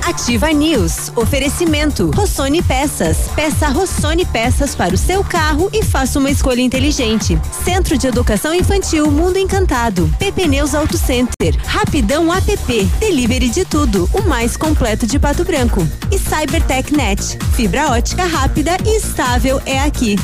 Ativa 0.03 0.51
News. 0.53 1.13
Oferecimento. 1.17 2.11
Rossoni 2.15 2.63
Peças. 2.63 3.29
Peça 3.37 3.69
Rossoni 3.69 4.25
Peças 4.25 4.75
para 4.75 4.95
o 4.95 4.99
seu 4.99 5.23
carro 5.23 5.69
e 5.73 5.83
faça 5.83 6.19
uma 6.19 6.31
escolha 6.31 6.63
inteligente. 6.63 7.39
Centro 7.65 7.97
de 7.99 8.07
Educação 8.07 8.55
Infantil 8.55 9.11
Mundo 9.11 9.37
Encantado. 9.39 10.11
PP 10.19 10.47
Neus 10.49 10.75
Auto 10.75 10.97
Center. 10.97 11.55
Rapidão 11.67 12.33
app. 12.33 12.85
Delivery 12.99 13.51
de 13.51 13.67
tudo. 13.67 14.09
O 14.15 14.23
mais 14.23 14.57
completo 14.57 15.07
de 15.07 15.19
Pato 15.19 15.45
Branco. 15.45 15.87
E 16.11 16.19
Cybertech 16.19 16.95
Net. 16.95 17.39
Fibra 17.55 17.91
ótica 17.91 18.25
rápida 18.25 18.77
e 18.87 18.97
estável 18.97 19.61
é 19.67 19.79
aqui. 19.81 20.17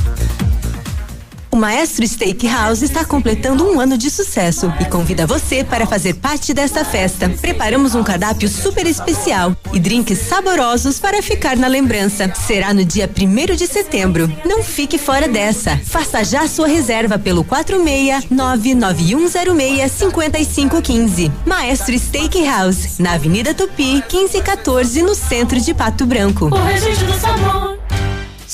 O 1.54 1.56
Maestro 1.56 2.04
Steakhouse 2.04 2.84
está 2.84 3.04
completando 3.04 3.64
um 3.64 3.78
ano 3.78 3.96
de 3.96 4.10
sucesso 4.10 4.74
e 4.80 4.84
convida 4.86 5.24
você 5.24 5.62
para 5.62 5.86
fazer 5.86 6.14
parte 6.14 6.52
desta 6.52 6.84
festa. 6.84 7.28
Preparamos 7.28 7.94
um 7.94 8.02
cardápio 8.02 8.48
super 8.48 8.84
especial 8.88 9.56
e 9.72 9.78
drinks 9.78 10.18
saborosos 10.18 10.98
para 10.98 11.22
ficar 11.22 11.56
na 11.56 11.68
lembrança. 11.68 12.28
Será 12.34 12.74
no 12.74 12.84
dia 12.84 13.08
1 13.08 13.54
de 13.54 13.68
setembro. 13.68 14.28
Não 14.44 14.64
fique 14.64 14.98
fora 14.98 15.28
dessa. 15.28 15.80
Faça 15.84 16.24
já 16.24 16.48
sua 16.48 16.66
reserva 16.66 17.20
pelo 17.20 17.44
46 17.44 18.30
99106 18.30 19.92
5515. 19.92 21.30
Maestro 21.46 21.96
Steakhouse, 21.96 23.00
na 23.00 23.12
Avenida 23.12 23.54
Tupi, 23.54 24.02
1514, 24.12 25.02
no 25.04 25.14
centro 25.14 25.60
de 25.60 25.72
Pato 25.72 26.04
Branco. 26.04 26.46
O 26.46 26.64
registro 26.64 27.06
do 27.06 27.14
sabor. 27.20 27.78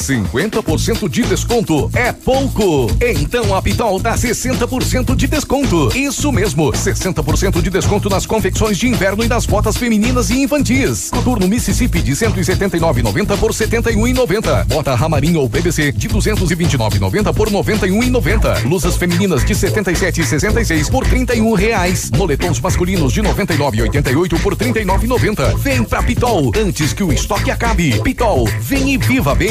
50% 0.01 1.09
de 1.09 1.23
desconto 1.23 1.91
é 1.95 2.11
pouco. 2.11 2.91
Então 3.21 3.55
a 3.55 3.61
Pitol 3.61 4.01
dá 4.01 4.15
60% 4.15 5.15
de 5.15 5.27
desconto. 5.27 5.91
Isso 5.95 6.33
mesmo, 6.33 6.73
60% 6.73 7.61
de 7.61 7.71
desconto 7.71 8.09
nas 8.09 8.25
confecções 8.25 8.79
de 8.79 8.89
inverno 8.89 9.23
e 9.23 9.29
nas 9.29 9.45
botas 9.45 9.77
femininas 9.77 10.31
e 10.31 10.43
infantis. 10.43 11.11
Coturno 11.11 11.47
Mississippi 11.47 12.01
de 12.01 12.13
179,90 12.13 13.37
por 13.39 13.53
71,90. 13.53 14.65
Bota 14.67 14.95
Ramarim 14.95 15.37
ou 15.37 15.49
BBC 15.49 15.93
de 15.93 16.09
229,90 16.09 17.35
por 17.35 17.51
91,90. 17.51 18.63
Blusas 18.63 18.97
femininas 18.97 19.45
de 19.45 19.55
77,66 19.55 20.91
por 20.91 21.07
31 21.07 21.53
reais. 21.55 22.11
Moletons 22.17 22.59
masculinos 22.59 23.13
de 23.13 23.23
99,88 23.23 24.41
por 24.41 24.57
39,90. 24.57 25.57
Vem 25.59 25.85
pra 25.85 26.03
Pitol 26.03 26.51
antes 26.57 26.93
que 26.93 27.03
o 27.03 27.13
estoque 27.13 27.51
acabe. 27.51 28.01
Pitol, 28.01 28.49
vem 28.61 28.95
e 28.95 28.99
viva 28.99 29.35
bem. 29.35 29.51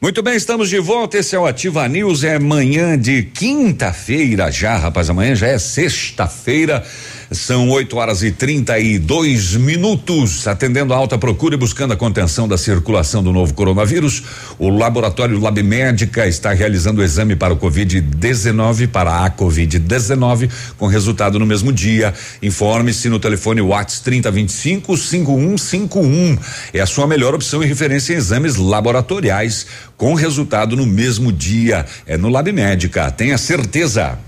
Muito 0.00 0.22
bem, 0.22 0.36
estamos 0.36 0.68
de 0.68 0.78
volta. 0.78 1.18
Esse 1.18 1.34
é 1.34 1.38
o 1.40 1.44
Ativa 1.44 1.88
News. 1.88 2.22
É 2.22 2.38
manhã 2.38 2.96
de 2.96 3.24
quinta-feira 3.24 4.48
já, 4.48 4.76
rapaz. 4.76 5.10
Amanhã 5.10 5.34
já 5.34 5.48
é 5.48 5.58
sexta-feira. 5.58 6.86
São 7.30 7.68
8 7.68 7.94
horas 7.96 8.22
e 8.22 8.30
32 8.30 9.54
minutos. 9.56 10.46
Atendendo 10.48 10.94
a 10.94 10.96
alta 10.96 11.18
procura 11.18 11.54
e 11.54 11.58
buscando 11.58 11.92
a 11.92 11.96
contenção 11.96 12.48
da 12.48 12.56
circulação 12.56 13.22
do 13.22 13.32
novo 13.32 13.52
coronavírus, 13.52 14.22
o 14.58 14.70
laboratório 14.70 15.38
Lab 15.38 15.62
Médica 15.62 16.26
está 16.26 16.52
realizando 16.52 17.02
o 17.02 17.04
exame 17.04 17.36
para 17.36 17.52
o 17.52 17.58
Covid-19, 17.58 18.88
para 18.88 19.26
a 19.26 19.30
Covid-19, 19.30 20.50
com 20.78 20.86
resultado 20.86 21.38
no 21.38 21.44
mesmo 21.44 21.70
dia. 21.70 22.14
Informe-se 22.42 23.10
no 23.10 23.20
telefone 23.20 23.60
WhatsApp 23.60 24.04
3025 24.04 24.96
5151. 24.96 26.38
É 26.72 26.80
a 26.80 26.86
sua 26.86 27.06
melhor 27.06 27.34
opção 27.34 27.62
e 27.62 27.66
referência 27.66 28.14
em 28.14 28.16
exames 28.16 28.56
laboratoriais, 28.56 29.66
com 29.98 30.14
resultado 30.14 30.74
no 30.74 30.86
mesmo 30.86 31.30
dia. 31.30 31.84
É 32.06 32.16
no 32.16 32.30
Lab 32.30 32.50
Médica. 32.52 33.10
Tenha 33.10 33.36
certeza. 33.36 34.18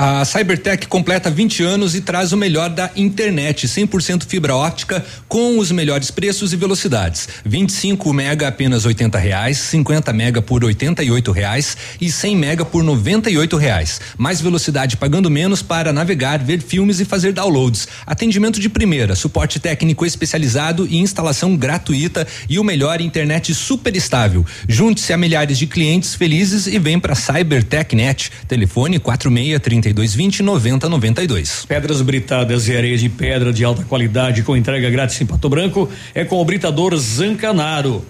A 0.00 0.24
Cybertech 0.24 0.86
completa 0.86 1.28
20 1.28 1.64
anos 1.64 1.96
e 1.96 2.00
traz 2.00 2.30
o 2.30 2.36
melhor 2.36 2.70
da 2.70 2.88
internet, 2.94 3.66
100% 3.66 4.26
fibra 4.26 4.54
óptica 4.54 5.04
com 5.26 5.58
os 5.58 5.72
melhores 5.72 6.08
preços 6.08 6.52
e 6.52 6.56
velocidades. 6.56 7.28
25 7.44 8.12
mega 8.12 8.46
apenas 8.46 8.84
80 8.84 9.18
reais, 9.18 9.58
50 9.58 10.12
mega 10.12 10.40
por 10.40 10.62
88 10.62 11.32
reais 11.32 11.76
e 12.00 12.12
100 12.12 12.36
mega 12.36 12.64
por 12.64 12.84
98 12.84 13.56
reais. 13.56 14.00
Mais 14.16 14.40
velocidade 14.40 14.96
pagando 14.96 15.28
menos 15.28 15.62
para 15.62 15.92
navegar, 15.92 16.38
ver 16.38 16.62
filmes 16.62 17.00
e 17.00 17.04
fazer 17.04 17.32
downloads. 17.32 17.88
Atendimento 18.06 18.60
de 18.60 18.68
primeira, 18.68 19.16
suporte 19.16 19.58
técnico 19.58 20.06
especializado 20.06 20.86
e 20.86 20.98
instalação 20.98 21.56
gratuita 21.56 22.24
e 22.48 22.60
o 22.60 22.62
melhor 22.62 23.00
internet 23.00 23.52
super 23.52 23.96
estável. 23.96 24.46
Junte-se 24.68 25.12
a 25.12 25.16
milhares 25.16 25.58
de 25.58 25.66
clientes 25.66 26.14
felizes 26.14 26.68
e 26.68 26.78
vem 26.78 27.00
para 27.00 27.16
Cybertech 27.16 27.96
Net. 27.96 28.30
Telefone 29.88 29.94
46 29.94 29.94
3220 29.94 30.42
9092. 30.42 31.64
Pedras 31.66 32.02
britadas 32.02 32.68
e 32.68 32.76
areia 32.76 32.96
de 32.96 33.08
pedra 33.08 33.52
de 33.52 33.64
alta 33.64 33.84
qualidade 33.84 34.42
com 34.42 34.56
entrega 34.56 34.90
grátis 34.90 35.20
em 35.20 35.26
Pato 35.26 35.48
Branco 35.48 35.88
é 36.14 36.24
com 36.24 36.36
o 36.40 36.44
Britador 36.44 36.96
Zancanaro. 36.96 38.04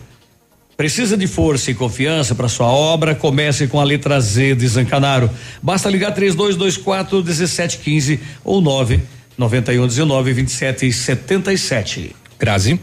Precisa 0.77 1.17
de 1.17 1.27
força 1.27 1.73
e 1.73 1.75
confiança 1.75 2.35
para 2.35 2.49
sua 2.49 2.69
obra? 2.69 3.15
Comece 3.15 3.67
com 3.67 3.81
a 3.81 3.85
letra 3.85 4.21
Z 4.21 4.55
de 4.55 4.69
Zancanaro. 4.69 5.29
Basta 5.61 5.91
ligar 5.91 6.13
3224 6.13 7.17
1715 7.17 8.21
ou 8.45 8.61
9 8.61 9.01
91 9.37 9.87
19 9.87 10.33
27 10.33 10.93
77. 10.93 12.17
Grazi. 12.39 12.81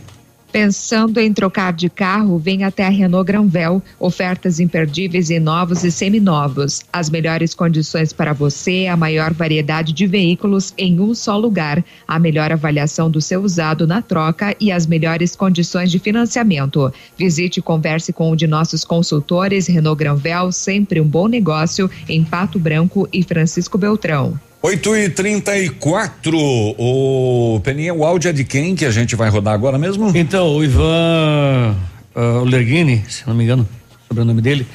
Pensando 0.56 1.20
em 1.20 1.34
trocar 1.34 1.74
de 1.74 1.90
carro, 1.90 2.38
vem 2.38 2.64
até 2.64 2.86
a 2.86 2.90
Renault 2.90 3.28
Granvel. 3.28 3.84
Ofertas 4.00 4.58
imperdíveis 4.58 5.30
em 5.30 5.38
novos 5.38 5.84
e 5.84 5.92
seminovos. 5.92 6.82
As 6.94 7.10
melhores 7.10 7.54
condições 7.54 8.14
para 8.14 8.32
você, 8.32 8.88
a 8.90 8.96
maior 8.96 9.34
variedade 9.34 9.92
de 9.92 10.08
veículos 10.08 10.74
em 10.78 10.98
um 10.98 11.14
só 11.14 11.38
lugar. 11.38 11.84
A 12.08 12.18
melhor 12.18 12.54
avaliação 12.54 13.12
do 13.12 13.20
seu 13.20 13.44
usado 13.44 13.86
na 13.86 14.02
troca 14.02 14.56
e 14.58 14.72
as 14.72 14.88
melhores 14.88 15.36
condições 15.36 15.92
de 15.92 16.00
financiamento. 16.00 16.90
Visite 17.18 17.58
e 17.58 17.62
converse 17.62 18.14
com 18.14 18.32
um 18.32 18.36
de 18.38 18.48
nossos 18.48 18.86
consultores. 18.86 19.68
Renault 19.68 20.00
Granvel, 20.00 20.54
sempre 20.54 21.02
um 21.02 21.06
bom 21.06 21.28
negócio 21.28 21.92
em 22.08 22.24
Pato 22.24 22.58
Branco 22.58 23.10
e 23.12 23.22
Francisco 23.24 23.78
Beltrão. 23.78 24.40
8 24.66 24.96
e 24.96 25.10
34 25.10 26.36
O 26.36 27.62
Peninha, 27.64 27.94
o 27.94 28.04
áudio 28.04 28.30
é 28.30 28.34
de 28.34 28.44
quem 28.44 28.76
que 28.76 28.84
a 28.84 28.90
gente 28.90 29.16
vai 29.16 29.30
rodar 29.30 29.54
agora 29.54 29.78
mesmo? 29.78 30.12
Então, 30.16 30.56
o 30.56 30.64
Ivan 30.64 31.76
uh, 32.16 32.44
Lerguini, 32.44 33.04
se 33.08 33.28
não 33.28 33.36
me 33.36 33.44
engano, 33.44 33.70
sobre 34.08 34.24
o 34.24 34.26
nome 34.26 34.42
dele, 34.42 34.66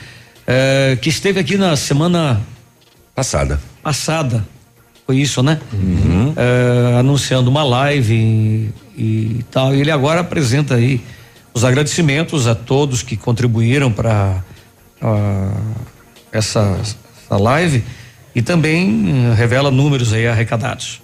uh, 0.42 0.96
que 0.98 1.08
esteve 1.08 1.40
aqui 1.40 1.56
na 1.56 1.74
semana 1.74 2.40
passada. 3.16 3.60
Passada. 3.82 4.46
Foi 5.04 5.16
isso, 5.16 5.42
né? 5.42 5.58
Uhum. 5.72 6.34
Uh, 6.34 6.98
anunciando 7.00 7.50
uma 7.50 7.64
live 7.64 8.14
e, 8.14 8.70
e 8.96 9.44
tal. 9.50 9.74
E 9.74 9.80
ele 9.80 9.90
agora 9.90 10.20
apresenta 10.20 10.76
aí 10.76 11.00
os 11.52 11.64
agradecimentos 11.64 12.46
a 12.46 12.54
todos 12.54 13.02
que 13.02 13.16
contribuíram 13.16 13.90
para 13.90 14.40
essa, 16.30 16.78
essa 16.80 17.36
live 17.36 17.82
e 18.34 18.42
também 18.42 19.34
revela 19.34 19.70
números 19.70 20.12
aí 20.12 20.26
arrecadados. 20.26 21.00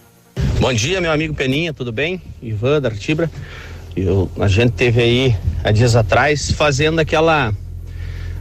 Bom 0.60 0.72
dia, 0.72 1.00
meu 1.00 1.12
amigo 1.12 1.34
Peninha, 1.34 1.72
tudo 1.72 1.92
bem? 1.92 2.20
Ivan 2.42 2.80
da 2.80 2.88
Artibra. 2.88 3.30
Eu, 3.96 4.30
a 4.38 4.48
gente 4.48 4.72
teve 4.72 5.00
aí 5.00 5.36
há 5.64 5.70
dias 5.72 5.96
atrás 5.96 6.50
fazendo 6.50 6.98
aquela 6.98 7.52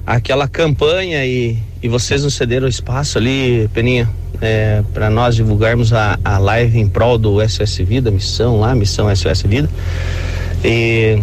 aquela 0.06 0.48
campanha 0.48 1.26
e, 1.26 1.58
e 1.82 1.88
vocês 1.88 2.24
nos 2.24 2.36
cederam 2.36 2.68
espaço 2.68 3.18
ali, 3.18 3.68
Peninha, 3.74 4.10
é, 4.42 4.84
para 4.94 5.10
nós 5.10 5.36
divulgarmos 5.36 5.94
a, 5.94 6.20
a 6.24 6.38
live 6.38 6.78
em 6.78 6.88
prol 6.88 7.18
do 7.18 7.38
SOS 7.48 7.78
Vida, 7.78 8.12
missão 8.12 8.60
lá, 8.60 8.76
missão 8.76 9.14
SOS 9.16 9.42
Vida. 9.44 9.70
E, 10.64 11.18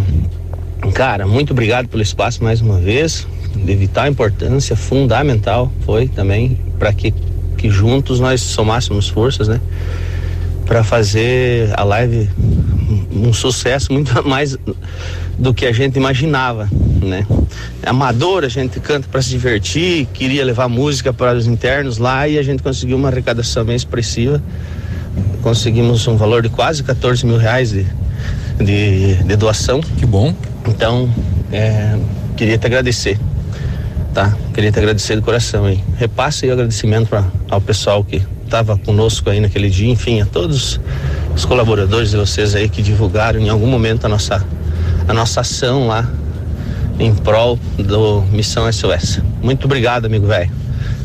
cara, 0.95 1.27
muito 1.27 1.53
obrigado 1.53 1.89
pelo 1.89 2.03
espaço 2.03 2.43
mais 2.43 2.61
uma 2.61 2.79
vez, 2.79 3.27
de 3.55 3.75
vital 3.77 4.09
importância, 4.09 4.75
fundamental 4.75 5.71
foi 5.85 6.09
também 6.09 6.59
para 6.79 6.93
que 6.93 7.15
que 7.63 7.71
juntos 7.71 8.19
nós 8.19 8.41
somássemos 8.41 9.09
forças, 9.09 9.47
né? 9.47 9.61
Para 10.67 10.83
fazer 10.83 11.71
a 11.79 11.85
live 11.85 12.29
um 13.13 13.33
sucesso 13.33 13.93
muito 13.93 14.13
mais 14.29 14.59
do 15.39 15.55
que 15.55 15.65
a 15.65 15.73
gente 15.73 15.97
imaginava, 15.97 16.69
né? 17.01 17.25
Amador, 17.87 18.43
a 18.43 18.49
gente 18.49 18.81
canta 18.81 19.07
para 19.09 19.23
se 19.23 19.31
divertir, 19.31 20.07
queria 20.07 20.45
levar 20.45 20.69
música 20.69 21.13
para 21.13 21.39
os 21.39 21.47
internos 21.47 21.99
lá 21.99 22.27
e 22.27 22.37
a 22.37 22.43
gente 22.43 22.65
conseguiu 22.65 22.97
uma 22.97 23.09
arrecadação 23.09 23.65
bem 23.65 23.77
expressiva. 23.77 24.43
Conseguimos 25.41 26.05
um 26.09 26.17
valor 26.17 26.43
de 26.43 26.49
quase 26.49 26.83
14 26.83 27.25
mil 27.25 27.37
reais 27.37 27.71
de, 27.71 27.87
de, 28.59 29.23
de 29.23 29.37
doação. 29.37 29.81
Que 29.81 30.05
bom. 30.05 30.35
Então, 30.67 31.09
é, 31.53 31.97
queria 32.37 32.59
te 32.59 32.67
agradecer 32.67 33.21
tá? 34.13 34.37
Queria 34.53 34.71
te 34.71 34.79
agradecer 34.79 35.17
do 35.17 35.23
coração 35.23 35.65
aí. 35.65 35.83
Repasse 35.97 36.47
o 36.47 36.53
agradecimento 36.53 37.09
pra, 37.09 37.25
ao 37.51 37.61
pessoal 37.61 38.05
que 38.05 38.23
estava 38.45 38.77
conosco 38.77 39.31
aí 39.31 39.41
naquele 39.41 39.71
dia, 39.71 39.91
enfim, 39.91 40.21
a 40.21 40.27
todos 40.27 40.79
os 41.35 41.45
colaboradores 41.45 42.11
de 42.11 42.17
vocês 42.17 42.55
aí 42.55 42.69
que 42.69 42.83
divulgaram 42.83 43.41
em 43.41 43.49
algum 43.49 43.67
momento 43.67 44.05
a 44.05 44.09
nossa, 44.09 44.45
a 45.09 45.15
nossa 45.15 45.41
ação 45.41 45.87
lá 45.87 46.09
em 46.99 47.15
prol 47.15 47.59
do 47.79 48.23
Missão 48.31 48.71
SOS. 48.71 49.21
Muito 49.43 49.65
obrigado, 49.65 50.05
amigo 50.05 50.27
velho. 50.27 50.51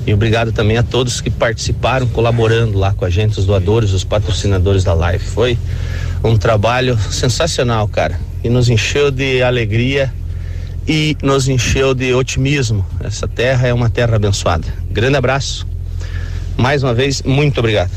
E 0.06 0.14
obrigado 0.14 0.52
também 0.52 0.78
a 0.78 0.84
todos 0.84 1.20
que 1.20 1.30
participaram, 1.30 2.08
colaborando 2.08 2.78
lá 2.78 2.94
com 2.94 3.04
a 3.04 3.10
gente, 3.10 3.40
os 3.40 3.46
doadores, 3.46 3.92
os 3.92 4.04
patrocinadores 4.04 4.84
da 4.84 4.94
live. 4.94 5.24
Foi 5.24 5.58
um 6.24 6.38
trabalho 6.38 6.98
sensacional, 7.10 7.88
cara. 7.88 8.20
E 8.44 8.50
nos 8.50 8.70
encheu 8.70 9.12
de 9.12 9.42
alegria 9.42 10.14
e 10.88 11.18
nos 11.22 11.48
encheu 11.48 11.94
de 11.94 12.14
otimismo. 12.14 12.86
Essa 13.04 13.28
terra 13.28 13.68
é 13.68 13.74
uma 13.74 13.90
terra 13.90 14.16
abençoada. 14.16 14.68
Grande 14.90 15.18
abraço. 15.18 15.68
Mais 16.56 16.82
uma 16.82 16.94
vez, 16.94 17.22
muito 17.22 17.60
obrigado. 17.60 17.92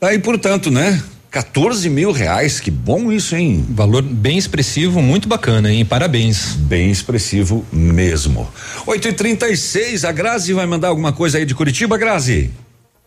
Aí, 0.00 0.18
portanto, 0.18 0.70
né? 0.70 1.02
14 1.30 1.90
mil 1.90 2.10
reais, 2.10 2.58
que 2.58 2.70
bom 2.70 3.12
isso, 3.12 3.36
hein? 3.36 3.64
Valor 3.68 4.02
bem 4.02 4.38
expressivo, 4.38 5.02
muito 5.02 5.28
bacana, 5.28 5.70
hein? 5.70 5.84
Parabéns. 5.84 6.54
Bem 6.54 6.90
expressivo 6.90 7.64
mesmo. 7.70 8.48
8 8.86 9.08
e 9.08 9.12
36 9.12 10.04
a 10.06 10.12
Grazi 10.12 10.54
vai 10.54 10.64
mandar 10.64 10.88
alguma 10.88 11.12
coisa 11.12 11.36
aí 11.36 11.44
de 11.44 11.54
Curitiba, 11.54 11.98
Grazi? 11.98 12.50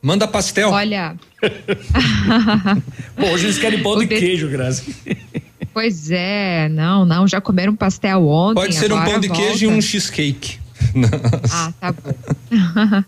Manda 0.02 0.28
pastel. 0.28 0.70
Olha. 0.70 1.16
Bom, 3.18 3.32
hoje 3.32 3.46
eles 3.46 3.58
querem 3.58 3.82
pão 3.82 3.98
de 4.00 4.08
queijo, 4.08 4.48
Grazi. 4.50 4.96
Pois 5.74 6.12
é, 6.12 6.68
não, 6.70 7.06
não, 7.06 7.28
já 7.28 7.40
comeram 7.40 7.76
pastel 7.76 8.28
ontem. 8.28 8.62
Pode 8.62 8.76
ser 8.76 8.92
um 8.92 9.04
pão 9.04 9.20
de 9.20 9.28
volta. 9.28 9.44
queijo 9.44 9.66
e 9.66 9.68
um 9.68 9.82
cheesecake. 9.82 10.60
Ah, 11.54 11.72
tá 11.80 11.92
bom. 11.92 12.14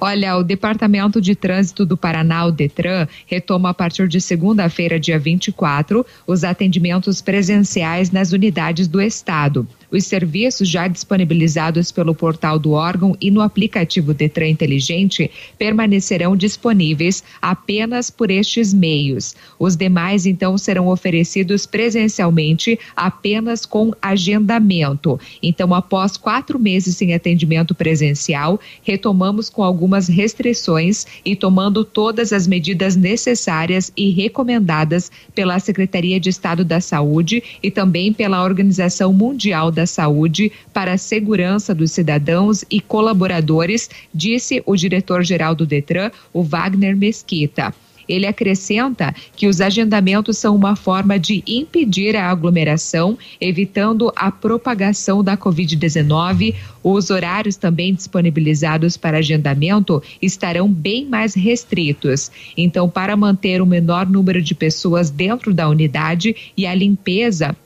Olha, 0.00 0.36
o 0.36 0.42
Departamento 0.42 1.20
de 1.20 1.34
Trânsito 1.34 1.84
do 1.84 1.96
Paraná, 1.96 2.46
o 2.46 2.50
Detran, 2.50 3.06
retoma 3.26 3.70
a 3.70 3.74
partir 3.74 4.08
de 4.08 4.20
segunda-feira, 4.20 4.98
dia 4.98 5.18
24, 5.18 6.04
os 6.26 6.44
atendimentos 6.44 7.20
presenciais 7.20 8.10
nas 8.10 8.32
unidades 8.32 8.88
do 8.88 9.00
Estado. 9.00 9.68
Os 9.94 10.06
serviços 10.06 10.68
já 10.68 10.88
disponibilizados 10.88 11.92
pelo 11.92 12.16
portal 12.16 12.58
do 12.58 12.72
órgão 12.72 13.16
e 13.20 13.30
no 13.30 13.40
aplicativo 13.40 14.12
Detran 14.12 14.48
Inteligente 14.48 15.30
permanecerão 15.56 16.36
disponíveis 16.36 17.22
apenas 17.40 18.10
por 18.10 18.28
estes 18.28 18.74
meios. 18.74 19.36
Os 19.56 19.76
demais, 19.76 20.26
então, 20.26 20.58
serão 20.58 20.88
oferecidos 20.88 21.64
presencialmente 21.64 22.76
apenas 22.96 23.64
com 23.64 23.92
agendamento. 24.02 25.20
Então, 25.40 25.72
após 25.72 26.16
quatro 26.16 26.58
meses 26.58 26.96
sem 26.96 27.14
atendimento 27.14 27.72
presencial, 27.72 28.58
retomamos 28.82 29.48
com 29.48 29.62
algumas 29.62 30.08
restrições 30.08 31.06
e 31.24 31.36
tomando 31.36 31.84
todas 31.84 32.32
as 32.32 32.48
medidas 32.48 32.96
necessárias 32.96 33.92
e 33.96 34.10
recomendadas 34.10 35.08
pela 35.36 35.60
Secretaria 35.60 36.18
de 36.18 36.30
Estado 36.30 36.64
da 36.64 36.80
Saúde 36.80 37.40
e 37.62 37.70
também 37.70 38.12
pela 38.12 38.42
Organização 38.42 39.12
Mundial 39.12 39.70
da 39.70 39.83
Saúde 39.86 40.52
para 40.72 40.92
a 40.92 40.98
segurança 40.98 41.74
dos 41.74 41.92
cidadãos 41.92 42.64
e 42.70 42.80
colaboradores, 42.80 43.90
disse 44.12 44.62
o 44.66 44.76
diretor-geral 44.76 45.54
do 45.54 45.66
Detran, 45.66 46.10
o 46.32 46.42
Wagner 46.42 46.96
Mesquita. 46.96 47.74
Ele 48.08 48.26
acrescenta 48.26 49.14
que 49.36 49.46
os 49.46 49.60
agendamentos 49.60 50.38
são 50.38 50.54
uma 50.54 50.76
forma 50.76 51.18
de 51.18 51.42
impedir 51.46 52.16
a 52.16 52.30
aglomeração, 52.30 53.18
evitando 53.40 54.12
a 54.14 54.30
propagação 54.30 55.22
da 55.22 55.36
Covid-19. 55.36 56.54
Os 56.82 57.10
horários 57.10 57.56
também 57.56 57.94
disponibilizados 57.94 58.96
para 58.96 59.18
agendamento 59.18 60.02
estarão 60.20 60.68
bem 60.68 61.06
mais 61.06 61.34
restritos. 61.34 62.30
Então, 62.56 62.88
para 62.88 63.16
manter 63.16 63.62
o 63.62 63.66
menor 63.66 64.06
número 64.06 64.42
de 64.42 64.54
pessoas 64.54 65.10
dentro 65.10 65.52
da 65.52 65.68
unidade 65.68 66.52
e 66.56 66.66
a 66.66 66.74
limpeza 66.74 67.56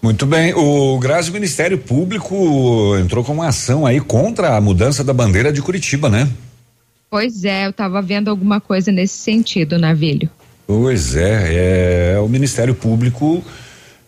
Muito 0.02 0.24
bem, 0.24 0.54
o 0.54 0.98
Grazi 0.98 1.30
Ministério 1.30 1.76
Público 1.76 2.96
entrou 2.98 3.22
com 3.22 3.32
uma 3.32 3.48
ação 3.48 3.84
aí 3.84 4.00
contra 4.00 4.56
a 4.56 4.60
mudança 4.60 5.04
da 5.04 5.12
bandeira 5.12 5.52
de 5.52 5.60
Curitiba, 5.60 6.08
né? 6.08 6.28
Pois 7.10 7.44
é, 7.44 7.66
eu 7.66 7.70
estava 7.70 8.00
vendo 8.00 8.28
alguma 8.28 8.60
coisa 8.60 8.90
nesse 8.90 9.18
sentido, 9.18 9.78
Navilho. 9.78 10.30
Pois 10.66 11.16
é, 11.16 12.14
é 12.14 12.20
o 12.20 12.28
Ministério 12.28 12.74
Público 12.74 13.44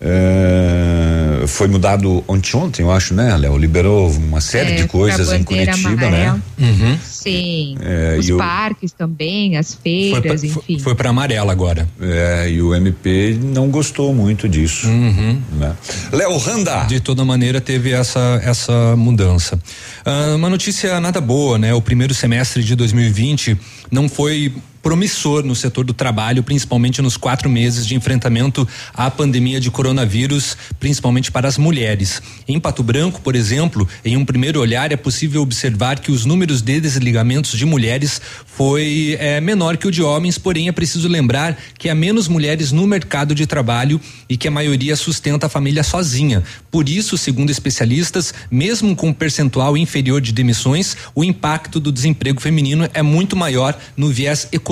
é, 0.04 1.46
foi 1.46 1.68
mudado 1.68 2.24
ontem, 2.26 2.56
ontem, 2.56 2.82
eu 2.82 2.90
acho, 2.90 3.14
né, 3.14 3.36
Léo? 3.36 3.56
Liberou 3.56 4.10
uma 4.10 4.40
série 4.40 4.72
É, 4.72 4.74
de 4.76 4.88
coisas 4.88 5.28
pra 5.28 5.36
em 5.38 5.42
Curitiba, 5.44 5.88
amarela. 6.06 6.40
né? 6.58 6.98
Sim. 7.04 7.76
É, 7.80 8.16
Os 8.18 8.28
o- 8.28 8.36
parques 8.36 8.92
também, 8.92 9.56
as 9.56 9.74
feiras, 9.74 10.42
enfim. 10.42 10.78
Foi 10.78 10.94
para 10.94 11.10
amarela 11.10 11.52
agora. 11.52 11.88
É, 12.00 12.50
e 12.50 12.60
o 12.60 12.74
MP 12.74 13.38
não 13.42 13.68
gostou 13.68 14.12
muito 14.14 14.48
disso. 14.48 14.88
Né? 14.88 15.72
Léo 16.12 16.36
Randa. 16.38 16.84
De 16.84 17.00
toda 17.00 17.24
maneira 17.24 17.60
teve 17.60 17.92
essa 17.92 18.40
essa 18.42 18.96
mudança. 18.96 19.58
Ah, 20.04 20.34
uma 20.34 20.50
notícia 20.50 20.98
nada 21.00 21.20
boa, 21.20 21.58
né? 21.58 21.72
O 21.74 21.80
primeiro 21.80 22.12
semestre 22.14 22.62
de 22.62 22.74
2020 22.74 23.56
não 23.90 24.08
foi 24.08 24.52
promissor 24.82 25.44
no 25.44 25.54
setor 25.54 25.84
do 25.84 25.94
trabalho, 25.94 26.42
principalmente 26.42 27.00
nos 27.00 27.16
quatro 27.16 27.48
meses 27.48 27.86
de 27.86 27.94
enfrentamento 27.94 28.68
à 28.92 29.10
pandemia 29.10 29.60
de 29.60 29.70
coronavírus, 29.70 30.56
principalmente 30.80 31.30
para 31.30 31.46
as 31.46 31.56
mulheres. 31.56 32.20
Em 32.48 32.58
Pato 32.58 32.82
Branco, 32.82 33.20
por 33.20 33.36
exemplo, 33.36 33.88
em 34.04 34.16
um 34.16 34.24
primeiro 34.24 34.60
olhar 34.60 34.90
é 34.90 34.96
possível 34.96 35.40
observar 35.40 36.00
que 36.00 36.10
os 36.10 36.24
números 36.24 36.60
de 36.60 36.80
desligamentos 36.80 37.56
de 37.56 37.64
mulheres 37.64 38.20
foi 38.44 39.16
eh, 39.20 39.40
menor 39.40 39.76
que 39.76 39.86
o 39.86 39.90
de 39.90 40.02
homens, 40.02 40.36
porém 40.36 40.68
é 40.68 40.72
preciso 40.72 41.08
lembrar 41.08 41.56
que 41.78 41.88
há 41.88 41.94
menos 41.94 42.26
mulheres 42.26 42.72
no 42.72 42.86
mercado 42.86 43.34
de 43.34 43.46
trabalho 43.46 44.00
e 44.28 44.36
que 44.36 44.48
a 44.48 44.50
maioria 44.50 44.96
sustenta 44.96 45.46
a 45.46 45.48
família 45.48 45.84
sozinha. 45.84 46.42
Por 46.70 46.88
isso, 46.88 47.16
segundo 47.16 47.50
especialistas, 47.50 48.34
mesmo 48.50 48.96
com 48.96 49.08
um 49.08 49.12
percentual 49.12 49.76
inferior 49.76 50.20
de 50.20 50.32
demissões, 50.32 50.96
o 51.14 51.22
impacto 51.22 51.78
do 51.78 51.92
desemprego 51.92 52.40
feminino 52.40 52.88
é 52.92 53.02
muito 53.02 53.36
maior 53.36 53.78
no 53.96 54.08
viés 54.08 54.48
econômico 54.50 54.71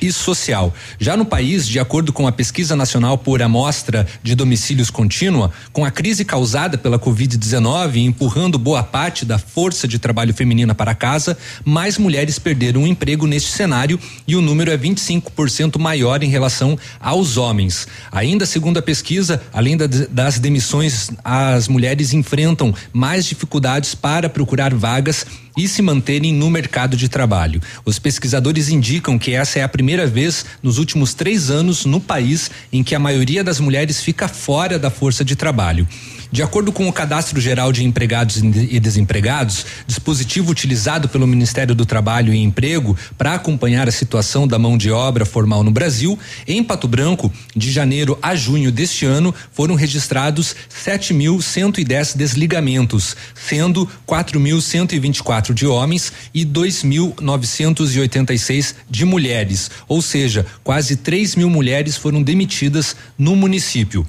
e 0.00 0.12
social. 0.12 0.72
Já 0.98 1.16
no 1.16 1.24
país, 1.24 1.66
de 1.66 1.78
acordo 1.78 2.12
com 2.12 2.26
a 2.26 2.32
pesquisa 2.32 2.76
nacional 2.76 3.18
por 3.18 3.42
amostra 3.42 4.06
de 4.22 4.34
domicílios 4.34 4.90
contínua, 4.90 5.50
com 5.72 5.84
a 5.84 5.90
crise 5.90 6.24
causada 6.24 6.78
pela 6.78 6.98
Covid-19 6.98 7.96
empurrando 7.96 8.58
boa 8.58 8.82
parte 8.82 9.24
da 9.24 9.38
força 9.38 9.86
de 9.88 9.98
trabalho 9.98 10.32
feminina 10.34 10.74
para 10.74 10.94
casa, 10.94 11.36
mais 11.64 11.98
mulheres 11.98 12.38
perderam 12.38 12.82
o 12.82 12.86
emprego 12.86 13.26
neste 13.26 13.50
cenário 13.50 13.98
e 14.26 14.36
o 14.36 14.40
número 14.40 14.70
é 14.70 14.76
25% 14.78 15.78
maior 15.78 16.22
em 16.22 16.28
relação 16.28 16.78
aos 17.00 17.36
homens. 17.36 17.86
Ainda 18.10 18.46
segundo 18.46 18.78
a 18.78 18.82
pesquisa, 18.82 19.42
além 19.52 19.76
da- 19.76 19.86
das 19.86 20.38
demissões, 20.38 21.10
as 21.24 21.68
mulheres 21.68 22.12
enfrentam 22.12 22.74
mais 22.92 23.24
dificuldades 23.24 23.94
para 23.94 24.28
procurar 24.28 24.74
vagas 24.74 25.26
e 25.56 25.68
se 25.68 25.82
manterem 25.82 26.32
no 26.32 26.50
mercado 26.50 26.96
de 26.96 27.08
trabalho. 27.08 27.60
Os 27.84 27.98
pesquisadores 27.98 28.68
indicam 28.68 29.18
que 29.18 29.32
essa 29.32 29.58
é 29.58 29.62
a 29.62 29.68
primeira 29.68 30.06
vez 30.06 30.44
nos 30.62 30.78
últimos 30.78 31.14
três 31.14 31.50
anos 31.50 31.84
no 31.84 32.00
país 32.00 32.50
em 32.72 32.82
que 32.82 32.94
a 32.94 32.98
maioria 32.98 33.44
das 33.44 33.60
mulheres 33.60 34.02
fica 34.02 34.28
fora 34.28 34.78
da 34.78 34.90
força 34.90 35.24
de 35.24 35.36
trabalho. 35.36 35.86
De 36.32 36.42
acordo 36.42 36.72
com 36.72 36.88
o 36.88 36.92
Cadastro 36.92 37.40
Geral 37.40 37.72
de 37.72 37.84
Empregados 37.84 38.38
e 38.38 38.80
Desempregados, 38.80 39.66
dispositivo 39.86 40.50
utilizado 40.50 41.08
pelo 41.08 41.26
Ministério 41.26 41.74
do 41.74 41.86
Trabalho 41.86 42.32
e 42.32 42.38
Emprego 42.38 42.96
para 43.16 43.34
acompanhar 43.34 43.86
a 43.86 43.92
situação 43.92 44.48
da 44.48 44.58
mão 44.58 44.78
de 44.78 44.90
obra 44.90 45.24
formal 45.24 45.62
no 45.62 45.70
Brasil, 45.70 46.18
em 46.48 46.64
Pato 46.64 46.88
Branco, 46.88 47.30
de 47.54 47.70
janeiro 47.70 48.18
a 48.22 48.34
junho 48.34 48.72
deste 48.72 49.04
ano, 49.04 49.34
foram 49.52 49.74
registrados 49.74 50.56
7.110 50.84 52.16
desligamentos, 52.16 53.14
sendo 53.34 53.86
4.124 54.08 55.12
2.104 55.12 55.52
de 55.52 55.66
homens 55.66 56.10
e 56.32 56.46
2.986 56.46 58.76
de 58.88 59.04
mulheres. 59.04 59.70
Ou 59.88 60.00
seja, 60.00 60.46
quase 60.64 60.96
3 60.96 61.36
mil 61.36 61.50
mulheres 61.50 61.94
foram 61.96 62.22
demitidas 62.22 62.96
no 63.18 63.36
município. 63.36 64.06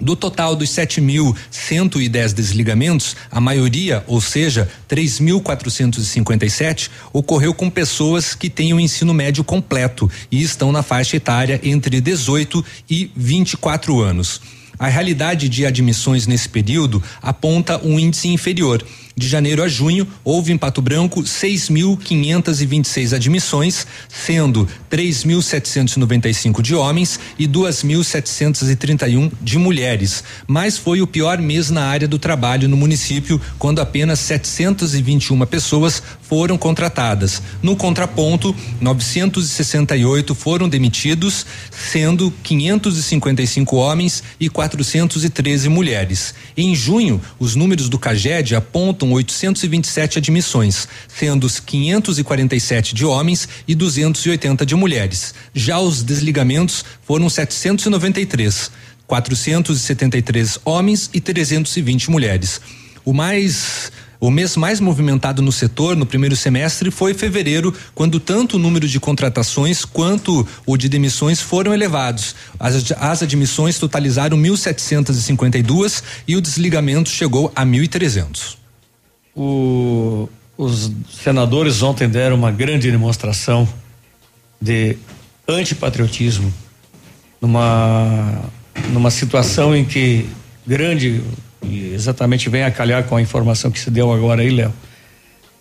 Do 0.00 0.16
total 0.16 0.56
dos 0.56 0.70
7.110 0.70 2.32
desligamentos, 2.32 3.14
a 3.30 3.40
maioria, 3.40 4.02
ou 4.06 4.20
seja, 4.20 4.68
3.457, 4.88 6.90
ocorreu 7.12 7.52
com 7.52 7.68
pessoas 7.68 8.34
que 8.34 8.48
têm 8.48 8.72
o 8.72 8.80
ensino 8.80 9.12
médio 9.12 9.44
completo 9.44 10.10
e 10.30 10.42
estão 10.42 10.72
na 10.72 10.82
faixa 10.82 11.16
etária 11.16 11.60
entre 11.62 12.00
18 12.00 12.64
e 12.88 13.10
24 13.14 14.00
anos. 14.00 14.40
A 14.78 14.88
realidade 14.88 15.50
de 15.50 15.66
admissões 15.66 16.26
nesse 16.26 16.48
período 16.48 17.02
aponta 17.20 17.78
um 17.84 17.98
índice 17.98 18.28
inferior, 18.28 18.82
de 19.16 19.28
janeiro 19.28 19.62
a 19.62 19.68
junho, 19.68 20.06
houve 20.24 20.52
em 20.52 20.58
Pato 20.58 20.80
Branco 20.80 21.22
6.526 21.22 23.14
admissões, 23.14 23.86
sendo 24.08 24.68
3.795 24.90 26.62
de 26.62 26.74
homens 26.74 27.18
e 27.38 27.46
2.731 27.46 29.32
de 29.40 29.58
mulheres. 29.58 30.24
Mas 30.46 30.78
foi 30.78 31.00
o 31.00 31.06
pior 31.06 31.38
mês 31.38 31.70
na 31.70 31.84
área 31.84 32.08
do 32.08 32.18
trabalho 32.18 32.68
no 32.68 32.76
município, 32.76 33.40
quando 33.58 33.80
apenas 33.80 34.20
721 34.20 35.44
pessoas 35.46 36.02
foram 36.22 36.56
contratadas. 36.56 37.42
No 37.62 37.76
contraponto, 37.76 38.54
968 38.80 40.34
foram 40.34 40.68
demitidos, 40.68 41.44
sendo 41.70 42.32
555 42.42 43.76
homens 43.76 44.22
e 44.38 44.48
413 44.48 45.68
mulheres. 45.68 46.34
Em 46.56 46.74
junho, 46.74 47.20
os 47.38 47.54
números 47.54 47.88
do 47.88 47.98
CAGED 47.98 48.54
apontam 48.54 48.99
827 49.08 50.18
admissões, 50.18 50.88
sendo 51.08 51.48
547 51.48 52.94
de 52.94 53.04
homens 53.04 53.48
e 53.66 53.74
280 53.74 54.66
de 54.66 54.74
mulheres. 54.74 55.34
Já 55.54 55.78
os 55.78 56.02
desligamentos 56.02 56.84
foram 57.02 57.30
793, 57.30 58.70
473 59.06 60.58
homens 60.64 61.08
e 61.14 61.20
320 61.20 62.10
mulheres. 62.10 62.60
O 63.04 63.12
mais 63.12 63.90
o 64.20 64.30
mês 64.30 64.54
mais 64.54 64.80
movimentado 64.80 65.40
no 65.40 65.50
setor 65.50 65.96
no 65.96 66.04
primeiro 66.04 66.36
semestre 66.36 66.90
foi 66.90 67.14
fevereiro, 67.14 67.74
quando 67.94 68.20
tanto 68.20 68.56
o 68.56 68.58
número 68.58 68.86
de 68.86 69.00
contratações 69.00 69.82
quanto 69.82 70.46
o 70.66 70.76
de 70.76 70.90
demissões 70.90 71.40
foram 71.40 71.72
elevados. 71.72 72.34
As, 72.58 72.92
as 72.92 73.22
admissões 73.22 73.78
totalizaram 73.78 74.36
1.752 74.36 76.02
e 76.28 76.36
o 76.36 76.40
desligamento 76.42 77.08
chegou 77.08 77.50
a 77.56 77.64
1.300. 77.64 78.59
O, 79.34 80.28
os 80.56 80.90
senadores 81.10 81.82
ontem 81.82 82.08
deram 82.08 82.36
uma 82.36 82.50
grande 82.50 82.90
demonstração 82.90 83.68
de 84.60 84.96
antipatriotismo 85.48 86.52
numa 87.40 88.50
numa 88.88 89.10
situação 89.10 89.74
em 89.74 89.84
que 89.84 90.26
grande 90.66 91.22
exatamente 91.92 92.48
vem 92.48 92.62
a 92.62 92.70
calhar 92.70 93.04
com 93.04 93.16
a 93.16 93.22
informação 93.22 93.70
que 93.70 93.78
se 93.78 93.90
deu 93.90 94.12
agora 94.12 94.42
aí, 94.42 94.50
Léo. 94.50 94.72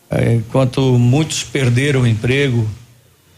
É, 0.09 0.35
enquanto 0.35 0.97
muitos 0.97 1.43
perderam 1.43 2.01
o 2.01 2.07
emprego, 2.07 2.67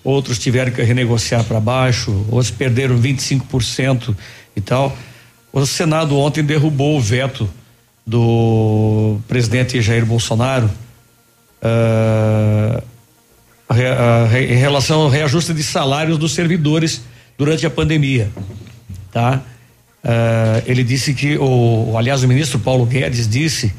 outros 0.04 0.40
tiveram 0.40 0.72
que 0.72 0.82
renegociar 0.82 1.44
para 1.44 1.60
baixo, 1.60 2.26
outros 2.30 2.52
perderam 2.52 2.98
25% 3.00 4.16
e 4.56 4.62
tal. 4.62 4.96
O 5.52 5.66
Senado 5.66 6.18
ontem 6.18 6.44
derrubou 6.44 6.98
o 6.98 7.02
veto 7.02 7.50
do 8.06 9.20
presidente 9.28 9.82
Jair 9.82 10.06
Bolsonaro 10.06 10.70
uh, 11.62 12.84
em 14.36 14.56
relação 14.56 15.02
ao 15.02 15.10
reajuste 15.10 15.54
de 15.54 15.64
salários 15.64 16.18
dos 16.18 16.34
servidores 16.34 17.02
durante 17.38 17.66
a 17.66 17.70
pandemia, 17.70 18.30
tá? 19.12 19.42
Uh, 20.04 20.64
ele 20.66 20.84
disse 20.84 21.14
que, 21.14 21.38
o, 21.38 21.96
aliás, 21.96 22.24
o 22.24 22.28
ministro 22.28 22.60
Paulo 22.60 22.86
Guedes 22.86 23.28
disse 23.28 23.72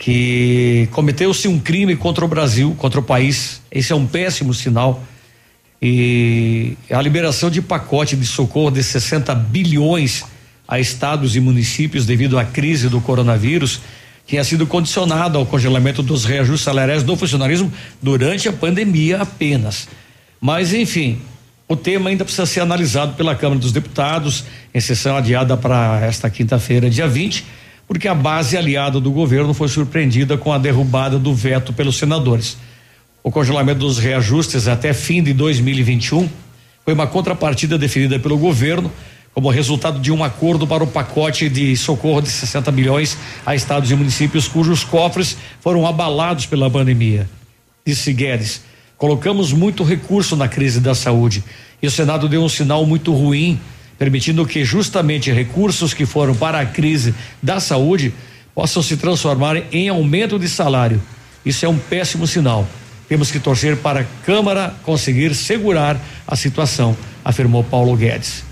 que 0.00 0.88
cometeu-se 0.92 1.48
um 1.48 1.58
crime 1.58 1.96
contra 1.96 2.24
o 2.24 2.28
Brasil, 2.28 2.74
contra 2.78 3.00
o 3.00 3.02
país. 3.02 3.60
Esse 3.70 3.92
é 3.92 3.96
um 3.96 4.06
péssimo 4.06 4.54
sinal. 4.54 5.02
E 5.82 6.76
a 6.90 7.02
liberação 7.02 7.50
de 7.50 7.60
pacote 7.60 8.16
de 8.16 8.24
socorro 8.26 8.70
de 8.70 8.82
60 8.82 9.34
bilhões 9.34 10.24
a 10.68 10.78
estados 10.78 11.34
e 11.34 11.40
municípios 11.40 12.04
devido 12.04 12.38
à 12.38 12.44
crise 12.44 12.90
do 12.90 13.00
coronavírus 13.00 13.80
tinha 14.26 14.44
sido 14.44 14.66
condicionado 14.66 15.38
ao 15.38 15.46
congelamento 15.46 16.02
dos 16.02 16.26
reajustes 16.26 16.64
salariais 16.64 17.02
do 17.02 17.16
funcionalismo 17.16 17.72
durante 18.02 18.46
a 18.46 18.52
pandemia 18.52 19.22
apenas. 19.22 19.88
Mas, 20.38 20.74
enfim, 20.74 21.18
o 21.66 21.74
tema 21.74 22.10
ainda 22.10 22.24
precisa 22.24 22.44
ser 22.44 22.60
analisado 22.60 23.14
pela 23.14 23.34
Câmara 23.34 23.58
dos 23.58 23.72
Deputados, 23.72 24.44
em 24.74 24.80
sessão 24.80 25.16
adiada 25.16 25.56
para 25.56 26.04
esta 26.04 26.28
quinta-feira, 26.28 26.90
dia 26.90 27.08
20, 27.08 27.42
porque 27.86 28.06
a 28.06 28.14
base 28.14 28.54
aliada 28.54 29.00
do 29.00 29.10
governo 29.10 29.54
foi 29.54 29.68
surpreendida 29.68 30.36
com 30.36 30.52
a 30.52 30.58
derrubada 30.58 31.18
do 31.18 31.34
veto 31.34 31.72
pelos 31.72 31.96
senadores. 31.96 32.58
O 33.22 33.30
congelamento 33.30 33.80
dos 33.80 33.98
reajustes 33.98 34.68
até 34.68 34.92
fim 34.92 35.22
de 35.22 35.32
2021 35.32 36.28
foi 36.84 36.92
uma 36.92 37.06
contrapartida 37.06 37.78
definida 37.78 38.18
pelo 38.18 38.36
governo 38.36 38.92
como 39.38 39.50
resultado 39.50 40.00
de 40.00 40.10
um 40.10 40.24
acordo 40.24 40.66
para 40.66 40.82
o 40.82 40.86
pacote 40.88 41.48
de 41.48 41.76
socorro 41.76 42.20
de 42.20 42.28
60 42.28 42.72
milhões 42.72 43.16
a 43.46 43.54
estados 43.54 43.88
e 43.88 43.94
municípios 43.94 44.48
cujos 44.48 44.82
cofres 44.82 45.36
foram 45.60 45.86
abalados 45.86 46.44
pela 46.44 46.68
pandemia. 46.68 47.30
Disse 47.86 48.12
Guedes. 48.12 48.62
Colocamos 48.96 49.52
muito 49.52 49.84
recurso 49.84 50.34
na 50.34 50.48
crise 50.48 50.80
da 50.80 50.92
saúde 50.92 51.44
e 51.80 51.86
o 51.86 51.90
Senado 51.90 52.28
deu 52.28 52.42
um 52.42 52.48
sinal 52.48 52.84
muito 52.84 53.14
ruim, 53.14 53.60
permitindo 53.96 54.44
que 54.44 54.64
justamente 54.64 55.30
recursos 55.30 55.94
que 55.94 56.04
foram 56.04 56.34
para 56.34 56.58
a 56.58 56.66
crise 56.66 57.14
da 57.40 57.60
saúde 57.60 58.12
possam 58.52 58.82
se 58.82 58.96
transformar 58.96 59.56
em 59.70 59.88
aumento 59.88 60.36
de 60.36 60.48
salário. 60.48 61.00
Isso 61.46 61.64
é 61.64 61.68
um 61.68 61.78
péssimo 61.78 62.26
sinal. 62.26 62.66
Temos 63.08 63.30
que 63.30 63.38
torcer 63.38 63.76
para 63.76 64.00
a 64.00 64.04
Câmara 64.26 64.74
conseguir 64.82 65.32
segurar 65.32 65.96
a 66.26 66.34
situação, 66.34 66.96
afirmou 67.24 67.62
Paulo 67.62 67.96
Guedes. 67.96 68.47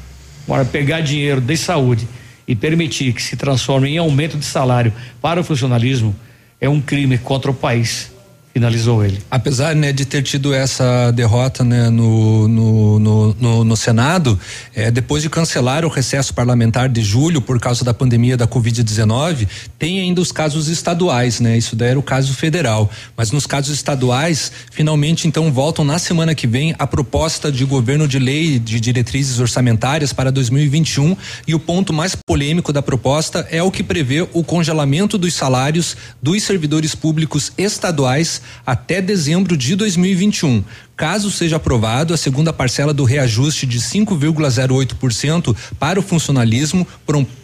Agora, 0.46 0.64
pegar 0.64 1.00
dinheiro 1.00 1.40
de 1.40 1.56
saúde 1.56 2.06
e 2.46 2.54
permitir 2.54 3.12
que 3.12 3.22
se 3.22 3.36
transforme 3.36 3.90
em 3.90 3.98
aumento 3.98 4.38
de 4.38 4.44
salário 4.44 4.92
para 5.20 5.40
o 5.40 5.44
funcionalismo 5.44 6.14
é 6.60 6.68
um 6.68 6.80
crime 6.80 7.18
contra 7.18 7.50
o 7.50 7.54
país 7.54 8.12
finalizou 8.56 9.04
ele. 9.04 9.18
Apesar 9.30 9.76
né, 9.76 9.92
de 9.92 10.06
ter 10.06 10.22
tido 10.22 10.54
essa 10.54 11.10
derrota 11.10 11.62
né, 11.62 11.90
no, 11.90 12.48
no, 12.48 12.98
no, 12.98 13.64
no, 13.64 13.76
Senado, 13.76 14.40
é, 14.74 14.90
depois 14.90 15.22
de 15.22 15.28
cancelar 15.28 15.84
o 15.84 15.90
recesso 15.90 16.32
parlamentar 16.32 16.88
de 16.88 17.02
julho 17.02 17.42
por 17.42 17.60
causa 17.60 17.84
da 17.84 17.92
pandemia 17.92 18.34
da 18.34 18.46
Covid-19, 18.46 19.46
tem 19.78 20.00
ainda 20.00 20.22
os 20.22 20.32
casos 20.32 20.68
estaduais, 20.68 21.38
né? 21.38 21.58
Isso 21.58 21.76
daí 21.76 21.90
era 21.90 21.98
o 21.98 22.02
caso 22.02 22.32
federal. 22.32 22.90
Mas 23.14 23.30
nos 23.30 23.46
casos 23.46 23.74
estaduais, 23.74 24.50
finalmente 24.70 25.28
então 25.28 25.52
voltam 25.52 25.84
na 25.84 25.98
semana 25.98 26.34
que 26.34 26.46
vem 26.46 26.74
a 26.78 26.86
proposta 26.86 27.52
de 27.52 27.62
governo 27.62 28.08
de 28.08 28.18
lei 28.18 28.58
de 28.58 28.80
diretrizes 28.80 29.38
orçamentárias 29.38 30.14
para 30.14 30.32
2021 30.32 31.14
e 31.46 31.54
o 31.54 31.58
ponto 31.58 31.92
mais 31.92 32.16
polêmico 32.26 32.72
da 32.72 32.80
proposta 32.80 33.46
é 33.50 33.62
o 33.62 33.70
que 33.70 33.82
prevê 33.82 34.26
o 34.32 34.42
congelamento 34.42 35.18
dos 35.18 35.34
salários 35.34 35.94
dos 36.22 36.42
servidores 36.42 36.94
públicos 36.94 37.52
estaduais 37.58 38.45
até 38.64 39.00
dezembro 39.00 39.56
de 39.56 39.74
2021. 39.76 40.64
Caso 40.96 41.30
seja 41.30 41.56
aprovado, 41.56 42.14
a 42.14 42.16
segunda 42.16 42.54
parcela 42.54 42.94
do 42.94 43.04
reajuste 43.04 43.66
de 43.66 43.78
5,08% 43.78 45.54
para 45.78 46.00
o 46.00 46.02
funcionalismo 46.02 46.86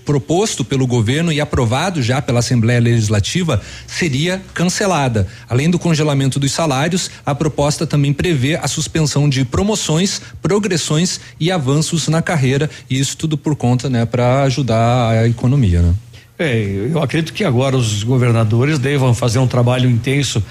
proposto 0.06 0.64
pelo 0.64 0.86
governo 0.86 1.30
e 1.30 1.38
aprovado 1.38 2.02
já 2.02 2.22
pela 2.22 2.38
Assembleia 2.38 2.80
Legislativa 2.80 3.60
seria 3.86 4.42
cancelada. 4.54 5.28
Além 5.48 5.68
do 5.68 5.78
congelamento 5.78 6.40
dos 6.40 6.50
salários, 6.50 7.10
a 7.26 7.34
proposta 7.34 7.86
também 7.86 8.14
prevê 8.14 8.56
a 8.56 8.66
suspensão 8.66 9.28
de 9.28 9.44
promoções, 9.44 10.22
progressões 10.40 11.20
e 11.38 11.50
avanços 11.50 12.08
na 12.08 12.22
carreira, 12.22 12.70
e 12.88 12.98
isso 12.98 13.18
tudo 13.18 13.36
por 13.36 13.54
conta, 13.54 13.90
né, 13.90 14.06
para 14.06 14.44
ajudar 14.44 15.10
a 15.10 15.28
economia, 15.28 15.82
né? 15.82 15.94
É, 16.38 16.88
eu 16.90 17.00
acredito 17.00 17.34
que 17.34 17.44
agora 17.44 17.76
os 17.76 18.02
governadores 18.02 18.78
devam 18.78 19.14
fazer 19.14 19.38
um 19.38 19.46
trabalho 19.46 19.88
intenso 19.88 20.42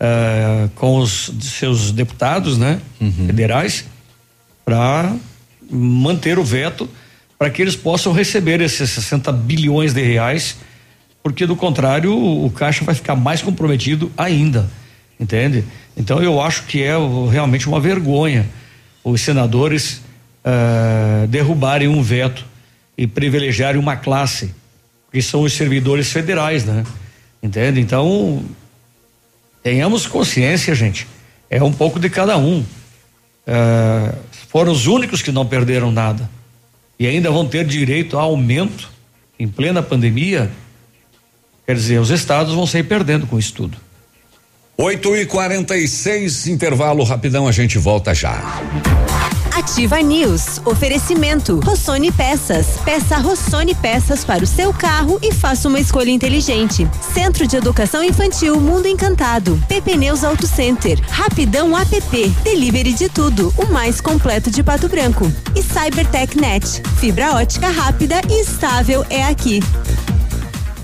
uh, 0.00 0.68
com 0.70 0.98
os 0.98 1.30
seus 1.40 1.92
deputados, 1.92 2.58
né, 2.58 2.80
uhum. 3.00 3.26
federais, 3.26 3.84
para 4.64 5.14
manter 5.70 6.38
o 6.38 6.44
veto, 6.44 6.88
para 7.38 7.50
que 7.50 7.62
eles 7.62 7.76
possam 7.76 8.12
receber 8.12 8.60
esses 8.60 8.90
60 8.90 9.30
bilhões 9.32 9.92
de 9.92 10.02
reais, 10.02 10.56
porque 11.22 11.46
do 11.46 11.56
contrário 11.56 12.16
o, 12.16 12.50
caixa 12.50 12.84
vai 12.84 12.94
ficar 12.94 13.14
mais 13.14 13.42
comprometido 13.42 14.10
ainda, 14.16 14.68
entende? 15.20 15.64
Então 15.96 16.22
eu 16.22 16.40
acho 16.40 16.64
que 16.64 16.82
é 16.82 16.94
realmente 17.30 17.68
uma 17.68 17.80
vergonha 17.80 18.46
os 19.04 19.20
senadores 19.20 20.02
uh, 20.44 21.26
derrubarem 21.28 21.88
um 21.88 22.02
veto 22.02 22.44
e 22.96 23.06
privilegiarem 23.06 23.80
uma 23.80 23.96
classe, 23.96 24.54
que 25.12 25.22
são 25.22 25.42
os 25.42 25.52
servidores 25.52 26.12
federais, 26.12 26.64
né? 26.64 26.84
Entende? 27.42 27.80
Então 27.80 28.42
Tenhamos 29.68 30.06
consciência, 30.06 30.74
gente. 30.74 31.06
É 31.50 31.62
um 31.62 31.70
pouco 31.70 32.00
de 32.00 32.08
cada 32.08 32.38
um. 32.38 32.64
É, 33.46 34.14
foram 34.48 34.72
os 34.72 34.86
únicos 34.86 35.20
que 35.20 35.30
não 35.30 35.44
perderam 35.44 35.92
nada. 35.92 36.26
E 36.98 37.06
ainda 37.06 37.30
vão 37.30 37.46
ter 37.46 37.66
direito 37.66 38.16
a 38.18 38.22
aumento 38.22 38.90
em 39.38 39.46
plena 39.46 39.82
pandemia. 39.82 40.50
Quer 41.66 41.74
dizer, 41.74 42.00
os 42.00 42.08
estados 42.08 42.54
vão 42.54 42.66
sair 42.66 42.84
perdendo 42.84 43.26
com 43.26 43.38
isso 43.38 43.52
tudo. 43.52 43.76
8 44.78 45.16
e 45.16 45.26
46 45.26 46.46
intervalo 46.46 47.04
rapidão, 47.04 47.46
a 47.46 47.52
gente 47.52 47.76
volta 47.76 48.14
já. 48.14 48.42
Ativa 49.70 50.00
News. 50.00 50.60
Oferecimento. 50.64 51.60
Rossoni 51.60 52.10
Peças. 52.10 52.78
Peça 52.86 53.18
Rossoni 53.18 53.74
Peças 53.74 54.24
para 54.24 54.42
o 54.42 54.46
seu 54.46 54.72
carro 54.72 55.18
e 55.22 55.30
faça 55.30 55.68
uma 55.68 55.78
escolha 55.78 56.10
inteligente. 56.10 56.88
Centro 57.12 57.46
de 57.46 57.54
Educação 57.54 58.02
Infantil 58.02 58.58
Mundo 58.58 58.86
Encantado. 58.86 59.62
PP 59.68 59.96
Neus 59.96 60.24
Auto 60.24 60.46
Center. 60.46 60.98
Rapidão 61.10 61.76
app. 61.76 62.28
Delivery 62.42 62.94
de 62.94 63.10
tudo. 63.10 63.52
O 63.58 63.66
mais 63.66 64.00
completo 64.00 64.50
de 64.50 64.62
Pato 64.62 64.88
Branco. 64.88 65.30
E 65.54 65.62
Cybertech 65.62 66.36
Net. 66.40 66.82
Fibra 66.98 67.34
ótica 67.34 67.68
rápida 67.68 68.22
e 68.28 68.40
estável 68.40 69.04
é 69.10 69.22
aqui. 69.24 69.60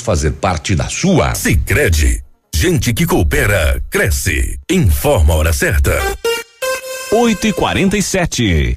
fazer 0.00 0.32
parte 0.32 0.74
da 0.74 0.88
sua. 0.88 1.34
Sicredi, 1.34 2.20
gente 2.54 2.92
que 2.92 3.06
coopera 3.06 3.82
cresce. 3.90 4.58
Informa 4.70 5.34
a 5.34 5.36
hora 5.36 5.52
certa. 5.52 5.98
8 7.10 7.46
e 7.46 7.52
47 7.52 8.76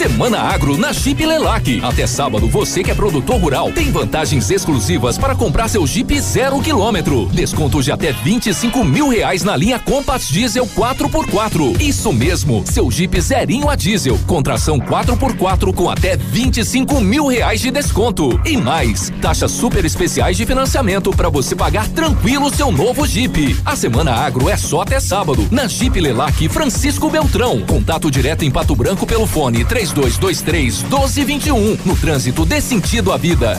Semana 0.00 0.38
Agro 0.38 0.78
na 0.78 0.94
Jeep 0.94 1.26
Lelac. 1.26 1.78
Até 1.84 2.06
sábado, 2.06 2.48
você 2.48 2.82
que 2.82 2.90
é 2.90 2.94
produtor 2.94 3.38
rural 3.38 3.70
tem 3.70 3.92
vantagens 3.92 4.50
exclusivas 4.50 5.18
para 5.18 5.34
comprar 5.34 5.68
seu 5.68 5.86
Jeep 5.86 6.18
zero 6.22 6.58
quilômetro. 6.62 7.26
Desconto 7.26 7.82
de 7.82 7.92
até 7.92 8.10
25 8.10 8.82
mil 8.82 9.10
reais 9.10 9.44
na 9.44 9.54
linha 9.54 9.78
Compass 9.78 10.28
Diesel 10.28 10.66
4x4. 10.68 11.78
Isso 11.82 12.14
mesmo, 12.14 12.64
seu 12.66 12.90
Jeep 12.90 13.20
zerinho 13.20 13.68
a 13.68 13.76
diesel. 13.76 14.18
Contração 14.26 14.80
4x4 14.80 15.74
com 15.74 15.90
até 15.90 16.16
25 16.16 16.98
mil 17.02 17.26
reais 17.26 17.60
de 17.60 17.70
desconto. 17.70 18.40
E 18.46 18.56
mais, 18.56 19.12
taxas 19.20 19.50
super 19.50 19.84
especiais 19.84 20.34
de 20.34 20.46
financiamento 20.46 21.10
para 21.10 21.28
você 21.28 21.54
pagar 21.54 21.86
tranquilo 21.88 22.48
seu 22.48 22.72
novo 22.72 23.06
Jeep. 23.06 23.54
A 23.66 23.76
Semana 23.76 24.12
Agro 24.12 24.48
é 24.48 24.56
só 24.56 24.80
até 24.80 24.98
sábado. 24.98 25.46
Na 25.50 25.68
Jeep 25.68 26.00
Lelac 26.00 26.48
Francisco 26.48 27.10
Beltrão. 27.10 27.60
Contato 27.66 28.10
direto 28.10 28.46
em 28.46 28.50
Pato 28.50 28.74
Branco 28.74 29.06
pelo 29.06 29.26
fone 29.26 29.62
3223 29.92 30.82
1221. 30.84 31.78
No 31.84 31.96
trânsito 31.96 32.44
dê 32.44 32.60
sentido 32.60 33.12
à 33.12 33.16
vida. 33.16 33.58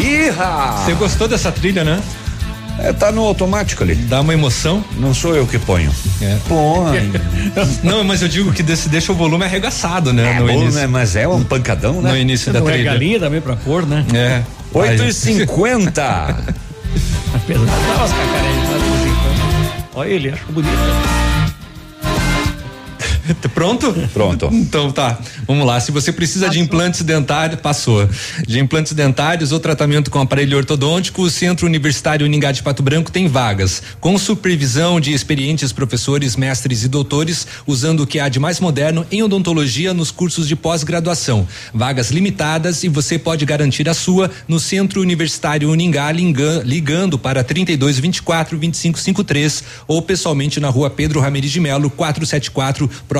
Irra! 0.00 0.82
Você 0.84 0.92
gostou 0.94 1.28
dessa 1.28 1.50
trilha, 1.52 1.84
né? 1.84 2.00
É, 2.78 2.92
tá 2.94 3.12
no 3.12 3.22
automático 3.24 3.82
ali. 3.82 3.94
Dá 3.94 4.20
uma 4.22 4.32
emoção. 4.32 4.82
Não 4.96 5.12
sou 5.12 5.36
eu 5.36 5.46
que 5.46 5.58
ponho. 5.58 5.92
É. 6.22 6.38
Põe. 6.48 7.12
Não, 7.84 8.02
mas 8.02 8.22
eu 8.22 8.28
digo 8.28 8.52
que 8.52 8.62
desse, 8.62 8.88
deixa 8.88 9.12
o 9.12 9.14
volume 9.14 9.44
arregaçado, 9.44 10.12
né? 10.14 10.30
É 10.36 10.40
no 10.40 10.46
bom, 10.46 10.52
início. 10.62 10.80
né? 10.80 10.86
Mas 10.86 11.14
é 11.14 11.28
um 11.28 11.44
pancadão, 11.44 12.00
né? 12.00 12.10
No 12.10 12.16
início 12.16 12.50
da 12.52 12.60
Não 12.60 12.68
é 12.68 12.72
trilha. 12.72 12.92
galinha 12.92 13.20
também 13.20 13.40
pra 13.40 13.54
pôr, 13.56 13.84
né? 13.86 14.04
É. 14.14 14.42
8 14.72 15.02
e 15.04 15.12
50 15.12 16.02
Apesar 17.34 17.64
das 17.64 18.10
cacarejas, 18.12 18.82
Olha 19.94 20.08
ele, 20.08 20.30
acho 20.30 20.44
bonito. 20.50 20.70
Pronto? 23.34 23.92
Pronto. 24.12 24.48
Então 24.52 24.90
tá. 24.92 25.18
Vamos 25.46 25.66
lá. 25.66 25.80
Se 25.80 25.90
você 25.90 26.12
precisa 26.12 26.46
passou. 26.46 26.58
de 26.58 26.64
implantes 26.64 27.02
dentários, 27.02 27.60
passou. 27.60 28.08
De 28.46 28.58
implantes 28.58 28.92
dentários 28.92 29.52
ou 29.52 29.60
tratamento 29.60 30.10
com 30.10 30.20
aparelho 30.20 30.56
ortodôntico, 30.56 31.22
o 31.22 31.30
Centro 31.30 31.66
Universitário 31.66 32.26
Uningá 32.26 32.52
de 32.52 32.62
Pato 32.62 32.82
Branco 32.82 33.10
tem 33.10 33.28
vagas. 33.28 33.82
Com 34.00 34.18
supervisão 34.18 35.00
de 35.00 35.12
experientes 35.12 35.72
professores, 35.72 36.36
mestres 36.36 36.84
e 36.84 36.88
doutores, 36.88 37.46
usando 37.66 38.00
o 38.00 38.06
que 38.06 38.20
há 38.20 38.28
de 38.28 38.38
mais 38.38 38.60
moderno 38.60 39.06
em 39.10 39.22
odontologia 39.22 39.94
nos 39.94 40.10
cursos 40.10 40.46
de 40.46 40.56
pós-graduação. 40.56 41.46
Vagas 41.72 42.10
limitadas 42.10 42.84
e 42.84 42.88
você 42.88 43.18
pode 43.18 43.44
garantir 43.44 43.88
a 43.88 43.94
sua 43.94 44.30
no 44.46 44.60
Centro 44.60 45.00
Universitário 45.00 45.70
Uningá 45.70 46.10
ligando 46.12 47.18
para 47.18 47.42
32 47.42 47.98
24 47.98 48.58
25 48.58 48.98
53 48.98 49.64
ou 49.86 50.02
pessoalmente 50.02 50.60
na 50.60 50.68
rua 50.68 50.90
Pedro 50.90 51.20
Ramirez 51.20 51.52
de 51.52 51.60
Melo 51.60 51.90
474 51.90 52.90
próximo 53.08 53.19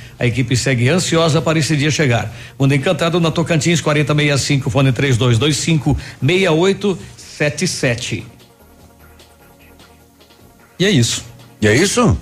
A 0.21 0.25
equipe 0.27 0.55
segue 0.55 0.87
ansiosa 0.87 1.41
para 1.41 1.57
esse 1.57 1.75
dia 1.75 1.89
chegar. 1.89 2.31
Mundo 2.59 2.75
Encantado 2.75 3.19
na 3.19 3.31
Tocantins 3.31 3.81
4065, 3.81 4.69
fone 4.69 4.91
3225 4.91 5.97
6877. 6.21 8.23
E 10.77 10.85
é 10.85 10.91
isso. 10.91 11.25
E 11.59 11.67
é 11.67 11.75
isso? 11.75 12.15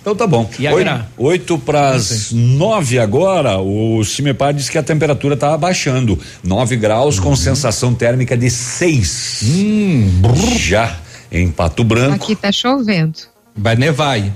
Então 0.00 0.16
tá 0.16 0.26
bom. 0.26 0.50
E 0.58 0.66
oito, 0.66 1.06
oito 1.16 1.56
para 1.56 1.90
as 1.90 2.32
nove 2.32 2.98
agora. 2.98 3.60
O 3.60 4.04
Cimepar 4.04 4.52
diz 4.52 4.68
que 4.68 4.76
a 4.76 4.82
temperatura 4.82 5.34
está 5.34 5.54
abaixando. 5.54 6.18
9 6.42 6.76
graus 6.76 7.18
uhum. 7.18 7.22
com 7.22 7.36
sensação 7.36 7.94
térmica 7.94 8.36
de 8.36 8.50
6. 8.50 9.42
Hum, 9.44 10.10
Já 10.56 10.98
em 11.30 11.52
Pato 11.52 11.84
Branco. 11.84 12.24
Aqui 12.24 12.34
tá 12.34 12.50
chovendo. 12.50 13.20
Vai 13.54 13.76
nevar 13.76 14.14
aí. 14.14 14.32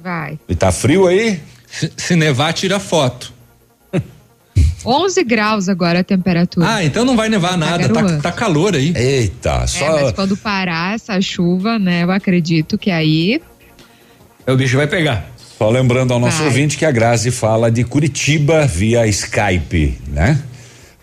Vai. 0.00 0.38
E 0.48 0.54
tá 0.54 0.70
frio 0.70 1.08
aí? 1.08 1.42
Se, 1.70 1.92
se 1.96 2.16
nevar, 2.16 2.52
tira 2.52 2.80
foto. 2.80 3.32
11 4.84 5.24
graus 5.24 5.68
agora 5.68 6.00
a 6.00 6.04
temperatura. 6.04 6.66
Ah, 6.68 6.84
então 6.84 7.04
não 7.04 7.16
vai 7.16 7.28
nevar 7.28 7.52
tá 7.52 7.56
nada, 7.56 7.88
tá, 7.88 8.18
tá, 8.18 8.32
calor 8.32 8.74
aí. 8.74 8.92
Eita, 8.96 9.66
só. 9.66 9.98
É, 9.98 10.02
mas 10.04 10.12
quando 10.12 10.36
parar 10.36 10.94
essa 10.94 11.20
chuva, 11.20 11.78
né, 11.78 12.04
eu 12.04 12.10
acredito 12.10 12.78
que 12.78 12.90
aí. 12.90 13.40
O 14.46 14.56
bicho 14.56 14.76
vai 14.76 14.86
pegar. 14.86 15.30
Só 15.58 15.68
lembrando 15.68 16.14
ao 16.14 16.20
nosso 16.20 16.38
vai. 16.38 16.46
ouvinte 16.46 16.78
que 16.78 16.84
a 16.84 16.90
Grazi 16.90 17.30
fala 17.30 17.70
de 17.70 17.84
Curitiba 17.84 18.66
via 18.66 19.06
Skype, 19.06 19.98
né? 20.06 20.40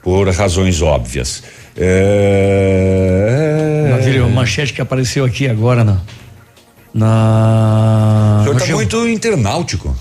Por 0.02 0.30
razões 0.30 0.82
óbvias. 0.82 1.44
É... 1.76 3.90
Maravilha, 3.92 4.26
manchete 4.28 4.72
que 4.72 4.82
apareceu 4.82 5.26
aqui 5.26 5.48
agora 5.48 5.84
na. 5.84 6.00
Na. 6.94 8.38
O 8.42 8.44
senhor 8.46 8.62
tá 8.62 8.66
muito 8.68 9.10
internautico. 9.10 9.94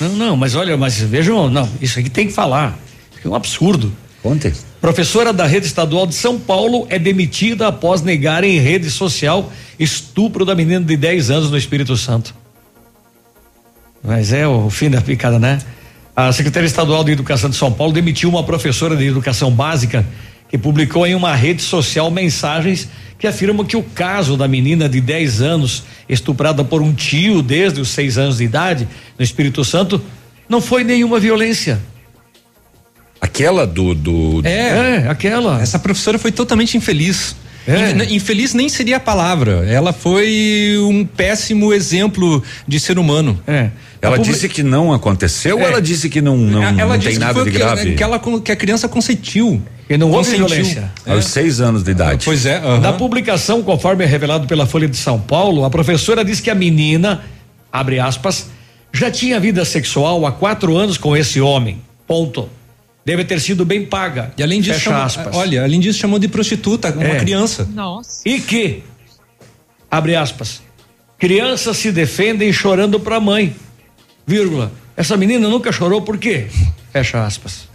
Não, 0.00 0.08
não, 0.10 0.36
mas 0.36 0.54
olha, 0.54 0.76
mas 0.76 0.98
vejam, 0.98 1.50
não, 1.50 1.68
isso 1.80 1.98
aqui 1.98 2.08
tem 2.08 2.26
que 2.26 2.32
falar. 2.32 2.78
É 3.22 3.28
um 3.28 3.34
absurdo. 3.34 3.92
Ontem. 4.24 4.52
Professora 4.80 5.32
da 5.32 5.46
rede 5.46 5.66
estadual 5.66 6.06
de 6.06 6.14
São 6.14 6.38
Paulo 6.38 6.86
é 6.88 6.98
demitida 6.98 7.68
após 7.68 8.02
negar 8.02 8.44
em 8.44 8.58
rede 8.58 8.90
social 8.90 9.52
estupro 9.78 10.44
da 10.44 10.54
menina 10.54 10.84
de 10.84 10.96
10 10.96 11.30
anos 11.30 11.50
no 11.50 11.56
Espírito 11.56 11.96
Santo. 11.96 12.34
Mas 14.02 14.32
é 14.32 14.46
o 14.46 14.70
fim 14.70 14.88
da 14.88 15.00
picada, 15.00 15.38
né? 15.38 15.58
A 16.16 16.32
Secretaria 16.32 16.66
Estadual 16.66 17.04
de 17.04 17.12
Educação 17.12 17.48
de 17.50 17.56
São 17.56 17.72
Paulo 17.72 17.92
demitiu 17.92 18.28
uma 18.28 18.42
professora 18.42 18.96
de 18.96 19.06
educação 19.06 19.50
básica 19.50 20.06
que 20.48 20.58
publicou 20.58 21.06
em 21.06 21.14
uma 21.14 21.34
rede 21.34 21.62
social 21.62 22.10
mensagens 22.10 22.88
que 23.20 23.26
afirmam 23.26 23.66
que 23.66 23.76
o 23.76 23.82
caso 23.82 24.34
da 24.34 24.48
menina 24.48 24.88
de 24.88 24.98
10 24.98 25.42
anos, 25.42 25.84
estuprada 26.08 26.64
por 26.64 26.80
um 26.80 26.94
tio 26.94 27.42
desde 27.42 27.78
os 27.78 27.90
seis 27.90 28.16
anos 28.16 28.38
de 28.38 28.44
idade, 28.44 28.88
no 29.18 29.22
Espírito 29.22 29.62
Santo, 29.62 30.02
não 30.48 30.60
foi 30.60 30.82
nenhuma 30.82 31.20
violência. 31.20 31.78
Aquela 33.20 33.66
do. 33.66 33.94
do 33.94 34.40
é, 34.42 35.02
é, 35.04 35.08
aquela. 35.08 35.60
Essa 35.60 35.78
professora 35.78 36.18
foi 36.18 36.32
totalmente 36.32 36.78
infeliz. 36.78 37.36
É. 37.68 38.14
Infeliz 38.14 38.54
nem 38.54 38.70
seria 38.70 38.96
a 38.96 39.00
palavra. 39.00 39.66
Ela 39.68 39.92
foi 39.92 40.76
um 40.78 41.04
péssimo 41.04 41.74
exemplo 41.74 42.42
de 42.66 42.80
ser 42.80 42.98
humano. 42.98 43.38
É. 43.46 43.68
Ela 44.02 44.16
public... 44.16 44.32
disse 44.32 44.48
que 44.48 44.62
não 44.62 44.92
aconteceu 44.92 45.58
é. 45.58 45.62
ou 45.62 45.68
ela 45.68 45.82
disse 45.82 46.08
que 46.08 46.22
não, 46.22 46.36
não, 46.36 46.62
ela 46.62 46.94
não 46.94 46.98
tem 46.98 47.18
nada 47.18 47.44
de 47.44 47.50
grave? 47.50 47.94
Que, 47.94 48.02
ela, 48.02 48.20
que 48.42 48.52
a 48.52 48.56
criança 48.56 48.88
consentiu. 48.88 49.62
E 49.88 49.98
não 49.98 50.10
houve 50.10 50.36
violência. 50.36 50.90
É. 51.04 51.12
Aos 51.12 51.26
seis 51.26 51.60
anos 51.60 51.82
de 51.82 51.90
idade. 51.90 52.24
Pois 52.24 52.46
é. 52.46 52.60
Uh 52.60 52.62
-huh. 52.62 52.80
Na 52.80 52.92
publicação, 52.92 53.62
conforme 53.62 54.04
é 54.04 54.06
revelado 54.06 54.46
pela 54.46 54.64
Folha 54.64 54.88
de 54.88 54.96
São 54.96 55.20
Paulo, 55.20 55.64
a 55.64 55.70
professora 55.70 56.24
diz 56.24 56.40
que 56.40 56.48
a 56.48 56.54
menina, 56.54 57.22
abre 57.72 57.98
aspas, 57.98 58.46
já 58.92 59.10
tinha 59.10 59.38
vida 59.40 59.64
sexual 59.64 60.24
há 60.24 60.32
quatro 60.32 60.76
anos 60.76 60.96
com 60.96 61.16
esse 61.16 61.40
homem. 61.40 61.78
Ponto. 62.06 62.48
Deve 63.04 63.24
ter 63.24 63.40
sido 63.40 63.64
bem 63.64 63.84
paga. 63.84 64.32
E 64.38 64.42
além 64.42 64.60
disso, 64.60 64.80
chamou, 64.80 65.08
olha, 65.32 65.64
além 65.64 65.80
disso 65.80 65.98
chamou 65.98 66.18
de 66.18 66.28
prostituta 66.28 66.92
uma 66.92 67.04
é. 67.04 67.18
criança. 67.18 67.68
Nossa. 67.74 68.28
E 68.28 68.40
que, 68.40 68.82
abre 69.90 70.14
aspas, 70.14 70.62
crianças 71.18 71.76
se 71.76 71.90
defendem 71.90 72.52
chorando 72.52 73.00
para 73.00 73.16
a 73.16 73.20
mãe, 73.20 73.54
vírgula. 74.30 74.70
Essa 74.96 75.16
menina 75.16 75.48
nunca 75.48 75.72
chorou 75.72 76.02
por 76.02 76.16
quê? 76.16 76.46
Fecha 76.92 77.24
aspas. 77.24 77.68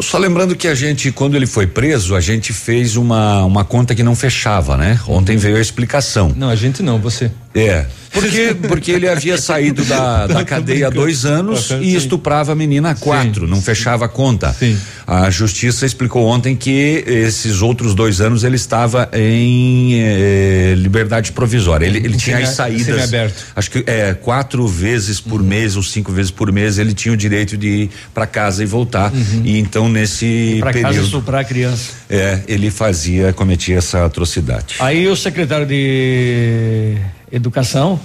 Só 0.00 0.16
lembrando 0.16 0.54
que 0.54 0.68
a 0.68 0.74
gente, 0.74 1.10
quando 1.10 1.34
ele 1.34 1.46
foi 1.46 1.66
preso, 1.66 2.14
a 2.14 2.20
gente 2.20 2.52
fez 2.52 2.96
uma, 2.96 3.44
uma 3.44 3.64
conta 3.64 3.94
que 3.94 4.02
não 4.02 4.14
fechava, 4.14 4.76
né? 4.76 4.98
Ontem 5.06 5.36
veio 5.36 5.56
a 5.56 5.60
explicação. 5.60 6.32
Não, 6.34 6.48
a 6.48 6.54
gente 6.54 6.82
não, 6.82 6.98
você. 6.98 7.30
É. 7.54 7.86
Porque, 8.12 8.56
porque 8.68 8.92
ele 8.92 9.08
havia 9.08 9.38
saído 9.38 9.84
da, 9.84 10.26
da 10.28 10.44
cadeia 10.44 10.88
há 10.88 10.90
dois 10.90 11.24
anos 11.24 11.70
e 11.80 11.94
estuprava 11.94 12.52
a 12.52 12.54
menina 12.54 12.90
há 12.90 12.94
quatro, 12.94 13.46
sim, 13.46 13.50
não 13.50 13.60
fechava 13.62 14.04
a 14.04 14.08
conta. 14.08 14.52
Sim. 14.52 14.78
A 15.06 15.30
justiça 15.30 15.86
explicou 15.86 16.26
ontem 16.26 16.54
que 16.54 17.02
esses 17.06 17.62
outros 17.62 17.94
dois 17.94 18.20
anos 18.20 18.44
ele 18.44 18.56
estava 18.56 19.08
em 19.12 19.94
eh, 19.94 20.74
liberdade 20.76 21.32
provisória. 21.32 21.86
Ele, 21.86 21.98
ele 21.98 22.16
tinha 22.16 22.38
as 22.38 22.50
saídas. 22.50 23.10
Acho 23.56 23.70
que 23.70 23.84
é 23.86 24.14
quatro 24.14 24.66
vezes 24.68 25.20
por 25.20 25.40
uhum. 25.40 25.46
mês 25.46 25.76
ou 25.76 25.82
cinco 25.82 26.12
vezes 26.12 26.30
por 26.30 26.52
mês 26.52 26.78
ele 26.78 26.92
tinha 26.92 27.12
o 27.14 27.16
direito 27.16 27.56
de 27.56 27.68
ir 27.68 27.90
para 28.12 28.26
casa 28.26 28.62
e 28.62 28.66
voltar. 28.66 29.12
Uhum. 29.12 29.42
E 29.44 29.58
então 29.58 29.88
nesse 29.88 30.58
pra 30.60 30.72
período. 30.72 30.92
Casa 30.92 31.04
estuprar 31.04 31.40
a 31.40 31.44
criança. 31.44 31.92
É, 32.10 32.40
ele 32.46 32.70
fazia, 32.70 33.32
cometia 33.32 33.78
essa 33.78 34.04
atrocidade. 34.04 34.76
Aí 34.78 35.08
o 35.08 35.16
secretário 35.16 35.66
de 35.66 36.98
educação, 37.32 37.98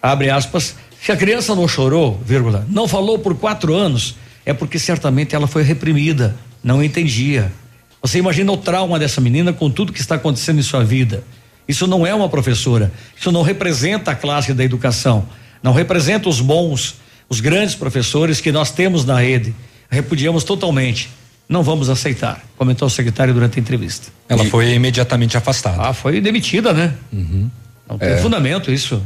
abre 0.00 0.30
aspas, 0.30 0.76
se 1.02 1.10
a 1.10 1.16
criança 1.16 1.54
não 1.54 1.66
chorou, 1.66 2.20
vírgula, 2.24 2.66
não 2.70 2.86
falou 2.86 3.18
por 3.18 3.34
quatro 3.34 3.74
anos, 3.74 4.14
é 4.46 4.52
porque 4.52 4.78
certamente 4.78 5.34
ela 5.34 5.46
foi 5.46 5.62
reprimida, 5.62 6.36
não 6.62 6.82
entendia. 6.82 7.52
Você 8.00 8.18
imagina 8.18 8.52
o 8.52 8.56
trauma 8.56 8.98
dessa 8.98 9.20
menina 9.20 9.52
com 9.52 9.70
tudo 9.70 9.92
que 9.92 10.00
está 10.00 10.14
acontecendo 10.14 10.60
em 10.60 10.62
sua 10.62 10.84
vida. 10.84 11.24
Isso 11.66 11.86
não 11.86 12.06
é 12.06 12.14
uma 12.14 12.28
professora, 12.28 12.92
isso 13.18 13.30
não 13.30 13.42
representa 13.42 14.10
a 14.10 14.14
classe 14.14 14.52
da 14.54 14.64
educação, 14.64 15.26
não 15.62 15.72
representa 15.72 16.28
os 16.28 16.40
bons, 16.40 16.96
os 17.28 17.40
grandes 17.40 17.74
professores 17.74 18.40
que 18.40 18.50
nós 18.50 18.70
temos 18.70 19.04
na 19.04 19.18
rede. 19.18 19.54
Repudiamos 19.90 20.44
totalmente. 20.44 21.10
Não 21.48 21.62
vamos 21.62 21.88
aceitar, 21.90 22.44
comentou 22.56 22.86
o 22.86 22.90
secretário 22.90 23.34
durante 23.34 23.58
a 23.58 23.60
entrevista. 23.60 24.08
Ela 24.28 24.44
e, 24.44 24.50
foi 24.50 24.72
imediatamente 24.72 25.36
afastada. 25.36 25.82
Ah, 25.82 25.92
foi 25.92 26.20
demitida, 26.20 26.72
né? 26.72 26.94
Uhum. 27.12 27.50
Não 27.90 27.98
tem 27.98 28.10
é. 28.10 28.16
fundamento 28.18 28.70
isso. 28.70 29.02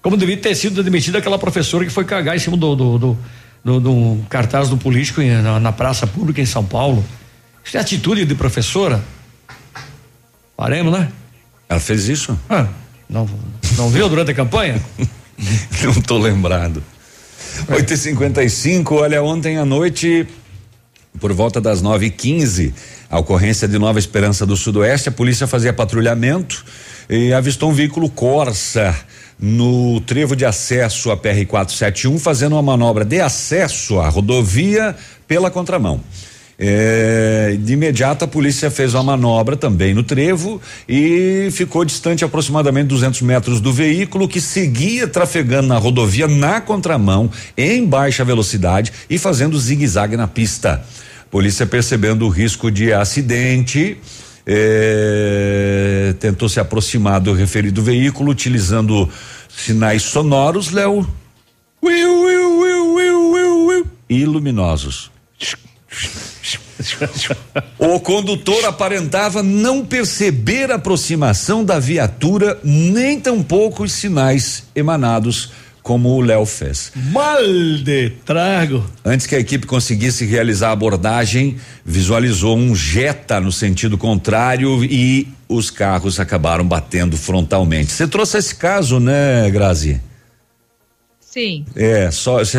Como 0.00 0.16
devia 0.16 0.36
ter 0.38 0.54
sido 0.54 0.82
demitida 0.82 1.18
aquela 1.18 1.38
professora 1.38 1.84
que 1.84 1.90
foi 1.90 2.04
cagar 2.04 2.34
em 2.34 2.38
cima 2.38 2.56
do, 2.56 2.74
do, 2.74 2.98
do, 2.98 3.18
do, 3.62 3.80
do 3.80 4.24
cartaz 4.30 4.70
do 4.70 4.78
político 4.78 5.20
em, 5.20 5.30
na, 5.42 5.60
na, 5.60 5.70
praça 5.70 6.06
pública 6.06 6.40
em 6.40 6.46
São 6.46 6.64
Paulo. 6.64 7.04
Isso 7.62 7.76
é 7.76 7.80
atitude 7.80 8.24
de 8.24 8.34
professora? 8.34 9.02
Paremos, 10.56 10.92
né? 10.92 11.12
Ela 11.68 11.78
fez 11.78 12.08
isso? 12.08 12.38
Ah, 12.48 12.66
não, 13.08 13.28
não 13.76 13.90
viu 13.90 14.08
durante 14.08 14.30
a 14.30 14.34
campanha? 14.34 14.82
não 15.84 16.00
tô 16.00 16.16
lembrado. 16.16 16.82
É. 17.68 17.74
8h55, 17.74 18.92
olha, 18.92 19.22
ontem 19.22 19.58
à 19.58 19.64
noite, 19.64 20.26
por 21.20 21.32
volta 21.34 21.60
das 21.60 21.82
9 21.82 22.06
e 22.06 22.10
15 22.10 22.74
a 23.10 23.18
ocorrência 23.18 23.68
de 23.68 23.78
Nova 23.78 23.98
Esperança 23.98 24.46
do 24.46 24.56
Sudoeste, 24.56 25.08
a 25.08 25.12
polícia 25.12 25.46
fazia 25.46 25.72
patrulhamento 25.72 26.64
e 27.08 27.32
avistou 27.32 27.70
um 27.70 27.74
veículo 27.74 28.10
Corsa 28.10 28.94
no 29.38 30.00
trevo 30.00 30.34
de 30.34 30.44
acesso 30.44 31.10
à 31.10 31.16
PR 31.16 31.46
471, 31.46 32.18
fazendo 32.18 32.52
uma 32.54 32.62
manobra 32.62 33.04
de 33.04 33.20
acesso 33.20 34.00
à 34.00 34.08
rodovia 34.08 34.96
pela 35.26 35.50
contramão. 35.50 36.00
É, 36.60 37.56
de 37.60 37.74
imediato 37.74 38.24
a 38.24 38.28
polícia 38.28 38.68
fez 38.68 38.92
uma 38.92 39.04
manobra 39.04 39.56
também 39.56 39.94
no 39.94 40.02
trevo 40.02 40.60
e 40.88 41.48
ficou 41.52 41.84
distante 41.84 42.24
aproximadamente 42.24 42.88
200 42.88 43.22
metros 43.22 43.60
do 43.60 43.72
veículo 43.72 44.26
que 44.26 44.40
seguia 44.40 45.06
trafegando 45.06 45.68
na 45.68 45.78
rodovia 45.78 46.26
na 46.26 46.60
contramão 46.60 47.30
em 47.56 47.86
baixa 47.86 48.24
velocidade 48.24 48.92
e 49.08 49.18
fazendo 49.18 49.56
zigue-zague 49.56 50.16
na 50.16 50.26
pista. 50.26 50.84
Polícia 51.30 51.64
percebendo 51.64 52.26
o 52.26 52.28
risco 52.28 52.72
de 52.72 52.92
acidente. 52.92 53.96
É, 54.50 56.14
tentou 56.18 56.48
se 56.48 56.58
aproximar 56.58 57.20
do 57.20 57.34
referido 57.34 57.82
veículo 57.82 58.30
utilizando 58.30 59.06
sinais 59.46 60.02
sonoros, 60.04 60.70
Léo. 60.70 61.06
E 64.08 64.24
luminosos. 64.24 65.10
O 67.78 68.00
condutor 68.00 68.64
aparentava 68.64 69.42
não 69.42 69.84
perceber 69.84 70.70
a 70.70 70.76
aproximação 70.76 71.62
da 71.62 71.78
viatura, 71.78 72.58
nem 72.64 73.20
tampouco 73.20 73.82
os 73.82 73.92
sinais 73.92 74.64
emanados, 74.74 75.50
como 75.88 76.10
o 76.10 76.20
Léo 76.20 76.44
fez. 76.44 76.92
Mal 76.94 77.42
de 77.82 78.10
trago. 78.22 78.84
Antes 79.02 79.26
que 79.26 79.34
a 79.34 79.40
equipe 79.40 79.66
conseguisse 79.66 80.26
realizar 80.26 80.68
a 80.68 80.72
abordagem, 80.72 81.56
visualizou 81.82 82.58
um 82.58 82.74
Jetta 82.76 83.40
no 83.40 83.50
sentido 83.50 83.96
contrário 83.96 84.84
e 84.84 85.26
os 85.48 85.70
carros 85.70 86.20
acabaram 86.20 86.62
batendo 86.68 87.16
frontalmente. 87.16 87.90
Você 87.90 88.06
trouxe 88.06 88.36
esse 88.36 88.54
caso, 88.54 89.00
né, 89.00 89.50
Grazi? 89.50 89.98
Sim. 91.18 91.64
É, 91.74 92.10
só, 92.10 92.44
cê- 92.44 92.58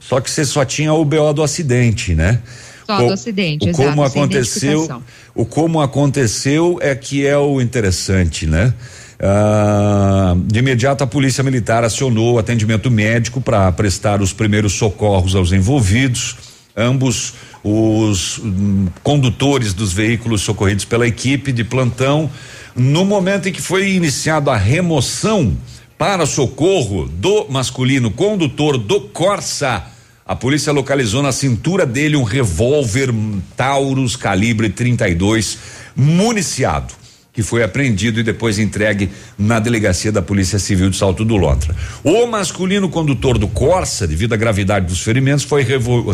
só 0.00 0.20
que 0.20 0.30
você 0.30 0.44
só 0.44 0.64
tinha 0.64 0.92
o 0.92 1.04
BO 1.04 1.32
do 1.32 1.42
acidente, 1.42 2.14
né? 2.14 2.38
Só 2.86 2.96
Co- 2.98 3.06
do 3.08 3.12
acidente, 3.12 3.66
o 3.66 3.70
exato. 3.70 3.88
como 3.88 4.04
aconteceu, 4.04 5.02
o 5.34 5.44
como 5.44 5.80
aconteceu 5.80 6.78
é 6.80 6.94
que 6.94 7.26
é 7.26 7.36
o 7.36 7.60
interessante, 7.60 8.46
né? 8.46 8.72
Ah, 9.20 10.36
de 10.44 10.60
imediato 10.60 11.02
a 11.02 11.06
polícia 11.06 11.42
militar 11.42 11.82
acionou 11.82 12.34
o 12.34 12.38
atendimento 12.38 12.90
médico 12.90 13.40
para 13.40 13.70
prestar 13.72 14.22
os 14.22 14.32
primeiros 14.32 14.74
socorros 14.74 15.34
aos 15.34 15.52
envolvidos. 15.52 16.36
Ambos 16.76 17.34
os 17.64 18.38
hum, 18.38 18.86
condutores 19.02 19.74
dos 19.74 19.92
veículos 19.92 20.42
socorridos 20.42 20.84
pela 20.84 21.06
equipe 21.06 21.50
de 21.50 21.64
plantão, 21.64 22.30
no 22.76 23.04
momento 23.04 23.48
em 23.48 23.52
que 23.52 23.60
foi 23.60 23.90
iniciada 23.90 24.52
a 24.52 24.56
remoção 24.56 25.56
para 25.98 26.24
socorro 26.24 27.08
do 27.08 27.48
masculino 27.48 28.10
condutor 28.12 28.78
do 28.78 29.00
Corsa, 29.00 29.84
a 30.24 30.36
polícia 30.36 30.72
localizou 30.72 31.22
na 31.22 31.32
cintura 31.32 31.84
dele 31.84 32.14
um 32.14 32.22
revólver 32.22 33.08
Taurus 33.56 34.14
calibre 34.14 34.68
32 34.68 35.58
municiado, 35.96 36.94
que 37.38 37.42
foi 37.44 37.62
apreendido 37.62 38.18
e 38.18 38.24
depois 38.24 38.58
entregue 38.58 39.10
na 39.38 39.60
delegacia 39.60 40.10
da 40.10 40.20
Polícia 40.20 40.58
Civil 40.58 40.90
de 40.90 40.96
Salto 40.96 41.24
do 41.24 41.36
Lontra. 41.36 41.72
O 42.02 42.26
masculino 42.26 42.88
condutor 42.88 43.38
do 43.38 43.46
Corsa, 43.46 44.08
devido 44.08 44.32
à 44.32 44.36
gravidade 44.36 44.86
dos 44.86 45.02
ferimentos, 45.02 45.44
foi 45.44 45.64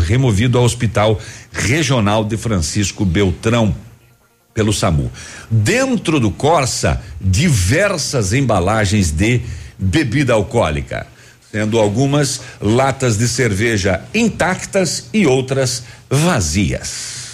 removido 0.07 0.59
ao 0.59 0.63
Hospital 0.63 1.19
Regional 1.51 2.23
de 2.23 2.37
Francisco 2.37 3.03
Beltrão 3.03 3.75
pelo 4.53 4.71
SAMU. 4.71 5.11
Dentro 5.49 6.19
do 6.19 6.29
Corsa, 6.29 7.01
diversas 7.19 8.31
embalagens 8.31 9.09
de 9.09 9.41
bebida 9.79 10.33
alcoólica, 10.33 11.07
sendo 11.51 11.79
algumas 11.79 12.39
latas 12.61 13.17
de 13.17 13.27
cerveja 13.27 14.03
intactas 14.13 15.07
e 15.11 15.25
outras 15.25 15.85
vazias. 16.07 17.24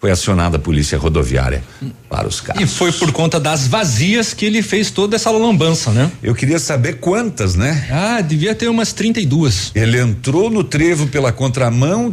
Foi 0.00 0.12
acionada 0.12 0.58
a 0.58 0.60
polícia 0.60 0.96
rodoviária 0.96 1.62
para 2.08 2.28
os 2.28 2.40
carros. 2.40 2.62
E 2.62 2.66
foi 2.66 2.92
por 2.92 3.10
conta 3.10 3.40
das 3.40 3.66
vazias 3.66 4.32
que 4.32 4.46
ele 4.46 4.62
fez 4.62 4.92
toda 4.92 5.16
essa 5.16 5.28
lambança, 5.30 5.90
né? 5.90 6.08
Eu 6.22 6.36
queria 6.36 6.60
saber 6.60 6.98
quantas, 7.00 7.56
né? 7.56 7.88
Ah, 7.90 8.20
devia 8.20 8.54
ter 8.54 8.68
umas 8.68 8.92
32. 8.92 9.72
Ele 9.74 9.98
entrou 9.98 10.50
no 10.50 10.62
trevo 10.62 11.08
pela 11.08 11.32
contramão, 11.32 12.12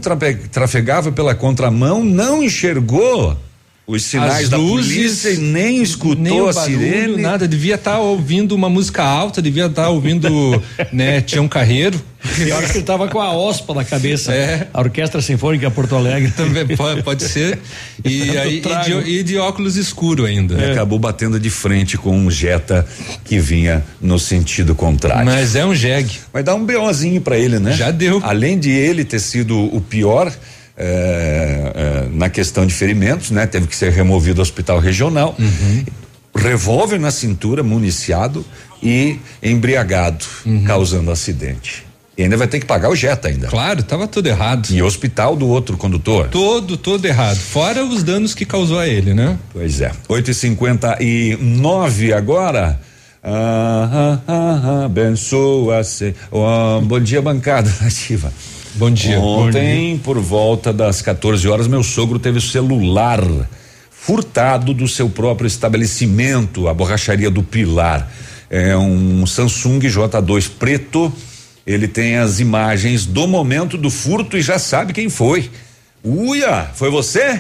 trafegava 0.52 1.12
pela 1.12 1.36
contramão, 1.36 2.04
não 2.04 2.44
enxergou 2.44 3.38
os 3.88 4.04
sinais 4.04 4.46
As 4.46 4.50
da 4.50 4.58
luzes, 4.58 4.94
polícia 4.94 5.30
e 5.30 5.38
nem 5.38 5.82
escutou 5.82 6.16
nem 6.16 6.42
o 6.42 6.50
a 6.50 6.54
barulho, 6.54 6.80
sirene. 6.80 7.22
Nada, 7.22 7.48
devia 7.48 7.76
estar 7.76 8.00
ouvindo 8.00 8.56
uma 8.56 8.70
música 8.70 9.04
alta, 9.04 9.42
devia 9.42 9.68
estar 9.68 9.90
ouvindo, 9.90 10.28
né, 10.92 11.22
Tião 11.22 11.48
Carreiro. 11.48 12.02
Pior 12.36 12.64
que 12.64 12.78
ele 12.78 12.84
tava 12.84 13.08
com 13.08 13.20
a 13.20 13.32
ospa 13.32 13.76
na 13.76 13.86
cabeça. 13.86 14.34
É. 14.34 14.68
A 14.74 14.80
Orquestra 14.80 15.22
Sinfônica 15.22 15.70
Porto 15.70 15.96
Alegre. 15.96 16.32
Também 16.32 16.66
pode, 16.76 17.04
pode 17.04 17.24
ser. 17.24 17.60
E, 18.04 18.32
aí, 18.36 18.64
e, 18.66 18.84
de, 18.84 19.10
e 19.12 19.24
de 19.24 19.38
óculos 19.38 19.76
escuro 19.76 20.26
ainda. 20.26 20.56
E 20.56 20.72
acabou 20.72 20.98
batendo 20.98 21.40
de 21.40 21.52
frente 21.52 22.00
com 22.00 22.18
um 22.18 22.32
Jetta 22.32 22.84
que 23.24 23.38
vinha 23.38 23.86
no 24.02 24.18
sentido 24.18 24.74
contrário. 24.74 25.24
Mas 25.24 25.56
é 25.56 25.64
um 25.64 25.76
jegue. 25.76 26.18
Vai 26.34 26.42
dar 26.42 26.56
um 26.56 26.66
BOzinho 26.66 27.22
pra 27.22 27.38
ele, 27.38 27.60
né? 27.60 27.74
Já 27.74 27.92
deu. 27.92 28.20
Além 28.24 28.58
de 28.58 28.72
ele 28.72 29.06
ter 29.06 29.20
sido 29.20 29.56
o 29.56 29.80
pior 29.80 30.34
é, 30.78 31.72
é, 31.76 32.10
na 32.12 32.30
questão 32.30 32.66
de 32.66 32.74
ferimentos, 32.74 33.32
né? 33.32 33.46
Teve 33.46 33.68
que 33.68 33.76
ser 33.76 33.92
removido 33.92 34.42
ao 34.42 34.44
hospital 34.44 34.80
regional. 34.80 35.36
Uhum. 35.40 35.86
Revólver 36.36 37.00
na 37.00 37.12
cintura, 37.12 37.64
municiado 37.64 38.46
e 38.84 39.18
embriagado, 39.42 40.26
Uhum. 40.46 40.64
causando 40.66 41.10
acidente. 41.12 41.86
E 42.18 42.24
ainda 42.24 42.38
vai 42.38 42.48
ter 42.48 42.60
que 42.60 42.66
pagar 42.66 42.90
o 42.90 42.96
Jetta 42.96 43.28
ainda. 43.28 43.48
Claro, 43.48 43.84
tava 43.84 44.08
tudo 44.08 44.28
errado. 44.28 44.70
E 44.72 44.82
hospital 44.82 45.36
do 45.36 45.48
outro 45.48 45.76
condutor. 45.76 46.30
Todo, 46.30 46.78
todo 46.78 47.04
errado. 47.06 47.36
Fora 47.38 47.84
os 47.84 48.04
danos 48.04 48.34
que 48.34 48.46
causou 48.46 48.80
a 48.80 48.88
ele, 48.88 49.14
né? 49.14 49.38
Pois 49.52 49.82
é. 49.82 49.92
8 50.08 50.32
e 50.32 50.34
59 50.34 52.14
agora. 52.14 52.80
Ah, 53.22 54.20
ah, 54.28 54.62
ah, 54.64 54.86
abençoa 54.86 55.84
se 55.84 56.16
oh, 56.32 56.80
Bom 56.84 57.00
dia, 57.00 57.22
bancada 57.22 57.70
ativa. 57.82 58.32
Bom 58.78 58.92
dia. 58.92 59.18
Ontem, 59.22 59.98
por 59.98 60.20
volta 60.20 60.74
das 60.74 61.02
14 61.02 61.48
horas, 61.48 61.66
meu 61.66 61.82
sogro 61.82 62.20
teve 62.20 62.40
o 62.40 62.42
celular 62.42 63.22
furtado 63.90 64.74
do 64.74 64.86
seu 64.86 65.10
próprio 65.10 65.48
estabelecimento, 65.48 66.68
a 66.68 66.74
borracharia 66.74 67.32
do 67.32 67.42
Pilar. 67.42 68.12
É 68.50 68.76
um 68.76 69.26
Samsung 69.26 69.80
J2 69.80 70.52
preto. 70.60 71.12
Ele 71.66 71.88
tem 71.88 72.18
as 72.18 72.42
imagens 72.42 73.06
do 73.06 73.26
momento 73.26 73.78
do 73.78 73.90
furto 73.90 74.38
e 74.38 74.42
já 74.42 74.60
sabe 74.60 74.92
quem 74.92 75.08
foi. 75.08 75.50
Uia, 76.04 76.70
foi 76.76 76.92
você? 76.92 77.40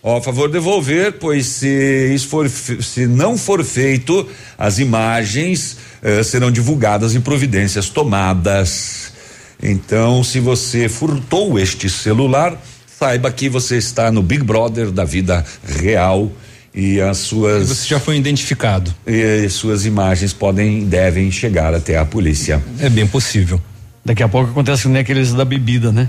Ó, 0.00 0.18
a 0.18 0.22
favor 0.22 0.48
devolver, 0.48 1.14
pois 1.14 1.44
se 1.46 2.14
isso 2.14 2.28
for 2.28 2.48
se 2.48 3.04
não 3.08 3.36
for 3.36 3.64
feito, 3.64 4.28
as 4.56 4.78
imagens 4.78 5.76
eh, 6.00 6.22
serão 6.22 6.52
divulgadas 6.52 7.16
e 7.16 7.20
providências 7.20 7.88
tomadas. 7.88 9.17
Então, 9.62 10.22
se 10.22 10.40
você 10.40 10.88
furtou 10.88 11.58
este 11.58 11.90
celular, 11.90 12.56
saiba 12.86 13.30
que 13.30 13.48
você 13.48 13.76
está 13.76 14.10
no 14.12 14.22
Big 14.22 14.42
Brother 14.44 14.90
da 14.90 15.04
vida 15.04 15.44
real 15.64 16.30
e 16.74 17.00
as 17.00 17.18
suas 17.18 17.68
Você 17.68 17.88
já 17.88 17.98
foi 17.98 18.16
identificado. 18.16 18.94
e 19.06 19.48
suas 19.48 19.84
imagens 19.84 20.32
podem 20.32 20.84
devem 20.86 21.30
chegar 21.30 21.74
até 21.74 21.98
a 21.98 22.04
polícia. 22.04 22.62
É 22.80 22.88
bem 22.88 23.06
possível. 23.06 23.60
Daqui 24.04 24.22
a 24.22 24.28
pouco 24.28 24.50
acontece 24.50 24.82
que 24.82 24.88
nem 24.88 25.02
aqueles 25.02 25.32
da 25.32 25.44
bebida, 25.44 25.90
né? 25.90 26.08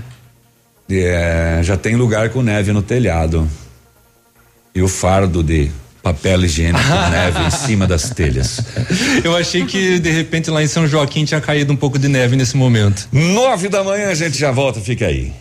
É, 0.88 1.60
já 1.62 1.76
tem 1.76 1.96
lugar 1.96 2.30
com 2.30 2.42
neve 2.42 2.72
no 2.72 2.82
telhado. 2.82 3.48
E 4.74 4.80
o 4.80 4.88
fardo 4.88 5.42
de 5.42 5.70
papel 6.02 6.44
higiênico 6.44 6.82
com 6.82 7.10
neve 7.10 7.40
em 7.40 7.50
cima 7.50 7.86
das 7.86 8.10
telhas. 8.10 8.60
Eu 9.24 9.36
achei 9.36 9.64
que 9.64 9.98
de 9.98 10.10
repente 10.10 10.50
lá 10.50 10.62
em 10.62 10.66
São 10.66 10.86
Joaquim 10.86 11.24
tinha 11.24 11.40
caído 11.40 11.72
um 11.72 11.76
pouco 11.76 11.98
de 11.98 12.08
neve 12.08 12.36
nesse 12.36 12.56
momento. 12.56 13.08
Nove 13.12 13.68
da 13.68 13.84
manhã 13.84 14.08
a 14.08 14.14
gente 14.14 14.38
já 14.38 14.50
volta, 14.50 14.80
fica 14.80 15.06
aí. 15.06 15.32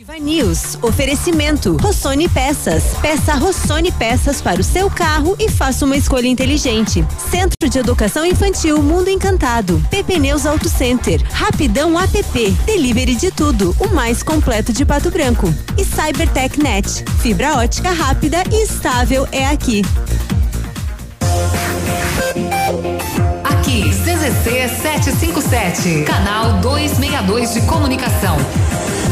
Ativa 0.00 0.18
News. 0.18 0.78
Oferecimento. 0.80 1.76
Rossoni 1.76 2.26
Peças. 2.26 2.96
Peça 3.02 3.34
Rossoni 3.34 3.92
Peças 3.92 4.40
para 4.40 4.58
o 4.58 4.64
seu 4.64 4.88
carro 4.88 5.36
e 5.38 5.46
faça 5.46 5.84
uma 5.84 5.94
escolha 5.94 6.26
inteligente. 6.26 7.04
Centro 7.30 7.68
de 7.68 7.78
Educação 7.78 8.24
Infantil 8.24 8.82
Mundo 8.82 9.10
Encantado. 9.10 9.84
PP 9.90 10.18
Neus 10.18 10.46
Auto 10.46 10.70
Center. 10.70 11.22
Rapidão 11.30 12.00
app. 12.00 12.50
Delivery 12.64 13.14
de 13.14 13.30
tudo. 13.30 13.76
O 13.78 13.88
mais 13.88 14.22
completo 14.22 14.72
de 14.72 14.86
Pato 14.86 15.10
Branco. 15.10 15.52
E 15.76 15.84
Cybertech 15.84 16.58
Net. 16.58 17.04
Fibra 17.20 17.58
ótica 17.58 17.90
rápida 17.90 18.42
e 18.50 18.62
estável 18.62 19.28
é 19.30 19.48
aqui. 19.48 19.82
Aqui, 23.44 23.90
CZC 23.90 24.68
757, 24.80 26.04
canal 26.04 26.54
262 26.60 27.52
de 27.52 27.60
comunicação. 27.66 28.38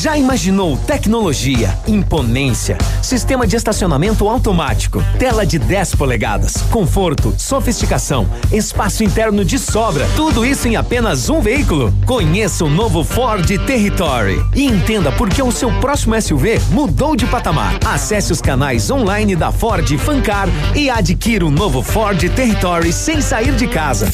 Já 0.00 0.16
imaginou 0.16 0.78
tecnologia, 0.78 1.78
imponência, 1.86 2.78
sistema 3.02 3.46
de 3.46 3.54
estacionamento 3.54 4.26
automático, 4.26 5.04
tela 5.18 5.44
de 5.44 5.58
10 5.58 5.96
polegadas, 5.96 6.56
conforto, 6.70 7.34
sofisticação, 7.36 8.26
espaço 8.50 9.04
interno 9.04 9.44
de 9.44 9.58
sobra, 9.58 10.08
tudo 10.16 10.46
isso 10.46 10.66
em 10.66 10.74
apenas 10.74 11.28
um 11.28 11.42
veículo? 11.42 11.92
Conheça 12.06 12.64
o 12.64 12.70
novo 12.70 13.04
Ford 13.04 13.46
Territory 13.66 14.42
e 14.54 14.64
entenda 14.64 15.12
por 15.12 15.28
que 15.28 15.42
o 15.42 15.52
seu 15.52 15.70
próximo 15.80 16.18
SUV 16.18 16.58
mudou 16.70 17.14
de 17.14 17.26
patamar. 17.26 17.78
Acesse 17.84 18.32
os 18.32 18.40
canais 18.40 18.90
online 18.90 19.36
da 19.36 19.52
Ford 19.52 19.86
Fancar 19.98 20.48
e 20.74 20.88
adquira 20.88 21.44
o 21.44 21.50
novo 21.50 21.82
Ford 21.82 22.18
Territory 22.18 22.90
sem 22.90 23.20
sair 23.20 23.54
de 23.54 23.66
casa. 23.66 24.10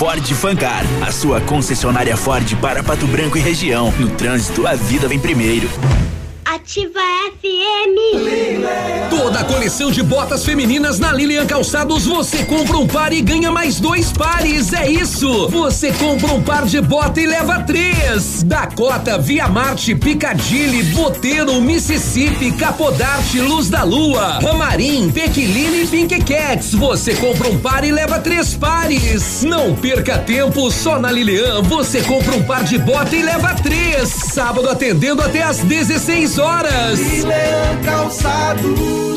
Ford 0.00 0.26
Fancar, 0.32 0.82
a 1.06 1.12
sua 1.12 1.42
concessionária 1.42 2.16
Ford 2.16 2.56
para 2.56 2.82
Pato 2.82 3.06
Branco 3.06 3.36
e 3.36 3.40
região. 3.42 3.92
No 3.98 4.08
trânsito, 4.08 4.66
a 4.66 4.74
vida 4.74 5.06
vem 5.06 5.18
primeiro. 5.18 5.68
Ativa 6.52 6.98
FM. 7.38 9.08
Toda 9.08 9.38
a 9.38 9.44
coleção 9.44 9.92
de 9.92 10.02
botas 10.02 10.44
femininas 10.44 10.98
na 10.98 11.12
Lilian 11.12 11.46
Calçados 11.46 12.06
você 12.06 12.38
compra 12.44 12.76
um 12.76 12.88
par 12.88 13.12
e 13.12 13.20
ganha 13.20 13.52
mais 13.52 13.78
dois 13.78 14.10
pares. 14.10 14.72
É 14.72 14.90
isso! 14.90 15.48
Você 15.48 15.92
compra 15.92 16.32
um 16.32 16.42
par 16.42 16.66
de 16.66 16.80
bota 16.80 17.20
e 17.20 17.26
leva 17.26 17.60
três. 17.60 18.42
Dakota, 18.42 19.16
Via 19.16 19.46
Marte, 19.46 19.94
Piccadilly, 19.94 20.82
Boteiro, 20.92 21.60
Mississippi, 21.60 22.50
Capodarte, 22.50 23.40
Luz 23.40 23.70
da 23.70 23.84
Lua, 23.84 24.40
Ramarim, 24.42 25.08
Pequiline 25.12 25.84
e 25.84 25.86
Pink 25.86 26.20
Cats. 26.24 26.74
Você 26.74 27.14
compra 27.14 27.48
um 27.48 27.60
par 27.60 27.84
e 27.84 27.92
leva 27.92 28.18
três 28.18 28.54
pares. 28.54 29.44
Não 29.44 29.76
perca 29.76 30.18
tempo, 30.18 30.68
só 30.72 30.98
na 30.98 31.12
Lilian 31.12 31.62
você 31.62 32.00
compra 32.02 32.34
um 32.34 32.42
par 32.42 32.64
de 32.64 32.76
bota 32.76 33.14
e 33.14 33.22
leva 33.22 33.54
três. 33.54 34.08
Sábado 34.08 34.68
atendendo 34.68 35.22
até 35.22 35.44
às 35.44 35.58
16 35.58 36.39
horas. 36.40 37.00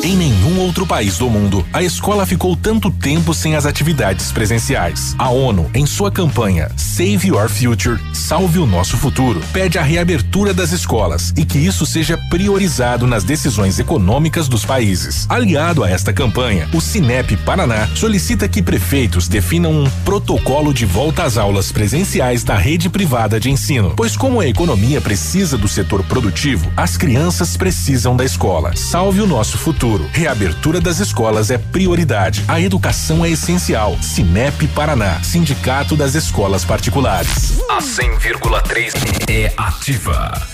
Em 0.04 0.16
nenhum 0.54 0.60
outro 0.60 0.86
país 0.86 1.18
do 1.18 1.28
mundo, 1.28 1.66
a 1.72 1.82
escola 1.82 2.24
ficou 2.24 2.56
tanto 2.56 2.90
tempo 2.90 3.34
sem 3.34 3.56
as 3.56 3.66
atividades 3.66 4.30
presenciais. 4.30 5.14
A 5.18 5.28
ONU, 5.28 5.68
em 5.74 5.84
sua 5.84 6.10
campanha 6.10 6.70
Save 6.76 7.28
Your 7.28 7.48
Future, 7.48 8.00
Salve 8.12 8.58
o 8.58 8.66
Nosso 8.66 8.96
Futuro, 8.96 9.40
pede 9.52 9.78
a 9.78 9.82
reabertura 9.82 10.54
das 10.54 10.72
escolas 10.72 11.32
e 11.36 11.44
que 11.44 11.58
isso 11.58 11.84
seja 11.84 12.16
priorizado 12.30 13.06
nas 13.06 13.24
decisões 13.24 13.78
econômicas 13.78 14.48
dos 14.48 14.64
países. 14.64 15.26
Aliado 15.28 15.82
a 15.82 15.90
esta 15.90 16.12
campanha, 16.12 16.68
o 16.72 16.80
Cinep 16.80 17.36
Paraná 17.38 17.88
solicita 17.94 18.48
que 18.48 18.62
prefeitos 18.62 19.28
definam 19.28 19.72
um 19.72 19.90
protocolo 20.04 20.72
de 20.72 20.86
volta 20.86 21.24
às 21.24 21.36
aulas 21.36 21.72
presenciais 21.72 22.44
da 22.44 22.56
rede 22.56 22.88
privada 22.88 23.40
de 23.40 23.50
ensino, 23.50 23.94
pois 23.96 24.16
como 24.16 24.40
a 24.40 24.46
economia 24.46 25.00
precisa 25.00 25.58
do 25.58 25.66
setor 25.66 26.04
produtivo, 26.04 26.70
as 26.76 26.96
crianças 26.96 27.56
precisam 27.56 28.16
da 28.16 28.24
escola. 28.24 28.74
Salve 28.76 29.20
o 29.20 29.26
nosso 29.26 29.58
futuro. 29.58 30.08
Reabertura 30.12 30.43
das 30.80 31.00
escolas 31.00 31.50
é 31.50 31.56
prioridade. 31.58 32.44
A 32.46 32.60
educação 32.60 33.24
é 33.24 33.30
essencial. 33.30 33.96
Cinep 34.02 34.66
Paraná, 34.68 35.22
Sindicato 35.22 35.96
das 35.96 36.14
Escolas 36.14 36.64
Particulares. 36.64 37.62
A 37.70 37.78
100,3 37.78 38.92
é 39.30 39.52
ativa. 39.56 40.53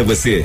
a 0.00 0.04
você. 0.04 0.44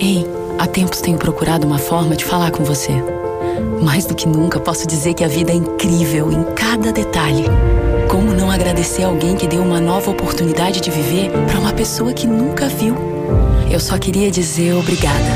Ei, 0.00 0.26
há 0.58 0.66
tempos 0.66 1.00
tenho 1.00 1.16
procurado 1.16 1.64
uma 1.64 1.78
forma 1.78 2.16
de 2.16 2.24
falar 2.24 2.50
com 2.50 2.64
você. 2.64 2.92
Mais 3.80 4.06
do 4.06 4.14
que 4.14 4.26
nunca, 4.26 4.58
posso 4.58 4.88
dizer 4.88 5.14
que 5.14 5.22
a 5.22 5.28
vida 5.28 5.52
é 5.52 5.54
incrível 5.54 6.32
em 6.32 6.42
cada 6.54 6.92
detalhe. 6.92 7.44
Como 8.08 8.34
não 8.34 8.50
agradecer 8.50 9.04
alguém 9.04 9.36
que 9.36 9.46
deu 9.46 9.62
uma 9.62 9.80
nova 9.80 10.10
oportunidade 10.10 10.80
de 10.80 10.90
viver 10.90 11.30
para 11.46 11.60
uma 11.60 11.72
pessoa 11.72 12.12
que 12.12 12.26
nunca 12.26 12.68
viu? 12.68 12.96
Eu 13.70 13.78
só 13.78 13.96
queria 13.96 14.30
dizer 14.32 14.74
obrigada. 14.74 15.30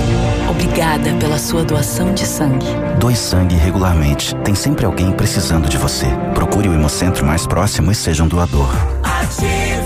Obrigada 0.51 1.13
pela 1.15 1.39
sua 1.39 1.63
doação 1.63 2.13
de 2.13 2.27
sangue. 2.27 2.67
Doe 2.99 3.15
sangue 3.15 3.55
regularmente. 3.55 4.35
Tem 4.37 4.57
sempre 4.57 4.85
alguém 4.85 5.13
precisando 5.13 5.69
de 5.69 5.79
você. 5.79 6.07
Procure 6.35 6.69
o 6.69 6.75
Hemocentro 6.75 7.25
mais 7.25 7.47
próximo 7.47 7.93
e 7.93 7.95
seja 7.95 8.25
um 8.25 8.29
doador. 8.29 8.69
Ativa 9.05 9.86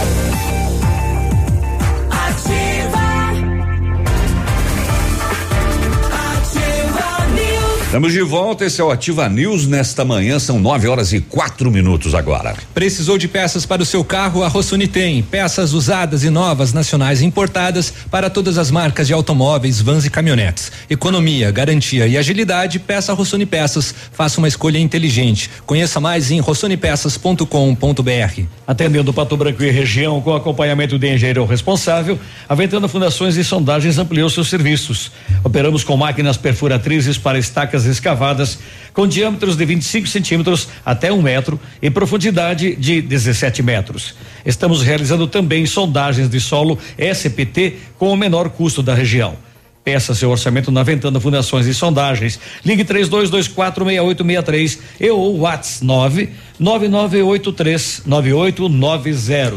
Estamos 7.91 8.13
de 8.13 8.21
volta, 8.21 8.63
esse 8.63 8.79
é 8.79 8.83
o 8.85 8.89
Ativa 8.89 9.27
News 9.27 9.67
nesta 9.67 10.05
manhã, 10.05 10.39
são 10.39 10.57
9 10.57 10.87
horas 10.87 11.11
e 11.11 11.19
quatro 11.19 11.69
minutos 11.69 12.15
agora. 12.15 12.55
Precisou 12.73 13.17
de 13.17 13.27
peças 13.27 13.65
para 13.65 13.81
o 13.81 13.85
seu 13.85 14.01
carro? 14.01 14.43
A 14.43 14.47
Rossoni 14.47 14.87
tem. 14.87 15.21
Peças 15.21 15.73
usadas 15.73 16.23
e 16.23 16.29
novas, 16.29 16.71
nacionais 16.71 17.21
e 17.21 17.25
importadas 17.25 17.93
para 18.09 18.29
todas 18.29 18.57
as 18.57 18.71
marcas 18.71 19.07
de 19.07 19.13
automóveis, 19.13 19.81
vans 19.81 20.05
e 20.05 20.09
caminhonetes. 20.09 20.71
Economia, 20.89 21.51
garantia 21.51 22.07
e 22.07 22.17
agilidade, 22.17 22.79
peça 22.79 23.11
a 23.11 23.15
Rossoni 23.15 23.45
Peças. 23.45 23.93
Faça 24.13 24.39
uma 24.39 24.47
escolha 24.47 24.79
inteligente. 24.79 25.49
Conheça 25.65 25.99
mais 25.99 26.31
em 26.31 26.39
rossonepeças.com.br. 26.39 28.41
Atendendo 28.65 29.13
Pato 29.13 29.35
Branco 29.35 29.65
e 29.65 29.69
região 29.69 30.21
com 30.21 30.33
acompanhamento 30.33 30.97
de 30.97 31.13
engenheiro 31.13 31.43
responsável, 31.43 32.17
a 32.47 32.55
Ventana 32.55 32.87
Fundações 32.87 33.35
e 33.35 33.43
Sondagens 33.43 33.97
ampliou 33.97 34.29
seus 34.29 34.49
serviços. 34.49 35.11
Operamos 35.43 35.83
com 35.83 35.97
máquinas 35.97 36.37
perfuratrizes 36.37 37.17
para 37.17 37.37
estacas 37.37 37.80
escavadas 37.85 38.59
com 38.93 39.07
diâmetros 39.07 39.55
de 39.55 39.65
25 39.65 40.07
centímetros 40.07 40.67
até 40.85 41.11
um 41.11 41.21
metro 41.21 41.59
e 41.81 41.89
profundidade 41.89 42.75
de 42.75 43.01
17 43.01 43.63
metros. 43.63 44.15
Estamos 44.45 44.81
realizando 44.81 45.27
também 45.27 45.65
sondagens 45.65 46.29
de 46.29 46.39
solo 46.39 46.77
SPT 46.97 47.77
com 47.97 48.11
o 48.11 48.17
menor 48.17 48.49
custo 48.49 48.83
da 48.83 48.93
região. 48.93 49.37
Peça 49.83 50.13
seu 50.13 50.29
orçamento 50.29 50.71
na 50.71 50.83
Ventana 50.83 51.19
Fundações 51.19 51.65
e 51.65 51.73
Sondagens. 51.73 52.39
Ligue 52.63 52.85
32246863 52.85 54.77
e 54.99 55.09
ou 55.09 55.39
WhatsApp 55.39 56.29
999839890. 56.59 59.53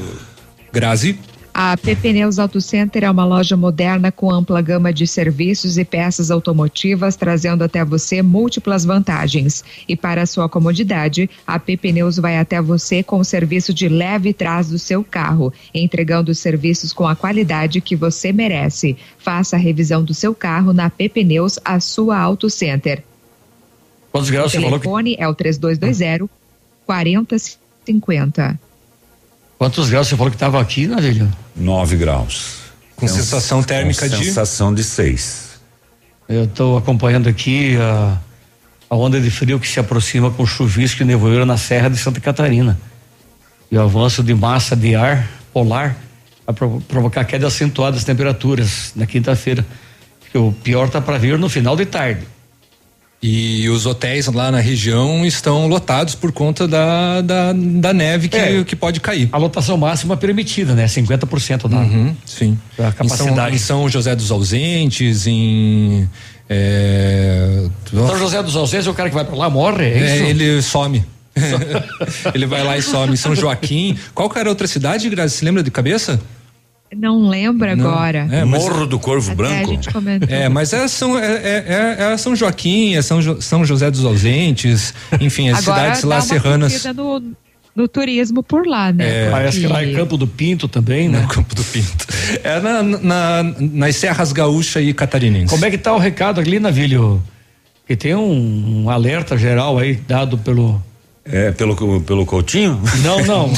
Grazi. 0.73 1.19
A 1.57 1.77
PP 1.77 2.15
Neus 2.15 2.41
Auto 2.41 2.61
Center 2.61 3.05
é 3.05 3.11
uma 3.11 3.25
loja 3.25 3.57
moderna 3.57 4.11
com 4.11 4.29
ampla 4.29 4.61
gama 4.61 4.93
de 4.93 5.07
serviços 5.07 5.79
e 5.79 5.85
peças 5.85 6.29
automotivas, 6.29 7.15
trazendo 7.15 7.63
até 7.63 7.85
você 7.85 8.23
múltiplas 8.23 8.85
vantagens. 8.85 9.63
E 9.89 9.95
para 9.95 10.27
sua 10.27 10.49
comodidade, 10.49 11.31
a 11.47 11.57
PP 11.57 11.93
Neus 11.93 12.17
vai 12.17 12.39
até 12.39 12.61
você 12.61 13.05
com 13.05 13.21
o 13.21 13.25
serviço 13.25 13.73
de 13.73 13.89
leve 13.89 14.33
trás 14.33 14.69
do 14.69 14.81
seu 14.81 15.05
carro, 15.05 15.53
entregando 15.73 16.33
os 16.33 16.41
serviços 16.41 16.93
com 16.93 17.07
a 17.07 17.15
qualidade 17.15 17.81
que 17.81 17.95
você 17.95 18.33
merece. 18.33 18.97
Faça 19.17 19.55
a 19.55 19.59
revisão 19.59 20.03
do 20.03 20.13
seu 20.13 20.35
carro 20.35 20.73
na 20.73 20.91
PP 20.91 21.23
Neus, 21.23 21.57
a 21.65 21.79
sua 21.79 22.19
Auto 22.19 22.51
Center. 22.51 23.05
Quantos 24.11 24.29
graus 24.29 24.49
o 24.49 24.51
você 24.51 24.61
falou? 24.61 24.81
telefone 24.81 25.15
é 25.21 25.29
o 25.29 25.35
3220 25.35 26.29
4050. 26.85 28.59
Quantos 29.57 29.89
graus 29.89 30.09
você 30.09 30.17
falou 30.17 30.33
que 30.33 30.37
estava 30.37 30.61
aqui, 30.61 30.89
Navilho? 30.89 31.44
9 31.57 31.97
graus. 31.97 32.57
Com 32.97 33.09
sensação 33.09 33.63
térmica 33.63 34.09
com 34.09 34.17
de- 34.17 34.25
Sensação 34.27 34.75
de 34.75 34.83
6. 34.85 35.45
Eu 36.29 36.45
estou 36.45 36.77
acompanhando 36.79 37.29
aqui 37.29 37.77
a, 37.77 38.19
a 38.89 38.97
onda 38.97 39.21
de 39.21 39.31
frio 39.31 39.59
que 39.61 39.69
se 39.69 39.79
aproxima 39.79 40.31
com 40.31 40.47
chuvisco 40.47 41.03
e 41.03 41.05
nevoeiro 41.05 41.45
na 41.45 41.57
Serra 41.57 41.89
de 41.91 41.97
Santa 41.99 42.21
Catarina. 42.21 42.79
E 43.71 43.77
o 43.77 43.83
avanço 43.83 44.23
de 44.23 44.35
massa 44.35 44.75
de 44.77 44.95
ar 44.95 45.29
polar 45.53 45.97
vai 46.47 46.55
provo- 46.55 46.81
provocar 46.83 47.25
queda 47.25 47.47
acentuada 47.47 47.97
das 47.97 48.05
temperaturas 48.05 48.93
na 48.97 49.07
quinta-feira. 49.07 49.65
Porque 50.21 50.39
O 50.39 50.53
pior 50.53 50.87
está 50.87 51.01
para 51.01 51.19
vir 51.19 51.39
no 51.39 51.49
final 51.49 51.77
de 51.77 51.85
tarde. 51.87 52.27
E 53.27 53.67
os 53.71 53.87
hotéis 53.87 54.27
lá 54.27 54.51
na 54.53 54.61
região 54.61 55.25
estão 55.25 55.67
lotados 55.67 56.15
por 56.15 56.31
conta 56.31 56.69
da, 56.69 57.23
da, 57.23 57.55
da 57.55 57.91
neve 57.95 58.29
que, 58.29 58.37
É. 58.37 58.63
que 58.65 58.77
pode 58.77 59.01
cair. 59.01 59.31
A 59.33 59.39
lotação 59.39 59.79
máxima 59.79 60.15
permitida, 60.15 60.75
né? 60.75 60.85
50% 60.87 61.67
da, 61.67 61.79
Uhum, 61.79 62.15
sim. 62.27 62.59
da 62.77 62.89
Em 62.89 62.93
São, 62.93 62.93
capacidade. 63.09 63.57
em 63.57 63.59
São 63.59 63.89
José 63.89 64.15
dos 64.15 64.31
Ausentes, 64.31 65.27
em. 65.27 66.07
É, 66.51 67.65
São 67.91 68.19
José 68.19 68.43
dos 68.43 68.57
Ausentes, 68.57 68.87
o 68.89 68.93
cara 68.93 69.09
que 69.09 69.15
vai 69.15 69.25
para 69.25 69.35
lá 69.37 69.49
morre, 69.49 69.87
é, 69.87 69.99
É, 69.99 70.17
isso? 70.17 70.25
ele 70.27 70.61
some. 70.63 71.05
ele 72.35 72.45
vai 72.47 72.63
lá 72.63 72.77
e 72.77 72.83
some. 72.83 73.17
São 73.17 73.35
Joaquim. 73.35 73.97
Qual 74.15 74.29
que 74.29 74.39
era 74.39 74.51
a 74.51 74.53
outra 74.53 74.67
cidade, 74.67 75.09
Grazi? 75.09 75.37
Se 75.39 75.45
lembra 75.47 75.63
de 75.63 75.71
cabeça? 75.71 76.21
Não 76.97 77.29
lembro 77.29 77.75
Não. 77.77 77.89
agora. 77.91 78.29
É, 78.31 78.45
Morro 78.45 78.87
do 78.87 78.99
Corvo 78.99 79.33
Até 79.33 79.35
Branco. 79.37 79.71
a 79.71 79.75
gente 79.75 79.91
comentou. 79.93 80.29
É, 80.29 80.49
mas 80.49 80.73
é 80.73 80.87
São, 80.89 81.19
é, 81.19 81.25
é- 81.27 81.65
é- 82.01 82.13
é 82.13 82.17
São 82.17 82.35
Joaquim, 82.35 82.95
é 82.95 83.03
São, 83.03 83.21
Jo- 83.21 83.41
São 83.41 83.65
José 83.65 83.91
dos 83.91 84.05
Ausentes, 84.05 84.95
enfim, 85.21 85.49
as 85.51 85.59
Agora 85.67 85.95
cidades 85.95 86.03
lá 86.05 86.21
serranas. 86.21 86.85
No, 86.95 87.23
no 87.75 87.89
turismo 87.89 88.43
por 88.43 88.67
lá, 88.67 88.93
né? 88.93 89.27
É, 89.27 89.31
Parece 89.31 89.61
que 89.61 89.67
lá 89.67 89.81
é 89.83 89.85
Porque- 89.87 89.99
Campo 89.99 90.17
do 90.17 90.27
Pinto 90.27 90.69
também, 90.69 91.09
né? 91.09 91.21
No 91.23 91.27
Campo 91.29 91.55
do 91.55 91.65
Pinto. 91.65 92.07
É 92.43 92.61
na, 92.61 92.83
na- 92.83 93.43
nas 93.59 93.97
Serras 93.97 94.33
Gaúcha 94.33 94.81
e 94.81 94.93
Catarinense. 94.95 95.51
Como 95.53 95.65
é 95.65 95.71
que 95.71 95.79
tá 95.79 95.93
o 95.93 95.99
recado 95.99 96.41
ali, 96.41 96.59
Navilho? 96.61 97.23
Que 97.87 97.95
tem 97.97 98.15
um, 98.15 98.85
um 98.85 98.91
alerta 98.91 99.37
geral 99.37 99.79
aí 99.79 99.95
dado 99.95 100.39
pelo. 100.39 100.81
É, 101.27 101.51
pelo, 101.53 102.01
pelo 102.03 102.27
Coutinho? 102.27 102.79
Não, 103.03 103.25
não. 103.25 103.51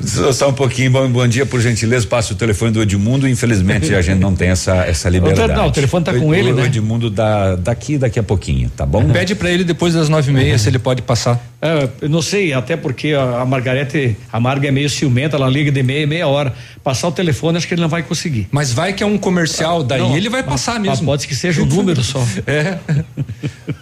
Só, 0.00 0.30
só 0.32 0.48
um 0.50 0.52
pouquinho, 0.52 0.90
bom, 0.90 1.08
bom 1.10 1.26
dia, 1.26 1.44
por 1.44 1.60
gentileza, 1.60 2.06
passe 2.06 2.32
o 2.32 2.36
telefone 2.36 2.70
do 2.70 2.80
Edmundo, 2.80 3.28
infelizmente 3.28 3.92
a 3.92 4.00
gente 4.02 4.20
não 4.20 4.34
tem 4.36 4.50
essa, 4.50 4.76
essa 4.84 5.08
liberdade. 5.08 5.52
não, 5.52 5.66
o 5.66 5.72
telefone 5.72 6.04
tá 6.04 6.12
com 6.14 6.28
O- 6.28 6.34
ele, 6.34 6.52
o 6.52 6.54
né? 6.54 6.66
Edmundo 6.66 7.10
da, 7.10 7.56
daqui, 7.56 7.98
daqui 7.98 8.20
a 8.20 8.22
pouquinho, 8.22 8.70
tá 8.70 8.86
bom? 8.86 9.08
Pede 9.10 9.34
pra 9.34 9.50
ele 9.50 9.64
depois 9.64 9.94
das 9.94 10.08
nove 10.08 10.30
e 10.30 10.34
meia 10.34 10.56
se 10.58 10.68
ele 10.68 10.78
pode 10.78 11.02
passar. 11.02 11.44
É, 11.60 11.88
eu 12.02 12.08
não 12.08 12.20
sei, 12.20 12.52
até 12.52 12.76
porque 12.76 13.12
a, 13.12 13.40
a 13.40 13.46
Margarete, 13.46 14.16
a 14.30 14.38
Marga 14.38 14.68
é 14.68 14.70
meio 14.70 14.90
ciumenta, 14.90 15.36
ela 15.36 15.48
liga 15.48 15.72
de 15.72 15.82
meia, 15.82 16.06
meia 16.06 16.28
hora. 16.28 16.52
Passar 16.84 17.08
o 17.08 17.12
telefone, 17.12 17.56
acho 17.56 17.66
que 17.66 17.74
ele 17.74 17.80
não 17.80 17.88
vai 17.88 18.02
conseguir. 18.02 18.46
Mas 18.50 18.72
vai 18.72 18.92
que 18.92 19.02
é 19.02 19.06
um 19.06 19.16
comercial, 19.18 19.82
daí 19.82 20.00
Não, 20.00 20.16
ele 20.16 20.28
vai 20.28 20.42
passar 20.42 20.78
mas 20.78 20.88
mesmo. 20.90 21.06
pode 21.06 21.26
que 21.26 21.34
seja 21.34 21.62
um 21.62 21.66
número 21.66 22.04
só. 22.04 22.22
É. 22.46 22.78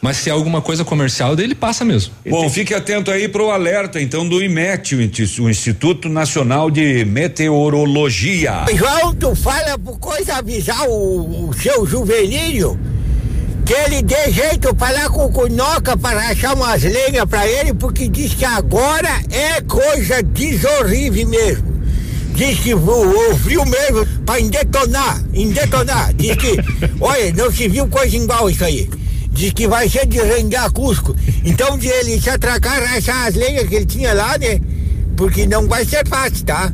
Mas 0.01 0.18
se 0.18 0.30
é 0.30 0.32
alguma 0.32 0.62
coisa 0.62 0.84
comercial, 0.84 1.34
daí 1.34 1.44
ele 1.46 1.55
passa 1.55 1.84
mesmo. 1.84 2.14
Bom, 2.28 2.48
fique 2.48 2.72
atento 2.72 3.10
aí 3.10 3.28
pro 3.28 3.51
alerta, 3.51 4.01
então, 4.01 4.26
do 4.26 4.42
IMET, 4.42 4.94
o 4.94 5.44
o 5.44 5.51
Instituto 5.51 6.09
Nacional 6.09 6.70
de 6.70 7.05
Meteorologia. 7.05 8.64
João, 8.74 9.14
tu 9.14 9.34
fala 9.34 9.78
por 9.78 9.98
coisa 9.98 10.36
avisar 10.36 10.88
o, 10.88 11.48
o 11.48 11.52
seu 11.52 11.84
juvenil 11.84 12.78
que 13.65 13.73
ele 13.73 14.03
dê 14.03 14.31
jeito 14.31 14.74
para 14.74 14.95
lá 14.95 15.09
com 15.09 15.24
o 15.24 15.32
Cunoca 15.32 15.97
para 15.97 16.28
achar 16.28 16.55
umas 16.55 16.82
lenhas 16.82 17.24
para 17.24 17.47
ele, 17.47 17.73
porque 17.73 18.09
diz 18.09 18.35
que 18.35 18.45
agora 18.45 19.09
é 19.31 19.61
coisa 19.62 20.23
desorrível 20.23 21.27
mesmo. 21.28 21.74
Diz 22.35 22.59
que 22.59 22.74
o, 22.74 23.36
frio 23.36 23.65
mesmo 23.65 24.05
para 24.27 24.41
indetonar, 24.41 25.23
indetonar. 25.32 26.12
Diz 26.15 26.36
que, 26.36 26.57
olha, 27.01 27.32
não 27.32 27.51
se 27.51 27.69
viu 27.69 27.86
coisa 27.86 28.16
igual 28.16 28.51
isso 28.51 28.65
aí. 28.65 28.91
Diz 29.31 29.53
que 29.53 29.66
vai 29.66 29.89
ser 29.89 30.07
de 30.07 30.20
rengar 30.20 30.70
Cusco. 30.70 31.16
Então 31.45 31.78
de 31.78 31.89
ele 31.89 32.20
se 32.20 32.28
atracar, 32.28 32.82
achar 32.95 33.28
as 33.28 33.35
lenhas 33.35 33.66
que 33.66 33.77
ele 33.77 33.86
tinha 33.86 34.12
lá, 34.12 34.36
né? 34.36 34.61
Porque 35.16 35.47
não 35.47 35.66
vai 35.69 35.85
ser 35.85 36.07
fácil, 36.07 36.45
tá? 36.45 36.73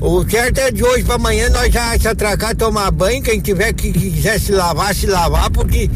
O 0.00 0.24
certo 0.28 0.58
é 0.58 0.70
de 0.70 0.84
hoje 0.84 1.02
para 1.02 1.16
amanhã 1.16 1.48
nós 1.50 1.72
já 1.72 1.98
se 1.98 2.06
atracar, 2.06 2.54
tomar 2.54 2.90
banho, 2.90 3.22
quem 3.22 3.40
tiver 3.40 3.72
que, 3.72 3.92
que 3.92 4.10
quiser 4.10 4.38
se 4.38 4.52
lavar, 4.52 4.94
se 4.94 5.06
lavar, 5.06 5.50
porque 5.50 5.90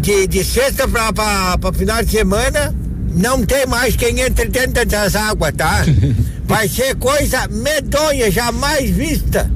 de, 0.00 0.26
de 0.26 0.44
sexta 0.44 0.86
para 0.88 1.72
final 1.72 2.02
de 2.02 2.10
semana 2.10 2.74
não 3.14 3.44
tem 3.44 3.66
mais 3.66 3.94
quem 3.96 4.20
entre 4.20 4.48
dentro 4.48 4.86
das 4.86 5.14
águas, 5.14 5.52
tá? 5.56 5.84
Vai 6.44 6.68
ser 6.68 6.96
coisa 6.96 7.46
medonha, 7.48 8.30
jamais 8.30 8.90
vista 8.90 9.50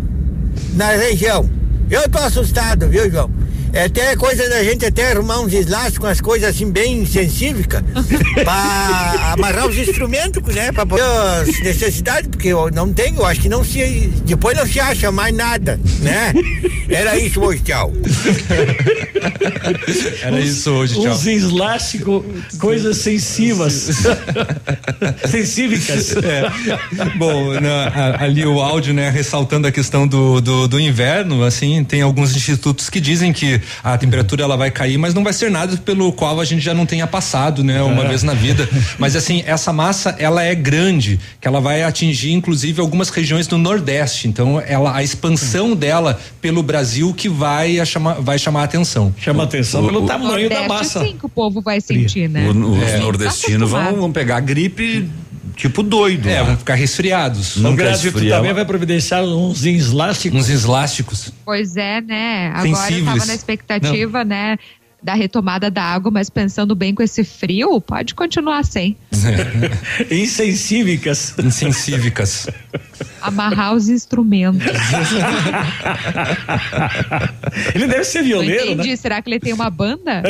na 0.74 0.90
região. 0.90 1.48
Eu 1.90 2.08
tô 2.08 2.18
assustado, 2.18 2.88
viu, 2.88 3.10
João? 3.10 3.30
É 3.76 3.84
até 3.84 4.16
coisa 4.16 4.48
da 4.48 4.64
gente 4.64 4.86
até 4.86 5.12
arrumar 5.12 5.40
uns 5.40 5.52
elásticos, 5.52 6.08
umas 6.08 6.20
coisas 6.20 6.48
assim 6.48 6.70
bem 6.70 7.04
sensíveis 7.04 7.66
para 8.42 9.32
amarrar 9.34 9.66
os 9.68 9.76
instrumentos, 9.76 10.42
né? 10.54 10.72
Para 10.72 10.86
poder 10.86 11.02
as 11.02 11.60
necessidades, 11.60 12.30
porque 12.30 12.48
eu 12.48 12.70
não 12.70 12.90
tenho, 12.90 13.16
eu 13.16 13.26
acho 13.26 13.40
que 13.42 13.48
não 13.50 13.62
se. 13.62 14.10
Depois 14.24 14.56
não 14.56 14.66
se 14.66 14.80
acha 14.80 15.12
mais 15.12 15.34
nada, 15.34 15.78
né? 16.00 16.32
Era 16.88 17.18
isso 17.18 17.38
hoje, 17.42 17.60
tchau. 17.62 17.92
Era 20.22 20.40
isso 20.40 20.70
hoje, 20.70 20.94
tchau. 20.94 21.12
Uns 21.12 21.26
elásticos, 21.26 22.24
coisas 22.58 22.96
sensíveis. 22.96 23.90
Sensívicas. 25.28 26.14
É. 26.16 26.50
Bom, 27.18 27.52
na- 27.60 27.88
a- 27.88 28.24
ali 28.24 28.44
o 28.46 28.60
áudio, 28.60 28.94
né, 28.94 29.10
ressaltando 29.10 29.66
a 29.66 29.72
questão 29.72 30.06
do, 30.06 30.40
do, 30.40 30.66
do 30.68 30.80
inverno, 30.80 31.44
assim, 31.44 31.84
tem 31.84 32.00
alguns 32.02 32.34
institutos 32.34 32.88
que 32.88 33.00
dizem 33.00 33.32
que 33.32 33.60
a 33.82 33.96
temperatura 33.98 34.42
ela 34.42 34.56
vai 34.56 34.70
cair, 34.70 34.98
mas 34.98 35.14
não 35.14 35.22
vai 35.24 35.32
ser 35.32 35.50
nada 35.50 35.76
pelo 35.78 36.12
qual 36.12 36.40
a 36.40 36.44
gente 36.44 36.60
já 36.62 36.74
não 36.74 36.86
tenha 36.86 37.06
passado, 37.06 37.62
né, 37.64 37.82
uma 37.82 38.04
É. 38.04 38.08
vez 38.08 38.22
na 38.22 38.34
vida. 38.34 38.68
Mas 38.98 39.14
assim, 39.16 39.42
essa 39.46 39.72
massa 39.72 40.14
ela 40.18 40.42
é 40.42 40.54
grande, 40.54 41.18
que 41.40 41.46
ela 41.48 41.60
vai 41.60 41.82
atingir 41.82 42.32
inclusive 42.32 42.80
algumas 42.80 43.08
regiões 43.08 43.46
do 43.46 43.56
Nordeste. 43.58 44.28
Então, 44.28 44.60
ela 44.66 44.94
a 44.96 45.02
expansão 45.02 45.74
dela 45.74 46.18
pelo 46.40 46.62
Brasil 46.62 47.12
que 47.14 47.28
vai 47.28 47.78
a 47.80 47.84
chamar 47.84 48.14
vai 48.20 48.38
chamar 48.38 48.62
a 48.62 48.64
atenção. 48.64 49.14
Chama 49.18 49.44
atenção 49.44 49.84
pelo 49.84 50.06
tamanho 50.06 50.48
da 50.48 50.66
massa. 50.68 51.00
sim, 51.04 51.16
que 51.18 51.26
o 51.26 51.28
povo 51.28 51.60
vai 51.60 51.80
sentir, 51.80 52.28
né? 52.28 52.48
O- 52.48 52.72
os 52.78 52.82
É. 52.88 52.98
nordestinos 52.98 53.70
Tá 53.70 53.84
vão, 53.90 53.96
vão 54.00 54.12
pegar 54.12 54.40
gripe 54.40 55.08
tipo 55.56 55.82
doido. 55.82 56.28
É, 56.28 56.40
lá. 56.40 56.48
vão 56.48 56.56
ficar 56.56 56.74
resfriados. 56.74 57.56
O 57.56 57.60
Nunca 57.60 57.82
Grazi, 57.84 58.02
tu 58.02 58.08
esfriava. 58.18 58.40
também 58.42 58.54
vai 58.54 58.64
providenciar 58.64 59.24
uns 59.24 59.64
elásticos. 59.64 60.38
Uns 60.48 60.64
elásticos. 60.64 61.32
Pois 61.44 61.76
é, 61.76 62.00
né? 62.00 62.48
Agora 62.48 62.68
eu 62.68 62.76
Sensíveis. 62.76 63.04
tava 63.06 63.26
na 63.26 63.34
expectativa, 63.34 64.24
né? 64.24 64.58
Da 65.02 65.14
retomada 65.14 65.70
da 65.70 65.82
água, 65.82 66.10
mas 66.10 66.28
pensando 66.30 66.74
bem 66.74 66.94
com 66.94 67.02
esse 67.02 67.22
frio, 67.24 67.80
pode 67.80 68.14
continuar 68.14 68.64
sem. 68.64 68.96
Insensívicas. 70.10 71.34
Insensívicas. 71.42 72.48
Amarrar 73.20 73.74
os 73.74 73.88
instrumentos. 73.88 74.62
Ele 77.74 77.86
deve 77.86 78.04
ser 78.04 78.18
Não 78.20 78.26
violeiro, 78.26 78.72
entendi. 78.72 78.90
né? 78.90 78.96
Será 78.96 79.20
que 79.20 79.28
ele 79.28 79.40
tem 79.40 79.52
uma 79.52 79.68
banda? 79.68 80.22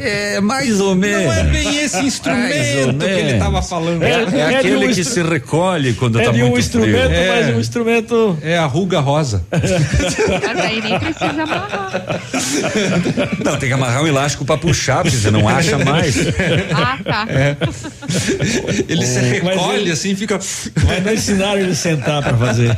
É 0.00 0.40
mais 0.40 0.80
ou 0.80 0.94
menos. 0.94 1.24
Não 1.24 1.32
é 1.32 1.44
bem 1.44 1.78
esse 1.78 2.00
instrumento 2.04 2.98
que 2.98 3.04
ele 3.04 3.32
estava 3.32 3.62
falando. 3.62 4.02
É, 4.02 4.10
é 4.10 4.12
É 4.12 4.16
um 4.54 4.56
aquele 4.58 4.88
que 4.92 5.00
instru- 5.00 5.24
se 5.24 5.30
recolhe 5.30 5.94
quando 5.94 6.20
É 6.20 6.24
tá 6.24 6.32
muito 6.32 6.54
um 6.54 6.58
instrumento, 6.58 7.06
frio. 7.06 7.12
É. 7.18 7.28
mas 7.46 7.56
um 7.56 7.60
instrumento. 7.60 8.38
É 8.42 8.58
a 8.58 8.66
ruga 8.66 9.00
rosa. 9.00 9.44
Mas 9.50 10.60
aí 10.60 10.80
nem 10.82 10.98
precisa 10.98 11.42
amarrar. 11.42 12.20
Não, 13.44 13.56
tem 13.58 13.68
que 13.68 13.74
amarrar 13.74 14.02
um 14.02 14.06
elástico 14.06 14.44
pra 14.44 14.58
puxar, 14.58 15.02
porque 15.02 15.16
você 15.16 15.30
não 15.30 15.48
acha 15.48 15.78
mais. 15.78 16.16
Ah, 16.74 16.98
tá. 17.04 17.26
Ele 18.88 19.06
se 19.06 19.18
Mas 19.42 19.54
recolhe 19.54 19.80
ele- 19.82 19.92
assim, 19.92 20.14
fica. 20.14 20.38
Mas 20.86 21.04
não 21.04 21.12
ensinaram 21.12 21.60
ele 21.60 21.74
sentar 21.74 22.22
pra 22.22 22.36
fazer. 22.36 22.76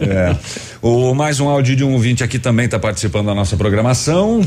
É. 0.00 0.36
O, 0.80 1.14
mais 1.14 1.40
um 1.40 1.48
áudio 1.48 1.76
de 1.76 1.84
um 1.84 1.92
ouvinte 1.92 2.22
aqui 2.24 2.38
também 2.38 2.66
está 2.66 2.78
participando 2.78 3.26
da 3.26 3.34
nossa 3.34 3.56
programação. 3.56 4.42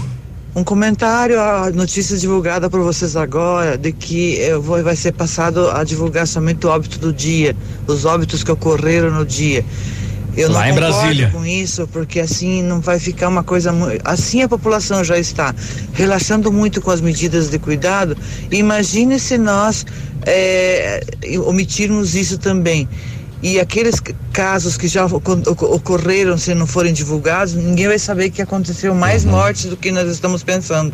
Um 0.55 0.63
comentário, 0.63 1.37
a 1.39 1.69
notícia 1.69 2.17
divulgada 2.17 2.69
por 2.69 2.79
vocês 2.81 3.17
agora, 3.17 3.77
de 3.77 3.91
que 3.91 4.35
eu 4.35 4.61
vou, 4.61 4.81
vai 4.81 4.95
ser 4.95 5.11
passado 5.11 5.69
a 5.69 5.83
divulgar 5.83 6.25
somente 6.25 6.65
o 6.65 6.69
óbito 6.69 6.97
do 6.97 7.11
dia, 7.11 7.53
os 7.85 8.05
óbitos 8.05 8.41
que 8.41 8.49
ocorreram 8.51 9.11
no 9.11 9.25
dia. 9.25 9.65
Eu 10.37 10.51
Lá 10.51 10.61
não 10.61 10.67
em 10.67 10.73
concordo 10.73 10.97
Brasília. 10.99 11.29
com 11.31 11.45
isso, 11.45 11.87
porque 11.87 12.19
assim 12.19 12.61
não 12.61 12.81
vai 12.81 12.99
ficar 12.99 13.29
uma 13.29 13.43
coisa. 13.43 13.71
Assim 14.03 14.41
a 14.41 14.49
população 14.49 15.03
já 15.03 15.17
está 15.17 15.53
relaxando 15.93 16.51
muito 16.51 16.81
com 16.81 16.91
as 16.91 16.99
medidas 17.01 17.49
de 17.49 17.57
cuidado. 17.57 18.17
Imagine 18.51 19.19
se 19.19 19.37
nós 19.37 19.85
eh, 20.25 21.01
omitirmos 21.45 22.15
isso 22.15 22.37
também. 22.37 22.87
E 23.41 23.59
aqueles 23.59 23.95
casos 24.33 24.75
que 24.75 24.87
já 24.87 25.05
ocor- 25.05 25.41
ocor- 25.47 25.71
ocorreram, 25.73 26.37
se 26.37 26.53
não 26.55 26.65
forem 26.65 26.91
divulgados, 26.93 27.53
ninguém 27.53 27.87
vai 27.87 27.99
saber 27.99 28.29
que 28.31 28.41
aconteceu 28.41 28.93
mais 28.95 29.23
mortes 29.23 29.65
do 29.65 29.77
que 29.77 29.91
nós 29.91 30.09
estamos 30.09 30.41
pensando. 30.43 30.91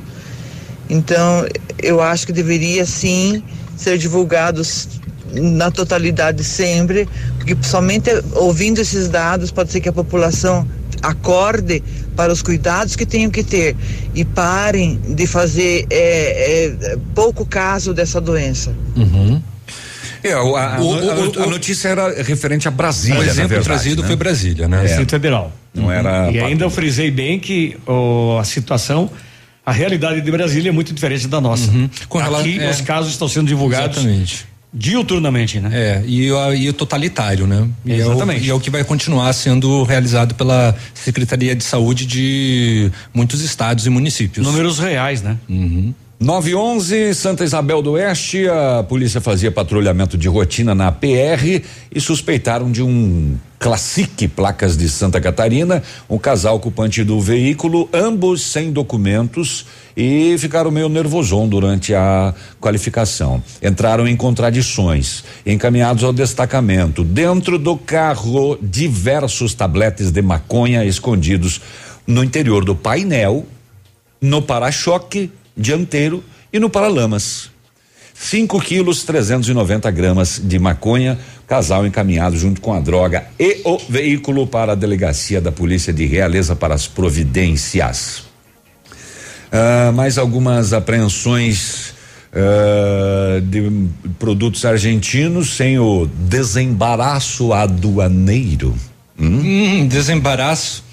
Então, 0.90 1.46
eu 1.82 2.02
acho 2.02 2.26
que 2.28 2.34
deveria 2.34 2.86
sim 2.86 3.42
ser 3.78 3.98
divulgados 3.98 4.88
na 5.34 5.72
totalidade 5.72 6.44
sempre, 6.44 7.08
porque 7.38 7.56
somente 7.62 8.10
ouvindo 8.34 8.80
esses 8.80 9.08
dados 9.10 9.52
pode 9.52 9.72
ser 9.72 9.80
que 9.82 9.90
a 9.90 9.94
população 9.94 10.68
acorde 11.02 11.82
para 12.16 12.32
os 12.32 12.42
cuidados 12.42 12.96
que 12.96 13.06
tenham 13.06 13.32
que 13.32 13.44
ter 13.44 13.76
e 14.14 14.24
parem 14.24 15.00
de 15.16 15.26
fazer 15.26 15.86
é, 15.90 16.74
é, 16.94 16.98
pouco 17.16 17.46
caso 17.46 17.94
dessa 17.94 18.20
doença. 18.22 18.74
É, 20.24 20.36
o- 20.38 20.56
a, 20.56 20.76
a- 20.76 20.82
O- 20.82 20.94
a- 20.94 21.16
o- 21.40 21.44
a 21.44 21.48
notícia 21.48 21.88
era 21.90 22.22
referente 22.22 22.68
a 22.68 22.72
Brasília. 22.72 23.20
O 23.20 23.24
exemplo 23.24 23.48
verdade, 23.50 23.66
trazido 23.66 24.02
né? 24.04 24.08
foi 24.08 24.16
Brasília, 24.16 24.68
né? 24.68 24.82
É. 24.82 24.86
Distrito 24.86 25.10
Federal. 25.10 25.52
Não 25.74 25.92
era. 25.92 26.30
E 26.32 26.40
ainda 26.40 26.64
eu 26.66 26.70
frisei 26.70 27.10
bem 27.10 27.40
que 27.40 27.78
ó, 27.88 28.38
a 28.40 28.44
situação, 28.44 29.10
a 29.66 29.72
realidade 29.72 30.22
de 30.22 30.30
Brasília 30.32 30.70
é 30.70 30.72
muito 30.72 30.94
diferente 30.94 31.28
da 31.28 31.42
nossa. 31.42 31.72
Com 32.08 32.20
rela- 32.20 32.40
Aqui 32.42 32.60
é. 32.60 32.70
os 32.70 32.82
casos 32.82 33.12
estão 33.14 33.28
sendo 33.28 33.48
divulgados 33.48 33.98
Exatamente. 33.98 34.46
Diuturnamente, 34.74 35.60
né? 35.60 35.70
É, 35.74 36.04
e, 36.06 36.32
o- 36.32 36.54
e 36.54 36.72
totalitário, 36.74 37.46
né? 37.46 37.68
E 37.86 37.92
é 37.94 37.96
o- 38.06 38.12
Exatamente. 38.12 38.46
E 38.46 38.50
é 38.50 38.54
o 38.54 38.60
que 38.60 38.70
vai 38.70 38.84
continuar 38.84 39.32
sendo 39.34 39.84
realizado 39.84 40.34
pela 40.36 40.76
Secretaria 40.94 41.56
de 41.56 41.64
Saúde 41.64 42.06
de 42.06 42.92
muitos 43.14 43.42
estados 43.42 43.86
e 43.86 43.90
municípios. 43.90 44.46
Números 44.46 44.80
reais, 44.80 45.22
né? 45.22 45.38
Uhum. 45.50 45.94
911, 46.22 47.16
Santa 47.16 47.44
Isabel 47.44 47.82
do 47.82 47.94
Oeste, 47.94 48.48
a 48.48 48.84
polícia 48.84 49.20
fazia 49.20 49.52
patrulhamento 49.52 50.16
de 50.16 50.28
rotina 50.28 50.76
na 50.76 50.92
PR 50.92 51.64
e 51.92 52.00
suspeitaram 52.00 52.72
de 52.72 52.84
um 52.84 53.36
Classic 53.58 54.28
placas 54.28 54.78
de 54.78 54.88
Santa 54.88 55.20
Catarina, 55.20 55.82
um 56.08 56.20
casal 56.20 56.58
ocupante 56.58 57.04
do 57.04 57.20
veículo, 57.20 57.90
ambos 57.92 58.44
sem 58.44 58.72
documentos 58.72 59.66
e 59.98 60.36
ficaram 60.38 60.70
meio 60.70 60.90
nervoson 60.90 61.50
durante 61.50 61.96
a 61.96 62.36
qualificação. 62.60 63.42
Entraram 63.60 64.08
em 64.08 64.16
contradições, 64.16 65.24
encaminhados 65.44 66.04
ao 66.04 66.14
destacamento. 66.14 67.04
Dentro 67.04 67.58
do 67.58 67.76
carro, 67.76 68.60
diversos 68.62 69.56
tabletes 69.56 70.12
de 70.12 70.22
maconha 70.22 70.86
escondidos 70.86 71.60
no 72.06 72.24
interior 72.24 72.64
do 72.64 72.76
painel 72.76 73.44
no 74.22 74.40
para-choque 74.40 75.32
dianteiro 75.56 76.24
e 76.52 76.60
no 76.60 76.70
paralamas. 76.70 77.50
5 78.14 78.62
quilos 78.62 79.04
390 79.04 79.90
gramas 79.90 80.40
de 80.44 80.60
maconha, 80.60 81.18
casal 81.48 81.88
encaminhado 81.88 82.38
junto 82.38 82.62
com 82.62 82.72
a 82.72 82.80
droga 82.80 83.26
e 83.40 83.62
o 83.66 83.80
veículo 83.90 84.46
para 84.46 84.74
a 84.74 84.76
delegacia 84.76 85.42
da 85.42 85.52
polícia 85.52 85.92
de 85.92 86.06
Realeza 86.06 86.56
para 86.56 86.76
as 86.76 86.88
providências. 86.88 88.24
Ah, 89.52 89.92
mais 89.94 90.18
algumas 90.20 90.72
apreensões 90.72 91.94
ah, 92.32 93.42
de 93.42 93.88
produtos 94.20 94.64
argentinos 94.66 95.56
sem 95.56 95.80
o 95.80 96.06
desembaraço 96.06 97.52
aduaneiro. 97.52 98.76
Hum, 99.20 99.88
desembaraço. 99.88 100.84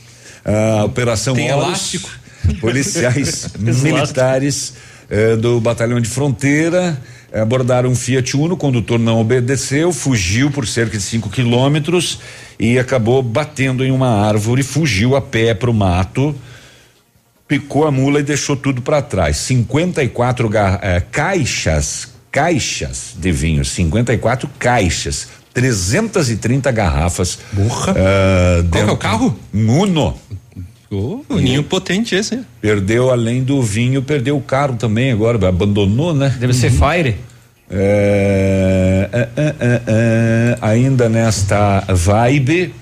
A 0.44 0.84
operação 0.84 1.34
Tem 1.34 1.52
Horus, 1.52 1.66
elástico? 1.66 2.10
policiais 2.60 3.48
militares 3.58 4.74
eh, 5.10 5.36
do 5.36 5.60
batalhão 5.60 6.00
de 6.00 6.08
fronteira 6.08 7.00
eh, 7.32 7.40
abordaram 7.40 7.90
um 7.90 7.94
Fiat 7.94 8.36
Uno, 8.36 8.54
o 8.54 8.56
condutor 8.56 8.98
não 8.98 9.20
obedeceu, 9.20 9.92
fugiu 9.92 10.50
por 10.50 10.66
cerca 10.66 10.96
de 10.96 11.02
5 11.02 11.28
quilômetros 11.30 12.18
e 12.58 12.78
acabou 12.78 13.22
batendo 13.22 13.84
em 13.84 13.90
uma 13.90 14.08
árvore, 14.26 14.62
fugiu 14.62 15.14
a 15.16 15.20
pé 15.20 15.54
para 15.54 15.70
o 15.70 15.74
mato, 15.74 16.34
picou 17.46 17.86
a 17.86 17.90
mula 17.90 18.20
e 18.20 18.22
deixou 18.22 18.56
tudo 18.56 18.82
para 18.82 19.00
trás. 19.02 19.36
54 19.38 20.48
ga- 20.48 20.78
eh, 20.82 21.02
caixas, 21.10 22.08
caixas 22.30 23.14
de 23.16 23.32
vinho, 23.32 23.64
54 23.64 24.48
caixas, 24.58 25.28
330 25.54 26.70
garrafas. 26.70 27.38
Burra. 27.52 27.92
Uh, 27.92 28.68
Qual 28.70 28.84
que 28.84 28.90
é 28.90 28.92
o 28.92 28.96
carro? 28.96 29.38
Uno. 29.52 30.14
Oh, 30.90 31.22
ninho 31.28 31.62
potente 31.62 32.14
esse, 32.14 32.36
hein? 32.36 32.46
Perdeu, 32.60 33.10
além 33.10 33.42
do 33.42 33.62
vinho, 33.62 34.02
perdeu 34.02 34.36
o 34.36 34.40
carro 34.40 34.76
também 34.76 35.12
agora, 35.12 35.48
abandonou, 35.48 36.14
né? 36.14 36.34
Deve 36.40 36.54
ser 36.54 36.70
Fire. 36.70 37.16
É, 37.70 39.10
é, 39.12 39.28
é, 39.36 39.54
é, 39.60 39.82
é, 39.86 40.58
ainda 40.62 41.08
nesta 41.08 41.80
vibe, 41.88 42.74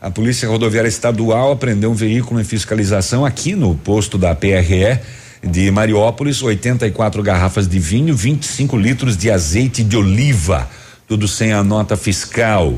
a 0.00 0.10
Polícia 0.10 0.48
Rodoviária 0.48 0.88
Estadual 0.88 1.50
apreendeu 1.50 1.90
um 1.90 1.94
veículo 1.94 2.40
em 2.40 2.44
fiscalização 2.44 3.26
aqui 3.26 3.56
no 3.56 3.74
posto 3.74 4.16
da 4.16 4.32
PRE 4.36 5.00
de 5.42 5.70
Mariópolis, 5.72 6.40
84 6.40 7.20
garrafas 7.22 7.66
de 7.66 7.80
vinho, 7.80 8.14
25 8.14 8.76
litros 8.76 9.16
de 9.16 9.28
azeite 9.30 9.82
de 9.82 9.96
oliva, 9.96 10.68
tudo 11.08 11.26
sem 11.26 11.52
a 11.52 11.64
nota 11.64 11.96
fiscal. 11.96 12.74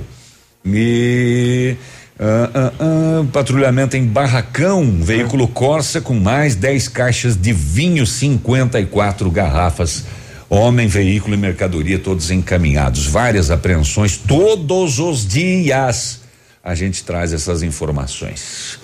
E 0.64 1.76
ah, 2.22 2.50
ah, 2.54 2.72
ah, 2.78 3.26
patrulhamento 3.32 3.96
em 3.96 4.04
Barracão, 4.04 5.00
veículo 5.00 5.48
Corsa 5.48 6.02
com 6.02 6.12
mais 6.12 6.54
10 6.54 6.88
caixas 6.88 7.34
de 7.34 7.50
vinho, 7.50 8.06
54 8.06 9.30
garrafas. 9.30 10.04
Homem, 10.50 10.86
veículo 10.86 11.32
e 11.32 11.38
mercadoria 11.38 11.98
todos 11.98 12.30
encaminhados. 12.30 13.06
Várias 13.06 13.50
apreensões 13.50 14.18
todos 14.18 14.98
os 14.98 15.26
dias. 15.26 16.20
A 16.62 16.74
gente 16.74 17.02
traz 17.04 17.32
essas 17.32 17.62
informações. 17.62 18.78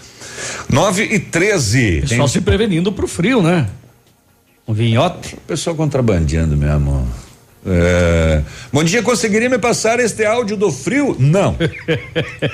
9 0.71 1.03
e 1.03 1.19
13. 1.19 2.03
Pessoal 2.09 2.29
se 2.29 2.41
prevenindo 2.41 2.91
pro 2.91 3.07
frio, 3.07 3.43
né? 3.43 3.69
Um 4.67 4.73
vinhote. 4.73 5.35
O 5.35 5.41
pessoal 5.41 5.77
contrabandeando 5.77 6.57
mesmo. 6.57 7.07
É, 7.69 8.43
bom 8.73 8.85
dia, 8.85 9.03
conseguiria 9.03 9.51
me 9.51 9.59
passar 9.59 9.99
este 9.99 10.25
áudio 10.25 10.57
do 10.57 10.71
frio? 10.71 11.17
Não. 11.19 11.57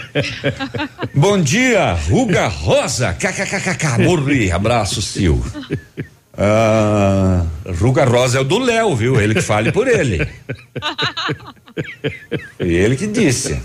Bom 1.14 1.38
dia, 1.38 1.92
Ruga 1.92 2.48
Rosa. 2.48 3.12
KKKKK. 3.12 4.02
Morri. 4.02 4.50
Abraço, 4.50 5.02
Sil. 5.04 5.36
Ah, 6.36 7.44
Ruga 7.78 8.06
Rosa 8.06 8.38
é 8.38 8.40
o 8.40 8.44
do 8.44 8.58
Léo, 8.58 8.96
viu? 8.96 9.20
Ele 9.20 9.34
que 9.34 9.42
fale 9.42 9.70
por 9.70 9.86
ele. 9.86 10.26
Ele 12.58 12.96
que 12.96 13.06
disse. 13.06 13.60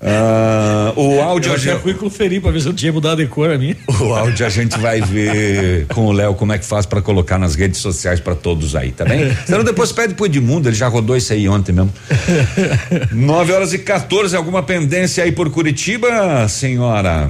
Ah, 0.00 0.92
o 0.96 1.20
áudio 1.20 1.50
Eu 1.50 1.54
a 1.54 1.58
já 1.58 1.72
gente- 1.72 1.82
fui 1.82 1.92
conferir 1.94 2.40
pra 2.40 2.52
ver 2.52 2.60
se 2.60 2.68
eu 2.68 2.72
tinha 2.72 2.92
mudado 2.92 3.20
de 3.20 3.28
cor 3.28 3.50
a 3.50 3.58
minha. 3.58 3.76
o 4.00 4.14
áudio 4.14 4.46
a 4.46 4.48
gente 4.48 4.78
vai 4.78 5.00
ver 5.00 5.86
com 5.88 6.06
o 6.06 6.12
Léo 6.12 6.34
como 6.34 6.52
é 6.52 6.58
que 6.58 6.64
faz 6.64 6.86
pra 6.86 7.02
colocar 7.02 7.36
nas 7.36 7.56
redes 7.56 7.80
sociais 7.80 8.20
pra 8.20 8.34
todos 8.36 8.76
aí, 8.76 8.92
tá 8.92 9.04
bem? 9.04 9.34
Senão 9.44 9.64
depois 9.64 9.90
pede 9.90 10.14
pro 10.14 10.26
Edmundo, 10.26 10.68
ele 10.68 10.76
já 10.76 10.86
rodou 10.86 11.16
isso 11.16 11.32
aí 11.32 11.48
ontem 11.48 11.72
mesmo. 11.72 11.92
9 13.12 13.52
horas 13.52 13.72
e 13.72 13.78
14, 13.78 14.36
alguma 14.36 14.62
pendência 14.62 15.24
aí 15.24 15.32
por 15.32 15.50
Curitiba, 15.50 16.46
senhora? 16.48 17.28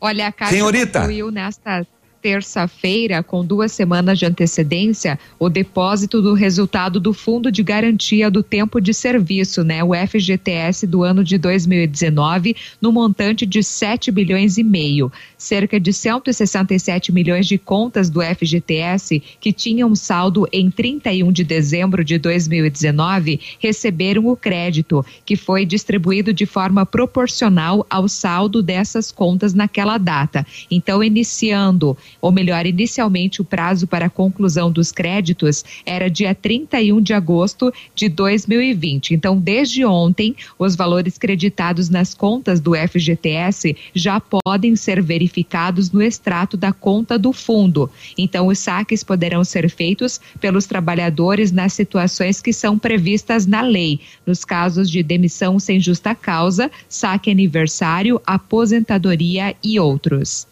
Olha, 0.00 0.28
a 0.28 0.32
Caixa 0.32 0.52
Senhorita. 0.52 1.00
concluiu 1.00 1.30
nesta 1.30 1.84
terça-feira, 2.20 3.22
com 3.22 3.44
duas 3.44 3.72
semanas 3.72 4.18
de 4.18 4.26
antecedência, 4.26 5.18
o 5.38 5.48
depósito 5.48 6.20
do 6.20 6.34
resultado 6.34 6.98
do 6.98 7.12
Fundo 7.12 7.50
de 7.50 7.62
Garantia 7.62 8.30
do 8.30 8.42
Tempo 8.42 8.80
de 8.80 8.92
Serviço, 8.92 9.62
né, 9.62 9.82
o 9.82 9.94
FGTS 9.94 10.86
do 10.86 11.02
ano 11.02 11.22
de 11.22 11.38
2019, 11.38 12.56
no 12.80 12.92
montante 12.92 13.46
de 13.46 13.62
7 13.62 14.10
bilhões 14.10 14.58
e 14.58 14.64
meio. 14.64 15.10
Cerca 15.36 15.78
de 15.78 15.92
167 15.92 17.12
milhões 17.12 17.46
de 17.46 17.58
contas 17.58 18.10
do 18.10 18.20
FGTS 18.20 19.22
que 19.40 19.52
tinham 19.52 19.94
saldo 19.94 20.48
em 20.52 20.70
31 20.70 21.30
de 21.30 21.44
dezembro 21.44 22.04
de 22.04 22.18
2019 22.18 23.40
receberam 23.58 24.26
o 24.26 24.36
crédito, 24.36 25.04
que 25.24 25.36
foi 25.36 25.64
distribuído 25.64 26.32
de 26.32 26.46
forma 26.46 26.84
proporcional 26.84 27.86
ao 27.88 28.08
saldo 28.08 28.62
dessas 28.62 29.12
contas 29.12 29.54
naquela 29.54 29.98
data. 29.98 30.46
Então, 30.70 31.02
iniciando, 31.02 31.96
ou 32.20 32.32
melhor, 32.32 32.66
inicialmente 32.66 33.40
o 33.40 33.44
prazo 33.44 33.86
para 33.86 34.06
a 34.06 34.10
conclusão 34.10 34.70
dos 34.70 34.90
créditos 34.90 35.64
era 35.84 36.08
dia 36.10 36.34
31 36.34 37.00
de 37.00 37.12
agosto 37.12 37.72
de 37.94 38.08
2020. 38.08 39.14
Então, 39.14 39.38
desde 39.38 39.84
ontem, 39.84 40.34
os 40.58 40.74
valores 40.74 41.16
creditados 41.16 41.88
nas 41.88 42.14
contas 42.14 42.60
do 42.60 42.74
FGTS 42.74 43.76
já 43.94 44.20
podem 44.20 44.76
ser 44.76 45.02
verificados 45.02 45.90
no 45.90 46.02
extrato 46.02 46.56
da 46.56 46.72
conta 46.72 47.18
do 47.18 47.32
fundo. 47.32 47.90
Então, 48.16 48.48
os 48.48 48.58
saques 48.58 49.04
poderão 49.04 49.44
ser 49.44 49.70
feitos 49.70 50.20
pelos 50.40 50.66
trabalhadores 50.66 51.52
nas 51.52 51.72
situações 51.72 52.40
que 52.40 52.52
são 52.52 52.78
previstas 52.78 53.46
na 53.46 53.60
lei, 53.60 54.00
nos 54.26 54.44
casos 54.44 54.90
de 54.90 55.02
demissão 55.02 55.58
sem 55.58 55.80
justa 55.80 56.14
causa, 56.14 56.70
saque 56.88 57.30
aniversário, 57.30 58.20
aposentadoria 58.26 59.54
e 59.62 59.78
outros. 59.78 60.46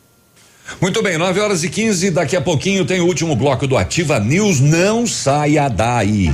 Muito 0.81 1.03
bem, 1.03 1.17
9 1.17 1.41
horas 1.41 1.65
e 1.65 1.71
15, 1.71 2.11
daqui 2.11 2.37
a 2.37 2.41
pouquinho 2.41 2.85
tem 2.85 3.01
o 3.01 3.07
último 3.07 3.35
bloco 3.35 3.67
do 3.67 3.77
Ativa 3.77 4.21
News, 4.21 4.61
não 4.61 5.07
saia 5.07 5.69
daí. 5.69 6.31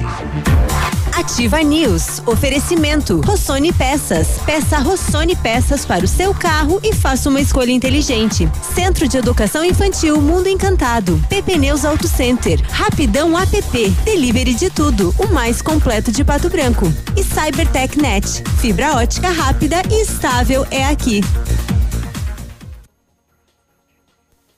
Ativa 1.14 1.62
News. 1.62 2.20
Oferecimento. 2.26 3.20
Rossoni 3.20 3.72
Peças. 3.72 4.40
Peça 4.44 4.78
Rossoni 4.78 5.36
Peças 5.36 5.84
para 5.84 6.04
o 6.04 6.08
seu 6.08 6.34
carro 6.34 6.80
e 6.82 6.92
faça 6.92 7.28
uma 7.28 7.40
escolha 7.40 7.70
inteligente. 7.70 8.48
Centro 8.74 9.06
de 9.06 9.18
Educação 9.18 9.64
Infantil 9.64 10.20
Mundo 10.20 10.48
Encantado. 10.48 11.22
PP 11.28 11.58
Neus 11.58 11.84
Auto 11.84 12.08
Center. 12.08 12.60
Rapidão 12.70 13.38
app. 13.38 13.90
Delivery 14.04 14.54
de 14.54 14.70
tudo. 14.70 15.14
O 15.18 15.32
mais 15.32 15.62
completo 15.62 16.10
de 16.10 16.24
Pato 16.24 16.48
Branco. 16.48 16.92
E 17.16 17.22
Cybertech 17.22 17.98
Net. 17.98 18.42
Fibra 18.60 18.96
ótica 18.96 19.30
rápida 19.30 19.82
e 19.90 20.02
estável 20.02 20.66
é 20.70 20.86
aqui. 20.86 21.20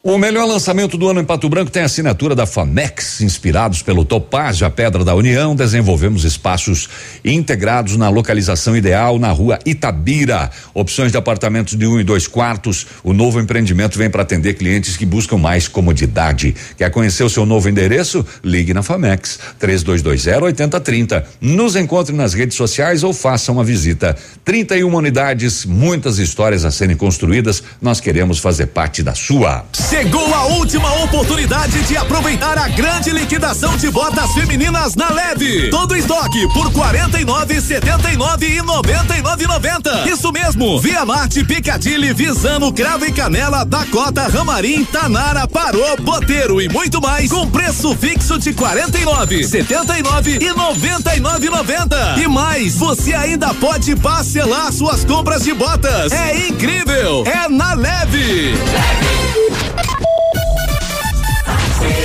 O 0.06 0.18
melhor 0.18 0.44
lançamento 0.44 0.98
do 0.98 1.08
ano 1.08 1.22
em 1.22 1.24
Pato 1.24 1.48
Branco 1.48 1.70
tem 1.70 1.80
a 1.80 1.86
assinatura 1.86 2.34
da 2.34 2.44
Famex, 2.44 3.22
inspirados 3.22 3.80
pelo 3.80 4.04
Topázio, 4.04 4.66
a 4.66 4.70
Pedra 4.70 5.02
da 5.02 5.14
União, 5.14 5.56
desenvolvemos 5.56 6.24
espaços 6.24 6.90
integrados 7.24 7.96
na 7.96 8.10
localização 8.10 8.76
ideal 8.76 9.18
na 9.18 9.30
rua 9.30 9.58
Itabira. 9.64 10.50
Opções 10.74 11.10
de 11.10 11.16
apartamentos 11.16 11.74
de 11.74 11.86
um 11.86 11.98
e 11.98 12.04
dois 12.04 12.28
quartos. 12.28 12.86
O 13.02 13.14
novo 13.14 13.40
empreendimento 13.40 13.96
vem 13.96 14.10
para 14.10 14.20
atender 14.20 14.52
clientes 14.52 14.94
que 14.98 15.06
buscam 15.06 15.38
mais 15.38 15.68
comodidade. 15.68 16.54
Quer 16.76 16.90
conhecer 16.90 17.24
o 17.24 17.30
seu 17.30 17.46
novo 17.46 17.66
endereço? 17.70 18.26
Ligue 18.44 18.74
na 18.74 18.82
Famex, 18.82 19.38
3220 19.58 20.44
8030. 20.44 21.24
Nos 21.40 21.76
encontre 21.76 22.14
nas 22.14 22.34
redes 22.34 22.58
sociais 22.58 23.02
ou 23.02 23.14
faça 23.14 23.50
uma 23.50 23.64
visita. 23.64 24.14
31 24.44 24.94
unidades, 24.94 25.64
muitas 25.64 26.18
histórias 26.18 26.66
a 26.66 26.70
serem 26.70 26.94
construídas. 26.94 27.62
Nós 27.80 28.00
queremos 28.00 28.38
fazer 28.38 28.66
parte 28.66 29.02
da 29.02 29.14
sua. 29.14 29.64
Chegou 29.94 30.34
a 30.34 30.46
última 30.46 30.92
oportunidade 31.04 31.84
de 31.84 31.96
aproveitar 31.96 32.58
a 32.58 32.66
grande 32.66 33.10
liquidação 33.10 33.76
de 33.76 33.88
botas 33.92 34.28
femininas 34.32 34.96
na 34.96 35.08
Leve. 35.08 35.70
Todo 35.70 35.94
estoque 35.94 36.52
por 36.52 36.72
49, 36.72 37.60
79 37.60 38.44
e 38.44 38.60
99, 38.60 39.46
90. 39.46 40.08
Isso 40.10 40.32
mesmo. 40.32 40.80
Via 40.80 41.04
Marte, 41.04 41.44
Picadilly, 41.44 42.12
Visano, 42.12 42.72
Cravo 42.72 43.06
e 43.06 43.12
Canela, 43.12 43.64
Dakota, 43.64 44.26
Ramarim, 44.26 44.84
Tanara, 44.84 45.46
Parou, 45.46 45.96
Boteiro 46.00 46.60
e 46.60 46.68
muito 46.68 47.00
mais 47.00 47.30
com 47.30 47.48
preço 47.48 47.94
fixo 47.94 48.36
de 48.36 48.52
49, 48.52 49.44
79 49.44 50.38
e 50.40 50.52
99, 50.52 51.50
90. 51.50 52.16
E 52.18 52.26
mais, 52.26 52.74
você 52.74 53.14
ainda 53.14 53.54
pode 53.54 53.94
parcelar 53.94 54.72
suas 54.72 55.04
compras 55.04 55.44
de 55.44 55.54
botas. 55.54 56.10
É 56.10 56.48
incrível. 56.48 57.22
É 57.26 57.48
na 57.48 57.74
Leve. 57.74 58.54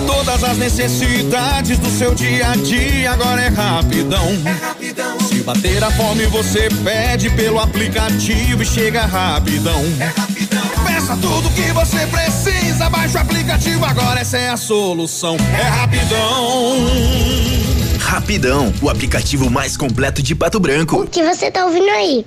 Pra 0.00 0.06
todas 0.06 0.44
as 0.44 0.56
necessidades 0.56 1.78
do 1.78 1.90
seu 1.90 2.14
dia 2.14 2.50
a 2.50 2.56
dia, 2.56 3.10
agora 3.12 3.42
é 3.42 3.48
rapidão. 3.48 4.26
É 4.46 4.50
rapidão. 4.50 5.20
Se 5.20 5.42
bater 5.42 5.82
a 5.82 5.90
fome, 5.90 6.26
você 6.26 6.68
pede 6.82 7.28
pelo 7.30 7.58
aplicativo 7.58 8.62
e 8.62 8.66
chega 8.66 9.04
rapidão. 9.04 9.80
É 9.98 10.06
rapidão. 10.06 10.62
Peça 10.86 11.16
tudo 11.16 11.50
que 11.50 11.72
você 11.72 12.06
precisa, 12.06 12.88
baixa 12.88 13.18
o 13.18 13.20
aplicativo, 13.20 13.84
agora 13.84 14.20
essa 14.20 14.38
é 14.38 14.50
a 14.50 14.56
solução. 14.56 15.36
É 15.58 15.62
rapidão. 15.62 16.76
Rapidão, 17.98 18.72
o 18.80 18.88
aplicativo 18.88 19.50
mais 19.50 19.76
completo 19.76 20.22
de 20.22 20.34
Pato 20.34 20.58
Branco. 20.58 21.02
O 21.02 21.06
que 21.06 21.22
você 21.22 21.50
tá 21.50 21.66
ouvindo 21.66 21.90
aí? 21.90 22.24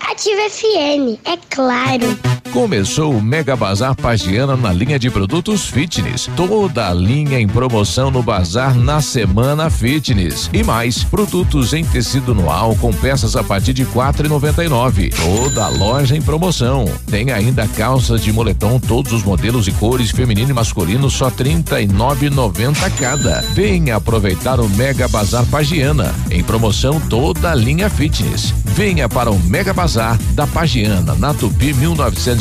Ativa 0.00 0.50
FM, 0.50 1.18
é 1.24 1.38
claro. 1.48 2.35
Começou 2.56 3.12
o 3.12 3.22
Mega 3.22 3.54
Bazar 3.54 3.94
Pagiana 3.94 4.56
na 4.56 4.72
linha 4.72 4.98
de 4.98 5.10
produtos 5.10 5.66
fitness. 5.66 6.30
Toda 6.34 6.88
a 6.88 6.94
linha 6.94 7.38
em 7.38 7.46
promoção 7.46 8.10
no 8.10 8.22
bazar 8.22 8.74
na 8.74 9.02
semana 9.02 9.68
fitness. 9.68 10.48
E 10.54 10.64
mais, 10.64 11.04
produtos 11.04 11.74
em 11.74 11.84
tecido 11.84 12.34
noal 12.34 12.74
com 12.76 12.90
peças 12.94 13.36
a 13.36 13.44
partir 13.44 13.74
de 13.74 13.84
quatro 13.84 14.24
e 14.24 14.28
noventa 14.30 14.64
e 14.64 14.70
nove. 14.70 15.10
Toda 15.10 15.66
a 15.66 15.68
loja 15.68 16.16
em 16.16 16.22
promoção. 16.22 16.86
Tem 17.10 17.30
ainda 17.30 17.68
calças 17.68 18.22
de 18.22 18.32
moletom, 18.32 18.80
todos 18.80 19.12
os 19.12 19.22
modelos 19.22 19.68
e 19.68 19.72
cores, 19.72 20.10
feminino 20.10 20.50
e 20.50 20.54
masculino, 20.54 21.10
só 21.10 21.30
trinta 21.30 21.78
e 21.78 21.86
nove 21.86 22.30
noventa 22.30 22.88
cada. 22.88 23.42
Venha 23.52 23.96
aproveitar 23.96 24.60
o 24.60 24.68
Mega 24.70 25.06
Bazar 25.08 25.44
Pagiana. 25.44 26.14
Em 26.30 26.42
promoção 26.42 26.98
toda 26.98 27.50
a 27.50 27.54
linha 27.54 27.90
fitness. 27.90 28.54
Venha 28.64 29.10
para 29.10 29.30
o 29.30 29.38
Mega 29.40 29.74
Bazar 29.74 30.18
da 30.32 30.46
Pagiana, 30.46 31.14
na 31.14 31.34
Tupi 31.34 31.72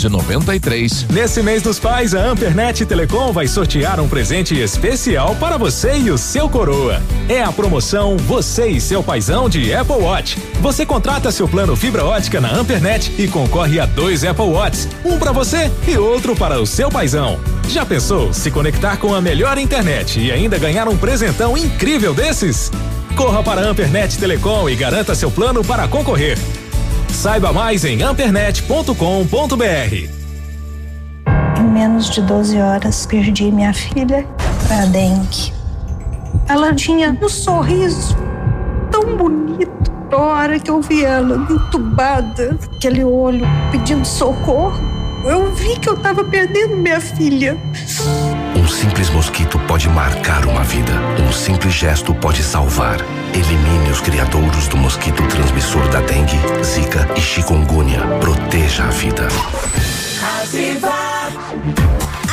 1993. 0.10 1.08
Nesse 1.10 1.42
mês 1.42 1.62
dos 1.62 1.80
pais, 1.80 2.14
a 2.14 2.22
Ampernet 2.22 2.86
Telecom 2.86 3.32
vai 3.32 3.48
sortear 3.48 4.00
um 4.00 4.08
presente 4.08 4.58
especial 4.60 5.36
para 5.36 5.58
você 5.58 5.98
e 5.98 6.12
o 6.12 6.18
seu 6.18 6.48
coroa. 6.50 7.02
É 7.28 7.42
a 7.42 7.52
promoção 7.52 8.18
Você 8.18 8.68
e 8.68 8.82
seu 8.82 9.04
paizão 9.04 9.50
de 9.50 9.74
Apple 9.74 9.96
Watch. 9.96 10.38
Você 10.62 10.86
contrata 10.86 11.32
seu 11.32 11.48
plano 11.48 11.76
fibra 11.76 12.06
ótica 12.06 12.40
na 12.40 12.52
Ampernet 12.52 13.12
e 13.18 13.28
concorre 13.28 13.80
a 13.80 13.86
dois 13.86 14.24
Apple 14.24 14.46
Watches, 14.46 14.88
um 15.04 15.18
para 15.18 15.32
você 15.32 15.72
e 15.88 15.98
outro 15.98 16.36
para 16.36 16.60
o 16.60 16.66
seu 16.66 16.90
paizão. 16.90 17.40
Já 17.70 17.86
pensou 17.86 18.32
se 18.32 18.52
conectar 18.52 18.98
com 18.98 19.14
a 19.14 19.22
melhor 19.22 19.58
internet 19.58 20.20
e 20.20 20.32
ainda 20.32 20.58
ganhar 20.58 20.88
um 20.88 20.98
presentão 20.98 21.58
incrível 21.58 22.14
desses? 22.14 22.72
Corra 23.16 23.42
para 23.42 23.62
a 23.62 23.70
Ampernet 23.70 24.18
Telecom 24.18 24.70
e 24.70 24.76
garanta 24.76 25.16
seu 25.16 25.32
plano 25.32 25.64
para 25.64 25.88
concorrer. 25.88 26.38
Saiba 27.16 27.54
mais 27.54 27.86
em 27.86 28.04
ampernet.com.br. 28.04 28.94
Em 31.58 31.64
menos 31.64 32.10
de 32.10 32.22
12 32.22 32.60
horas, 32.60 33.06
perdi 33.06 33.52
minha 33.52 33.74
filha 33.74 34.28
para 34.68 34.86
dengue. 34.88 35.54
Ela 36.48 36.76
tinha 36.76 37.18
um 37.20 37.30
sorriso 37.30 38.16
tão 38.92 39.16
bonito. 39.16 39.92
A 40.12 40.18
hora 40.18 40.60
que 40.60 40.70
eu 40.70 40.82
vi 40.82 41.06
ela 41.06 41.48
entubada, 41.50 42.60
aquele 42.76 43.04
olho 43.04 43.48
pedindo 43.72 44.06
socorro, 44.06 44.78
eu 45.26 45.52
vi 45.56 45.80
que 45.80 45.90
eu 45.90 45.96
estava 45.96 46.24
perdendo 46.26 46.76
minha 46.76 47.00
filha. 47.00 47.58
Um 48.56 48.68
simples 48.68 49.10
mosquito 49.10 49.60
pode 49.68 49.90
marcar 49.90 50.46
uma 50.46 50.64
vida. 50.64 50.94
Um 51.22 51.32
simples 51.32 51.74
gesto 51.74 52.16
pode 52.16 52.42
salvar. 52.42 52.98
Elimine 53.34 53.92
os 53.92 54.00
criadouros 54.00 54.70
do 54.70 54.78
mosquito 54.78 55.22
transmissor 55.28 55.86
da 55.90 56.00
dengue, 56.00 56.40
zika 56.64 57.06
e 57.18 57.22
chikungunya. 57.22 58.00
Proteja 58.22 58.86
a 58.86 58.90
vida. 58.92 59.28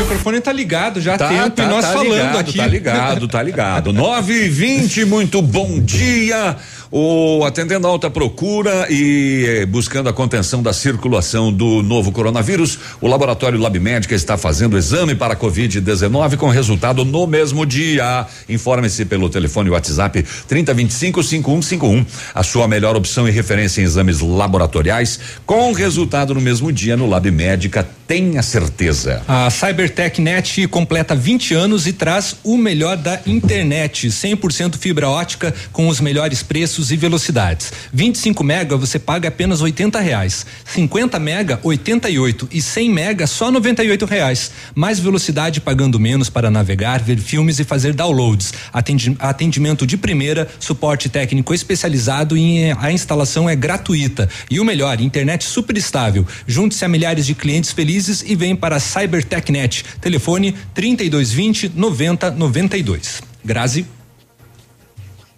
microfone 0.00 0.40
tá 0.40 0.52
ligado 0.52 1.00
já 1.00 1.14
há 1.14 1.18
tempo 1.18 1.60
e 1.60 1.66
nós 1.66 1.84
falando 1.84 2.12
ligado, 2.12 2.38
aqui. 2.38 2.56
Tá 2.56 2.66
ligado, 2.66 3.28
tá 3.28 3.42
ligado. 3.42 3.92
9 3.92 4.32
e 4.32 4.48
20, 4.48 5.04
muito 5.04 5.42
bom 5.42 5.78
dia. 5.78 6.56
O 6.92 7.44
atendendo 7.44 7.86
a 7.86 7.90
alta 7.90 8.10
procura 8.10 8.86
e 8.90 9.64
buscando 9.68 10.08
a 10.08 10.12
contenção 10.12 10.60
da 10.60 10.72
circulação 10.72 11.52
do 11.52 11.82
novo 11.82 12.10
coronavírus, 12.10 12.78
o 13.00 13.06
laboratório 13.06 13.60
Lab 13.60 13.78
Médica 13.78 14.14
está 14.14 14.36
fazendo 14.36 14.76
exame 14.76 15.14
para 15.14 15.36
Covid-19 15.36 16.36
com 16.36 16.48
resultado 16.48 17.04
no 17.04 17.28
mesmo 17.28 17.64
dia. 17.64 18.26
Informe-se 18.48 19.04
pelo 19.04 19.30
telefone 19.30 19.70
WhatsApp 19.70 20.24
3025 20.48 21.22
5151. 21.22 22.06
A 22.34 22.42
sua 22.42 22.66
melhor 22.66 22.96
opção 22.96 23.28
e 23.28 23.30
referência 23.30 23.82
em 23.82 23.84
exames 23.84 24.20
laboratoriais 24.20 25.20
com 25.46 25.72
resultado 25.72 26.34
no 26.34 26.40
mesmo 26.40 26.72
dia 26.72 26.96
no 26.96 27.06
Lab 27.06 27.30
Médica, 27.30 27.86
tenha 28.10 28.42
certeza. 28.42 29.22
A 29.28 29.48
Cybertech 29.50 30.20
Net 30.20 30.66
completa 30.66 31.14
20 31.14 31.54
anos 31.54 31.86
e 31.86 31.92
traz 31.92 32.34
o 32.42 32.56
melhor 32.56 32.96
da 32.96 33.20
internet, 33.24 34.08
100% 34.08 34.76
fibra 34.78 35.08
ótica 35.08 35.54
com 35.70 35.86
os 35.86 36.00
melhores 36.00 36.42
preços 36.42 36.90
e 36.90 36.96
velocidades. 36.96 37.72
25 37.92 38.42
mega 38.42 38.76
você 38.76 38.98
paga 38.98 39.28
apenas 39.28 39.60
80 39.60 40.00
reais, 40.00 40.44
50 40.64 41.20
mega 41.20 41.60
88 41.62 42.48
e 42.50 42.60
100 42.60 42.90
mega 42.90 43.28
só 43.28 43.48
98 43.48 44.04
reais. 44.06 44.50
Mais 44.74 44.98
velocidade 44.98 45.60
pagando 45.60 46.00
menos 46.00 46.28
para 46.28 46.50
navegar, 46.50 47.00
ver 47.00 47.18
filmes 47.18 47.60
e 47.60 47.64
fazer 47.64 47.94
downloads. 47.94 48.52
Atendi 48.72 49.16
atendimento 49.20 49.86
de 49.86 49.96
primeira, 49.96 50.48
suporte 50.58 51.08
técnico 51.08 51.54
especializado 51.54 52.36
e 52.36 52.72
a 52.76 52.90
instalação 52.90 53.48
é 53.48 53.54
gratuita. 53.54 54.28
E 54.50 54.58
o 54.58 54.64
melhor, 54.64 55.00
internet 55.00 55.44
super 55.44 55.76
estável. 55.76 56.26
Junte-se 56.44 56.84
a 56.84 56.88
milhares 56.88 57.24
de 57.24 57.36
clientes 57.36 57.70
felizes 57.70 57.99
e 58.08 58.34
vem 58.34 58.56
para 58.56 58.76
a 58.76 58.80
CyberTechNet. 58.80 59.84
Telefone 60.00 60.54
3220 60.74 61.72
9092. 61.74 63.22
Grazi. 63.44 63.99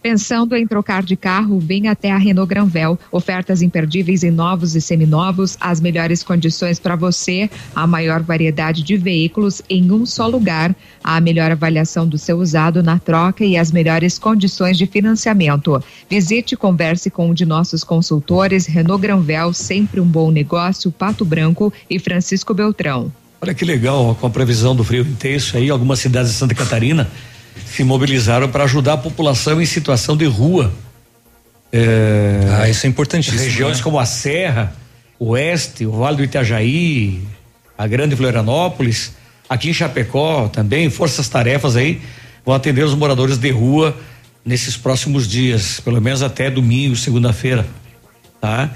Pensando 0.02 0.56
em 0.56 0.66
trocar 0.66 1.04
de 1.04 1.14
carro, 1.14 1.60
vem 1.60 1.86
até 1.86 2.10
a 2.10 2.16
Renault 2.16 2.48
Granvel. 2.48 2.98
Ofertas 3.12 3.62
imperdíveis 3.62 4.24
em 4.24 4.32
novos 4.32 4.74
e 4.74 4.80
seminovos, 4.80 5.56
as 5.60 5.80
melhores 5.80 6.24
condições 6.24 6.80
para 6.80 6.96
você, 6.96 7.48
a 7.72 7.86
maior 7.86 8.20
variedade 8.20 8.82
de 8.82 8.96
veículos 8.96 9.62
em 9.70 9.92
um 9.92 10.04
só 10.04 10.26
lugar, 10.26 10.74
a 11.04 11.20
melhor 11.20 11.52
avaliação 11.52 12.04
do 12.04 12.18
seu 12.18 12.38
usado 12.38 12.82
na 12.82 12.98
troca 12.98 13.44
e 13.44 13.56
as 13.56 13.70
melhores 13.70 14.18
condições 14.18 14.76
de 14.76 14.86
financiamento. 14.86 15.80
Visite 16.10 16.54
e 16.54 16.56
converse 16.56 17.08
com 17.08 17.30
um 17.30 17.34
de 17.34 17.46
nossos 17.46 17.84
consultores, 17.84 18.66
Renault 18.66 19.00
Granvel, 19.00 19.52
sempre 19.52 20.00
um 20.00 20.06
bom 20.06 20.32
negócio, 20.32 20.90
Pato 20.90 21.24
Branco 21.24 21.72
e 21.88 22.00
Francisco 22.00 22.52
Beltrão. 22.52 23.12
Olha 23.40 23.54
que 23.54 23.64
legal, 23.64 24.16
com 24.20 24.26
a 24.26 24.30
previsão 24.30 24.74
do 24.74 24.82
frio 24.82 25.02
intenso 25.02 25.56
aí, 25.56 25.70
algumas 25.70 26.00
cidades 26.00 26.32
de 26.32 26.38
Santa 26.38 26.54
Catarina 26.56 27.08
se 27.66 27.84
mobilizaram 27.84 28.48
para 28.48 28.64
ajudar 28.64 28.94
a 28.94 28.98
população 28.98 29.60
em 29.60 29.66
situação 29.66 30.16
de 30.16 30.26
rua. 30.26 30.72
É, 31.72 32.40
ah, 32.60 32.68
isso 32.68 32.86
é 32.86 32.88
importantíssimo. 32.88 33.40
Regiões 33.40 33.78
né? 33.78 33.82
como 33.82 33.98
a 33.98 34.04
Serra, 34.04 34.74
o 35.18 35.30
Oeste, 35.30 35.86
o 35.86 35.92
Vale 35.92 36.16
do 36.16 36.24
Itajaí, 36.24 37.20
a 37.78 37.86
Grande 37.86 38.14
Florianópolis, 38.14 39.12
aqui 39.48 39.70
em 39.70 39.74
Chapecó 39.74 40.48
também, 40.48 40.90
forças 40.90 41.28
tarefas 41.28 41.76
aí 41.76 42.00
vão 42.44 42.54
atender 42.54 42.84
os 42.84 42.94
moradores 42.94 43.38
de 43.38 43.50
rua 43.50 43.96
nesses 44.44 44.76
próximos 44.76 45.28
dias, 45.28 45.80
pelo 45.80 46.00
menos 46.00 46.22
até 46.22 46.50
domingo, 46.50 46.96
segunda-feira, 46.96 47.66
tá? 48.40 48.70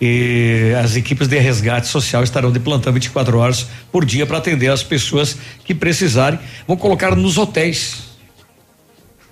E 0.00 0.74
as 0.82 0.94
equipes 0.94 1.26
de 1.26 1.38
resgate 1.38 1.86
social 1.86 2.22
estarão 2.22 2.52
de 2.52 2.60
plantão 2.60 2.92
24 2.92 3.38
horas 3.38 3.66
por 3.90 4.04
dia 4.04 4.26
para 4.26 4.36
atender 4.38 4.70
as 4.70 4.82
pessoas 4.82 5.38
que 5.64 5.74
precisarem. 5.74 6.38
Vão 6.68 6.76
colocar 6.76 7.16
nos 7.16 7.38
hotéis. 7.38 8.05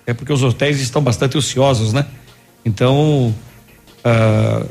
É 0.07 0.13
porque 0.13 0.31
os 0.31 0.43
hotéis 0.43 0.79
estão 0.79 1.01
bastante 1.01 1.37
ociosos, 1.37 1.93
né? 1.93 2.05
Então, 2.63 3.33
ah, 4.03 4.65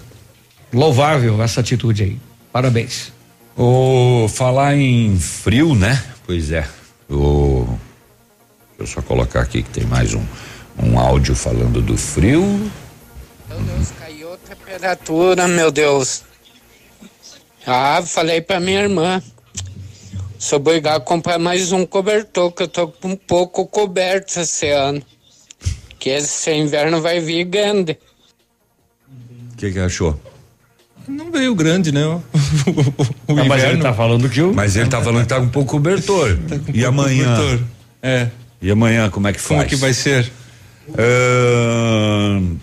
louvável 0.72 1.42
essa 1.42 1.60
atitude 1.60 2.02
aí. 2.02 2.20
Parabéns. 2.52 3.12
O 3.56 4.26
falar 4.28 4.76
em 4.76 5.18
frio, 5.18 5.74
né? 5.74 6.02
Pois 6.26 6.50
é. 6.50 6.66
O 7.08 7.78
deixa 8.78 8.98
eu 8.98 9.02
só 9.02 9.02
colocar 9.02 9.40
aqui 9.40 9.62
que 9.62 9.70
tem 9.70 9.84
mais 9.84 10.14
um 10.14 10.24
um 10.78 10.98
áudio 10.98 11.34
falando 11.34 11.80
do 11.80 11.96
frio. 11.96 12.42
Meu 13.48 13.60
Deus, 13.60 13.90
caiu 13.92 14.32
a 14.32 14.36
temperatura, 14.36 15.46
meu 15.46 15.70
Deus. 15.70 16.24
Ah, 17.66 18.02
falei 18.04 18.40
pra 18.40 18.60
minha 18.60 18.82
irmã. 18.82 19.22
Sou 20.38 20.58
obrigado 20.58 21.02
a 21.02 21.04
comprar 21.04 21.38
mais 21.38 21.72
um 21.72 21.86
cobertor, 21.86 22.52
que 22.52 22.64
eu 22.64 22.68
tô 22.68 22.92
um 23.04 23.16
pouco 23.16 23.66
coberto 23.66 24.40
esse 24.40 24.68
ano. 24.68 25.02
Que 26.04 26.10
esse 26.10 26.52
inverno 26.52 27.00
vai 27.00 27.18
vir 27.18 27.44
grande. 27.44 27.96
O 29.54 29.56
que 29.56 29.72
que 29.72 29.78
achou? 29.78 30.20
Não 31.08 31.32
veio 31.32 31.54
grande, 31.54 31.90
né? 31.92 32.04
O, 32.04 32.20
o 33.32 33.40
Ah, 33.40 33.44
mas 33.46 33.62
ele 33.62 33.72
inverno. 33.72 33.82
tá 33.84 33.94
falando 33.94 34.28
que 34.28 34.42
o. 34.42 34.52
Mas 34.52 34.76
ele 34.76 34.90
tá 34.90 35.00
falando 35.00 35.22
que 35.22 35.28
tá 35.28 35.36
com 35.36 35.46
um 35.46 35.48
pouco 35.48 35.70
cobertor. 35.70 36.38
e 36.74 36.84
amanhã? 36.84 37.34
cobertor. 37.34 37.66
É. 38.02 38.28
E 38.60 38.70
amanhã 38.70 39.08
como 39.08 39.28
é 39.28 39.32
que 39.32 39.40
faz? 39.40 39.60
Como 39.60 39.66
que 39.70 39.76
vai 39.76 39.94
ser? 39.94 40.30
Ahn, 40.98 42.56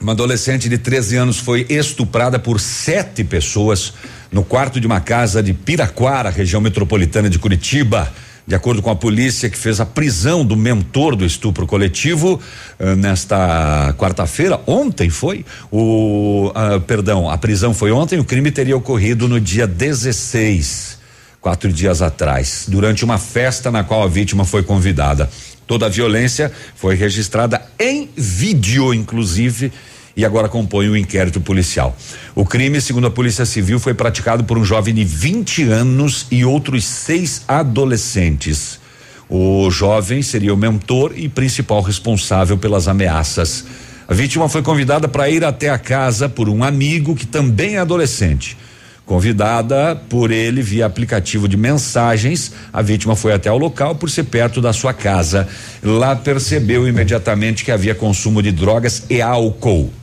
uma 0.00 0.10
adolescente 0.10 0.68
de 0.68 0.76
13 0.76 1.18
anos 1.18 1.38
foi 1.38 1.64
estuprada 1.68 2.36
por 2.36 2.58
sete 2.58 3.22
pessoas 3.22 3.92
no 4.32 4.42
quarto 4.42 4.80
de 4.80 4.88
uma 4.88 4.98
casa 5.00 5.40
de 5.40 5.54
Piraquara, 5.54 6.30
região 6.30 6.60
metropolitana 6.60 7.30
de 7.30 7.38
Curitiba. 7.38 8.12
De 8.46 8.54
acordo 8.54 8.82
com 8.82 8.90
a 8.90 8.96
polícia 8.96 9.48
que 9.48 9.56
fez 9.56 9.80
a 9.80 9.86
prisão 9.86 10.44
do 10.44 10.56
mentor 10.56 11.14
do 11.14 11.24
estupro 11.24 11.66
coletivo 11.66 12.40
ah, 12.78 12.96
nesta 12.96 13.94
quarta-feira, 13.96 14.60
ontem 14.66 15.08
foi 15.08 15.44
o 15.70 16.50
ah, 16.54 16.80
perdão, 16.80 17.30
a 17.30 17.38
prisão 17.38 17.72
foi 17.72 17.92
ontem, 17.92 18.18
o 18.18 18.24
crime 18.24 18.50
teria 18.50 18.76
ocorrido 18.76 19.28
no 19.28 19.40
dia 19.40 19.66
16 19.66 21.02
quatro 21.40 21.72
dias 21.72 22.00
atrás, 22.00 22.66
durante 22.68 23.04
uma 23.04 23.18
festa 23.18 23.68
na 23.68 23.82
qual 23.82 24.04
a 24.04 24.06
vítima 24.06 24.44
foi 24.44 24.62
convidada. 24.62 25.28
Toda 25.66 25.86
a 25.86 25.88
violência 25.88 26.52
foi 26.76 26.94
registrada 26.94 27.60
em 27.80 28.08
vídeo, 28.16 28.94
inclusive, 28.94 29.72
e 30.16 30.24
agora 30.24 30.48
compõe 30.48 30.88
o 30.88 30.96
inquérito 30.96 31.40
policial. 31.40 31.96
O 32.34 32.44
crime, 32.44 32.80
segundo 32.80 33.06
a 33.06 33.10
Polícia 33.10 33.44
Civil, 33.44 33.78
foi 33.78 33.94
praticado 33.94 34.44
por 34.44 34.58
um 34.58 34.64
jovem 34.64 34.94
de 34.94 35.04
20 35.04 35.64
anos 35.64 36.26
e 36.30 36.44
outros 36.44 36.84
seis 36.84 37.42
adolescentes. 37.48 38.80
O 39.28 39.70
jovem 39.70 40.20
seria 40.20 40.52
o 40.52 40.56
mentor 40.56 41.12
e 41.16 41.28
principal 41.28 41.80
responsável 41.80 42.58
pelas 42.58 42.86
ameaças. 42.86 43.64
A 44.06 44.12
vítima 44.12 44.48
foi 44.48 44.60
convidada 44.62 45.08
para 45.08 45.30
ir 45.30 45.42
até 45.42 45.70
a 45.70 45.78
casa 45.78 46.28
por 46.28 46.48
um 46.48 46.62
amigo 46.62 47.14
que 47.14 47.26
também 47.26 47.76
é 47.76 47.78
adolescente. 47.78 48.58
Convidada 49.06 49.96
por 50.08 50.30
ele 50.30 50.62
via 50.62 50.86
aplicativo 50.86 51.48
de 51.48 51.56
mensagens, 51.56 52.52
a 52.72 52.80
vítima 52.82 53.16
foi 53.16 53.32
até 53.32 53.50
o 53.50 53.56
local 53.56 53.94
por 53.94 54.08
ser 54.08 54.24
perto 54.24 54.60
da 54.60 54.72
sua 54.72 54.92
casa. 54.92 55.48
Lá 55.82 56.14
percebeu 56.14 56.86
imediatamente 56.86 57.64
que 57.64 57.72
havia 57.72 57.94
consumo 57.94 58.42
de 58.42 58.52
drogas 58.52 59.04
e 59.10 59.20
álcool. 59.20 60.01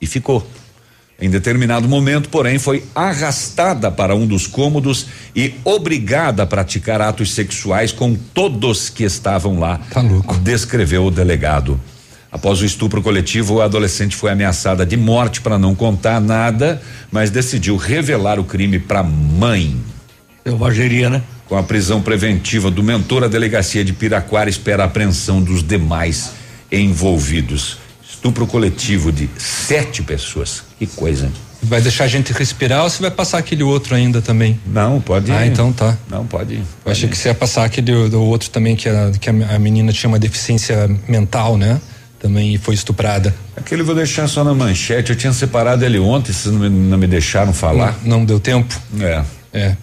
E 0.00 0.06
ficou. 0.06 0.46
Em 1.18 1.30
determinado 1.30 1.88
momento, 1.88 2.28
porém, 2.28 2.58
foi 2.58 2.84
arrastada 2.94 3.90
para 3.90 4.14
um 4.14 4.26
dos 4.26 4.46
cômodos 4.46 5.06
e 5.34 5.54
obrigada 5.64 6.42
a 6.42 6.46
praticar 6.46 7.00
atos 7.00 7.32
sexuais 7.32 7.90
com 7.90 8.14
todos 8.14 8.90
que 8.90 9.02
estavam 9.02 9.58
lá. 9.58 9.80
Tá 9.90 10.02
louco. 10.02 10.36
Descreveu 10.36 11.06
o 11.06 11.10
delegado. 11.10 11.80
Após 12.30 12.60
o 12.60 12.66
estupro 12.66 13.00
coletivo, 13.00 13.62
a 13.62 13.64
adolescente 13.64 14.14
foi 14.14 14.30
ameaçada 14.30 14.84
de 14.84 14.94
morte 14.94 15.40
para 15.40 15.58
não 15.58 15.74
contar 15.74 16.20
nada, 16.20 16.82
mas 17.10 17.30
decidiu 17.30 17.76
revelar 17.76 18.38
o 18.38 18.44
crime 18.44 18.78
para 18.78 19.00
a 19.00 19.02
mãe. 19.02 19.74
Selvageria, 20.44 21.08
né? 21.08 21.22
Com 21.48 21.56
a 21.56 21.62
prisão 21.62 22.02
preventiva 22.02 22.70
do 22.70 22.82
mentor, 22.82 23.24
a 23.24 23.28
delegacia 23.28 23.82
de 23.82 23.94
Piraquara 23.94 24.50
espera 24.50 24.82
a 24.82 24.86
apreensão 24.86 25.40
dos 25.40 25.62
demais 25.62 26.32
envolvidos. 26.70 27.78
Estupro 28.26 28.44
coletivo 28.44 29.12
de 29.12 29.30
sete 29.38 30.02
pessoas. 30.02 30.64
Que 30.80 30.86
coisa. 30.86 31.30
Vai 31.62 31.80
deixar 31.80 32.04
a 32.04 32.08
gente 32.08 32.32
respirar 32.32 32.82
ou 32.82 32.90
você 32.90 33.00
vai 33.00 33.10
passar 33.10 33.38
aquele 33.38 33.62
outro 33.62 33.94
ainda 33.94 34.20
também? 34.20 34.58
Não, 34.66 35.00
pode. 35.00 35.30
Ah, 35.30 35.46
então 35.46 35.72
tá. 35.72 35.96
Não, 36.10 36.26
pode. 36.26 36.54
ir, 36.54 36.58
Eu 36.58 36.64
pode 36.82 36.96
achei 36.96 37.08
ir. 37.08 37.12
que 37.12 37.16
você 37.16 37.28
ia 37.28 37.34
passar 37.36 37.64
aquele 37.64 38.08
do 38.08 38.20
outro 38.20 38.50
também, 38.50 38.74
que 38.74 38.88
a, 38.88 39.12
que 39.20 39.30
a, 39.30 39.32
a 39.54 39.58
menina 39.60 39.92
tinha 39.92 40.08
uma 40.08 40.18
deficiência 40.18 40.90
mental, 41.06 41.56
né? 41.56 41.80
Também 42.18 42.58
foi 42.58 42.74
estuprada. 42.74 43.32
Aquele 43.56 43.82
eu 43.82 43.86
vou 43.86 43.94
deixar 43.94 44.26
só 44.26 44.42
na 44.42 44.52
manchete. 44.52 45.10
Eu 45.10 45.16
tinha 45.16 45.32
separado 45.32 45.84
ele 45.84 46.00
ontem, 46.00 46.32
vocês 46.32 46.52
não 46.52 46.60
me, 46.62 46.68
não 46.68 46.98
me 46.98 47.06
deixaram 47.06 47.52
falar. 47.52 47.96
Não, 48.02 48.18
não 48.18 48.24
deu 48.24 48.40
tempo? 48.40 48.74
É. 49.00 49.22
É. 49.56 49.74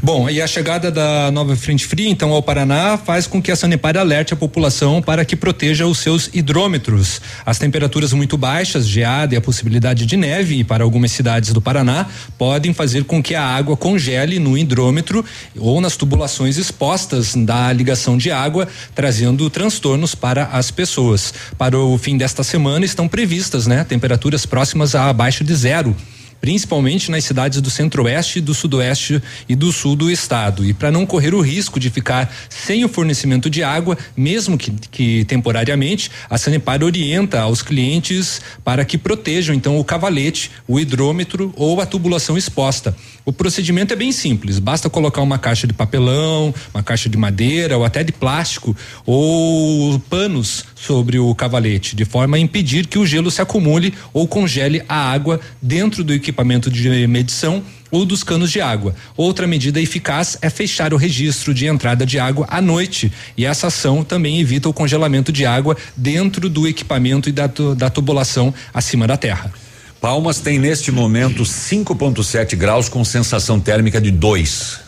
Bom, 0.00 0.30
e 0.30 0.40
a 0.40 0.46
chegada 0.46 0.88
da 0.88 1.32
nova 1.32 1.56
frente 1.56 1.84
fria, 1.84 2.08
então, 2.08 2.30
ao 2.30 2.40
Paraná, 2.40 2.96
faz 2.96 3.26
com 3.26 3.42
que 3.42 3.50
a 3.50 3.56
Sanepar 3.56 3.96
alerte 3.96 4.32
a 4.32 4.36
população 4.36 5.02
para 5.02 5.24
que 5.24 5.34
proteja 5.34 5.84
os 5.84 5.98
seus 5.98 6.30
hidrômetros. 6.32 7.20
As 7.44 7.58
temperaturas 7.58 8.12
muito 8.12 8.38
baixas, 8.38 8.86
geada 8.86 9.34
e 9.34 9.36
a 9.36 9.40
possibilidade 9.40 10.06
de 10.06 10.16
neve 10.16 10.62
para 10.62 10.84
algumas 10.84 11.10
cidades 11.10 11.52
do 11.52 11.60
Paraná 11.60 12.06
podem 12.38 12.72
fazer 12.72 13.02
com 13.02 13.20
que 13.20 13.34
a 13.34 13.42
água 13.42 13.76
congele 13.76 14.38
no 14.38 14.56
hidrômetro 14.56 15.24
ou 15.58 15.80
nas 15.80 15.96
tubulações 15.96 16.56
expostas 16.56 17.34
da 17.34 17.72
ligação 17.72 18.16
de 18.16 18.30
água, 18.30 18.68
trazendo 18.94 19.50
transtornos 19.50 20.14
para 20.14 20.44
as 20.52 20.70
pessoas. 20.70 21.34
Para 21.58 21.76
o 21.76 21.98
fim 21.98 22.16
desta 22.16 22.44
semana 22.44 22.84
estão 22.84 23.08
previstas, 23.08 23.66
né, 23.66 23.82
temperaturas 23.82 24.46
próximas 24.46 24.94
a 24.94 25.08
abaixo 25.08 25.42
de 25.42 25.54
zero 25.56 25.96
principalmente 26.40 27.10
nas 27.10 27.24
cidades 27.24 27.60
do 27.60 27.70
centro-oeste, 27.70 28.40
do 28.40 28.54
sudoeste 28.54 29.22
e 29.48 29.54
do 29.54 29.72
sul 29.72 29.96
do 29.96 30.10
estado. 30.10 30.64
E 30.64 30.72
para 30.72 30.92
não 30.92 31.04
correr 31.04 31.34
o 31.34 31.40
risco 31.40 31.80
de 31.80 31.90
ficar 31.90 32.32
sem 32.48 32.84
o 32.84 32.88
fornecimento 32.88 33.50
de 33.50 33.62
água, 33.62 33.96
mesmo 34.16 34.56
que, 34.56 34.70
que 34.90 35.24
temporariamente, 35.24 36.10
a 36.30 36.38
Sanepar 36.38 36.82
orienta 36.82 37.40
aos 37.40 37.62
clientes 37.62 38.40
para 38.64 38.84
que 38.84 38.96
protejam 38.96 39.54
então 39.54 39.78
o 39.78 39.84
cavalete, 39.84 40.50
o 40.68 40.78
hidrômetro 40.78 41.52
ou 41.56 41.80
a 41.80 41.86
tubulação 41.86 42.36
exposta. 42.36 42.96
O 43.24 43.32
procedimento 43.32 43.92
é 43.92 43.96
bem 43.96 44.12
simples, 44.12 44.60
basta 44.60 44.88
colocar 44.88 45.22
uma 45.22 45.38
caixa 45.38 45.66
de 45.66 45.72
papelão, 45.72 46.54
uma 46.72 46.82
caixa 46.82 47.08
de 47.08 47.16
madeira 47.16 47.76
ou 47.76 47.84
até 47.84 48.04
de 48.04 48.12
plástico 48.12 48.76
ou 49.04 49.98
panos 50.08 50.64
sobre 50.76 51.18
o 51.18 51.34
cavalete, 51.34 51.96
de 51.96 52.04
forma 52.04 52.36
a 52.36 52.40
impedir 52.40 52.86
que 52.86 52.98
o 52.98 53.06
gelo 53.06 53.30
se 53.30 53.42
acumule 53.42 53.92
ou 54.12 54.28
congele 54.28 54.82
a 54.88 55.10
água 55.10 55.40
dentro 55.60 56.04
do 56.04 56.12
equipamento 56.12 56.25
de 56.70 57.06
medição 57.06 57.62
ou 57.90 58.04
dos 58.04 58.22
canos 58.22 58.50
de 58.50 58.60
água. 58.60 58.94
Outra 59.16 59.46
medida 59.46 59.80
eficaz 59.80 60.36
é 60.42 60.50
fechar 60.50 60.92
o 60.92 60.96
registro 60.96 61.54
de 61.54 61.66
entrada 61.66 62.04
de 62.04 62.18
água 62.18 62.46
à 62.50 62.60
noite, 62.60 63.12
e 63.36 63.44
essa 63.44 63.68
ação 63.68 64.04
também 64.04 64.40
evita 64.40 64.68
o 64.68 64.72
congelamento 64.72 65.32
de 65.32 65.44
água 65.44 65.76
dentro 65.96 66.48
do 66.48 66.66
equipamento 66.66 67.28
e 67.28 67.32
da, 67.32 67.48
da 67.76 67.90
tubulação 67.90 68.52
acima 68.72 69.06
da 69.06 69.16
terra. 69.16 69.52
Palmas 70.00 70.40
tem 70.40 70.58
neste 70.58 70.92
momento 70.92 71.42
5,7 71.42 72.54
graus 72.56 72.88
com 72.88 73.04
sensação 73.04 73.58
térmica 73.58 74.00
de 74.00 74.10
2. 74.10 74.80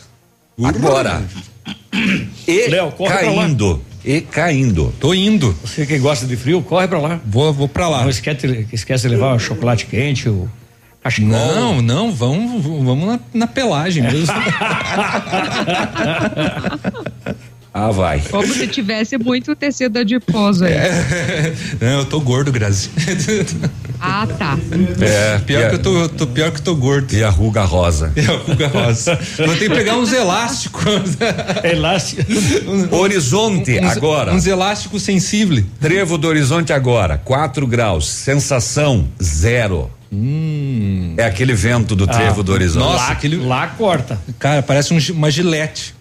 Agora. 0.63 1.23
E 2.47 2.67
Léo, 2.67 2.91
corre 2.91 3.17
caindo. 3.17 3.81
E 4.03 4.21
caindo. 4.21 4.93
Tô 4.99 5.13
indo. 5.13 5.55
Você 5.63 5.85
que 5.85 5.97
gosta 5.97 6.25
de 6.25 6.35
frio, 6.35 6.61
corre 6.61 6.87
pra 6.87 6.99
lá. 6.99 7.19
Vou, 7.25 7.51
vou 7.51 7.67
pra 7.67 7.89
lá. 7.89 8.03
Não 8.03 8.09
esquece, 8.09 8.67
esquece 8.71 9.07
de 9.07 9.15
levar 9.15 9.35
o 9.35 9.39
chocolate 9.39 9.85
quente, 9.85 10.29
o 10.29 10.49
cachecol. 11.03 11.29
Não, 11.29 11.81
não, 11.81 12.11
vamos, 12.11 12.63
vamos 12.63 13.07
na, 13.07 13.19
na 13.33 13.47
pelagem 13.47 14.03
mesmo. 14.03 14.33
Ah, 17.71 17.91
vai. 17.91 18.19
Como 18.31 18.51
se 18.51 18.67
tivesse 18.67 19.15
muito 19.17 19.55
tecido 19.55 19.99
adiposo 19.99 20.65
aí. 20.65 20.73
Não, 21.79 21.99
eu 21.99 22.05
tô 22.05 22.19
gordo, 22.19 22.51
Grazi. 22.51 22.89
Ah, 24.01 24.25
tá. 24.25 24.57
É, 25.01 25.37
Pior 25.39 25.69
que 25.69 25.75
eu 25.75 25.79
tô, 25.79 25.97
eu 26.03 26.09
tô 26.09 26.25
pior 26.25 26.51
que 26.51 26.59
eu 26.59 26.63
tô 26.63 26.73
gordo. 26.75 27.13
E 27.13 27.21
a 27.21 27.29
ruga 27.29 27.63
rosa. 27.63 28.11
E 28.15 28.21
a 28.21 28.31
ruga 28.37 28.67
rosa. 28.69 29.19
Vou 29.37 29.55
ter 29.57 29.69
que 29.69 29.75
pegar 29.75 29.97
uns 29.97 30.11
elásticos. 30.13 31.17
Elástico. 31.63 32.23
Horizonte 32.95 33.77
Uns- 33.77 33.91
agora. 33.97 34.33
Uns 34.33 34.47
elásticos 34.47 35.03
sensíveis. 35.03 35.65
Trevo 35.81 36.17
do 36.17 36.27
Horizonte 36.29 36.71
agora, 36.73 37.17
4 37.17 37.67
graus. 37.67 38.07
Sensação 38.07 39.05
zero. 39.21 39.91
É 41.17 41.23
aquele 41.25 41.53
vento 41.53 41.95
do 41.95 42.07
Trevo 42.07 42.41
Ah, 42.41 42.43
do 42.43 42.51
Horizonte. 42.51 42.83
nossa, 42.83 43.03
lá, 43.05 43.11
aquele- 43.11 43.37
lá 43.37 43.67
corta. 43.67 44.19
Cara, 44.39 44.61
parece 44.63 44.93
um 44.93 44.99
uma 45.15 45.29
gilete. 45.29 45.93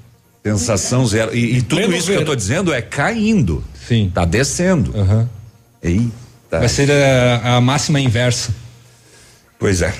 Sensação 0.44 1.06
zero. 1.06 1.34
E, 1.36 1.58
e 1.58 1.62
tudo 1.62 1.94
isso 1.94 2.06
que 2.10 2.16
eu 2.16 2.24
tô 2.24 2.34
dizendo 2.34 2.72
é 2.72 2.80
caindo. 2.80 3.62
Sim. 3.86 4.10
Tá 4.14 4.24
descendo. 4.24 4.98
Aham. 4.98 5.28
Eita. 5.82 6.10
Vai 6.50 6.68
ser 6.68 6.90
a, 6.90 7.56
a 7.56 7.60
máxima 7.60 8.00
inversa. 8.00 8.54
Pois 9.58 9.82
é. 9.82 9.92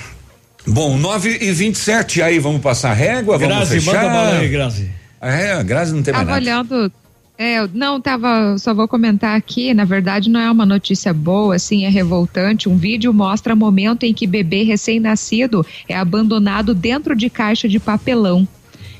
Bom, 0.67 0.97
9 0.97 1.39
e 1.41 1.53
27 1.53 2.23
aí 2.23 2.39
vamos 2.39 2.61
passar 2.63 2.93
régua, 2.93 3.37
vamos 3.39 3.55
Grazi, 3.57 3.81
fechar. 3.81 3.95
manda 4.05 4.09
bala 4.15 4.39
aí, 4.39 4.49
Grazi. 4.49 4.91
É, 5.21 5.53
a 5.53 5.63
Grazi 5.63 5.93
não 5.95 6.03
tem 6.03 6.15
mais 6.15 6.27
nada. 6.27 6.93
É, 7.41 7.65
não, 7.73 8.01
tava. 8.01 8.59
Só 8.59 8.75
vou 8.75 8.89
comentar 8.89 9.37
aqui. 9.37 9.73
Na 9.73 9.85
verdade, 9.85 10.29
não 10.29 10.41
é 10.41 10.51
uma 10.51 10.67
notícia 10.67 11.15
boa, 11.15 11.55
assim, 11.55 11.85
é 11.85 11.89
revoltante. 11.89 12.69
Um 12.69 12.77
vídeo 12.77 13.15
mostra 13.15 13.55
momento 13.55 14.03
em 14.03 14.13
que 14.13 14.27
bebê 14.27 14.65
recém-nascido 14.65 15.65
é 15.89 15.97
abandonado 15.97 16.75
dentro 16.75 17.15
de 17.15 17.31
caixa 17.31 17.69
de 17.69 17.79
papelão. 17.79 18.47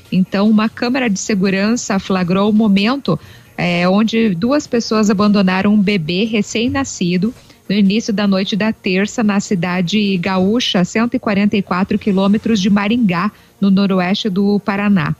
Então, 0.09 0.49
uma 0.49 0.69
câmera 0.69 1.09
de 1.09 1.19
segurança 1.19 1.99
flagrou 1.99 2.49
o 2.49 2.53
momento 2.53 3.19
é, 3.57 3.87
onde 3.89 4.33
duas 4.33 4.65
pessoas 4.65 5.09
abandonaram 5.09 5.73
um 5.73 5.81
bebê 5.81 6.23
recém-nascido 6.23 7.33
no 7.67 7.75
início 7.75 8.13
da 8.13 8.25
noite 8.25 8.55
da 8.55 8.71
terça 8.71 9.21
na 9.21 9.41
cidade 9.41 10.17
gaúcha, 10.17 10.83
144 10.83 11.99
quilômetros 11.99 12.61
de 12.61 12.69
Maringá, 12.69 13.31
no 13.59 13.69
noroeste 13.69 14.29
do 14.29 14.59
Paraná. 14.61 15.13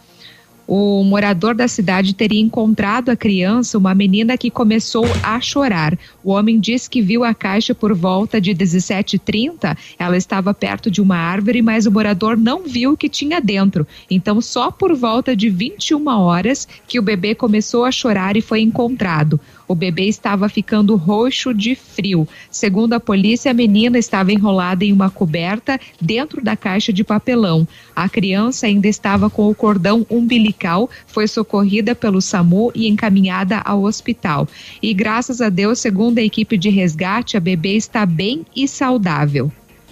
O 0.72 1.03
morador 1.03 1.56
da 1.56 1.67
cidade 1.67 2.14
teria 2.14 2.39
encontrado 2.39 3.09
a 3.09 3.15
criança, 3.15 3.75
uma 3.75 3.95
menina 3.95 4.38
que 4.38 4.51
começou 4.51 5.03
a 5.23 5.41
chorar. 5.41 5.98
O 6.23 6.30
homem 6.30 6.59
diz 6.59 6.88
que 6.88 7.01
viu 7.01 7.23
a 7.23 7.33
caixa 7.33 7.73
por 7.73 7.91
volta 7.95 8.39
de 8.39 8.53
17h30. 8.53 9.75
Ela 9.98 10.15
estava 10.15 10.53
perto 10.53 10.91
de 10.91 11.01
uma 11.01 11.17
árvore, 11.17 11.64
mas 11.64 11.88
o 11.88 11.91
morador 11.91 12.38
não 12.38 12.67
viu 12.67 12.91
o 12.91 12.98
que 12.98 13.09
tinha 13.09 13.41
dentro. 13.41 13.88
Então, 14.11 14.39
só 14.41 14.69
por 14.69 14.95
volta 14.95 15.35
de 15.35 15.49
21 15.49 16.07
horas 16.07 16.67
que 16.88 16.99
o 16.99 17.01
bebê 17.01 17.33
começou 17.33 17.83
a 17.83 17.91
chorar 17.91 18.38
e 18.38 18.41
foi 18.41 18.61
encontrado. 18.61 19.39
O 19.69 19.75
bebê 19.75 20.06
estava 20.06 20.49
ficando 20.49 20.95
roxo 20.95 21.53
de 21.53 21.75
frio. 21.75 22.27
Segundo 22.49 22.93
a 22.93 22.99
polícia, 22.99 23.51
a 23.51 23.53
menina 23.53 23.99
estava 23.99 24.33
enrolada 24.33 24.83
em 24.83 24.91
uma 24.91 25.11
coberta 25.11 25.80
dentro 26.01 26.43
da 26.43 26.57
caixa 26.57 26.91
de 26.91 27.03
papelão. 27.03 27.67
A 27.95 28.09
criança 28.09 28.65
ainda 28.65 28.88
estava 28.88 29.30
com 29.30 29.48
o 29.48 29.53
cordão 29.53 30.03
umbilical, 30.09 30.89
foi 31.06 31.27
socorrida 31.27 31.93
pelo 31.93 32.19
SAMU 32.19 32.72
e 32.73 32.88
encaminhada 32.88 33.59
ao 33.59 33.83
hospital. 33.83 34.48
E 34.81 34.91
graças 34.91 35.39
a 35.39 35.49
Deus, 35.49 35.77
segundo 35.77 36.17
a 36.17 36.23
equipe 36.23 36.57
de 36.57 36.69
resgate, 36.72 37.38
a 37.38 37.39
bebê 37.39 37.75
está 37.75 38.07
bem 38.07 38.43
e 38.56 38.67
saudável. 38.67 39.51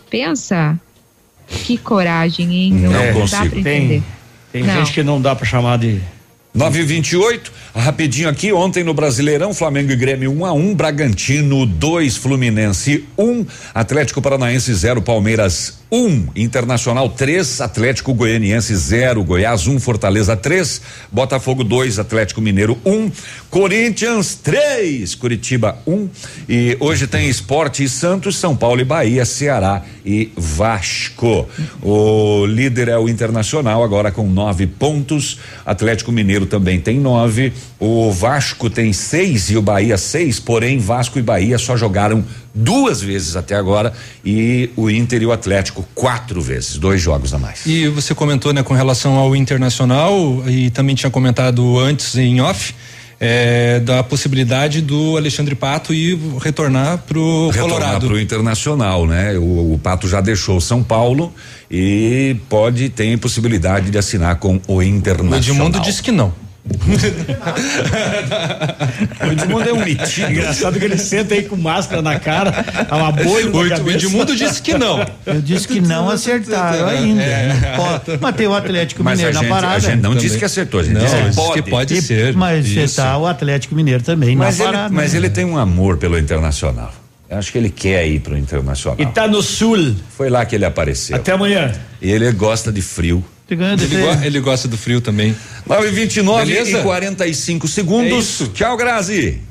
Pensa, 0.09 0.79
que 1.47 1.77
coragem, 1.77 2.51
hein? 2.51 2.73
Não 2.73 2.91
dá 2.91 3.13
consigo. 3.13 3.49
pra 3.49 3.59
entender. 3.59 4.03
Tem 4.51 4.63
Não. 4.63 4.73
gente 4.73 4.91
que 4.91 5.03
não 5.03 5.21
dá 5.21 5.35
pra 5.35 5.45
chamar 5.45 5.77
de 5.77 6.01
9 6.57 6.79
e 6.79 6.83
28 6.83 7.51
rapidinho 7.75 8.27
aqui, 8.27 8.51
ontem 8.51 8.83
no 8.83 8.93
Brasileirão, 8.93 9.53
Flamengo 9.53 9.91
e 9.91 9.95
Grêmio 9.95 10.31
1 10.31 10.45
a 10.45 10.53
1 10.53 10.75
Bragantino 10.75 11.65
2, 11.65 12.17
Fluminense 12.17 13.05
1, 13.17 13.45
Atlético 13.73 14.21
Paranaense 14.21 14.73
0, 14.73 15.01
Palmeiras 15.01 15.77
1, 15.91 16.29
Internacional 16.35 17.09
3, 17.09 17.61
Atlético 17.61 18.13
Goianiense 18.13 18.75
0, 18.75 19.23
Goiás 19.23 19.67
1, 19.67 19.79
Fortaleza 19.79 20.35
3, 20.35 20.81
Botafogo 21.11 21.63
2, 21.63 21.99
Atlético 21.99 22.41
Mineiro 22.41 22.77
1, 22.83 23.11
Corinthians 23.49 24.35
3, 24.35 25.15
Curitiba 25.15 25.77
1 25.87 26.09
e 26.49 26.75
hoje 26.79 27.07
tem 27.07 27.29
Esporte 27.29 27.83
e 27.83 27.89
Santos, 27.89 28.35
São 28.35 28.55
Paulo 28.55 28.81
e 28.81 28.85
Bahia, 28.85 29.23
Ceará 29.23 29.83
e 30.05 30.31
Vasco. 30.35 31.47
O 31.81 32.45
líder 32.45 32.89
é 32.89 32.97
o 32.97 33.07
Internacional 33.07 33.81
agora 33.81 34.11
com 34.11 34.27
nove 34.27 34.67
pontos, 34.67 35.39
Atlético 35.65 36.11
Mineiro 36.11 36.46
também 36.47 36.79
tem 36.79 36.99
nove, 36.99 37.53
o 37.79 38.11
Vasco 38.11 38.69
tem 38.69 38.91
seis 38.91 39.51
e 39.51 39.57
o 39.57 39.61
Bahia 39.61 39.97
seis, 39.97 40.39
porém 40.39 40.79
Vasco 40.79 41.19
e 41.19 41.21
Bahia 41.21 41.57
só 41.57 41.77
jogaram 41.77 42.25
duas 42.53 43.01
vezes 43.01 43.35
até 43.35 43.55
agora 43.55 43.93
e 44.25 44.71
o 44.75 44.89
Inter 44.89 45.21
e 45.21 45.25
o 45.25 45.31
Atlético 45.31 45.87
quatro 45.93 46.41
vezes, 46.41 46.77
dois 46.77 46.99
jogos 46.99 47.33
a 47.33 47.37
mais. 47.37 47.65
E 47.65 47.87
você 47.87 48.15
comentou, 48.15 48.51
né, 48.51 48.63
com 48.63 48.73
relação 48.73 49.15
ao 49.15 49.35
Internacional 49.35 50.43
e 50.47 50.71
também 50.71 50.95
tinha 50.95 51.11
comentado 51.11 51.77
antes 51.77 52.15
em 52.15 52.41
off. 52.41 52.73
É, 53.19 53.79
da 53.79 54.03
possibilidade 54.03 54.81
do 54.81 55.17
Alexandre 55.17 55.55
Pato 55.55 55.93
ir 55.93 56.17
retornar 56.39 56.99
pro 56.99 57.49
Retornar 57.49 57.79
Colorado. 57.79 58.07
para 58.07 58.15
o 58.15 58.19
Internacional, 58.19 59.07
né? 59.07 59.37
O, 59.37 59.73
o 59.73 59.79
Pato 59.81 60.07
já 60.07 60.21
deixou 60.21 60.61
São 60.61 60.83
Paulo 60.83 61.33
e 61.69 62.35
pode 62.47 62.89
ter 62.89 63.17
possibilidade 63.17 63.89
de 63.89 63.97
assinar 63.97 64.35
com 64.37 64.59
o 64.67 64.75
O 64.75 64.83
Internacional. 64.83 65.39
Edmundo 65.39 65.79
disse 65.79 66.01
que 66.03 66.11
não. 66.11 66.46
O 69.21 69.31
Edmundo 69.31 69.69
é 69.69 69.73
um 69.73 69.83
mitinho. 69.83 70.31
Engraçado 70.31 70.79
que 70.79 70.85
ele 70.85 70.97
senta 70.97 71.33
aí 71.33 71.43
com 71.43 71.55
máscara 71.55 72.01
na 72.01 72.19
cara, 72.19 72.51
tá 72.51 72.95
uma 72.95 73.11
bolha 73.11 73.47
O, 73.49 73.51
na 73.51 73.75
o 73.75 73.77
cabeça. 73.77 73.97
Edmundo 74.05 74.35
disse 74.35 74.61
que 74.61 74.77
não. 74.77 75.05
Eu 75.25 75.41
disse 75.41 75.67
que 75.67 75.79
não 75.81 76.09
acertaram 76.09 76.87
ainda. 76.87 77.21
né? 77.21 77.73
Pode- 77.75 78.19
Mas 78.21 78.35
tem 78.35 78.47
o 78.47 78.53
Atlético 78.55 79.03
Mas 79.03 79.17
Mineiro 79.19 79.37
gente, 79.39 79.49
na 79.49 79.55
parada. 79.55 79.75
a 79.75 79.79
gente 79.79 79.95
não 79.95 80.01
Também. 80.11 80.17
disse 80.19 80.37
que 80.37 80.45
acertou, 80.45 80.79
a 80.79 80.83
gente 80.83 80.93
Não, 80.93 81.01
disse 81.03 81.15
que 81.17 81.35
pode. 81.35 81.61
que 81.63 81.69
pode 81.69 81.93
E- 81.95 82.01
ser. 82.01 82.33
Mas 82.33 82.67
você 82.67 82.83
Isso. 82.83 82.95
tá 82.97 83.17
o 83.17 83.25
Atlético 83.25 83.75
Mineiro 83.75 84.03
também 84.03 84.35
Mas, 84.35 84.57
na 84.59 84.65
ele, 84.65 84.73
parada. 84.73 84.93
mas 84.93 85.13
ele 85.13 85.29
tem 85.29 85.45
um 85.45 85.57
amor 85.57 85.97
pelo 85.97 86.17
Internacional. 86.17 86.93
Eu 87.29 87.37
acho 87.37 87.51
que 87.51 87.57
ele 87.57 87.69
quer 87.69 88.07
ir 88.07 88.19
pro 88.21 88.37
Internacional. 88.37 88.97
E 88.99 89.05
tá 89.05 89.27
no 89.27 89.41
sul. 89.41 89.95
Foi 90.15 90.29
lá 90.29 90.45
que 90.45 90.55
ele 90.55 90.63
apareceu. 90.65 91.15
Até 91.15 91.33
amanhã. 91.33 91.71
E 92.01 92.09
ele 92.09 92.31
gosta 92.31 92.71
de 92.71 92.81
frio. 92.81 93.23
Ele, 93.83 94.01
go 94.01 94.25
ele, 94.25 94.39
gosta 94.39 94.67
do 94.67 94.77
frio 94.77 94.99
também. 94.99 95.35
9 95.65 95.91
29 95.91 96.53
e 96.53 96.81
45 96.81 97.67
segundos. 97.67 98.41
É 98.41 98.45
Tchau, 98.47 98.77
Grazi. 98.77 99.41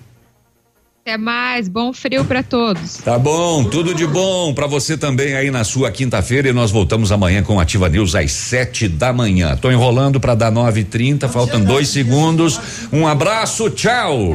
Até 1.07 1.17
mais, 1.17 1.69
bom 1.69 1.93
frio 1.93 2.25
para 2.25 2.43
todos. 2.43 2.97
Tá 2.97 3.17
bom, 3.17 3.63
tudo 3.63 3.95
de 3.95 4.05
bom 4.05 4.53
para 4.53 4.67
você 4.67 4.99
também 4.99 5.37
aí 5.37 5.53
na 5.53 5.63
sua 5.63 5.89
quinta-feira 5.89 6.49
e 6.49 6.53
nós 6.53 6.73
voltamos 6.73 7.13
amanhã 7.13 7.45
com 7.45 7.61
Ativa 7.61 7.89
News 7.89 8.17
às 8.17 8.33
sete 8.33 8.89
da 8.89 9.13
manhã. 9.13 9.57
Tô 9.57 9.71
enrolando 9.71 10.19
para 10.19 10.35
dar 10.35 10.51
nove 10.51 10.81
e 10.81 10.85
trinta, 10.85 11.29
faltam 11.29 11.61
dois 11.63 11.91
segundos. 11.91 12.59
Um 12.93 13.07
abraço, 13.07 13.71
tchau. 13.71 14.35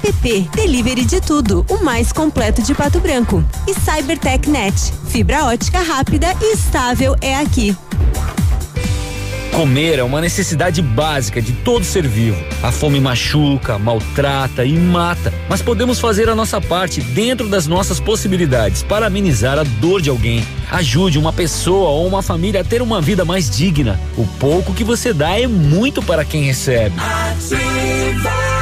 app. 0.03 0.49
Delivery 0.55 1.05
de 1.05 1.21
tudo, 1.21 1.65
o 1.69 1.83
mais 1.83 2.11
completo 2.11 2.61
de 2.61 2.73
Pato 2.73 2.99
Branco. 2.99 3.43
E 3.67 3.73
Cybertech 3.73 4.49
Net. 4.49 4.75
Fibra 5.07 5.45
ótica 5.45 5.79
rápida 5.79 6.35
e 6.41 6.53
estável 6.53 7.15
é 7.21 7.37
aqui. 7.37 7.75
Comer 9.51 9.99
é 9.99 10.03
uma 10.03 10.21
necessidade 10.21 10.81
básica 10.81 11.41
de 11.41 11.51
todo 11.51 11.83
ser 11.83 12.07
vivo. 12.07 12.41
A 12.63 12.71
fome 12.71 13.01
machuca, 13.01 13.77
maltrata 13.77 14.63
e 14.63 14.71
mata, 14.73 15.31
mas 15.49 15.61
podemos 15.61 15.99
fazer 15.99 16.29
a 16.29 16.35
nossa 16.35 16.61
parte 16.61 17.01
dentro 17.01 17.49
das 17.49 17.67
nossas 17.67 17.99
possibilidades 17.99 18.81
para 18.81 19.07
amenizar 19.07 19.59
a 19.59 19.63
dor 19.63 20.01
de 20.01 20.09
alguém. 20.09 20.43
Ajude 20.71 21.19
uma 21.19 21.33
pessoa 21.33 21.89
ou 21.89 22.07
uma 22.07 22.21
família 22.21 22.61
a 22.61 22.63
ter 22.63 22.81
uma 22.81 23.01
vida 23.01 23.25
mais 23.25 23.49
digna. 23.49 23.99
O 24.17 24.25
pouco 24.39 24.73
que 24.73 24.85
você 24.85 25.13
dá 25.13 25.37
é 25.37 25.47
muito 25.47 26.01
para 26.01 26.23
quem 26.23 26.43
recebe. 26.43 26.95
Ativa. 26.97 28.60